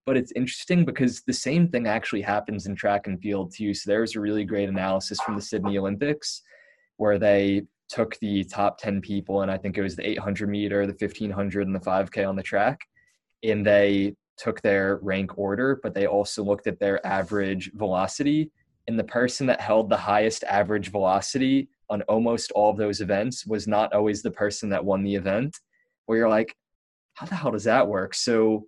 But 0.05 0.15
it's 0.15 0.31
interesting 0.31 0.85
because 0.85 1.21
the 1.21 1.33
same 1.33 1.67
thing 1.67 1.87
actually 1.87 2.21
happens 2.21 2.65
in 2.65 2.75
track 2.75 3.07
and 3.07 3.21
field 3.21 3.53
too. 3.53 3.73
So 3.73 3.91
there's 3.91 4.15
a 4.15 4.21
really 4.21 4.45
great 4.45 4.69
analysis 4.69 5.19
from 5.19 5.35
the 5.35 5.41
Sydney 5.41 5.77
Olympics 5.77 6.41
where 6.99 7.17
they 7.17 7.63
took 7.87 8.17
the 8.19 8.43
top 8.43 8.77
10 8.77 8.99
people, 8.99 9.41
and 9.41 9.49
I 9.49 9.57
think 9.57 9.77
it 9.77 9.81
was 9.81 9.95
the 9.95 10.07
800 10.07 10.49
meter, 10.49 10.85
the 10.85 10.93
1500, 10.99 11.65
and 11.65 11.73
the 11.73 11.79
5K 11.79 12.27
on 12.27 12.35
the 12.35 12.43
track, 12.43 12.81
and 13.41 13.65
they 13.65 14.15
took 14.37 14.61
their 14.61 14.99
rank 15.01 15.37
order, 15.37 15.79
but 15.81 15.93
they 15.93 16.07
also 16.07 16.43
looked 16.43 16.67
at 16.67 16.77
their 16.79 17.05
average 17.07 17.71
velocity. 17.73 18.51
And 18.87 18.99
the 18.99 19.05
person 19.05 19.47
that 19.47 19.61
held 19.61 19.89
the 19.89 19.97
highest 19.97 20.43
average 20.43 20.91
velocity 20.91 21.69
on 21.89 22.01
almost 22.03 22.51
all 22.51 22.69
of 22.69 22.77
those 22.77 22.99
events 22.99 23.45
was 23.45 23.65
not 23.65 23.93
always 23.93 24.21
the 24.21 24.31
person 24.31 24.69
that 24.69 24.83
won 24.83 25.03
the 25.03 25.15
event. 25.15 25.57
Where 26.05 26.17
you're 26.17 26.29
like, 26.29 26.53
how 27.13 27.27
the 27.27 27.35
hell 27.35 27.51
does 27.51 27.63
that 27.63 27.87
work? 27.87 28.13
So 28.13 28.65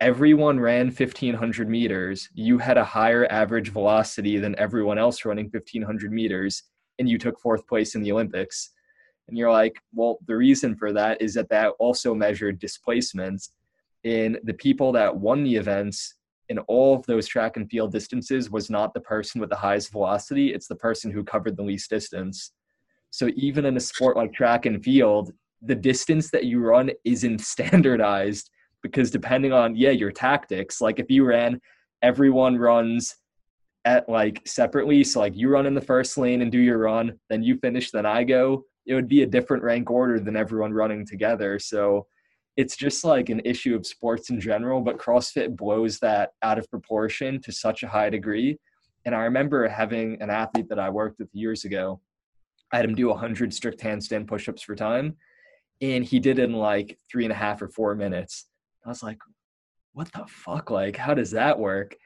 everyone 0.00 0.58
ran 0.58 0.86
1500 0.86 1.68
meters. 1.68 2.30
You 2.32 2.58
had 2.58 2.78
a 2.78 2.84
higher 2.84 3.26
average 3.30 3.70
velocity 3.70 4.38
than 4.38 4.58
everyone 4.58 4.98
else 4.98 5.24
running 5.24 5.50
1500 5.52 6.12
meters, 6.12 6.62
and 6.98 7.08
you 7.08 7.18
took 7.18 7.38
fourth 7.40 7.66
place 7.66 7.94
in 7.94 8.02
the 8.02 8.12
Olympics. 8.12 8.70
And 9.28 9.38
you're 9.38 9.50
like, 9.50 9.76
well, 9.92 10.18
the 10.26 10.36
reason 10.36 10.76
for 10.76 10.92
that 10.92 11.20
is 11.20 11.34
that 11.34 11.48
that 11.48 11.72
also 11.78 12.14
measured 12.14 12.58
displacements 12.58 13.50
in 14.02 14.38
the 14.44 14.52
people 14.54 14.92
that 14.92 15.16
won 15.16 15.44
the 15.44 15.56
events 15.56 16.14
in 16.50 16.58
all 16.60 16.94
of 16.94 17.06
those 17.06 17.26
track 17.26 17.56
and 17.56 17.70
field 17.70 17.90
distances 17.90 18.50
was 18.50 18.68
not 18.68 18.92
the 18.92 19.00
person 19.00 19.40
with 19.40 19.48
the 19.48 19.56
highest 19.56 19.90
velocity, 19.90 20.52
it's 20.52 20.68
the 20.68 20.76
person 20.76 21.10
who 21.10 21.24
covered 21.24 21.56
the 21.56 21.62
least 21.62 21.88
distance. 21.88 22.52
So 23.10 23.30
even 23.34 23.64
in 23.64 23.76
a 23.76 23.80
sport 23.80 24.16
like 24.16 24.34
track 24.34 24.66
and 24.66 24.84
field, 24.84 25.32
the 25.62 25.74
distance 25.74 26.30
that 26.30 26.44
you 26.44 26.60
run 26.60 26.90
isn't 27.04 27.40
standardized 27.54 28.50
because 28.82 29.10
depending 29.10 29.52
on 29.52 29.74
yeah 29.74 29.90
your 29.90 30.12
tactics 30.12 30.80
like 30.80 31.00
if 31.00 31.10
you 31.10 31.24
ran 31.24 31.58
everyone 32.02 32.56
runs 32.56 33.16
at 33.84 34.08
like 34.08 34.40
separately. 34.46 35.04
So 35.04 35.20
like 35.20 35.36
you 35.36 35.48
run 35.48 35.66
in 35.66 35.74
the 35.74 35.80
first 35.80 36.16
lane 36.16 36.42
and 36.42 36.50
do 36.50 36.58
your 36.58 36.78
run, 36.78 37.18
then 37.28 37.42
you 37.42 37.58
finish, 37.58 37.90
then 37.90 38.06
I 38.06 38.24
go. 38.24 38.64
It 38.86 38.94
would 38.94 39.08
be 39.08 39.22
a 39.22 39.26
different 39.26 39.62
rank 39.62 39.90
order 39.90 40.20
than 40.20 40.36
everyone 40.36 40.72
running 40.72 41.06
together. 41.06 41.58
So 41.58 42.06
it's 42.56 42.76
just 42.76 43.04
like 43.04 43.28
an 43.28 43.40
issue 43.44 43.74
of 43.74 43.86
sports 43.86 44.30
in 44.30 44.40
general, 44.40 44.80
but 44.80 44.98
CrossFit 44.98 45.56
blows 45.56 45.98
that 46.00 46.30
out 46.42 46.58
of 46.58 46.70
proportion 46.70 47.40
to 47.42 47.52
such 47.52 47.82
a 47.82 47.88
high 47.88 48.10
degree. 48.10 48.58
And 49.04 49.14
I 49.14 49.24
remember 49.24 49.66
having 49.68 50.20
an 50.22 50.30
athlete 50.30 50.68
that 50.68 50.78
I 50.78 50.88
worked 50.88 51.18
with 51.18 51.28
years 51.32 51.64
ago. 51.64 52.00
I 52.72 52.76
had 52.76 52.84
him 52.84 52.94
do 52.94 53.08
100 53.08 53.52
strict 53.52 53.80
handstand 53.80 54.26
push-ups 54.26 54.62
for 54.62 54.74
time, 54.74 55.16
and 55.80 56.04
he 56.04 56.20
did 56.20 56.38
it 56.38 56.44
in 56.44 56.52
like 56.52 56.98
three 57.10 57.24
and 57.24 57.32
a 57.32 57.36
half 57.36 57.60
or 57.60 57.68
four 57.68 57.94
minutes. 57.94 58.46
I 58.84 58.88
was 58.88 59.02
like, 59.02 59.18
"What 59.92 60.10
the 60.12 60.24
fuck? 60.26 60.70
Like, 60.70 60.96
how 60.96 61.14
does 61.14 61.32
that 61.32 61.58
work?" 61.58 61.96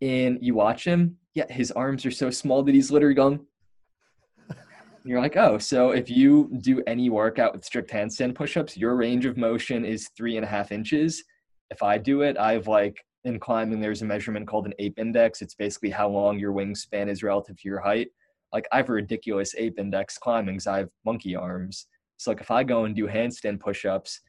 And 0.00 0.38
you 0.40 0.54
watch 0.54 0.84
him, 0.84 1.16
yeah, 1.34 1.50
his 1.50 1.70
arms 1.72 2.06
are 2.06 2.10
so 2.10 2.30
small 2.30 2.62
that 2.62 2.74
he's 2.74 2.90
literally 2.90 3.14
going. 3.14 3.46
You're 5.04 5.20
like, 5.20 5.36
oh, 5.36 5.58
so 5.58 5.90
if 5.90 6.10
you 6.10 6.50
do 6.62 6.82
any 6.86 7.10
workout 7.10 7.52
with 7.52 7.64
strict 7.64 7.90
handstand 7.90 8.34
push-ups, 8.34 8.76
your 8.76 8.96
range 8.96 9.26
of 9.26 9.36
motion 9.36 9.84
is 9.84 10.08
three 10.16 10.36
and 10.36 10.44
a 10.44 10.48
half 10.48 10.72
inches. 10.72 11.22
If 11.70 11.82
I 11.82 11.98
do 11.98 12.22
it, 12.22 12.36
I've 12.38 12.66
like 12.66 12.96
in 13.24 13.38
climbing, 13.38 13.80
there's 13.80 14.02
a 14.02 14.06
measurement 14.06 14.46
called 14.46 14.66
an 14.66 14.74
ape 14.78 14.98
index. 14.98 15.42
It's 15.42 15.54
basically 15.54 15.90
how 15.90 16.08
long 16.08 16.38
your 16.38 16.52
wingspan 16.52 17.08
is 17.08 17.22
relative 17.22 17.56
to 17.60 17.68
your 17.68 17.80
height. 17.80 18.08
Like 18.52 18.66
I 18.72 18.78
have 18.78 18.88
a 18.88 18.92
ridiculous 18.92 19.54
ape 19.56 19.78
index 19.78 20.18
climbing 20.18 20.54
because 20.54 20.66
I 20.66 20.78
have 20.78 20.88
monkey 21.04 21.36
arms. 21.36 21.86
So 22.16 22.30
like 22.30 22.40
if 22.40 22.50
I 22.50 22.64
go 22.64 22.84
and 22.84 22.96
do 22.96 23.06
handstand 23.06 23.60
push-ups, 23.60 24.20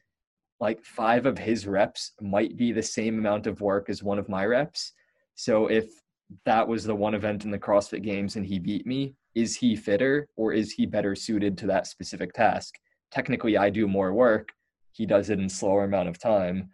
like 0.60 0.84
five 0.84 1.26
of 1.26 1.38
his 1.38 1.66
reps 1.66 2.12
might 2.20 2.56
be 2.56 2.70
the 2.70 2.82
same 2.82 3.18
amount 3.18 3.46
of 3.46 3.60
work 3.60 3.90
as 3.90 4.02
one 4.02 4.18
of 4.18 4.28
my 4.28 4.44
reps. 4.44 4.92
So 5.34 5.66
if 5.66 5.86
that 6.44 6.66
was 6.66 6.84
the 6.84 6.94
one 6.94 7.14
event 7.14 7.44
in 7.44 7.50
the 7.50 7.58
CrossFit 7.58 8.02
Games 8.02 8.36
and 8.36 8.46
he 8.46 8.58
beat 8.58 8.86
me, 8.86 9.14
is 9.34 9.56
he 9.56 9.76
fitter 9.76 10.28
or 10.36 10.52
is 10.52 10.72
he 10.72 10.86
better 10.86 11.14
suited 11.14 11.56
to 11.58 11.66
that 11.66 11.86
specific 11.86 12.32
task? 12.32 12.74
Technically, 13.10 13.56
I 13.56 13.70
do 13.70 13.86
more 13.86 14.12
work. 14.12 14.50
He 14.92 15.06
does 15.06 15.30
it 15.30 15.38
in 15.38 15.48
slower 15.48 15.84
amount 15.84 16.08
of 16.08 16.18
time. 16.18 16.68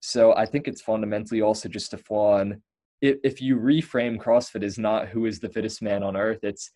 So 0.00 0.34
I 0.34 0.46
think 0.46 0.68
it's 0.68 0.82
fundamentally 0.82 1.40
also 1.40 1.68
just 1.68 1.94
a 1.94 1.98
flaw 1.98 2.38
in 2.38 2.62
if, 3.04 3.18
if 3.22 3.42
you 3.42 3.56
reframe 3.56 4.16
CrossFit 4.16 4.64
as 4.64 4.78
not 4.78 5.08
who 5.08 5.26
is 5.26 5.38
the 5.38 5.48
fittest 5.48 5.82
man 5.82 6.02
on 6.02 6.16
earth, 6.16 6.40
it's 6.42 6.70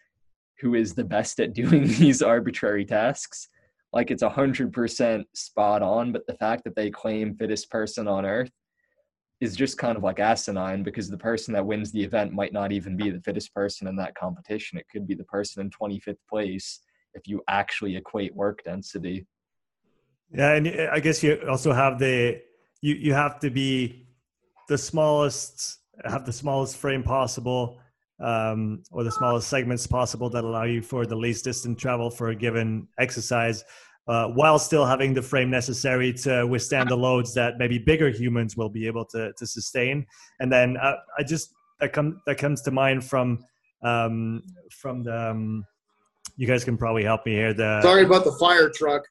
who 0.60 0.74
is 0.74 0.94
the 0.94 1.04
best 1.04 1.40
at 1.40 1.54
doing 1.54 1.86
these 1.86 2.20
arbitrary 2.20 2.84
tasks. 2.84 3.48
Like 3.92 4.10
it's 4.10 4.22
a 4.22 4.28
hundred 4.28 4.72
percent 4.72 5.26
spot 5.34 5.82
on, 5.82 6.12
but 6.12 6.26
the 6.26 6.34
fact 6.34 6.64
that 6.64 6.76
they 6.76 6.90
claim 6.90 7.34
fittest 7.34 7.70
person 7.70 8.06
on 8.06 8.26
earth 8.26 8.50
is 9.40 9.54
just 9.54 9.78
kind 9.78 9.96
of 9.96 10.02
like 10.02 10.18
asinine 10.18 10.82
because 10.82 11.08
the 11.08 11.18
person 11.18 11.54
that 11.54 11.64
wins 11.64 11.92
the 11.92 12.02
event 12.02 12.32
might 12.32 12.52
not 12.52 12.72
even 12.72 12.96
be 12.96 13.10
the 13.10 13.20
fittest 13.20 13.54
person 13.54 13.86
in 13.86 13.96
that 13.96 14.14
competition. 14.14 14.78
It 14.78 14.86
could 14.90 15.06
be 15.06 15.14
the 15.14 15.24
person 15.24 15.60
in 15.60 15.70
25th 15.70 16.16
place 16.28 16.80
if 17.14 17.26
you 17.26 17.42
actually 17.48 17.96
equate 17.96 18.34
work 18.34 18.62
density. 18.64 19.26
Yeah, 20.32 20.54
and 20.54 20.68
I 20.68 21.00
guess 21.00 21.22
you 21.22 21.40
also 21.48 21.72
have 21.72 21.98
the 21.98 22.40
you 22.82 22.94
you 22.94 23.14
have 23.14 23.38
to 23.40 23.50
be 23.50 24.08
the 24.68 24.76
smallest 24.76 25.78
have 26.04 26.26
the 26.26 26.32
smallest 26.32 26.76
frame 26.76 27.02
possible 27.02 27.80
um, 28.20 28.82
or 28.90 29.04
the 29.04 29.10
smallest 29.10 29.48
segments 29.48 29.86
possible 29.86 30.28
that 30.30 30.44
allow 30.44 30.64
you 30.64 30.82
for 30.82 31.06
the 31.06 31.16
least 31.16 31.44
distance 31.44 31.80
travel 31.80 32.10
for 32.10 32.28
a 32.28 32.34
given 32.34 32.88
exercise 32.98 33.64
uh, 34.08 34.28
while 34.28 34.58
still 34.58 34.84
having 34.84 35.12
the 35.14 35.22
frame 35.22 35.50
necessary 35.50 36.12
to 36.12 36.46
withstand 36.46 36.88
the 36.88 36.96
loads 36.96 37.34
that 37.34 37.58
maybe 37.58 37.78
bigger 37.78 38.08
humans 38.08 38.56
will 38.56 38.68
be 38.68 38.86
able 38.86 39.04
to, 39.04 39.32
to 39.34 39.46
sustain 39.46 40.06
and 40.40 40.50
then 40.50 40.76
uh, 40.78 40.94
i 41.18 41.22
just 41.22 41.54
that, 41.80 41.92
come, 41.92 42.20
that 42.26 42.36
comes 42.36 42.62
to 42.62 42.70
mind 42.70 43.04
from 43.04 43.38
um, 43.82 44.42
from 44.70 45.04
the 45.04 45.30
um, 45.30 45.64
you 46.36 46.46
guys 46.46 46.64
can 46.64 46.76
probably 46.76 47.04
help 47.04 47.24
me 47.26 47.32
here 47.32 47.54
the 47.54 47.80
sorry 47.82 48.04
about 48.04 48.24
the 48.24 48.32
fire 48.32 48.68
truck 48.68 49.02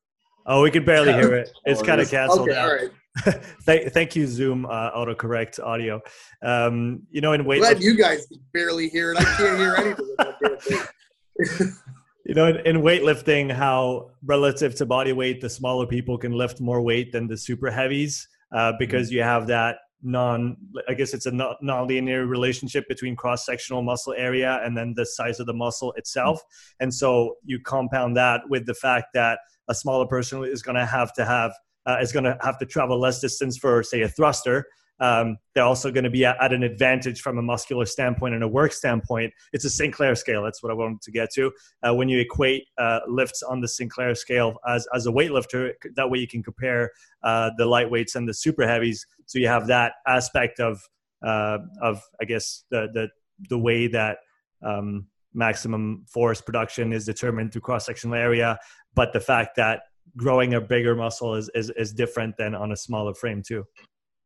oh 0.46 0.62
we 0.62 0.72
can 0.72 0.84
barely 0.84 1.14
hear 1.14 1.36
it 1.36 1.50
it's 1.66 1.82
kind 1.82 2.02
of 2.02 2.10
canceled 2.10 2.50
okay, 2.50 2.58
out. 2.58 2.70
all 2.70 2.76
right 2.76 2.92
thank, 3.64 3.92
thank 3.94 4.16
you, 4.16 4.28
Zoom 4.28 4.66
uh, 4.66 4.92
autocorrect 4.92 5.60
audio. 5.64 6.02
Um, 6.44 7.02
you 7.10 7.22
know, 7.22 7.34
in 7.34 7.46
weight. 7.46 7.62
Glad 7.62 7.82
you 7.82 7.96
guys 7.96 8.28
can 8.28 8.40
barely 8.54 8.90
hear 8.90 9.14
it. 9.14 9.20
I 9.20 9.24
can't 9.24 9.58
hear 9.58 9.76
anything. 9.76 11.74
you 12.28 12.36
know, 12.36 12.48
in, 12.48 12.58
in, 12.58 12.82
weightlifting, 12.82 13.52
how 13.52 14.12
relative 14.26 14.76
to 14.76 14.86
body 14.86 15.14
weight, 15.14 15.42
the 15.42 15.50
smaller 15.50 15.88
people 15.88 16.18
can 16.18 16.34
lift 16.34 16.60
more 16.60 16.82
weight 16.82 17.12
than 17.12 17.28
the 17.28 17.38
super 17.38 17.72
heavies 17.72 18.28
uh, 18.52 18.74
because 18.78 19.08
mm-hmm. 19.08 19.18
you 19.18 19.24
have 19.24 19.48
that 19.48 19.78
non 20.04 20.56
i 20.88 20.94
guess 20.94 21.12
it's 21.12 21.26
a 21.26 21.32
non-linear 21.60 22.28
relationship 22.28 22.88
between 22.88 23.16
cross-sectional 23.16 23.82
muscle 23.82 24.14
area 24.16 24.62
and 24.64 24.78
then 24.78 24.94
the 24.96 25.04
size 25.04 25.40
of 25.40 25.48
the 25.48 25.54
muscle 25.54 25.92
itself 25.94 26.38
mm-hmm. 26.38 26.84
and 26.84 26.94
so 26.94 27.34
you 27.44 27.60
compound 27.60 28.16
that 28.16 28.42
with 28.48 28.68
the 28.68 28.76
fact 28.76 29.08
that 29.16 29.40
a 29.70 29.74
smaller 29.74 30.06
person 30.06 30.44
is 30.44 30.62
going 30.62 30.76
to 30.76 30.86
have 30.86 31.12
to 31.14 31.26
have 31.26 31.52
uh, 31.88 31.98
is 32.02 32.12
going 32.12 32.26
to 32.26 32.38
have 32.42 32.60
to 32.60 32.66
travel 32.66 33.00
less 33.00 33.20
distance 33.20 33.58
for, 33.58 33.82
say, 33.82 34.02
a 34.02 34.10
thruster. 34.10 34.66
Um, 35.00 35.38
they're 35.54 35.64
also 35.64 35.92
going 35.92 36.04
to 36.06 36.10
be 36.10 36.26
at, 36.26 36.42
at, 36.42 36.54
an 36.54 36.64
advantage 36.64 37.22
from 37.22 37.38
a 37.38 37.42
muscular 37.42 37.86
standpoint 37.86 38.34
and 38.34 38.44
a 38.44 38.48
work 38.48 38.74
standpoint. 38.74 39.34
It's 39.54 39.66
a 39.66 39.70
Sinclair 39.70 40.16
scale. 40.16 40.44
That's 40.44 40.64
what 40.64 40.72
I 40.72 40.76
wanted 40.76 41.02
to 41.02 41.12
get 41.12 41.32
to. 41.34 41.52
Uh, 41.88 41.94
when 41.94 42.10
you 42.10 42.20
equate 42.20 42.68
uh, 42.78 43.02
lifts 43.08 43.44
on 43.44 43.62
the 43.62 43.68
Sinclair 43.68 44.16
scale 44.16 44.58
as, 44.68 44.88
as 44.96 45.06
a 45.06 45.12
weightlifter, 45.12 45.74
that 45.96 46.10
way 46.10 46.20
you 46.20 46.28
can 46.28 46.42
compare 46.42 46.92
uh, 47.24 47.52
the 47.58 47.66
lightweights 47.66 48.16
and 48.16 48.28
the 48.28 48.34
super 48.34 48.68
heavies. 48.68 49.06
So 49.26 49.40
you 49.40 49.48
have 49.48 49.68
that 49.68 49.94
aspect 50.08 50.60
of, 50.60 50.82
uh, 51.26 51.60
of 51.82 52.02
I 52.22 52.26
guess, 52.26 52.64
the, 52.72 52.88
the, 52.94 53.10
the 53.50 53.58
way 53.58 53.88
that 53.88 54.18
um, 54.64 55.08
maximum 55.34 56.04
force 56.08 56.42
production 56.42 56.92
is 56.92 57.06
determined 57.06 57.52
through 57.52 57.62
cross 57.62 57.86
sectional 57.86 58.16
area, 58.16 58.58
but 58.96 59.14
the 59.14 59.20
fact 59.20 59.56
that 59.56 59.82
growing 60.16 60.56
a 60.56 60.62
bigger 60.62 60.96
muscle 60.96 61.36
is, 61.36 61.50
is, 61.54 61.70
is 61.72 61.94
different 61.94 62.36
than 62.38 62.56
on 62.56 62.72
a 62.72 62.76
smaller 62.76 63.14
frame 63.14 63.44
too. 63.46 63.64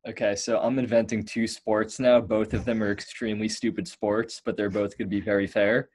Okay, 0.07 0.35
so 0.35 0.59
I'm 0.59 0.79
inventing 0.79 1.23
two 1.23 1.45
sports 1.45 1.99
now. 1.99 2.19
Both 2.19 2.53
of 2.53 2.65
them 2.65 2.81
are 2.81 2.91
extremely 2.91 3.47
stupid 3.47 3.87
sports, 3.87 4.41
but 4.43 4.57
they're 4.57 4.69
both 4.69 4.97
going 4.97 5.07
to 5.09 5.15
be 5.15 5.21
very 5.21 5.45
fair. 5.45 5.89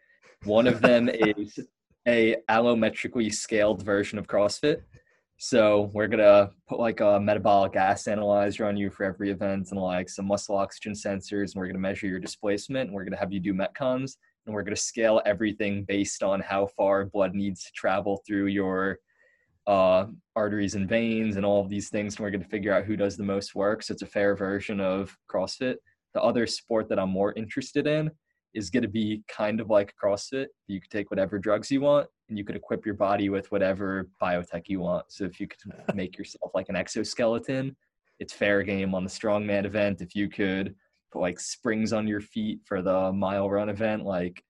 One 0.45 0.69
of 0.69 0.81
them 0.81 1.09
is 1.13 1.59
a 2.07 2.37
allometrically 2.49 3.35
scaled 3.35 3.83
version 3.83 4.19
of 4.19 4.29
CrossFit. 4.29 4.83
So 5.39 5.91
we're 5.93 6.07
gonna 6.07 6.51
put 6.67 6.79
like 6.79 7.01
a 7.01 7.21
metabolic 7.21 7.73
gas 7.75 8.07
analyzer 8.07 8.65
on 8.65 8.77
you 8.77 8.89
for 8.89 9.05
every 9.05 9.31
event 9.31 9.71
and 9.71 9.79
like 9.79 10.09
some 10.09 10.27
muscle 10.27 10.57
oxygen 10.57 10.95
sensors, 10.95 11.53
and 11.53 11.57
we're 11.57 11.67
gonna 11.67 11.79
measure 11.79 12.07
your 12.07 12.21
displacement, 12.21 12.89
and 12.89 12.95
we're 12.95 13.05
gonna 13.05 13.19
have 13.19 13.33
you 13.33 13.41
do 13.41 13.53
metcons, 13.53 14.17
and 14.47 14.55
we're 14.55 14.63
gonna 14.63 14.77
scale 14.77 15.21
everything 15.27 15.85
based 15.85 16.23
on 16.23 16.41
how 16.41 16.69
far 16.69 17.05
blood 17.05 17.35
needs 17.35 17.65
to 17.65 17.73
travel 17.73 18.23
through 18.27 18.47
your 18.47 18.99
uh, 19.67 20.07
arteries 20.35 20.75
and 20.75 20.89
veins 20.89 21.37
and 21.37 21.45
all 21.45 21.61
of 21.61 21.69
these 21.69 21.89
things. 21.89 22.15
And 22.15 22.25
we're 22.25 22.31
going 22.31 22.43
to 22.43 22.49
figure 22.49 22.73
out 22.73 22.85
who 22.85 22.97
does 22.97 23.17
the 23.17 23.25
most 23.25 23.55
work. 23.55 23.83
So 23.83 23.93
it's 23.93 24.03
a 24.03 24.07
fair 24.07 24.37
version 24.37 24.81
of 24.81 25.17
CrossFit. 25.31 25.77
The 26.15 26.23
other 26.23 26.47
sport 26.47 26.89
that 26.89 26.99
I'm 26.99 27.11
more 27.11 27.33
interested 27.35 27.87
in 27.87 28.11
is 28.55 28.71
going 28.71 28.83
to 28.83 28.89
be 28.89 29.23
kind 29.29 29.61
of 29.61 29.69
like 29.69 29.95
CrossFit. 30.03 30.47
You 30.67 30.81
could 30.81 30.91
take 30.91 31.11
whatever 31.11 31.39
drugs 31.39 31.71
you 31.71 31.83
want 31.83 32.09
and 32.29 32.39
you 32.39 32.45
could 32.45 32.57
equip 32.57 32.87
your 32.87 32.95
body 32.95 33.29
with 33.29 33.51
whatever 33.53 34.09
biotech 34.21 34.69
you 34.69 34.81
want. 34.81 35.07
So 35.09 35.25
if 35.25 35.39
you 35.39 35.47
could 35.47 35.61
make 35.95 36.17
yourself 36.17 36.53
like 36.55 36.69
an 36.69 36.77
exoskeleton, 36.77 37.77
it's 38.19 38.33
fair 38.33 38.63
game 38.63 38.95
on 38.95 39.05
the 39.05 39.11
strongman 39.11 39.67
event. 39.67 40.01
If 40.01 40.15
you 40.15 40.29
could 40.29 40.75
put 41.13 41.21
like 41.21 41.39
springs 41.39 41.93
on 41.93 42.07
your 42.07 42.21
feet 42.21 42.61
for 42.65 42.83
the 42.83 43.13
mile 43.13 43.51
run 43.51 43.69
event, 43.69 44.05
like 44.05 44.43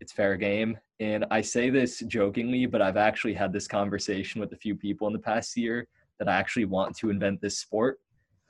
it's 0.00 0.12
fair 0.12 0.36
game. 0.36 0.78
And 1.00 1.24
I 1.30 1.40
say 1.40 1.70
this 1.70 2.00
jokingly, 2.06 2.66
but 2.66 2.80
I've 2.80 2.96
actually 2.96 3.34
had 3.34 3.52
this 3.52 3.66
conversation 3.66 4.40
with 4.40 4.52
a 4.52 4.56
few 4.56 4.76
people 4.76 5.06
in 5.06 5.12
the 5.12 5.18
past 5.18 5.56
year 5.56 5.88
that 6.18 6.28
I 6.28 6.36
actually 6.36 6.66
want 6.66 6.96
to 6.98 7.10
invent 7.10 7.40
this 7.40 7.58
sport. 7.58 7.98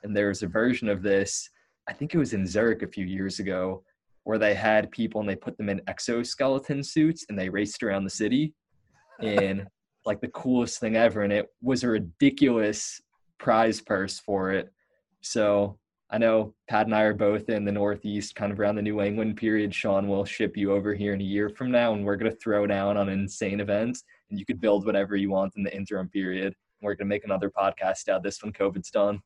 And 0.03 0.15
there's 0.15 0.43
a 0.43 0.47
version 0.47 0.87
of 0.87 1.01
this, 1.01 1.49
I 1.87 1.93
think 1.93 2.13
it 2.13 2.19
was 2.19 2.33
in 2.33 2.45
Zurich 2.45 2.83
a 2.83 2.87
few 2.87 3.05
years 3.05 3.39
ago, 3.39 3.83
where 4.23 4.37
they 4.37 4.53
had 4.53 4.91
people 4.91 5.21
and 5.21 5.29
they 5.29 5.35
put 5.35 5.57
them 5.57 5.69
in 5.69 5.81
exoskeleton 5.87 6.83
suits 6.83 7.25
and 7.29 7.37
they 7.37 7.49
raced 7.49 7.81
around 7.81 8.03
the 8.03 8.09
city. 8.09 8.53
And 9.21 9.67
like 10.05 10.21
the 10.21 10.27
coolest 10.29 10.79
thing 10.79 10.95
ever. 10.95 11.23
And 11.23 11.33
it 11.33 11.47
was 11.61 11.83
a 11.83 11.89
ridiculous 11.89 13.01
prize 13.39 13.81
purse 13.81 14.19
for 14.19 14.51
it. 14.51 14.71
So 15.21 15.79
I 16.15 16.17
know 16.17 16.53
Pat 16.69 16.85
and 16.85 16.95
I 16.95 17.01
are 17.01 17.13
both 17.13 17.49
in 17.49 17.65
the 17.65 17.73
Northeast, 17.73 18.35
kind 18.35 18.49
of 18.49 18.57
around 18.57 18.75
the 18.75 18.81
New 18.81 19.01
England 19.01 19.35
period. 19.35 19.75
Sean 19.75 20.07
will 20.07 20.23
ship 20.23 20.55
you 20.55 20.71
over 20.71 20.93
here 20.93 21.13
in 21.13 21.19
a 21.19 21.25
year 21.25 21.49
from 21.49 21.69
now, 21.69 21.93
and 21.93 22.05
we're 22.05 22.15
going 22.15 22.31
to 22.31 22.37
throw 22.37 22.65
down 22.65 22.95
on 22.95 23.09
insane 23.09 23.59
events, 23.59 24.05
and 24.29 24.39
you 24.39 24.45
could 24.45 24.61
build 24.61 24.85
whatever 24.85 25.17
you 25.17 25.29
want 25.29 25.51
in 25.57 25.63
the 25.63 25.75
interim 25.75 26.07
period. 26.07 26.55
We're 26.81 26.93
going 26.95 27.09
to 27.09 27.13
make 27.13 27.25
another 27.25 27.49
podcast 27.49 28.07
out 28.07 28.23
this 28.23 28.41
when 28.41 28.53
COVID's 28.53 28.91
done. 28.91 29.19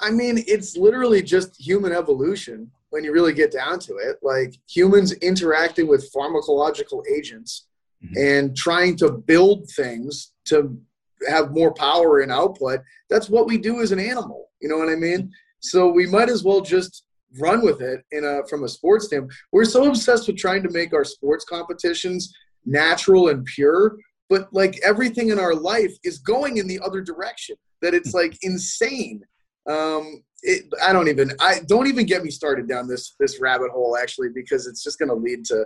I 0.00 0.10
mean, 0.10 0.44
it's 0.46 0.76
literally 0.76 1.22
just 1.22 1.58
human 1.58 1.92
evolution 1.92 2.70
when 2.90 3.02
you 3.02 3.14
really 3.14 3.32
get 3.32 3.50
down 3.50 3.78
to 3.80 3.94
it. 3.94 4.18
Like 4.20 4.52
humans 4.68 5.12
interacting 5.12 5.88
with 5.88 6.12
pharmacological 6.12 7.04
agents 7.10 7.68
mm-hmm. 8.04 8.14
and 8.18 8.54
trying 8.54 8.96
to 8.96 9.10
build 9.10 9.70
things 9.70 10.34
to 10.48 10.78
have 11.26 11.52
more 11.52 11.72
power 11.72 12.20
and 12.20 12.30
output. 12.30 12.80
That's 13.08 13.30
what 13.30 13.46
we 13.46 13.56
do 13.56 13.80
as 13.80 13.92
an 13.92 13.98
animal. 13.98 14.50
You 14.60 14.68
know 14.68 14.76
what 14.76 14.90
I 14.90 14.96
mean? 14.96 15.32
So 15.64 15.88
we 15.88 16.06
might 16.06 16.28
as 16.28 16.44
well 16.44 16.60
just 16.60 17.04
run 17.38 17.64
with 17.64 17.80
it 17.80 18.04
in 18.12 18.24
a 18.24 18.46
from 18.48 18.64
a 18.64 18.68
sports 18.68 19.06
standpoint. 19.06 19.32
We're 19.50 19.64
so 19.64 19.88
obsessed 19.88 20.26
with 20.26 20.36
trying 20.36 20.62
to 20.62 20.70
make 20.70 20.92
our 20.92 21.04
sports 21.04 21.44
competitions 21.44 22.32
natural 22.66 23.28
and 23.28 23.44
pure, 23.46 23.96
but 24.28 24.52
like 24.52 24.78
everything 24.84 25.30
in 25.30 25.38
our 25.38 25.54
life 25.54 25.92
is 26.04 26.18
going 26.18 26.58
in 26.58 26.68
the 26.68 26.80
other 26.84 27.00
direction. 27.00 27.56
That 27.80 27.94
it's 27.94 28.12
like 28.12 28.36
insane. 28.42 29.22
Um, 29.68 30.22
it, 30.42 30.64
I 30.82 30.92
don't 30.92 31.08
even 31.08 31.32
I 31.40 31.60
don't 31.66 31.86
even 31.86 32.04
get 32.04 32.22
me 32.22 32.30
started 32.30 32.68
down 32.68 32.86
this 32.86 33.14
this 33.18 33.40
rabbit 33.40 33.70
hole 33.70 33.96
actually 33.96 34.28
because 34.34 34.66
it's 34.66 34.84
just 34.84 34.98
going 34.98 35.08
to 35.08 35.14
lead 35.14 35.46
to 35.46 35.64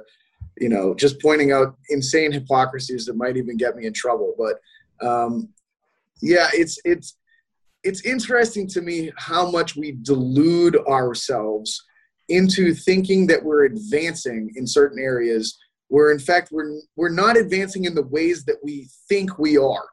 you 0.60 0.68
know 0.68 0.94
just 0.94 1.20
pointing 1.20 1.50
out 1.50 1.76
insane 1.90 2.30
hypocrisies 2.30 3.04
that 3.06 3.16
might 3.16 3.36
even 3.36 3.56
get 3.56 3.74
me 3.74 3.86
in 3.86 3.92
trouble. 3.92 4.34
But 4.38 4.60
um, 5.04 5.48
yeah, 6.22 6.48
it's 6.52 6.78
it's 6.84 7.16
it's 7.84 8.04
interesting 8.04 8.66
to 8.68 8.80
me 8.80 9.10
how 9.16 9.50
much 9.50 9.76
we 9.76 9.98
delude 10.02 10.76
ourselves 10.88 11.82
into 12.28 12.74
thinking 12.74 13.26
that 13.26 13.42
we're 13.42 13.64
advancing 13.64 14.50
in 14.56 14.66
certain 14.66 14.98
areas 14.98 15.58
where 15.88 16.10
in 16.12 16.18
fact 16.18 16.50
we're 16.52 16.80
we're 16.96 17.08
not 17.08 17.36
advancing 17.36 17.84
in 17.84 17.94
the 17.94 18.02
ways 18.02 18.44
that 18.44 18.58
we 18.62 18.88
think 19.08 19.38
we 19.38 19.56
are. 19.56 19.84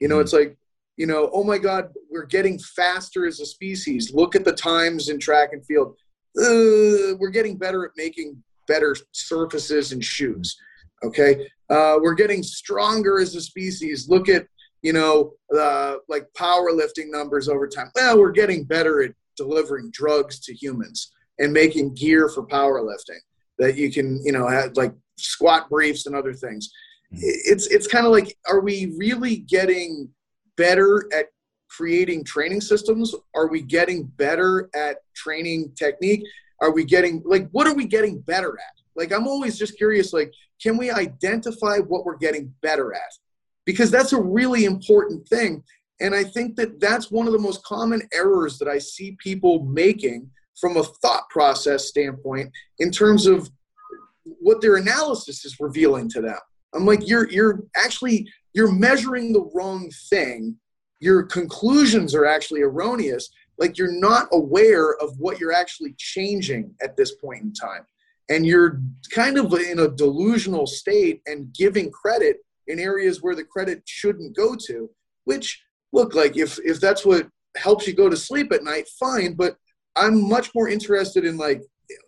You 0.00 0.08
know 0.08 0.16
mm-hmm. 0.16 0.22
it's 0.22 0.32
like 0.32 0.56
you 0.96 1.06
know 1.06 1.30
oh 1.32 1.44
my 1.44 1.58
god 1.58 1.88
we're 2.10 2.26
getting 2.26 2.58
faster 2.58 3.26
as 3.26 3.40
a 3.40 3.46
species. 3.46 4.12
Look 4.12 4.34
at 4.34 4.44
the 4.44 4.52
times 4.52 5.08
in 5.08 5.18
track 5.18 5.50
and 5.52 5.64
field. 5.64 5.96
Uh, 6.38 7.16
we're 7.18 7.30
getting 7.30 7.56
better 7.56 7.84
at 7.84 7.92
making 7.96 8.42
better 8.66 8.94
surfaces 9.12 9.92
and 9.92 10.04
shoes 10.04 10.56
okay? 11.04 11.48
Uh, 11.70 11.98
we're 12.00 12.14
getting 12.14 12.42
stronger 12.42 13.18
as 13.20 13.34
a 13.34 13.40
species. 13.40 14.08
Look 14.08 14.28
at 14.28 14.46
you 14.82 14.92
know 14.92 15.32
uh, 15.56 15.96
like 16.08 16.26
powerlifting 16.36 17.10
numbers 17.10 17.48
over 17.48 17.66
time 17.66 17.90
well 17.94 18.18
we're 18.18 18.30
getting 18.30 18.64
better 18.64 19.02
at 19.02 19.12
delivering 19.36 19.90
drugs 19.92 20.38
to 20.40 20.54
humans 20.54 21.12
and 21.38 21.52
making 21.52 21.94
gear 21.94 22.28
for 22.28 22.46
powerlifting 22.46 23.20
that 23.58 23.76
you 23.76 23.92
can 23.92 24.20
you 24.24 24.32
know 24.32 24.46
have 24.48 24.76
like 24.76 24.92
squat 25.18 25.68
briefs 25.68 26.06
and 26.06 26.14
other 26.14 26.32
things. 26.32 26.70
Hmm. 27.10 27.18
It's 27.20 27.66
it's 27.66 27.86
kind 27.86 28.06
of 28.06 28.12
like, 28.12 28.36
are 28.48 28.60
we 28.60 28.94
really 28.96 29.36
getting 29.36 30.08
better 30.56 31.08
at 31.14 31.26
creating 31.68 32.24
training 32.24 32.60
systems? 32.60 33.14
Are 33.34 33.48
we 33.48 33.62
getting 33.62 34.04
better 34.04 34.70
at 34.74 34.98
training 35.14 35.72
technique? 35.76 36.24
Are 36.60 36.72
we 36.72 36.84
getting 36.84 37.22
like 37.24 37.48
what 37.50 37.66
are 37.66 37.74
we 37.74 37.86
getting 37.86 38.20
better 38.20 38.52
at? 38.52 38.74
Like 38.96 39.12
I'm 39.12 39.28
always 39.28 39.58
just 39.58 39.76
curious. 39.76 40.12
Like, 40.12 40.32
can 40.60 40.76
we 40.76 40.90
identify 40.90 41.78
what 41.78 42.04
we're 42.04 42.16
getting 42.16 42.52
better 42.62 42.94
at? 42.94 43.12
Because 43.68 43.90
that's 43.90 44.14
a 44.14 44.20
really 44.20 44.64
important 44.64 45.28
thing. 45.28 45.62
And 46.00 46.14
I 46.14 46.24
think 46.24 46.56
that 46.56 46.80
that's 46.80 47.10
one 47.10 47.26
of 47.26 47.34
the 47.34 47.38
most 47.38 47.62
common 47.64 48.00
errors 48.14 48.56
that 48.58 48.66
I 48.66 48.78
see 48.78 49.14
people 49.22 49.62
making 49.66 50.30
from 50.58 50.78
a 50.78 50.82
thought 50.82 51.28
process 51.28 51.84
standpoint 51.84 52.50
in 52.78 52.90
terms 52.90 53.26
of 53.26 53.50
what 54.24 54.62
their 54.62 54.76
analysis 54.76 55.44
is 55.44 55.60
revealing 55.60 56.08
to 56.08 56.22
them. 56.22 56.38
I'm 56.74 56.86
like, 56.86 57.06
you're 57.06 57.28
you're 57.30 57.62
actually 57.76 58.26
you're 58.54 58.72
measuring 58.72 59.34
the 59.34 59.46
wrong 59.52 59.90
thing. 60.08 60.56
Your 61.00 61.24
conclusions 61.24 62.14
are 62.14 62.24
actually 62.24 62.62
erroneous. 62.62 63.28
Like 63.58 63.76
you're 63.76 64.00
not 64.00 64.28
aware 64.32 64.94
of 64.94 65.14
what 65.18 65.38
you're 65.38 65.52
actually 65.52 65.94
changing 65.98 66.74
at 66.82 66.96
this 66.96 67.16
point 67.16 67.42
in 67.42 67.52
time. 67.52 67.84
And 68.30 68.46
you're 68.46 68.80
kind 69.14 69.36
of 69.36 69.52
in 69.52 69.80
a 69.80 69.88
delusional 69.88 70.66
state 70.66 71.20
and 71.26 71.52
giving 71.52 71.90
credit 71.90 72.38
in 72.68 72.78
areas 72.78 73.22
where 73.22 73.34
the 73.34 73.44
credit 73.44 73.82
shouldn't 73.86 74.36
go 74.36 74.56
to, 74.66 74.88
which 75.24 75.62
look 75.92 76.14
like 76.14 76.36
if 76.36 76.58
if 76.64 76.80
that's 76.80 77.04
what 77.04 77.28
helps 77.56 77.86
you 77.86 77.94
go 77.94 78.08
to 78.08 78.16
sleep 78.16 78.52
at 78.52 78.64
night, 78.64 78.88
fine. 79.00 79.34
But 79.34 79.56
I'm 79.96 80.28
much 80.28 80.54
more 80.54 80.68
interested 80.68 81.24
in 81.24 81.36
like 81.36 81.62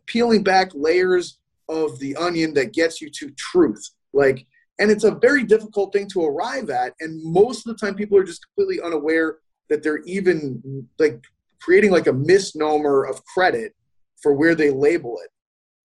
peeling 0.06 0.42
back 0.42 0.70
layers 0.74 1.38
of 1.68 1.98
the 1.98 2.16
onion 2.16 2.54
that 2.54 2.72
gets 2.72 3.00
you 3.00 3.10
to 3.10 3.30
truth. 3.30 3.90
Like, 4.12 4.46
and 4.78 4.90
it's 4.90 5.04
a 5.04 5.12
very 5.12 5.44
difficult 5.44 5.92
thing 5.92 6.08
to 6.08 6.24
arrive 6.24 6.70
at. 6.70 6.94
And 7.00 7.22
most 7.22 7.66
of 7.66 7.76
the 7.76 7.86
time, 7.86 7.94
people 7.94 8.18
are 8.18 8.24
just 8.24 8.44
completely 8.46 8.82
unaware 8.84 9.38
that 9.68 9.82
they're 9.82 10.02
even 10.04 10.86
like 10.98 11.22
creating 11.60 11.90
like 11.90 12.06
a 12.06 12.12
misnomer 12.12 13.04
of 13.04 13.24
credit 13.24 13.74
for 14.22 14.32
where 14.32 14.54
they 14.54 14.70
label 14.70 15.18
it. 15.22 15.30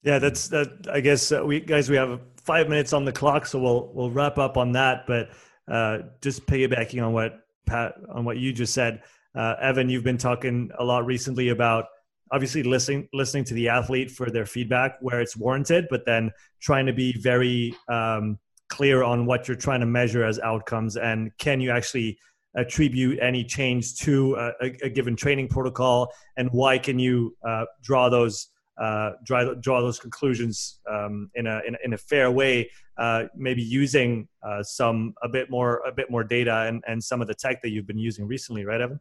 Yeah, 0.03 0.19
that's 0.19 0.47
that. 0.49 0.87
I 0.91 1.01
guess 1.01 1.31
uh, 1.31 1.43
we 1.45 1.59
guys 1.59 1.89
we 1.89 1.95
have 1.95 2.19
five 2.45 2.69
minutes 2.69 2.93
on 2.93 3.05
the 3.05 3.11
clock, 3.11 3.45
so 3.45 3.59
we'll 3.59 3.91
we'll 3.93 4.11
wrap 4.11 4.37
up 4.37 4.57
on 4.57 4.71
that. 4.73 5.05
But 5.07 5.29
uh, 5.67 5.99
just 6.21 6.45
piggybacking 6.45 7.05
on 7.05 7.13
what 7.13 7.39
Pat 7.65 7.95
on 8.13 8.25
what 8.25 8.37
you 8.37 8.53
just 8.53 8.73
said, 8.73 9.01
uh, 9.35 9.55
Evan, 9.61 9.89
you've 9.89 10.03
been 10.03 10.17
talking 10.17 10.69
a 10.77 10.83
lot 10.83 11.05
recently 11.05 11.49
about 11.49 11.85
obviously 12.31 12.63
listening 12.63 13.07
listening 13.13 13.43
to 13.45 13.53
the 13.53 13.69
athlete 13.69 14.11
for 14.11 14.29
their 14.29 14.45
feedback 14.45 14.97
where 15.01 15.21
it's 15.21 15.35
warranted, 15.35 15.87
but 15.89 16.05
then 16.05 16.31
trying 16.61 16.85
to 16.85 16.93
be 16.93 17.13
very 17.19 17.75
um, 17.87 18.39
clear 18.69 19.03
on 19.03 19.25
what 19.25 19.47
you're 19.47 19.57
trying 19.57 19.79
to 19.79 19.85
measure 19.85 20.23
as 20.23 20.39
outcomes 20.39 20.97
and 20.97 21.31
can 21.37 21.61
you 21.61 21.71
actually 21.71 22.17
attribute 22.55 23.19
any 23.21 23.43
change 23.43 23.95
to 23.97 24.35
a, 24.35 24.71
a 24.81 24.89
given 24.89 25.15
training 25.15 25.47
protocol 25.47 26.11
and 26.37 26.49
why 26.51 26.77
can 26.77 26.97
you 26.97 27.35
uh, 27.45 27.65
draw 27.83 28.09
those 28.09 28.47
uh, 28.77 29.11
draw, 29.23 29.53
draw 29.55 29.81
those 29.81 29.99
conclusions 29.99 30.79
um, 30.89 31.29
in, 31.35 31.47
a, 31.47 31.61
in, 31.67 31.75
a, 31.75 31.77
in, 31.85 31.93
a 31.93 31.97
fair 31.97 32.29
way, 32.31 32.69
uh, 32.97 33.23
maybe 33.35 33.61
using 33.61 34.27
uh, 34.43 34.61
some 34.61 35.13
a 35.23 35.29
bit 35.29 35.49
more 35.49 35.81
a 35.87 35.91
bit 35.91 36.09
more 36.09 36.23
data 36.23 36.65
and, 36.67 36.83
and 36.87 37.03
some 37.03 37.21
of 37.21 37.27
the 37.27 37.35
tech 37.35 37.61
that 37.61 37.69
you've 37.69 37.87
been 37.87 37.97
using 37.97 38.27
recently, 38.27 38.65
right, 38.65 38.81
Evan? 38.81 38.99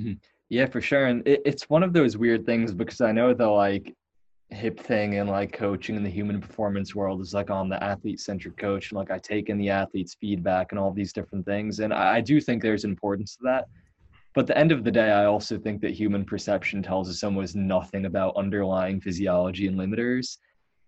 Mm-hmm. 0.00 0.12
Yeah, 0.48 0.66
for 0.66 0.80
sure. 0.80 1.06
And 1.06 1.26
it, 1.26 1.42
it's 1.44 1.68
one 1.70 1.82
of 1.82 1.92
those 1.92 2.16
weird 2.16 2.44
things 2.44 2.72
because 2.72 3.00
I 3.00 3.12
know 3.12 3.32
the 3.32 3.48
like 3.48 3.94
hip 4.50 4.78
thing 4.78 5.16
and 5.16 5.28
like 5.30 5.52
coaching 5.52 5.96
in 5.96 6.02
the 6.02 6.10
human 6.10 6.40
performance 6.40 6.94
world 6.94 7.20
is 7.20 7.32
like 7.32 7.50
on 7.50 7.68
the 7.68 7.82
athlete 7.82 8.20
centric 8.20 8.56
coach 8.58 8.90
and 8.90 8.98
like 8.98 9.10
I 9.10 9.18
take 9.18 9.48
in 9.48 9.56
the 9.56 9.70
athlete's 9.70 10.14
feedback 10.14 10.72
and 10.72 10.78
all 10.78 10.92
these 10.92 11.12
different 11.12 11.46
things. 11.46 11.80
And 11.80 11.92
I, 11.92 12.16
I 12.16 12.20
do 12.20 12.40
think 12.40 12.62
there's 12.62 12.84
importance 12.84 13.36
to 13.36 13.44
that. 13.44 13.68
But 14.34 14.42
at 14.42 14.46
the 14.46 14.58
end 14.58 14.72
of 14.72 14.84
the 14.84 14.90
day, 14.90 15.10
I 15.10 15.26
also 15.26 15.58
think 15.58 15.80
that 15.82 15.92
human 15.92 16.24
perception 16.24 16.82
tells 16.82 17.10
us 17.10 17.22
almost 17.22 17.54
nothing 17.54 18.06
about 18.06 18.36
underlying 18.36 19.00
physiology 19.00 19.66
and 19.66 19.78
limiters. 19.78 20.38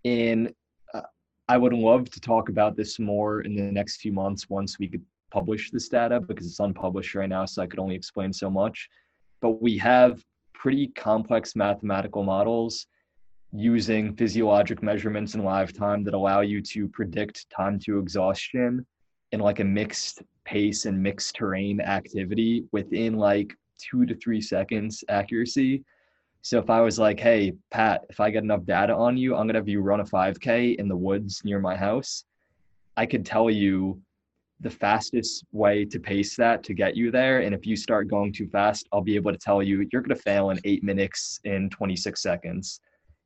And 0.04 0.52
uh, 0.94 1.02
I 1.48 1.58
would 1.58 1.74
love 1.74 2.10
to 2.10 2.20
talk 2.20 2.48
about 2.48 2.76
this 2.76 2.98
more 2.98 3.42
in 3.42 3.54
the 3.54 3.62
next 3.62 3.98
few 3.98 4.12
months 4.12 4.48
once 4.48 4.78
we 4.78 4.88
could 4.88 5.02
publish 5.30 5.70
this 5.70 5.88
data 5.88 6.20
because 6.20 6.46
it's 6.46 6.60
unpublished 6.60 7.14
right 7.14 7.28
now, 7.28 7.44
so 7.44 7.62
I 7.62 7.66
could 7.66 7.80
only 7.80 7.94
explain 7.94 8.32
so 8.32 8.48
much 8.48 8.88
but 9.44 9.60
we 9.60 9.76
have 9.76 10.24
pretty 10.54 10.86
complex 10.88 11.54
mathematical 11.54 12.24
models 12.24 12.86
using 13.52 14.16
physiologic 14.16 14.82
measurements 14.82 15.34
in 15.34 15.44
live 15.44 15.70
time 15.70 16.02
that 16.02 16.14
allow 16.14 16.40
you 16.40 16.62
to 16.62 16.88
predict 16.88 17.44
time 17.50 17.78
to 17.78 17.98
exhaustion 17.98 18.86
in 19.32 19.40
like 19.40 19.60
a 19.60 19.64
mixed 19.64 20.22
pace 20.44 20.86
and 20.86 21.02
mixed 21.02 21.36
terrain 21.36 21.80
activity 21.80 22.64
within 22.72 23.14
like 23.14 23.54
two 23.78 24.06
to 24.06 24.14
three 24.14 24.40
seconds 24.40 25.04
accuracy. 25.08 25.84
So 26.42 26.58
if 26.58 26.68
I 26.68 26.80
was 26.80 26.98
like, 26.98 27.18
hey, 27.18 27.54
Pat, 27.70 28.02
if 28.10 28.20
I 28.20 28.30
get 28.30 28.42
enough 28.42 28.64
data 28.64 28.94
on 28.94 29.16
you, 29.16 29.34
I'm 29.34 29.46
going 29.46 29.54
to 29.54 29.60
have 29.60 29.68
you 29.68 29.80
run 29.80 30.00
a 30.00 30.04
5K 30.04 30.76
in 30.76 30.88
the 30.88 30.96
woods 30.96 31.40
near 31.44 31.58
my 31.58 31.74
house, 31.76 32.24
I 32.96 33.06
could 33.06 33.24
tell 33.24 33.50
you 33.50 34.00
the 34.60 34.70
fastest 34.70 35.44
way 35.52 35.84
to 35.84 35.98
pace 35.98 36.36
that 36.36 36.62
to 36.64 36.74
get 36.74 36.96
you 36.96 37.10
there. 37.10 37.40
And 37.40 37.54
if 37.54 37.66
you 37.66 37.76
start 37.76 38.08
going 38.08 38.32
too 38.32 38.48
fast, 38.48 38.86
I'll 38.92 39.00
be 39.00 39.16
able 39.16 39.32
to 39.32 39.38
tell 39.38 39.62
you 39.62 39.86
you're 39.90 40.02
going 40.02 40.16
to 40.16 40.22
fail 40.22 40.50
in 40.50 40.60
eight 40.64 40.84
minutes 40.84 41.40
in 41.44 41.70
26 41.70 42.22
seconds. 42.22 42.80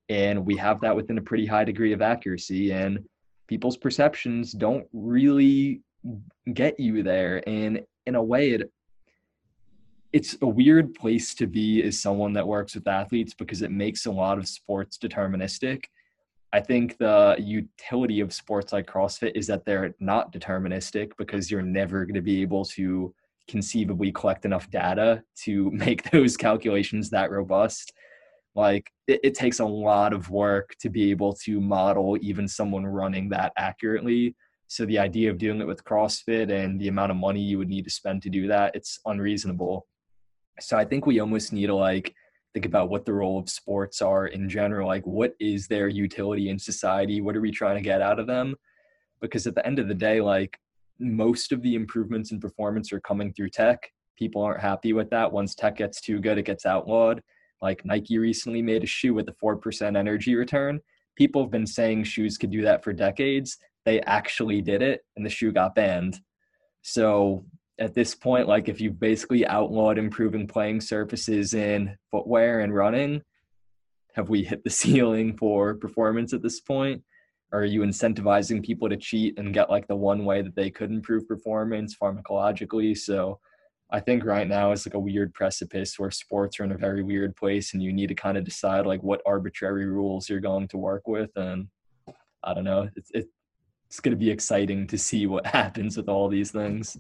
And 0.09 0.45
we 0.45 0.57
have 0.57 0.81
that 0.81 0.97
within 0.97 1.19
a 1.19 1.23
pretty 1.23 1.45
high 1.45 1.65
degree 1.65 1.93
of 1.93 2.01
accuracy. 2.01 2.73
And 2.73 3.05
people's 3.47 3.77
perceptions 3.77 4.53
don't 4.53 4.87
really 4.93 5.83
get 6.53 6.79
you 6.79 7.03
there. 7.03 7.43
And 7.49 7.83
in 8.07 8.15
a 8.15 8.23
way, 8.23 8.51
it 8.51 8.73
it's 10.11 10.39
a 10.41 10.47
weird 10.47 10.95
place 10.95 11.35
to 11.35 11.47
be 11.47 11.83
as 11.83 12.01
someone 12.01 12.33
that 12.33 12.47
works 12.47 12.75
with 12.75 12.89
athletes 12.89 13.35
because 13.35 13.61
it 13.61 13.71
makes 13.71 14.07
a 14.07 14.11
lot 14.11 14.39
of 14.39 14.49
sports 14.49 14.97
deterministic 14.97 15.85
I 16.53 16.61
think 16.61 16.97
the 16.99 17.37
utility 17.39 18.21
of 18.21 18.33
sports 18.33 18.73
like 18.73 18.87
CrossFit 18.87 19.33
is 19.35 19.47
that 19.49 19.65
they're 19.65 19.95
not 20.01 20.33
deterministic 20.33 21.13
because 21.19 21.51
you're 21.51 21.63
never 21.63 22.05
going 22.05 22.15
to 22.15 22.23
be 22.23 22.41
able 22.41 22.65
to 22.67 23.15
conceivably 23.49 24.13
collect 24.13 24.45
enough 24.45 24.71
data 24.71 25.23
to 25.45 25.71
make 25.73 26.11
those 26.11 26.37
calculations 26.37 27.11
that 27.11 27.31
robust. 27.31 27.93
Like 28.55 28.91
it, 29.07 29.21
it, 29.23 29.35
takes 29.35 29.61
a 29.61 29.65
lot 29.65 30.13
of 30.13 30.31
work 30.31 30.75
to 30.81 30.89
be 30.89 31.11
able 31.11 31.35
to 31.45 31.61
model 31.61 32.17
even 32.21 32.49
someone 32.49 32.87
running 32.87 33.29
that 33.29 33.53
accurately. 33.57 34.35
So 34.69 34.85
the 34.85 34.99
idea 34.99 35.31
of 35.31 35.39
doing 35.39 35.61
it 35.61 35.67
with 35.67 35.85
CrossFit 35.85 36.51
and 36.53 36.81
the 36.81 36.89
amount 36.89 37.11
of 37.11 37.17
money 37.17 37.41
you 37.41 37.59
would 37.59 37.69
need 37.69 37.85
to 37.85 37.91
spend 37.91 38.23
to 38.23 38.31
do 38.31 38.47
that, 38.49 38.77
it's 38.77 39.01
unreasonable. 39.07 39.87
So 40.61 40.77
I 40.77 40.85
think 40.85 41.07
we 41.07 41.21
almost 41.21 41.53
need 41.53 41.67
to 41.67 41.75
like 41.75 42.15
think 42.55 42.67
about 42.67 42.89
what 42.89 43.05
the 43.05 43.13
role 43.13 43.39
of 43.39 43.49
sports 43.49 44.01
are 44.01 44.27
in 44.27 44.49
general 44.49 44.89
like 44.89 45.07
what 45.07 45.35
is 45.39 45.69
their 45.69 45.87
utility 45.87 46.49
in 46.49 46.59
society 46.59 47.21
what 47.21 47.37
are 47.37 47.43
we 47.43 47.51
trying 47.51 47.77
to 47.77 47.83
get 47.83 48.01
out 48.01 48.19
of 48.19 48.27
them 48.27 48.57
because 49.21 49.47
at 49.47 49.55
the 49.55 49.65
end 49.67 49.79
of 49.79 49.87
the 49.87 49.95
day 49.95 50.21
like 50.21 50.59
most 50.99 51.53
of 51.53 51.61
the 51.63 51.75
improvements 51.75 52.33
in 52.33 52.41
performance 52.41 52.91
are 52.91 53.01
coming 53.01 53.33
through 53.35 53.51
tech 53.51 53.93
people 54.17 54.43
aren't 54.43 54.63
happy 54.63 54.95
with 54.95 55.11
that 55.11 55.31
once 55.31 55.55
tech 55.55 55.77
gets 55.77 56.01
too 56.01 56.19
good 56.19 56.39
it 56.39 56.47
gets 56.47 56.65
outlawed 56.65 57.23
Like 57.61 57.85
Nike 57.85 58.19
recently 58.19 58.63
made 58.63 58.85
a 58.85 58.87
shoe 58.87 59.15
with 59.15 59.29
a 59.29 59.33
4% 59.45 59.97
energy 59.97 60.35
return. 60.35 60.81
People 61.17 61.43
have 61.43 61.51
been 61.51 61.67
saying 61.67 62.05
shoes 62.05 62.39
could 62.39 62.51
do 62.51 62.63
that 62.63 62.85
for 62.85 62.93
decades. 62.93 63.59
They 63.89 64.03
actually 64.03 64.61
did 64.61 64.83
it 64.83 65.01
and 65.17 65.25
the 65.25 65.31
shoe 65.31 65.51
got 65.51 65.75
banned. 65.75 66.21
So 66.83 67.47
at 67.79 67.95
this 67.95 68.15
point, 68.15 68.47
like 68.47 68.69
if 68.69 68.83
you've 68.83 69.01
basically 69.01 69.47
outlawed 69.47 69.97
improving 69.97 70.47
playing 70.47 70.83
surfaces 70.83 71.55
in 71.55 71.97
footwear 72.11 72.61
and 72.61 72.75
running, 72.75 73.23
have 74.13 74.29
we 74.29 74.45
hit 74.45 74.63
the 74.63 74.69
ceiling 74.83 75.39
for 75.39 75.75
performance 75.75 76.35
at 76.35 76.43
this 76.43 76.61
point? 76.61 77.03
Or 77.51 77.61
are 77.61 77.65
you 77.65 77.81
incentivizing 77.81 78.63
people 78.63 78.91
to 78.91 78.97
cheat 78.99 79.39
and 79.39 79.55
get 79.55 79.71
like 79.71 79.89
the 79.89 79.97
one 79.97 80.27
way 80.27 80.43
that 80.43 80.55
they 80.55 80.69
could 80.69 80.91
improve 80.91 81.27
performance 81.27 81.97
pharmacologically? 81.97 82.95
So 82.95 83.41
I 83.91 84.01
think 84.01 84.23
right 84.23 84.47
now 84.47 84.73
is 84.73 84.85
like 84.85 84.97
a 84.97 84.99
weird 84.99 85.33
precipice 85.33 85.99
where 85.99 86.11
sports 86.11 86.61
are 86.61 86.65
in 86.65 86.73
a 86.73 86.77
very 86.77 87.03
weird 87.03 87.37
place 87.37 87.73
and 87.73 87.83
you 87.83 87.95
need 87.95 88.09
to 88.09 88.15
kind 88.15 88.37
of 88.37 88.45
decide 88.45 88.85
like 88.85 89.03
what 89.03 89.23
arbitrary 89.25 89.87
rules 89.87 90.29
you're 90.29 90.41
going 90.41 90.69
to 90.69 90.77
work 90.77 91.09
with. 91.09 91.31
And 91.37 91.69
I 92.45 92.53
don't 92.53 92.65
know, 92.65 92.91
it's, 92.95 93.29
it's 93.89 94.01
going 94.01 94.13
to 94.13 94.19
be 94.19 94.31
exciting 94.31 94.87
to 94.89 94.99
see 94.99 95.27
what 95.27 95.47
happens 95.59 95.97
with 95.97 96.09
all 96.09 96.29
these 96.29 96.51
things. 96.51 96.97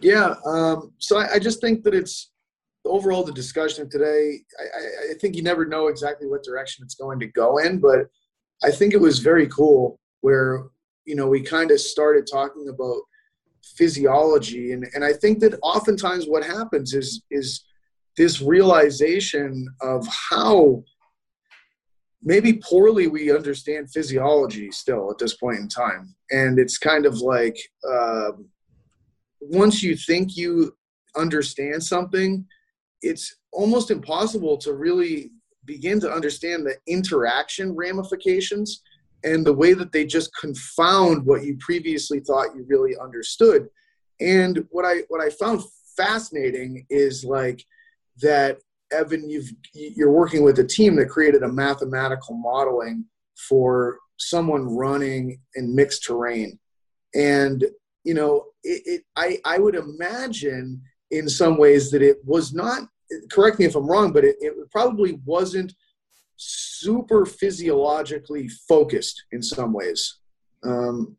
Yeah. 0.00 0.34
Um, 0.46 0.92
so 0.98 1.18
I, 1.18 1.34
I 1.34 1.38
just 1.38 1.60
think 1.60 1.82
that 1.84 1.94
it's 1.94 2.30
overall 2.84 3.24
the 3.24 3.32
discussion 3.32 3.88
today. 3.88 4.40
I, 4.58 5.12
I 5.12 5.14
think 5.20 5.36
you 5.36 5.42
never 5.42 5.64
know 5.64 5.88
exactly 5.88 6.28
what 6.28 6.44
direction 6.44 6.84
it's 6.84 6.94
going 6.94 7.18
to 7.20 7.26
go 7.28 7.58
in, 7.58 7.78
but 7.78 8.06
I 8.62 8.70
think 8.70 8.94
it 8.94 9.00
was 9.00 9.18
very 9.18 9.48
cool 9.48 9.98
where, 10.20 10.64
you 11.04 11.14
know, 11.14 11.26
we 11.26 11.40
kind 11.40 11.70
of 11.70 11.80
started 11.80 12.26
talking 12.30 12.68
about 12.68 13.00
physiology 13.76 14.72
and, 14.72 14.86
and 14.94 15.02
I 15.02 15.12
think 15.12 15.40
that 15.40 15.58
oftentimes 15.62 16.26
what 16.26 16.44
happens 16.44 16.92
is 16.92 17.22
is 17.30 17.64
this 18.16 18.40
realization 18.40 19.66
of 19.80 20.06
how 20.06 20.84
maybe 22.24 22.60
poorly 22.68 23.06
we 23.06 23.30
understand 23.30 23.90
physiology 23.90 24.70
still 24.70 25.10
at 25.10 25.18
this 25.18 25.36
point 25.36 25.58
in 25.58 25.68
time. 25.68 26.14
And 26.30 26.58
it's 26.58 26.78
kind 26.78 27.06
of 27.06 27.18
like 27.18 27.56
uh, 27.88 28.32
once 29.40 29.82
you 29.82 29.96
think 29.96 30.36
you 30.36 30.76
understand 31.16 31.82
something 31.82 32.44
it's 33.04 33.36
almost 33.52 33.90
impossible 33.90 34.56
to 34.56 34.72
really 34.72 35.30
begin 35.66 36.00
to 36.00 36.10
understand 36.10 36.66
the 36.66 36.76
interaction 36.86 37.74
ramifications 37.74 38.82
and 39.22 39.46
the 39.46 39.52
way 39.52 39.74
that 39.74 39.92
they 39.92 40.04
just 40.04 40.30
confound 40.38 41.24
what 41.24 41.44
you 41.44 41.56
previously 41.58 42.20
thought 42.20 42.54
you 42.56 42.64
really 42.68 42.94
understood. 43.00 43.68
And 44.20 44.66
what 44.70 44.84
i 44.84 45.02
what 45.08 45.20
i 45.20 45.28
found 45.28 45.62
fascinating 45.96 46.86
is 46.88 47.24
like 47.24 47.64
that 48.22 48.58
evan 48.94 49.28
you've 49.28 49.50
you're 49.72 50.12
working 50.12 50.42
with 50.42 50.58
a 50.58 50.64
team 50.64 50.96
that 50.96 51.08
created 51.08 51.42
a 51.42 51.48
mathematical 51.48 52.36
modeling 52.36 53.04
for 53.48 53.98
someone 54.16 54.74
running 54.76 55.38
in 55.56 55.74
mixed 55.74 56.04
terrain 56.04 56.58
and 57.14 57.64
you 58.04 58.14
know 58.14 58.44
it, 58.62 58.82
it 58.86 59.02
i 59.16 59.38
i 59.44 59.58
would 59.58 59.74
imagine 59.74 60.80
in 61.10 61.28
some 61.28 61.56
ways 61.58 61.90
that 61.90 62.02
it 62.02 62.18
was 62.24 62.54
not 62.54 62.88
correct 63.30 63.58
me 63.58 63.64
if 63.64 63.74
i'm 63.74 63.86
wrong 63.86 64.12
but 64.12 64.24
it, 64.24 64.36
it 64.40 64.54
probably 64.70 65.18
wasn't 65.24 65.72
super 66.36 67.24
physiologically 67.24 68.48
focused 68.48 69.24
in 69.32 69.42
some 69.42 69.72
ways. 69.72 70.18
Um, 70.62 71.16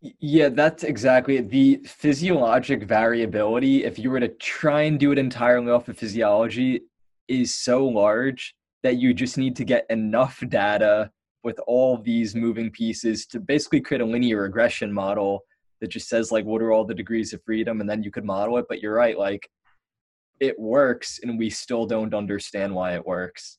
yeah, 0.00 0.48
that's 0.48 0.84
exactly 0.84 1.38
it. 1.38 1.50
The 1.50 1.82
physiologic 1.84 2.84
variability, 2.84 3.84
if 3.84 3.98
you 3.98 4.10
were 4.10 4.20
to 4.20 4.28
try 4.28 4.82
and 4.82 4.98
do 4.98 5.10
it 5.10 5.18
entirely 5.18 5.70
off 5.70 5.88
of 5.88 5.98
physiology, 5.98 6.82
is 7.28 7.54
so 7.54 7.86
large 7.86 8.54
that 8.82 8.96
you 8.96 9.12
just 9.12 9.38
need 9.38 9.56
to 9.56 9.64
get 9.64 9.86
enough 9.90 10.42
data 10.48 11.10
with 11.44 11.58
all 11.66 11.98
these 11.98 12.34
moving 12.34 12.70
pieces 12.70 13.26
to 13.26 13.40
basically 13.40 13.80
create 13.80 14.00
a 14.00 14.04
linear 14.04 14.42
regression 14.42 14.92
model 14.92 15.44
that 15.80 15.88
just 15.88 16.08
says 16.08 16.32
like 16.32 16.44
what 16.44 16.62
are 16.62 16.72
all 16.72 16.84
the 16.84 16.94
degrees 16.94 17.32
of 17.32 17.42
freedom? 17.44 17.80
And 17.80 17.88
then 17.88 18.02
you 18.02 18.10
could 18.10 18.24
model 18.24 18.58
it. 18.58 18.66
But 18.68 18.80
you're 18.80 18.94
right 18.94 19.18
like 19.18 19.48
it 20.40 20.58
works 20.58 21.20
and 21.22 21.38
we 21.38 21.50
still 21.50 21.86
don't 21.86 22.14
understand 22.14 22.74
why 22.74 22.94
it 22.94 23.06
works. 23.06 23.58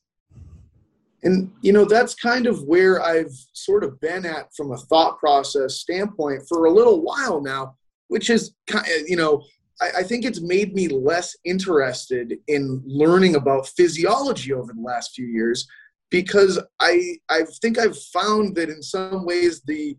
And 1.22 1.52
you 1.60 1.72
know 1.72 1.84
that's 1.84 2.14
kind 2.14 2.46
of 2.46 2.62
where 2.62 3.02
i've 3.02 3.34
sort 3.52 3.84
of 3.84 4.00
been 4.00 4.24
at 4.24 4.54
from 4.56 4.72
a 4.72 4.78
thought 4.78 5.18
process 5.18 5.74
standpoint 5.74 6.44
for 6.48 6.64
a 6.64 6.72
little 6.72 7.02
while 7.02 7.42
now 7.42 7.74
which 8.08 8.30
is 8.30 8.54
kind 8.66 8.86
you 9.06 9.16
know 9.16 9.42
I, 9.80 10.02
think 10.02 10.24
it's 10.24 10.42
made 10.42 10.74
me 10.74 10.88
less 10.88 11.36
interested 11.44 12.36
in 12.48 12.82
learning 12.84 13.36
about 13.36 13.68
physiology 13.68 14.52
over 14.52 14.72
the 14.72 14.80
last 14.82 15.14
few 15.14 15.26
years 15.26 15.66
because 16.10 16.60
i 16.80 17.16
i 17.28 17.42
think 17.62 17.78
i've 17.78 17.98
found 17.98 18.54
that 18.56 18.68
in 18.68 18.82
some 18.82 19.24
ways 19.24 19.62
the 19.62 19.96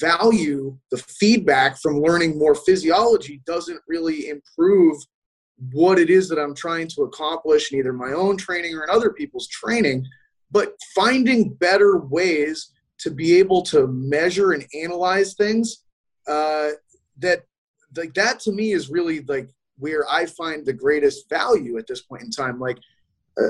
value 0.00 0.76
the 0.90 0.98
feedback 0.98 1.78
from 1.78 2.00
learning 2.00 2.38
more 2.38 2.54
physiology 2.54 3.42
doesn't 3.46 3.80
really 3.88 4.28
improve 4.28 4.96
what 5.72 5.98
it 5.98 6.10
is 6.10 6.28
that 6.28 6.38
i'm 6.38 6.54
trying 6.54 6.86
to 6.86 7.02
accomplish 7.02 7.72
in 7.72 7.78
either 7.78 7.92
my 7.92 8.12
own 8.12 8.36
training 8.36 8.74
or 8.74 8.84
in 8.84 8.90
other 8.90 9.10
people's 9.10 9.48
training. 9.48 10.06
But 10.50 10.74
finding 10.94 11.54
better 11.54 11.98
ways 11.98 12.72
to 12.98 13.10
be 13.10 13.36
able 13.38 13.62
to 13.62 13.86
measure 13.88 14.52
and 14.52 14.64
analyze 14.74 15.34
things 15.34 15.84
uh, 16.28 16.70
that 17.18 17.42
like 17.96 18.14
that 18.14 18.40
to 18.40 18.52
me 18.52 18.72
is 18.72 18.90
really 18.90 19.20
like 19.22 19.48
where 19.78 20.04
I 20.10 20.26
find 20.26 20.64
the 20.64 20.72
greatest 20.72 21.28
value 21.28 21.78
at 21.78 21.86
this 21.86 22.02
point 22.02 22.22
in 22.22 22.30
time. 22.30 22.58
Like 22.58 22.78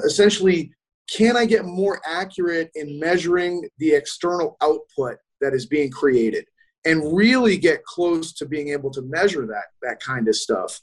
essentially, 0.05 0.73
can 1.09 1.37
I 1.37 1.47
get 1.47 1.65
more 1.65 2.01
accurate 2.05 2.71
in 2.75 2.99
measuring 2.99 3.69
the 3.79 3.95
external 3.95 4.57
output 4.61 5.19
that 5.41 5.55
is 5.55 5.67
being 5.67 5.91
created 5.91 6.45
and 6.85 7.17
really 7.17 7.57
get 7.57 7.85
close 7.85 8.33
to 8.35 8.47
being 8.47 8.69
able 8.71 8.91
to 8.91 9.03
measure 9.03 9.47
that 9.47 9.67
that 9.83 10.01
kind 10.01 10.29
of 10.29 10.37
stuff? 10.37 10.81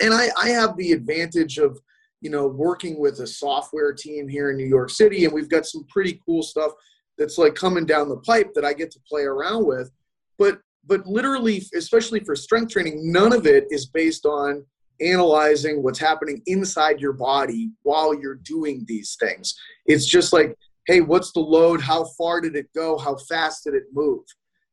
And 0.00 0.12
I, 0.12 0.28
I 0.36 0.48
have 0.48 0.76
the 0.76 0.92
advantage 0.92 1.58
of 1.58 1.78
you 2.22 2.30
know, 2.30 2.46
working 2.46 2.98
with 2.98 3.18
a 3.18 3.26
software 3.26 3.92
team 3.92 4.28
here 4.28 4.50
in 4.50 4.56
New 4.56 4.66
York 4.66 4.90
City, 4.90 5.24
and 5.24 5.34
we've 5.34 5.50
got 5.50 5.66
some 5.66 5.84
pretty 5.88 6.20
cool 6.24 6.42
stuff 6.42 6.70
that's 7.18 7.36
like 7.36 7.56
coming 7.56 7.84
down 7.84 8.08
the 8.08 8.16
pipe 8.18 8.54
that 8.54 8.64
I 8.64 8.72
get 8.72 8.92
to 8.92 9.00
play 9.08 9.22
around 9.22 9.66
with. 9.66 9.90
But 10.38 10.60
but 10.86 11.06
literally, 11.06 11.62
especially 11.74 12.20
for 12.20 12.34
strength 12.34 12.72
training, 12.72 13.12
none 13.12 13.32
of 13.32 13.46
it 13.46 13.66
is 13.70 13.86
based 13.86 14.26
on 14.26 14.64
analyzing 15.00 15.82
what's 15.82 15.98
happening 15.98 16.42
inside 16.46 17.00
your 17.00 17.12
body 17.12 17.70
while 17.82 18.14
you're 18.14 18.36
doing 18.36 18.84
these 18.86 19.16
things. 19.18 19.54
It's 19.86 20.06
just 20.06 20.32
like, 20.32 20.56
hey, 20.86 21.00
what's 21.00 21.32
the 21.32 21.40
load? 21.40 21.80
How 21.80 22.04
far 22.04 22.40
did 22.40 22.56
it 22.56 22.72
go? 22.74 22.98
How 22.98 23.16
fast 23.16 23.64
did 23.64 23.74
it 23.74 23.84
move? 23.92 24.24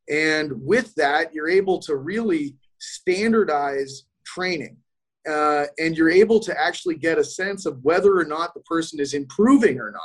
And 0.08 0.52
with 0.62 0.94
that, 0.96 1.32
you're 1.32 1.48
able 1.48 1.78
to 1.80 1.96
really 1.96 2.56
standardize 2.78 4.04
training 4.24 4.76
uh, 5.28 5.66
and 5.78 5.96
you're 5.96 6.10
able 6.10 6.40
to 6.40 6.60
actually 6.60 6.96
get 6.96 7.18
a 7.18 7.24
sense 7.24 7.66
of 7.66 7.78
whether 7.82 8.16
or 8.16 8.24
not 8.24 8.54
the 8.54 8.60
person 8.60 8.98
is 9.00 9.14
improving 9.14 9.78
or 9.78 9.90
not. 9.90 10.02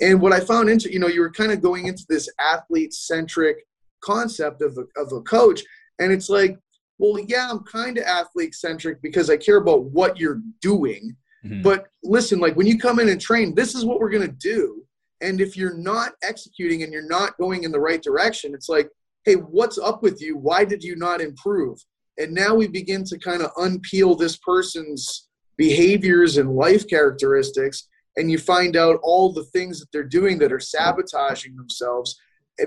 And 0.00 0.20
what 0.20 0.32
I 0.32 0.40
found 0.40 0.68
into, 0.68 0.92
you 0.92 0.98
know, 0.98 1.08
you 1.08 1.20
were 1.20 1.30
kind 1.30 1.52
of 1.52 1.62
going 1.62 1.86
into 1.86 2.04
this 2.08 2.28
athlete 2.40 2.92
centric 2.92 3.66
concept 4.02 4.62
of 4.62 4.78
a, 4.78 5.00
of 5.00 5.12
a 5.12 5.20
coach. 5.22 5.62
And 5.98 6.12
it's 6.12 6.28
like, 6.28 6.58
well, 6.98 7.18
yeah, 7.26 7.48
I'm 7.50 7.60
kind 7.60 7.98
of 7.98 8.04
athlete 8.04 8.54
centric 8.54 9.02
because 9.02 9.30
I 9.30 9.36
care 9.36 9.56
about 9.56 9.84
what 9.84 10.18
you're 10.18 10.40
doing. 10.60 11.16
Mm-hmm. 11.44 11.62
But 11.62 11.88
listen, 12.02 12.38
like 12.38 12.54
when 12.56 12.66
you 12.66 12.78
come 12.78 13.00
in 13.00 13.08
and 13.08 13.20
train, 13.20 13.54
this 13.54 13.74
is 13.74 13.84
what 13.84 13.98
we're 13.98 14.10
going 14.10 14.28
to 14.28 14.36
do. 14.36 14.84
And 15.20 15.40
if 15.40 15.56
you're 15.56 15.76
not 15.76 16.12
executing 16.22 16.82
and 16.82 16.92
you're 16.92 17.08
not 17.08 17.36
going 17.38 17.64
in 17.64 17.72
the 17.72 17.80
right 17.80 18.02
direction, 18.02 18.54
it's 18.54 18.68
like, 18.68 18.88
hey, 19.24 19.34
what's 19.34 19.78
up 19.78 20.02
with 20.02 20.20
you? 20.20 20.36
Why 20.36 20.64
did 20.64 20.82
you 20.82 20.96
not 20.96 21.20
improve? 21.20 21.78
and 22.18 22.32
now 22.32 22.54
we 22.54 22.68
begin 22.68 23.04
to 23.04 23.18
kind 23.18 23.42
of 23.42 23.52
unpeel 23.54 24.18
this 24.18 24.36
person's 24.36 25.28
behaviors 25.56 26.36
and 26.36 26.54
life 26.54 26.88
characteristics 26.88 27.88
and 28.16 28.30
you 28.30 28.38
find 28.38 28.76
out 28.76 29.00
all 29.02 29.32
the 29.32 29.44
things 29.44 29.80
that 29.80 29.90
they're 29.92 30.02
doing 30.02 30.38
that 30.38 30.52
are 30.52 30.60
sabotaging 30.60 31.56
themselves 31.56 32.18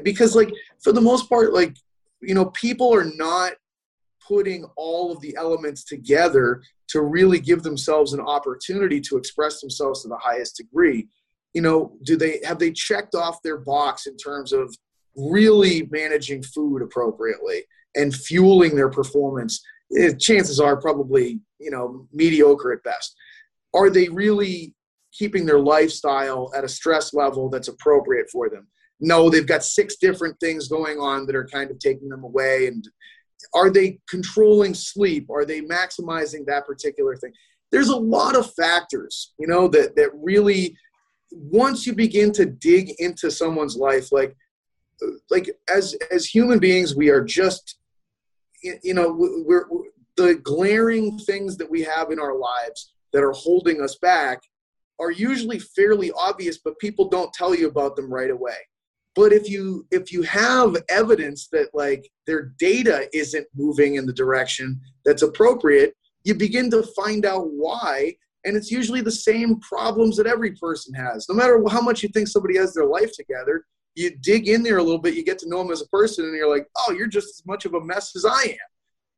because 0.03 0.35
like 0.35 0.51
for 0.83 0.91
the 0.91 1.01
most 1.01 1.29
part 1.29 1.53
like 1.53 1.75
you 2.21 2.33
know 2.33 2.45
people 2.47 2.93
are 2.93 3.11
not 3.15 3.53
putting 4.27 4.65
all 4.75 5.11
of 5.11 5.21
the 5.21 5.35
elements 5.37 5.83
together 5.83 6.61
to 6.87 7.01
really 7.01 7.39
give 7.39 7.61
themselves 7.61 8.13
an 8.13 8.19
opportunity 8.19 8.99
to 8.99 9.17
express 9.17 9.61
themselves 9.61 10.01
to 10.01 10.07
the 10.07 10.17
highest 10.17 10.57
degree 10.57 11.07
you 11.53 11.61
know 11.61 11.93
do 12.03 12.17
they 12.17 12.39
have 12.43 12.59
they 12.59 12.71
checked 12.71 13.15
off 13.15 13.41
their 13.43 13.57
box 13.57 14.07
in 14.07 14.17
terms 14.17 14.51
of 14.51 14.75
really 15.15 15.87
managing 15.91 16.43
food 16.43 16.81
appropriately 16.81 17.63
and 17.95 18.13
fueling 18.13 18.75
their 18.75 18.89
performance, 18.89 19.63
eh, 19.97 20.13
chances 20.19 20.59
are 20.59 20.79
probably 20.79 21.39
you 21.59 21.71
know 21.71 22.07
mediocre 22.11 22.73
at 22.73 22.83
best. 22.83 23.15
Are 23.73 23.89
they 23.89 24.09
really 24.09 24.73
keeping 25.11 25.45
their 25.45 25.59
lifestyle 25.59 26.51
at 26.55 26.63
a 26.63 26.69
stress 26.69 27.13
level 27.13 27.49
that's 27.49 27.69
appropriate 27.69 28.29
for 28.29 28.49
them? 28.49 28.67
No, 28.99 29.30
they've 29.30 29.47
got 29.47 29.63
six 29.63 29.97
different 29.97 30.39
things 30.39 30.67
going 30.67 30.99
on 30.99 31.26
that 31.26 31.35
are 31.35 31.47
kind 31.47 31.69
of 31.69 31.80
taking 31.80 32.09
them 32.09 32.23
away. 32.23 32.67
And 32.67 32.88
are 33.53 33.69
they 33.69 33.99
controlling 34.09 34.73
sleep? 34.73 35.30
Are 35.30 35.45
they 35.45 35.61
maximizing 35.61 36.45
that 36.45 36.65
particular 36.65 37.15
thing? 37.15 37.34
there's 37.72 37.89
a 37.89 37.97
lot 37.97 38.38
of 38.38 38.53
factors, 38.53 39.34
you 39.38 39.47
know, 39.47 39.67
that 39.67 39.95
that 39.95 40.09
really 40.13 40.77
once 41.31 41.85
you 41.85 41.93
begin 41.93 42.31
to 42.31 42.45
dig 42.45 42.91
into 42.99 43.30
someone's 43.30 43.76
life, 43.76 44.11
like 44.11 44.35
like 45.30 45.49
as 45.69 45.95
as 46.11 46.26
human 46.26 46.59
beings, 46.59 46.95
we 46.95 47.09
are 47.09 47.23
just 47.23 47.77
you 48.63 48.93
know 48.93 49.11
we're, 49.11 49.67
we're 49.69 49.84
the 50.15 50.35
glaring 50.35 51.17
things 51.19 51.57
that 51.57 51.69
we 51.69 51.81
have 51.81 52.11
in 52.11 52.19
our 52.19 52.38
lives 52.38 52.93
that 53.11 53.23
are 53.23 53.34
holding 53.34 53.81
us 53.81 53.97
back 53.97 54.41
are 54.97 55.11
usually 55.11 55.59
fairly 55.59 56.09
obvious 56.13 56.57
but 56.57 56.80
people 56.80 57.09
don't 57.09 57.34
tell 57.34 57.53
you 57.53 57.67
about 57.67 57.97
them 57.97 58.11
right 58.11 58.30
away 58.30 58.55
but 59.15 59.31
if 59.31 59.49
you 59.49 59.87
if 59.91 60.11
you 60.11 60.21
have 60.23 60.75
evidence 60.89 61.47
that 61.51 61.69
like 61.73 62.09
their 62.27 62.53
data 62.59 63.07
isn't 63.13 63.47
moving 63.55 63.95
in 63.95 64.05
the 64.05 64.13
direction 64.13 64.79
that's 65.03 65.23
appropriate 65.23 65.95
you 66.23 66.35
begin 66.35 66.69
to 66.69 66.83
find 66.95 67.25
out 67.25 67.47
why 67.51 68.13
and 68.43 68.55
it's 68.55 68.69
usually 68.69 69.01
the 69.01 69.11
same 69.11 69.59
problems 69.61 70.15
that 70.17 70.27
every 70.27 70.51
person 70.51 70.93
has. 70.93 71.25
No 71.27 71.33
matter 71.33 71.59
how 71.67 71.81
much 71.81 72.03
you 72.03 72.09
think 72.09 72.27
somebody 72.27 72.57
has 72.57 72.73
their 72.73 72.85
life 72.85 73.11
together 73.13 73.65
you 73.95 74.11
dig 74.21 74.49
in 74.49 74.61
there 74.61 74.77
a 74.77 74.83
little 74.83 74.99
bit 74.99 75.15
you 75.15 75.23
get 75.23 75.39
to 75.39 75.49
know 75.49 75.59
them 75.59 75.71
as 75.71 75.81
a 75.81 75.87
person 75.87 76.25
and 76.25 76.35
you're 76.35 76.53
like 76.53 76.67
oh 76.77 76.91
you're 76.91 77.07
just 77.07 77.39
as 77.39 77.45
much 77.45 77.65
of 77.65 77.73
a 77.73 77.81
mess 77.81 78.15
as 78.15 78.25
i 78.25 78.43
am. 78.43 78.57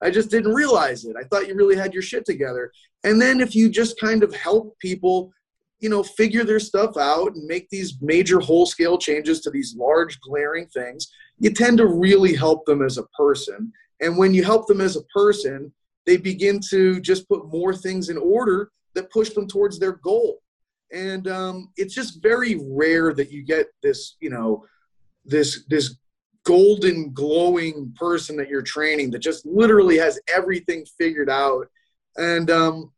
I 0.02 0.11
just 0.11 0.30
didn't 0.30 0.53
realize 0.53 1.06
it. 1.06 1.15
I 1.19 1.24
thought 1.24 1.48
you 1.48 1.56
really 1.56 1.76
had 1.76 1.91
your 1.91 2.03
shit 2.03 2.24
together. 2.24 2.72
And 3.03 3.19
then 3.19 3.40
if 3.40 3.56
you 3.56 3.68
just 3.68 3.99
kind 3.99 4.22
of 4.22 4.34
help 4.36 4.78
people 4.80 5.32
you 5.80 5.90
know 5.90 6.04
figure 6.04 6.44
their 6.44 6.60
stuff 6.60 6.98
out 6.98 7.36
and 7.36 7.45
make 7.45 7.70
these 7.70 7.98
major 8.02 8.40
whole 8.40 8.66
scale 8.66 8.98
changes 8.98 9.41
to 9.41 9.52
these 9.52 9.76
large 9.78 10.20
glaring 10.22 10.68
things 10.68 11.12
you 11.40 11.52
tend 11.52 11.78
to 11.78 11.86
really 11.86 12.36
help 12.36 12.66
them 12.66 12.82
as 12.82 12.98
a 12.98 13.04
person. 13.16 13.72
And 14.02 14.18
when 14.18 14.34
you 14.34 14.44
help 14.44 14.68
them 14.68 14.82
as 14.82 14.95
a 14.95 15.04
person 15.04 15.72
they 16.06 16.18
begin 16.18 16.60
to 16.70 17.02
just 17.02 17.28
put 17.28 17.52
more 17.52 17.76
things 17.76 18.10
in 18.10 18.18
order 18.18 18.72
that 18.95 19.12
push 19.12 19.32
them 19.32 19.45
towards 19.45 19.78
their 19.78 19.91
goal. 19.91 20.41
And 20.94 21.28
um, 21.28 21.70
it's 21.76 21.94
just 21.94 22.24
very 22.24 22.58
rare 22.64 23.14
that 23.14 23.30
you 23.30 23.44
get 23.44 23.68
this 23.84 24.16
you 24.20 24.30
know 24.30 24.66
this 25.26 25.66
this 25.70 25.98
golden 26.45 27.12
glowing 27.12 27.94
person 27.99 28.38
that 28.38 28.48
you're 28.48 28.62
training 28.62 29.12
that 29.12 29.20
just 29.20 29.45
literally 29.45 29.98
has 29.98 30.18
everything 30.34 30.86
figured 30.98 31.30
out. 31.30 31.68
And 32.16 32.49
um, 32.49 32.94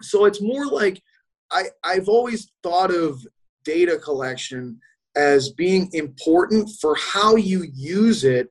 so 0.00 0.24
it's 0.24 0.40
more 0.40 0.66
like 0.66 1.02
I, 1.52 1.64
I've 1.84 2.08
always 2.08 2.50
thought 2.62 2.90
of 2.90 3.26
data 3.64 3.98
collection 3.98 4.78
as 5.16 5.50
being 5.50 5.90
important 5.92 6.70
for 6.80 6.94
how 6.94 7.36
you 7.36 7.64
use 7.74 8.24
it 8.24 8.48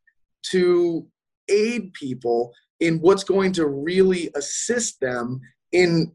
to 0.51 1.07
aid 1.49 1.93
people 1.93 2.53
in 2.80 2.99
what's 2.99 3.23
going 3.23 3.51
to 3.53 3.67
really 3.67 4.30
assist 4.35 4.99
them 4.99 5.39
in 5.71 6.11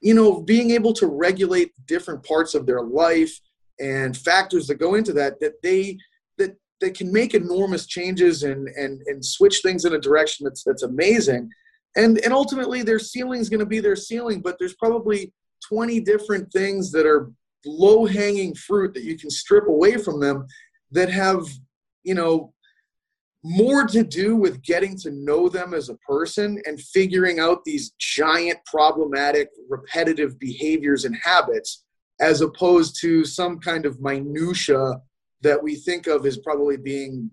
you 0.00 0.14
know 0.14 0.42
being 0.42 0.70
able 0.70 0.92
to 0.92 1.06
regulate 1.06 1.72
different 1.86 2.22
parts 2.24 2.54
of 2.54 2.66
their 2.66 2.82
life 2.82 3.40
and 3.80 4.16
factors 4.16 4.66
that 4.66 4.76
go 4.76 4.94
into 4.94 5.12
that 5.12 5.40
that 5.40 5.60
they 5.62 5.96
that 6.38 6.56
they 6.80 6.90
can 6.90 7.12
make 7.12 7.34
enormous 7.34 7.86
changes 7.86 8.42
and 8.42 8.68
and 8.68 9.00
and 9.06 9.24
switch 9.24 9.60
things 9.62 9.84
in 9.84 9.94
a 9.94 10.00
direction 10.00 10.44
that's 10.44 10.62
that's 10.64 10.82
amazing. 10.82 11.50
And 11.96 12.18
and 12.18 12.32
ultimately 12.32 12.82
their 12.82 12.98
ceiling 12.98 13.40
is 13.40 13.48
going 13.48 13.60
to 13.60 13.66
be 13.66 13.80
their 13.80 13.96
ceiling 13.96 14.40
but 14.40 14.56
there's 14.58 14.74
probably 14.74 15.32
20 15.68 16.00
different 16.00 16.52
things 16.52 16.90
that 16.92 17.06
are 17.06 17.30
low 17.64 18.06
hanging 18.06 18.54
fruit 18.54 18.94
that 18.94 19.02
you 19.02 19.18
can 19.18 19.30
strip 19.30 19.66
away 19.66 19.96
from 19.96 20.20
them 20.20 20.46
that 20.92 21.08
have 21.10 21.44
you 22.04 22.14
know 22.14 22.52
more 23.42 23.86
to 23.86 24.02
do 24.02 24.34
with 24.34 24.62
getting 24.62 24.96
to 24.96 25.10
know 25.10 25.48
them 25.48 25.72
as 25.72 25.88
a 25.88 25.96
person 25.98 26.60
and 26.64 26.80
figuring 26.80 27.38
out 27.38 27.64
these 27.64 27.92
giant 27.98 28.58
problematic 28.66 29.48
repetitive 29.68 30.38
behaviors 30.38 31.04
and 31.04 31.16
habits 31.22 31.84
as 32.20 32.40
opposed 32.40 32.96
to 33.00 33.24
some 33.24 33.58
kind 33.60 33.86
of 33.86 34.00
minutia 34.00 34.94
that 35.42 35.62
we 35.62 35.76
think 35.76 36.06
of 36.06 36.24
as 36.26 36.38
probably 36.38 36.76
being 36.76 37.30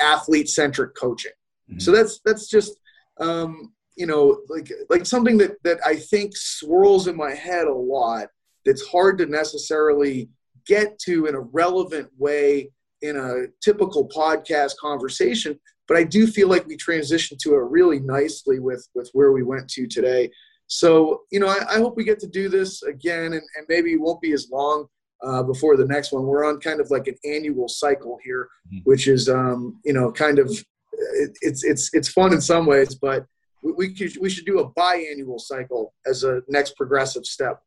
athlete 0.00 0.48
centric 0.48 0.94
coaching 0.96 1.32
mm-hmm. 1.70 1.78
so 1.78 1.92
that's 1.92 2.20
that's 2.24 2.48
just 2.48 2.72
um, 3.20 3.72
you 3.96 4.06
know 4.06 4.40
like 4.48 4.70
like 4.90 5.06
something 5.06 5.38
that 5.38 5.62
that 5.62 5.78
i 5.84 5.94
think 5.94 6.36
swirls 6.36 7.06
in 7.06 7.16
my 7.16 7.32
head 7.32 7.66
a 7.66 7.72
lot 7.72 8.28
that's 8.64 8.86
hard 8.86 9.18
to 9.18 9.26
necessarily 9.26 10.28
get 10.66 10.98
to 10.98 11.26
in 11.26 11.34
a 11.34 11.40
relevant 11.40 12.08
way 12.18 12.70
in 13.02 13.16
a 13.16 13.46
typical 13.62 14.08
podcast 14.08 14.76
conversation 14.80 15.58
but 15.86 15.96
i 15.96 16.02
do 16.02 16.26
feel 16.26 16.48
like 16.48 16.66
we 16.66 16.76
transitioned 16.76 17.38
to 17.38 17.54
it 17.54 17.70
really 17.70 18.00
nicely 18.00 18.58
with 18.58 18.86
with 18.94 19.10
where 19.12 19.32
we 19.32 19.42
went 19.42 19.68
to 19.68 19.86
today 19.86 20.30
so 20.66 21.22
you 21.30 21.38
know 21.38 21.48
i, 21.48 21.58
I 21.70 21.78
hope 21.78 21.96
we 21.96 22.04
get 22.04 22.18
to 22.20 22.28
do 22.28 22.48
this 22.48 22.82
again 22.82 23.34
and, 23.34 23.42
and 23.56 23.66
maybe 23.68 23.92
it 23.92 24.00
won't 24.00 24.20
be 24.20 24.32
as 24.32 24.48
long 24.50 24.86
uh, 25.22 25.42
before 25.42 25.76
the 25.76 25.86
next 25.86 26.12
one 26.12 26.24
we're 26.24 26.44
on 26.44 26.60
kind 26.60 26.80
of 26.80 26.90
like 26.90 27.06
an 27.06 27.16
annual 27.24 27.68
cycle 27.68 28.18
here 28.22 28.48
mm-hmm. 28.68 28.78
which 28.84 29.06
is 29.08 29.28
um, 29.28 29.80
you 29.84 29.92
know 29.92 30.10
kind 30.10 30.38
of 30.38 30.50
it, 30.92 31.36
it's 31.40 31.64
it's 31.64 31.90
it's 31.94 32.08
fun 32.08 32.32
in 32.32 32.40
some 32.40 32.66
ways 32.66 32.94
but 32.94 33.26
we, 33.64 33.72
we, 33.72 33.94
could, 33.94 34.16
we 34.20 34.30
should 34.30 34.44
do 34.44 34.60
a 34.60 34.70
biannual 34.72 35.40
cycle 35.40 35.94
as 36.06 36.22
a 36.22 36.42
next 36.48 36.76
progressive 36.76 37.24
step. 37.24 37.62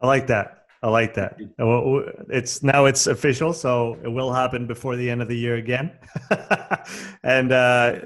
I 0.00 0.06
like 0.06 0.26
that. 0.28 0.56
I 0.82 0.88
like 0.88 1.12
that. 1.14 1.36
It's 2.30 2.62
now 2.62 2.86
it's 2.86 3.06
official, 3.06 3.52
so 3.52 3.98
it 4.02 4.08
will 4.08 4.32
happen 4.32 4.66
before 4.66 4.96
the 4.96 5.10
end 5.10 5.20
of 5.20 5.28
the 5.28 5.36
year 5.36 5.56
again. 5.56 5.92
and 7.22 7.52
uh, 7.52 7.96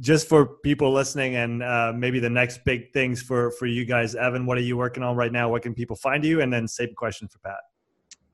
just 0.00 0.28
for 0.28 0.44
people 0.44 0.92
listening, 0.92 1.36
and 1.36 1.62
uh, 1.62 1.92
maybe 1.94 2.18
the 2.18 2.30
next 2.30 2.64
big 2.64 2.92
things 2.92 3.22
for 3.22 3.52
for 3.52 3.66
you 3.66 3.84
guys, 3.84 4.16
Evan, 4.16 4.46
what 4.46 4.58
are 4.58 4.62
you 4.62 4.76
working 4.76 5.04
on 5.04 5.14
right 5.14 5.30
now? 5.30 5.48
What 5.48 5.62
can 5.62 5.74
people 5.74 5.94
find 5.94 6.24
you? 6.24 6.40
And 6.40 6.52
then 6.52 6.66
same 6.66 6.92
question 6.96 7.28
for 7.28 7.38
Pat. 7.38 7.60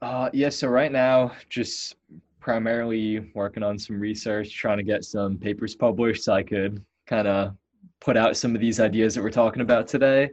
Uh, 0.01 0.31
yeah, 0.33 0.49
so 0.49 0.69
right 0.69 0.91
now, 0.91 1.33
just 1.51 1.97
primarily 2.41 3.31
working 3.35 3.63
on 3.63 3.79
some 3.79 4.01
research, 4.01 4.57
trying 4.57 4.79
to 4.79 4.83
get 4.83 5.05
some 5.05 5.37
papers 5.37 5.75
published, 5.75 6.25
so 6.25 6.33
I 6.33 6.43
could 6.43 6.83
kind 7.07 7.29
of 7.29 7.55
put 8.01 8.17
out 8.17 8.37
some 8.37 8.55
of 8.55 8.61
these 8.61 8.81
ideas 8.81 9.15
that 9.15 9.23
we're 9.23 9.31
talking 9.31 9.63
about 9.63 9.87
today. 9.87 10.31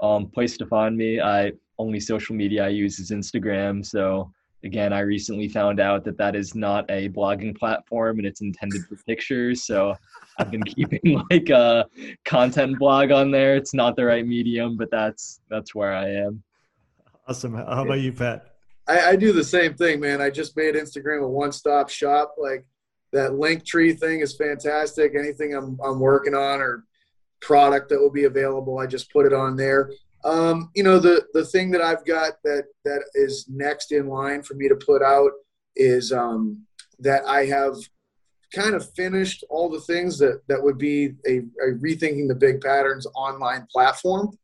Um, 0.00 0.26
place 0.26 0.56
to 0.58 0.66
find 0.66 0.96
me, 0.96 1.20
I 1.20 1.52
only 1.78 2.00
social 2.00 2.34
media 2.34 2.66
I 2.66 2.68
use 2.68 2.98
is 2.98 3.10
Instagram. 3.10 3.84
So 3.84 4.30
again, 4.64 4.92
I 4.92 5.00
recently 5.00 5.48
found 5.48 5.80
out 5.80 6.04
that 6.04 6.18
that 6.18 6.36
is 6.36 6.54
not 6.54 6.84
a 6.90 7.08
blogging 7.08 7.56
platform 7.56 8.18
and 8.18 8.26
it's 8.26 8.40
intended 8.40 8.84
for 8.86 8.96
pictures. 9.06 9.64
So 9.64 9.94
I've 10.38 10.50
been 10.50 10.62
keeping 10.64 11.22
like 11.30 11.48
a 11.48 11.86
content 12.24 12.78
blog 12.78 13.10
on 13.10 13.30
there. 13.30 13.56
It's 13.56 13.72
not 13.74 13.96
the 13.96 14.04
right 14.04 14.26
medium, 14.26 14.76
but 14.76 14.90
that's 14.90 15.40
that's 15.48 15.74
where 15.74 15.94
I 15.94 16.10
am. 16.10 16.42
Awesome. 17.28 17.54
How 17.54 17.84
about 17.84 18.00
you, 18.00 18.12
Pat? 18.12 18.54
I, 18.86 19.10
I 19.10 19.16
do 19.16 19.32
the 19.32 19.42
same 19.42 19.74
thing, 19.74 19.98
man. 19.98 20.20
I 20.20 20.30
just 20.30 20.56
made 20.56 20.76
Instagram 20.76 21.24
a 21.24 21.28
one-stop 21.28 21.88
shop. 21.88 22.36
Like 22.38 22.64
that 23.12 23.32
Linktree 23.32 23.98
thing 23.98 24.20
is 24.20 24.36
fantastic. 24.36 25.14
Anything 25.18 25.54
I'm 25.54 25.78
I'm 25.82 25.98
working 25.98 26.34
on 26.34 26.60
or 26.60 26.84
product 27.40 27.88
that 27.88 28.00
will 28.00 28.10
be 28.10 28.24
available. 28.24 28.78
I 28.78 28.86
just 28.86 29.12
put 29.12 29.26
it 29.26 29.32
on 29.32 29.56
there. 29.56 29.90
Um, 30.24 30.70
you 30.74 30.82
know, 30.82 30.98
the 30.98 31.24
the 31.34 31.44
thing 31.44 31.70
that 31.70 31.82
I've 31.82 32.04
got 32.04 32.34
that 32.44 32.64
that 32.84 33.02
is 33.14 33.46
next 33.48 33.92
in 33.92 34.08
line 34.08 34.42
for 34.42 34.54
me 34.54 34.68
to 34.68 34.74
put 34.74 35.02
out 35.02 35.30
is 35.76 36.12
um, 36.12 36.66
that 36.98 37.24
I 37.26 37.46
have 37.46 37.76
kind 38.52 38.74
of 38.74 38.90
finished 38.94 39.44
all 39.50 39.68
the 39.68 39.80
things 39.80 40.18
that 40.18 40.40
that 40.48 40.62
would 40.62 40.78
be 40.78 41.14
a, 41.26 41.38
a 41.38 41.74
rethinking 41.74 42.28
the 42.28 42.34
big 42.34 42.60
patterns 42.60 43.06
online 43.14 43.66
platform. 43.70 44.36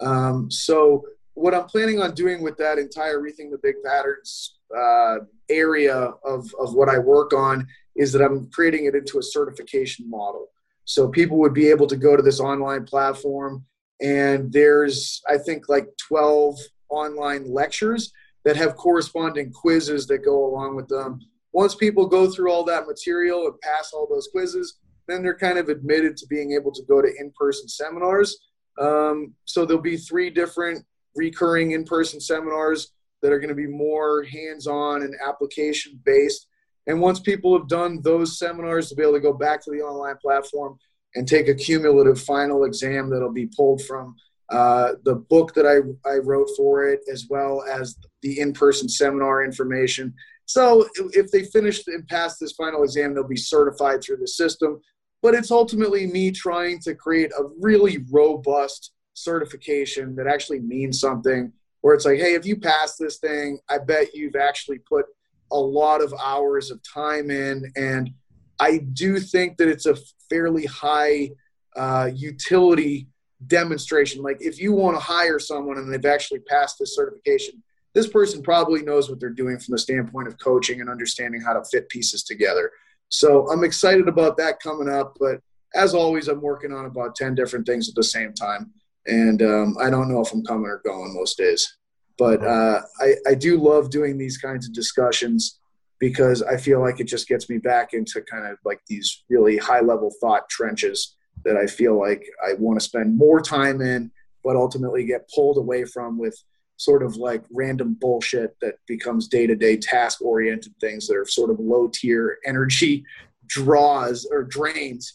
Um, 0.00 0.50
so 0.50 1.04
what 1.34 1.54
I'm 1.54 1.66
planning 1.66 2.00
on 2.00 2.14
doing 2.14 2.42
with 2.42 2.56
that 2.58 2.78
entire 2.78 3.18
rethinking 3.20 3.50
the 3.50 3.60
big 3.62 3.76
patterns 3.84 4.58
uh, 4.76 5.16
area 5.48 5.96
of 6.24 6.52
of 6.58 6.74
what 6.74 6.88
I 6.88 6.98
work 6.98 7.32
on 7.32 7.66
is 7.96 8.12
that 8.12 8.22
I'm 8.22 8.50
creating 8.50 8.86
it 8.86 8.94
into 8.94 9.18
a 9.18 9.22
certification 9.22 10.08
model. 10.08 10.48
So 10.90 11.06
people 11.06 11.38
would 11.38 11.54
be 11.54 11.68
able 11.68 11.86
to 11.86 11.96
go 11.96 12.16
to 12.16 12.22
this 12.22 12.40
online 12.40 12.84
platform, 12.84 13.64
and 14.00 14.52
there's, 14.52 15.22
I 15.28 15.38
think, 15.38 15.68
like 15.68 15.86
12 16.08 16.58
online 16.88 17.48
lectures 17.48 18.12
that 18.44 18.56
have 18.56 18.74
corresponding 18.74 19.52
quizzes 19.52 20.08
that 20.08 20.24
go 20.24 20.44
along 20.44 20.74
with 20.74 20.88
them. 20.88 21.20
Once 21.52 21.76
people 21.76 22.08
go 22.08 22.28
through 22.28 22.50
all 22.50 22.64
that 22.64 22.88
material 22.88 23.46
and 23.46 23.60
pass 23.60 23.92
all 23.92 24.08
those 24.10 24.30
quizzes, 24.32 24.80
then 25.06 25.22
they're 25.22 25.38
kind 25.38 25.58
of 25.58 25.68
admitted 25.68 26.16
to 26.16 26.26
being 26.26 26.54
able 26.54 26.72
to 26.72 26.82
go 26.88 27.00
to 27.00 27.08
in 27.20 27.32
person 27.38 27.68
seminars. 27.68 28.36
Um, 28.80 29.32
so 29.44 29.64
there'll 29.64 29.80
be 29.80 29.96
three 29.96 30.28
different 30.28 30.84
recurring 31.14 31.70
in 31.70 31.84
person 31.84 32.18
seminars 32.20 32.90
that 33.22 33.30
are 33.30 33.38
going 33.38 33.48
to 33.48 33.54
be 33.54 33.68
more 33.68 34.24
hands 34.24 34.66
on 34.66 35.02
and 35.02 35.14
application 35.24 36.00
based 36.04 36.48
and 36.86 37.00
once 37.00 37.20
people 37.20 37.56
have 37.56 37.68
done 37.68 38.00
those 38.02 38.38
seminars, 38.38 38.88
to 38.88 38.94
be 38.94 39.02
able 39.02 39.14
to 39.14 39.20
go 39.20 39.32
back 39.32 39.62
to 39.64 39.70
the 39.70 39.80
online 39.80 40.16
platform 40.16 40.78
and 41.14 41.26
take 41.26 41.48
a 41.48 41.54
cumulative 41.54 42.20
final 42.20 42.64
exam 42.64 43.10
that'll 43.10 43.32
be 43.32 43.48
pulled 43.56 43.82
from 43.82 44.14
uh, 44.50 44.92
the 45.04 45.14
book 45.14 45.54
that 45.54 45.66
I, 45.66 46.08
I 46.08 46.18
wrote 46.18 46.48
for 46.56 46.86
it, 46.86 47.00
as 47.10 47.26
well 47.28 47.62
as 47.70 47.96
the 48.22 48.40
in 48.40 48.52
person 48.52 48.88
seminar 48.88 49.44
information. 49.44 50.14
So 50.46 50.88
if 50.96 51.30
they 51.30 51.44
finish 51.44 51.86
and 51.86 52.06
pass 52.08 52.38
this 52.38 52.52
final 52.52 52.82
exam, 52.82 53.14
they'll 53.14 53.28
be 53.28 53.36
certified 53.36 54.02
through 54.02 54.16
the 54.16 54.26
system. 54.26 54.80
But 55.22 55.34
it's 55.34 55.52
ultimately 55.52 56.06
me 56.06 56.32
trying 56.32 56.80
to 56.80 56.94
create 56.94 57.30
a 57.38 57.44
really 57.60 58.04
robust 58.10 58.92
certification 59.14 60.16
that 60.16 60.26
actually 60.26 60.60
means 60.60 60.98
something. 60.98 61.52
Where 61.82 61.94
it's 61.94 62.04
like, 62.04 62.18
hey, 62.18 62.34
if 62.34 62.44
you 62.44 62.56
pass 62.56 62.96
this 62.96 63.18
thing, 63.18 63.58
I 63.68 63.78
bet 63.78 64.14
you've 64.14 64.36
actually 64.36 64.78
put 64.80 65.06
a 65.52 65.58
lot 65.58 66.02
of 66.02 66.14
hours 66.22 66.70
of 66.70 66.80
time 66.82 67.30
in. 67.30 67.70
And 67.76 68.10
I 68.58 68.78
do 68.78 69.18
think 69.18 69.56
that 69.58 69.68
it's 69.68 69.86
a 69.86 69.96
fairly 70.28 70.66
high 70.66 71.30
uh, 71.76 72.10
utility 72.14 73.08
demonstration. 73.46 74.22
Like 74.22 74.38
if 74.40 74.60
you 74.60 74.72
want 74.72 74.96
to 74.96 75.00
hire 75.00 75.38
someone 75.38 75.78
and 75.78 75.92
they've 75.92 76.04
actually 76.04 76.40
passed 76.40 76.76
this 76.78 76.94
certification, 76.94 77.62
this 77.94 78.06
person 78.06 78.42
probably 78.42 78.82
knows 78.82 79.08
what 79.08 79.18
they're 79.18 79.30
doing 79.30 79.58
from 79.58 79.72
the 79.72 79.78
standpoint 79.78 80.28
of 80.28 80.38
coaching 80.38 80.80
and 80.80 80.88
understanding 80.88 81.40
how 81.40 81.54
to 81.54 81.64
fit 81.64 81.88
pieces 81.88 82.22
together. 82.22 82.70
So 83.08 83.50
I'm 83.50 83.64
excited 83.64 84.08
about 84.08 84.36
that 84.36 84.60
coming 84.60 84.88
up. 84.88 85.16
But 85.18 85.40
as 85.74 85.94
always, 85.94 86.28
I'm 86.28 86.40
working 86.40 86.72
on 86.72 86.86
about 86.86 87.16
10 87.16 87.34
different 87.34 87.66
things 87.66 87.88
at 87.88 87.94
the 87.94 88.04
same 88.04 88.32
time. 88.32 88.72
And 89.06 89.42
um, 89.42 89.76
I 89.80 89.90
don't 89.90 90.08
know 90.08 90.20
if 90.20 90.32
I'm 90.32 90.44
coming 90.44 90.66
or 90.66 90.82
going 90.84 91.14
most 91.14 91.36
days. 91.38 91.78
But 92.20 92.44
uh, 92.44 92.82
I, 93.00 93.14
I 93.28 93.34
do 93.34 93.56
love 93.56 93.88
doing 93.88 94.18
these 94.18 94.36
kinds 94.36 94.68
of 94.68 94.74
discussions 94.74 95.58
because 95.98 96.42
I 96.42 96.58
feel 96.58 96.78
like 96.78 97.00
it 97.00 97.08
just 97.08 97.26
gets 97.26 97.48
me 97.48 97.56
back 97.56 97.94
into 97.94 98.20
kind 98.20 98.46
of 98.46 98.58
like 98.62 98.82
these 98.86 99.24
really 99.30 99.56
high 99.56 99.80
level 99.80 100.12
thought 100.20 100.46
trenches 100.50 101.16
that 101.46 101.56
I 101.56 101.66
feel 101.66 101.98
like 101.98 102.22
I 102.46 102.52
want 102.58 102.78
to 102.78 102.84
spend 102.84 103.16
more 103.16 103.40
time 103.40 103.80
in, 103.80 104.10
but 104.44 104.54
ultimately 104.54 105.06
get 105.06 105.30
pulled 105.34 105.56
away 105.56 105.86
from 105.86 106.18
with 106.18 106.38
sort 106.76 107.02
of 107.02 107.16
like 107.16 107.42
random 107.54 107.96
bullshit 107.98 108.54
that 108.60 108.74
becomes 108.86 109.26
day 109.26 109.46
to 109.46 109.56
day 109.56 109.78
task 109.78 110.20
oriented 110.20 110.74
things 110.78 111.06
that 111.06 111.16
are 111.16 111.24
sort 111.24 111.48
of 111.48 111.58
low 111.58 111.90
tier 111.90 112.36
energy 112.44 113.02
draws 113.46 114.28
or 114.30 114.44
drains 114.44 115.14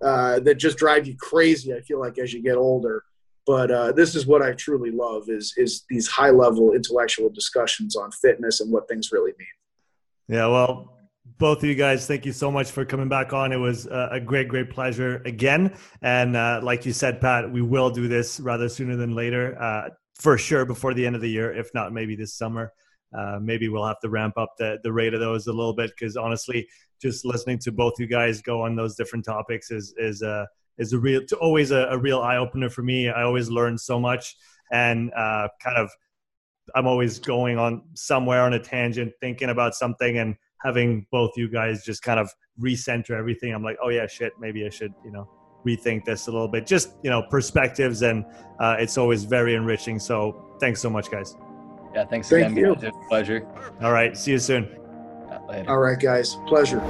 uh, 0.00 0.38
that 0.38 0.54
just 0.54 0.78
drive 0.78 1.08
you 1.08 1.16
crazy. 1.16 1.74
I 1.74 1.80
feel 1.80 1.98
like 1.98 2.16
as 2.16 2.32
you 2.32 2.44
get 2.44 2.56
older. 2.56 3.02
But 3.46 3.70
uh, 3.70 3.92
this 3.92 4.14
is 4.14 4.26
what 4.26 4.42
I 4.42 4.52
truly 4.52 4.90
love 4.90 5.28
is 5.28 5.52
is 5.56 5.84
these 5.90 6.08
high 6.08 6.30
level 6.30 6.72
intellectual 6.72 7.28
discussions 7.28 7.94
on 7.94 8.10
fitness 8.10 8.60
and 8.60 8.72
what 8.72 8.88
things 8.88 9.10
really 9.12 9.32
mean. 9.38 9.46
Yeah, 10.28 10.46
well, 10.46 10.94
both 11.38 11.58
of 11.58 11.64
you 11.64 11.74
guys, 11.74 12.06
thank 12.06 12.24
you 12.24 12.32
so 12.32 12.50
much 12.50 12.70
for 12.70 12.84
coming 12.84 13.08
back 13.08 13.32
on. 13.32 13.52
It 13.52 13.56
was 13.56 13.86
a 13.86 14.20
great, 14.24 14.48
great 14.48 14.70
pleasure 14.70 15.22
again. 15.26 15.76
And 16.00 16.36
uh, 16.36 16.60
like 16.62 16.86
you 16.86 16.92
said, 16.92 17.20
Pat, 17.20 17.50
we 17.50 17.60
will 17.60 17.90
do 17.90 18.08
this 18.08 18.40
rather 18.40 18.68
sooner 18.68 18.96
than 18.96 19.14
later, 19.14 19.60
uh, 19.60 19.90
for 20.14 20.38
sure, 20.38 20.64
before 20.64 20.94
the 20.94 21.04
end 21.04 21.14
of 21.14 21.20
the 21.20 21.30
year. 21.30 21.52
If 21.52 21.70
not, 21.74 21.92
maybe 21.92 22.16
this 22.16 22.34
summer. 22.34 22.72
Uh, 23.16 23.38
maybe 23.40 23.68
we'll 23.68 23.86
have 23.86 24.00
to 24.00 24.08
ramp 24.08 24.36
up 24.36 24.54
the, 24.58 24.78
the 24.82 24.92
rate 24.92 25.14
of 25.14 25.20
those 25.20 25.46
a 25.46 25.52
little 25.52 25.74
bit 25.74 25.90
because 25.90 26.16
honestly, 26.16 26.66
just 27.00 27.24
listening 27.24 27.58
to 27.60 27.70
both 27.70 27.92
you 27.98 28.06
guys 28.06 28.42
go 28.42 28.62
on 28.62 28.74
those 28.74 28.96
different 28.96 29.24
topics 29.24 29.70
is 29.70 29.94
is 29.98 30.22
a 30.22 30.28
uh, 30.28 30.46
is 30.78 30.92
a 30.92 30.98
real 30.98 31.22
always 31.40 31.70
a, 31.70 31.86
a 31.90 31.98
real 31.98 32.20
eye 32.20 32.36
opener 32.36 32.68
for 32.68 32.82
me. 32.82 33.08
I 33.08 33.22
always 33.22 33.48
learn 33.48 33.78
so 33.78 33.98
much 34.00 34.36
and 34.72 35.12
uh, 35.14 35.48
kind 35.62 35.76
of 35.76 35.90
I'm 36.74 36.86
always 36.86 37.18
going 37.18 37.58
on 37.58 37.82
somewhere 37.94 38.42
on 38.42 38.54
a 38.54 38.58
tangent, 38.58 39.12
thinking 39.20 39.50
about 39.50 39.74
something 39.74 40.18
and 40.18 40.36
having 40.64 41.06
both 41.12 41.32
you 41.36 41.48
guys 41.48 41.84
just 41.84 42.02
kind 42.02 42.18
of 42.18 42.30
recenter 42.60 43.10
everything, 43.10 43.52
I'm 43.52 43.62
like, 43.62 43.76
oh 43.82 43.90
yeah, 43.90 44.06
shit, 44.06 44.32
maybe 44.40 44.64
I 44.66 44.70
should, 44.70 44.94
you 45.04 45.12
know, 45.12 45.28
rethink 45.66 46.04
this 46.04 46.26
a 46.26 46.32
little 46.32 46.48
bit. 46.48 46.66
Just 46.66 46.94
you 47.02 47.10
know, 47.10 47.22
perspectives, 47.30 48.02
and 48.02 48.24
uh, 48.58 48.76
it's 48.78 48.98
always 48.98 49.24
very 49.24 49.54
enriching. 49.54 49.98
So 49.98 50.56
thanks 50.60 50.80
so 50.80 50.90
much, 50.90 51.10
guys. 51.10 51.36
Yeah, 51.94 52.04
thanks 52.06 52.28
Thank 52.28 52.52
again. 52.52 52.56
You. 52.56 52.72
It's 52.72 52.84
a 52.84 52.92
pleasure. 53.08 53.46
All 53.80 53.92
right, 53.92 54.16
see 54.16 54.32
you 54.32 54.38
soon. 54.38 54.68
All 55.68 55.78
right, 55.78 55.98
guys, 55.98 56.36
pleasure. 56.46 56.80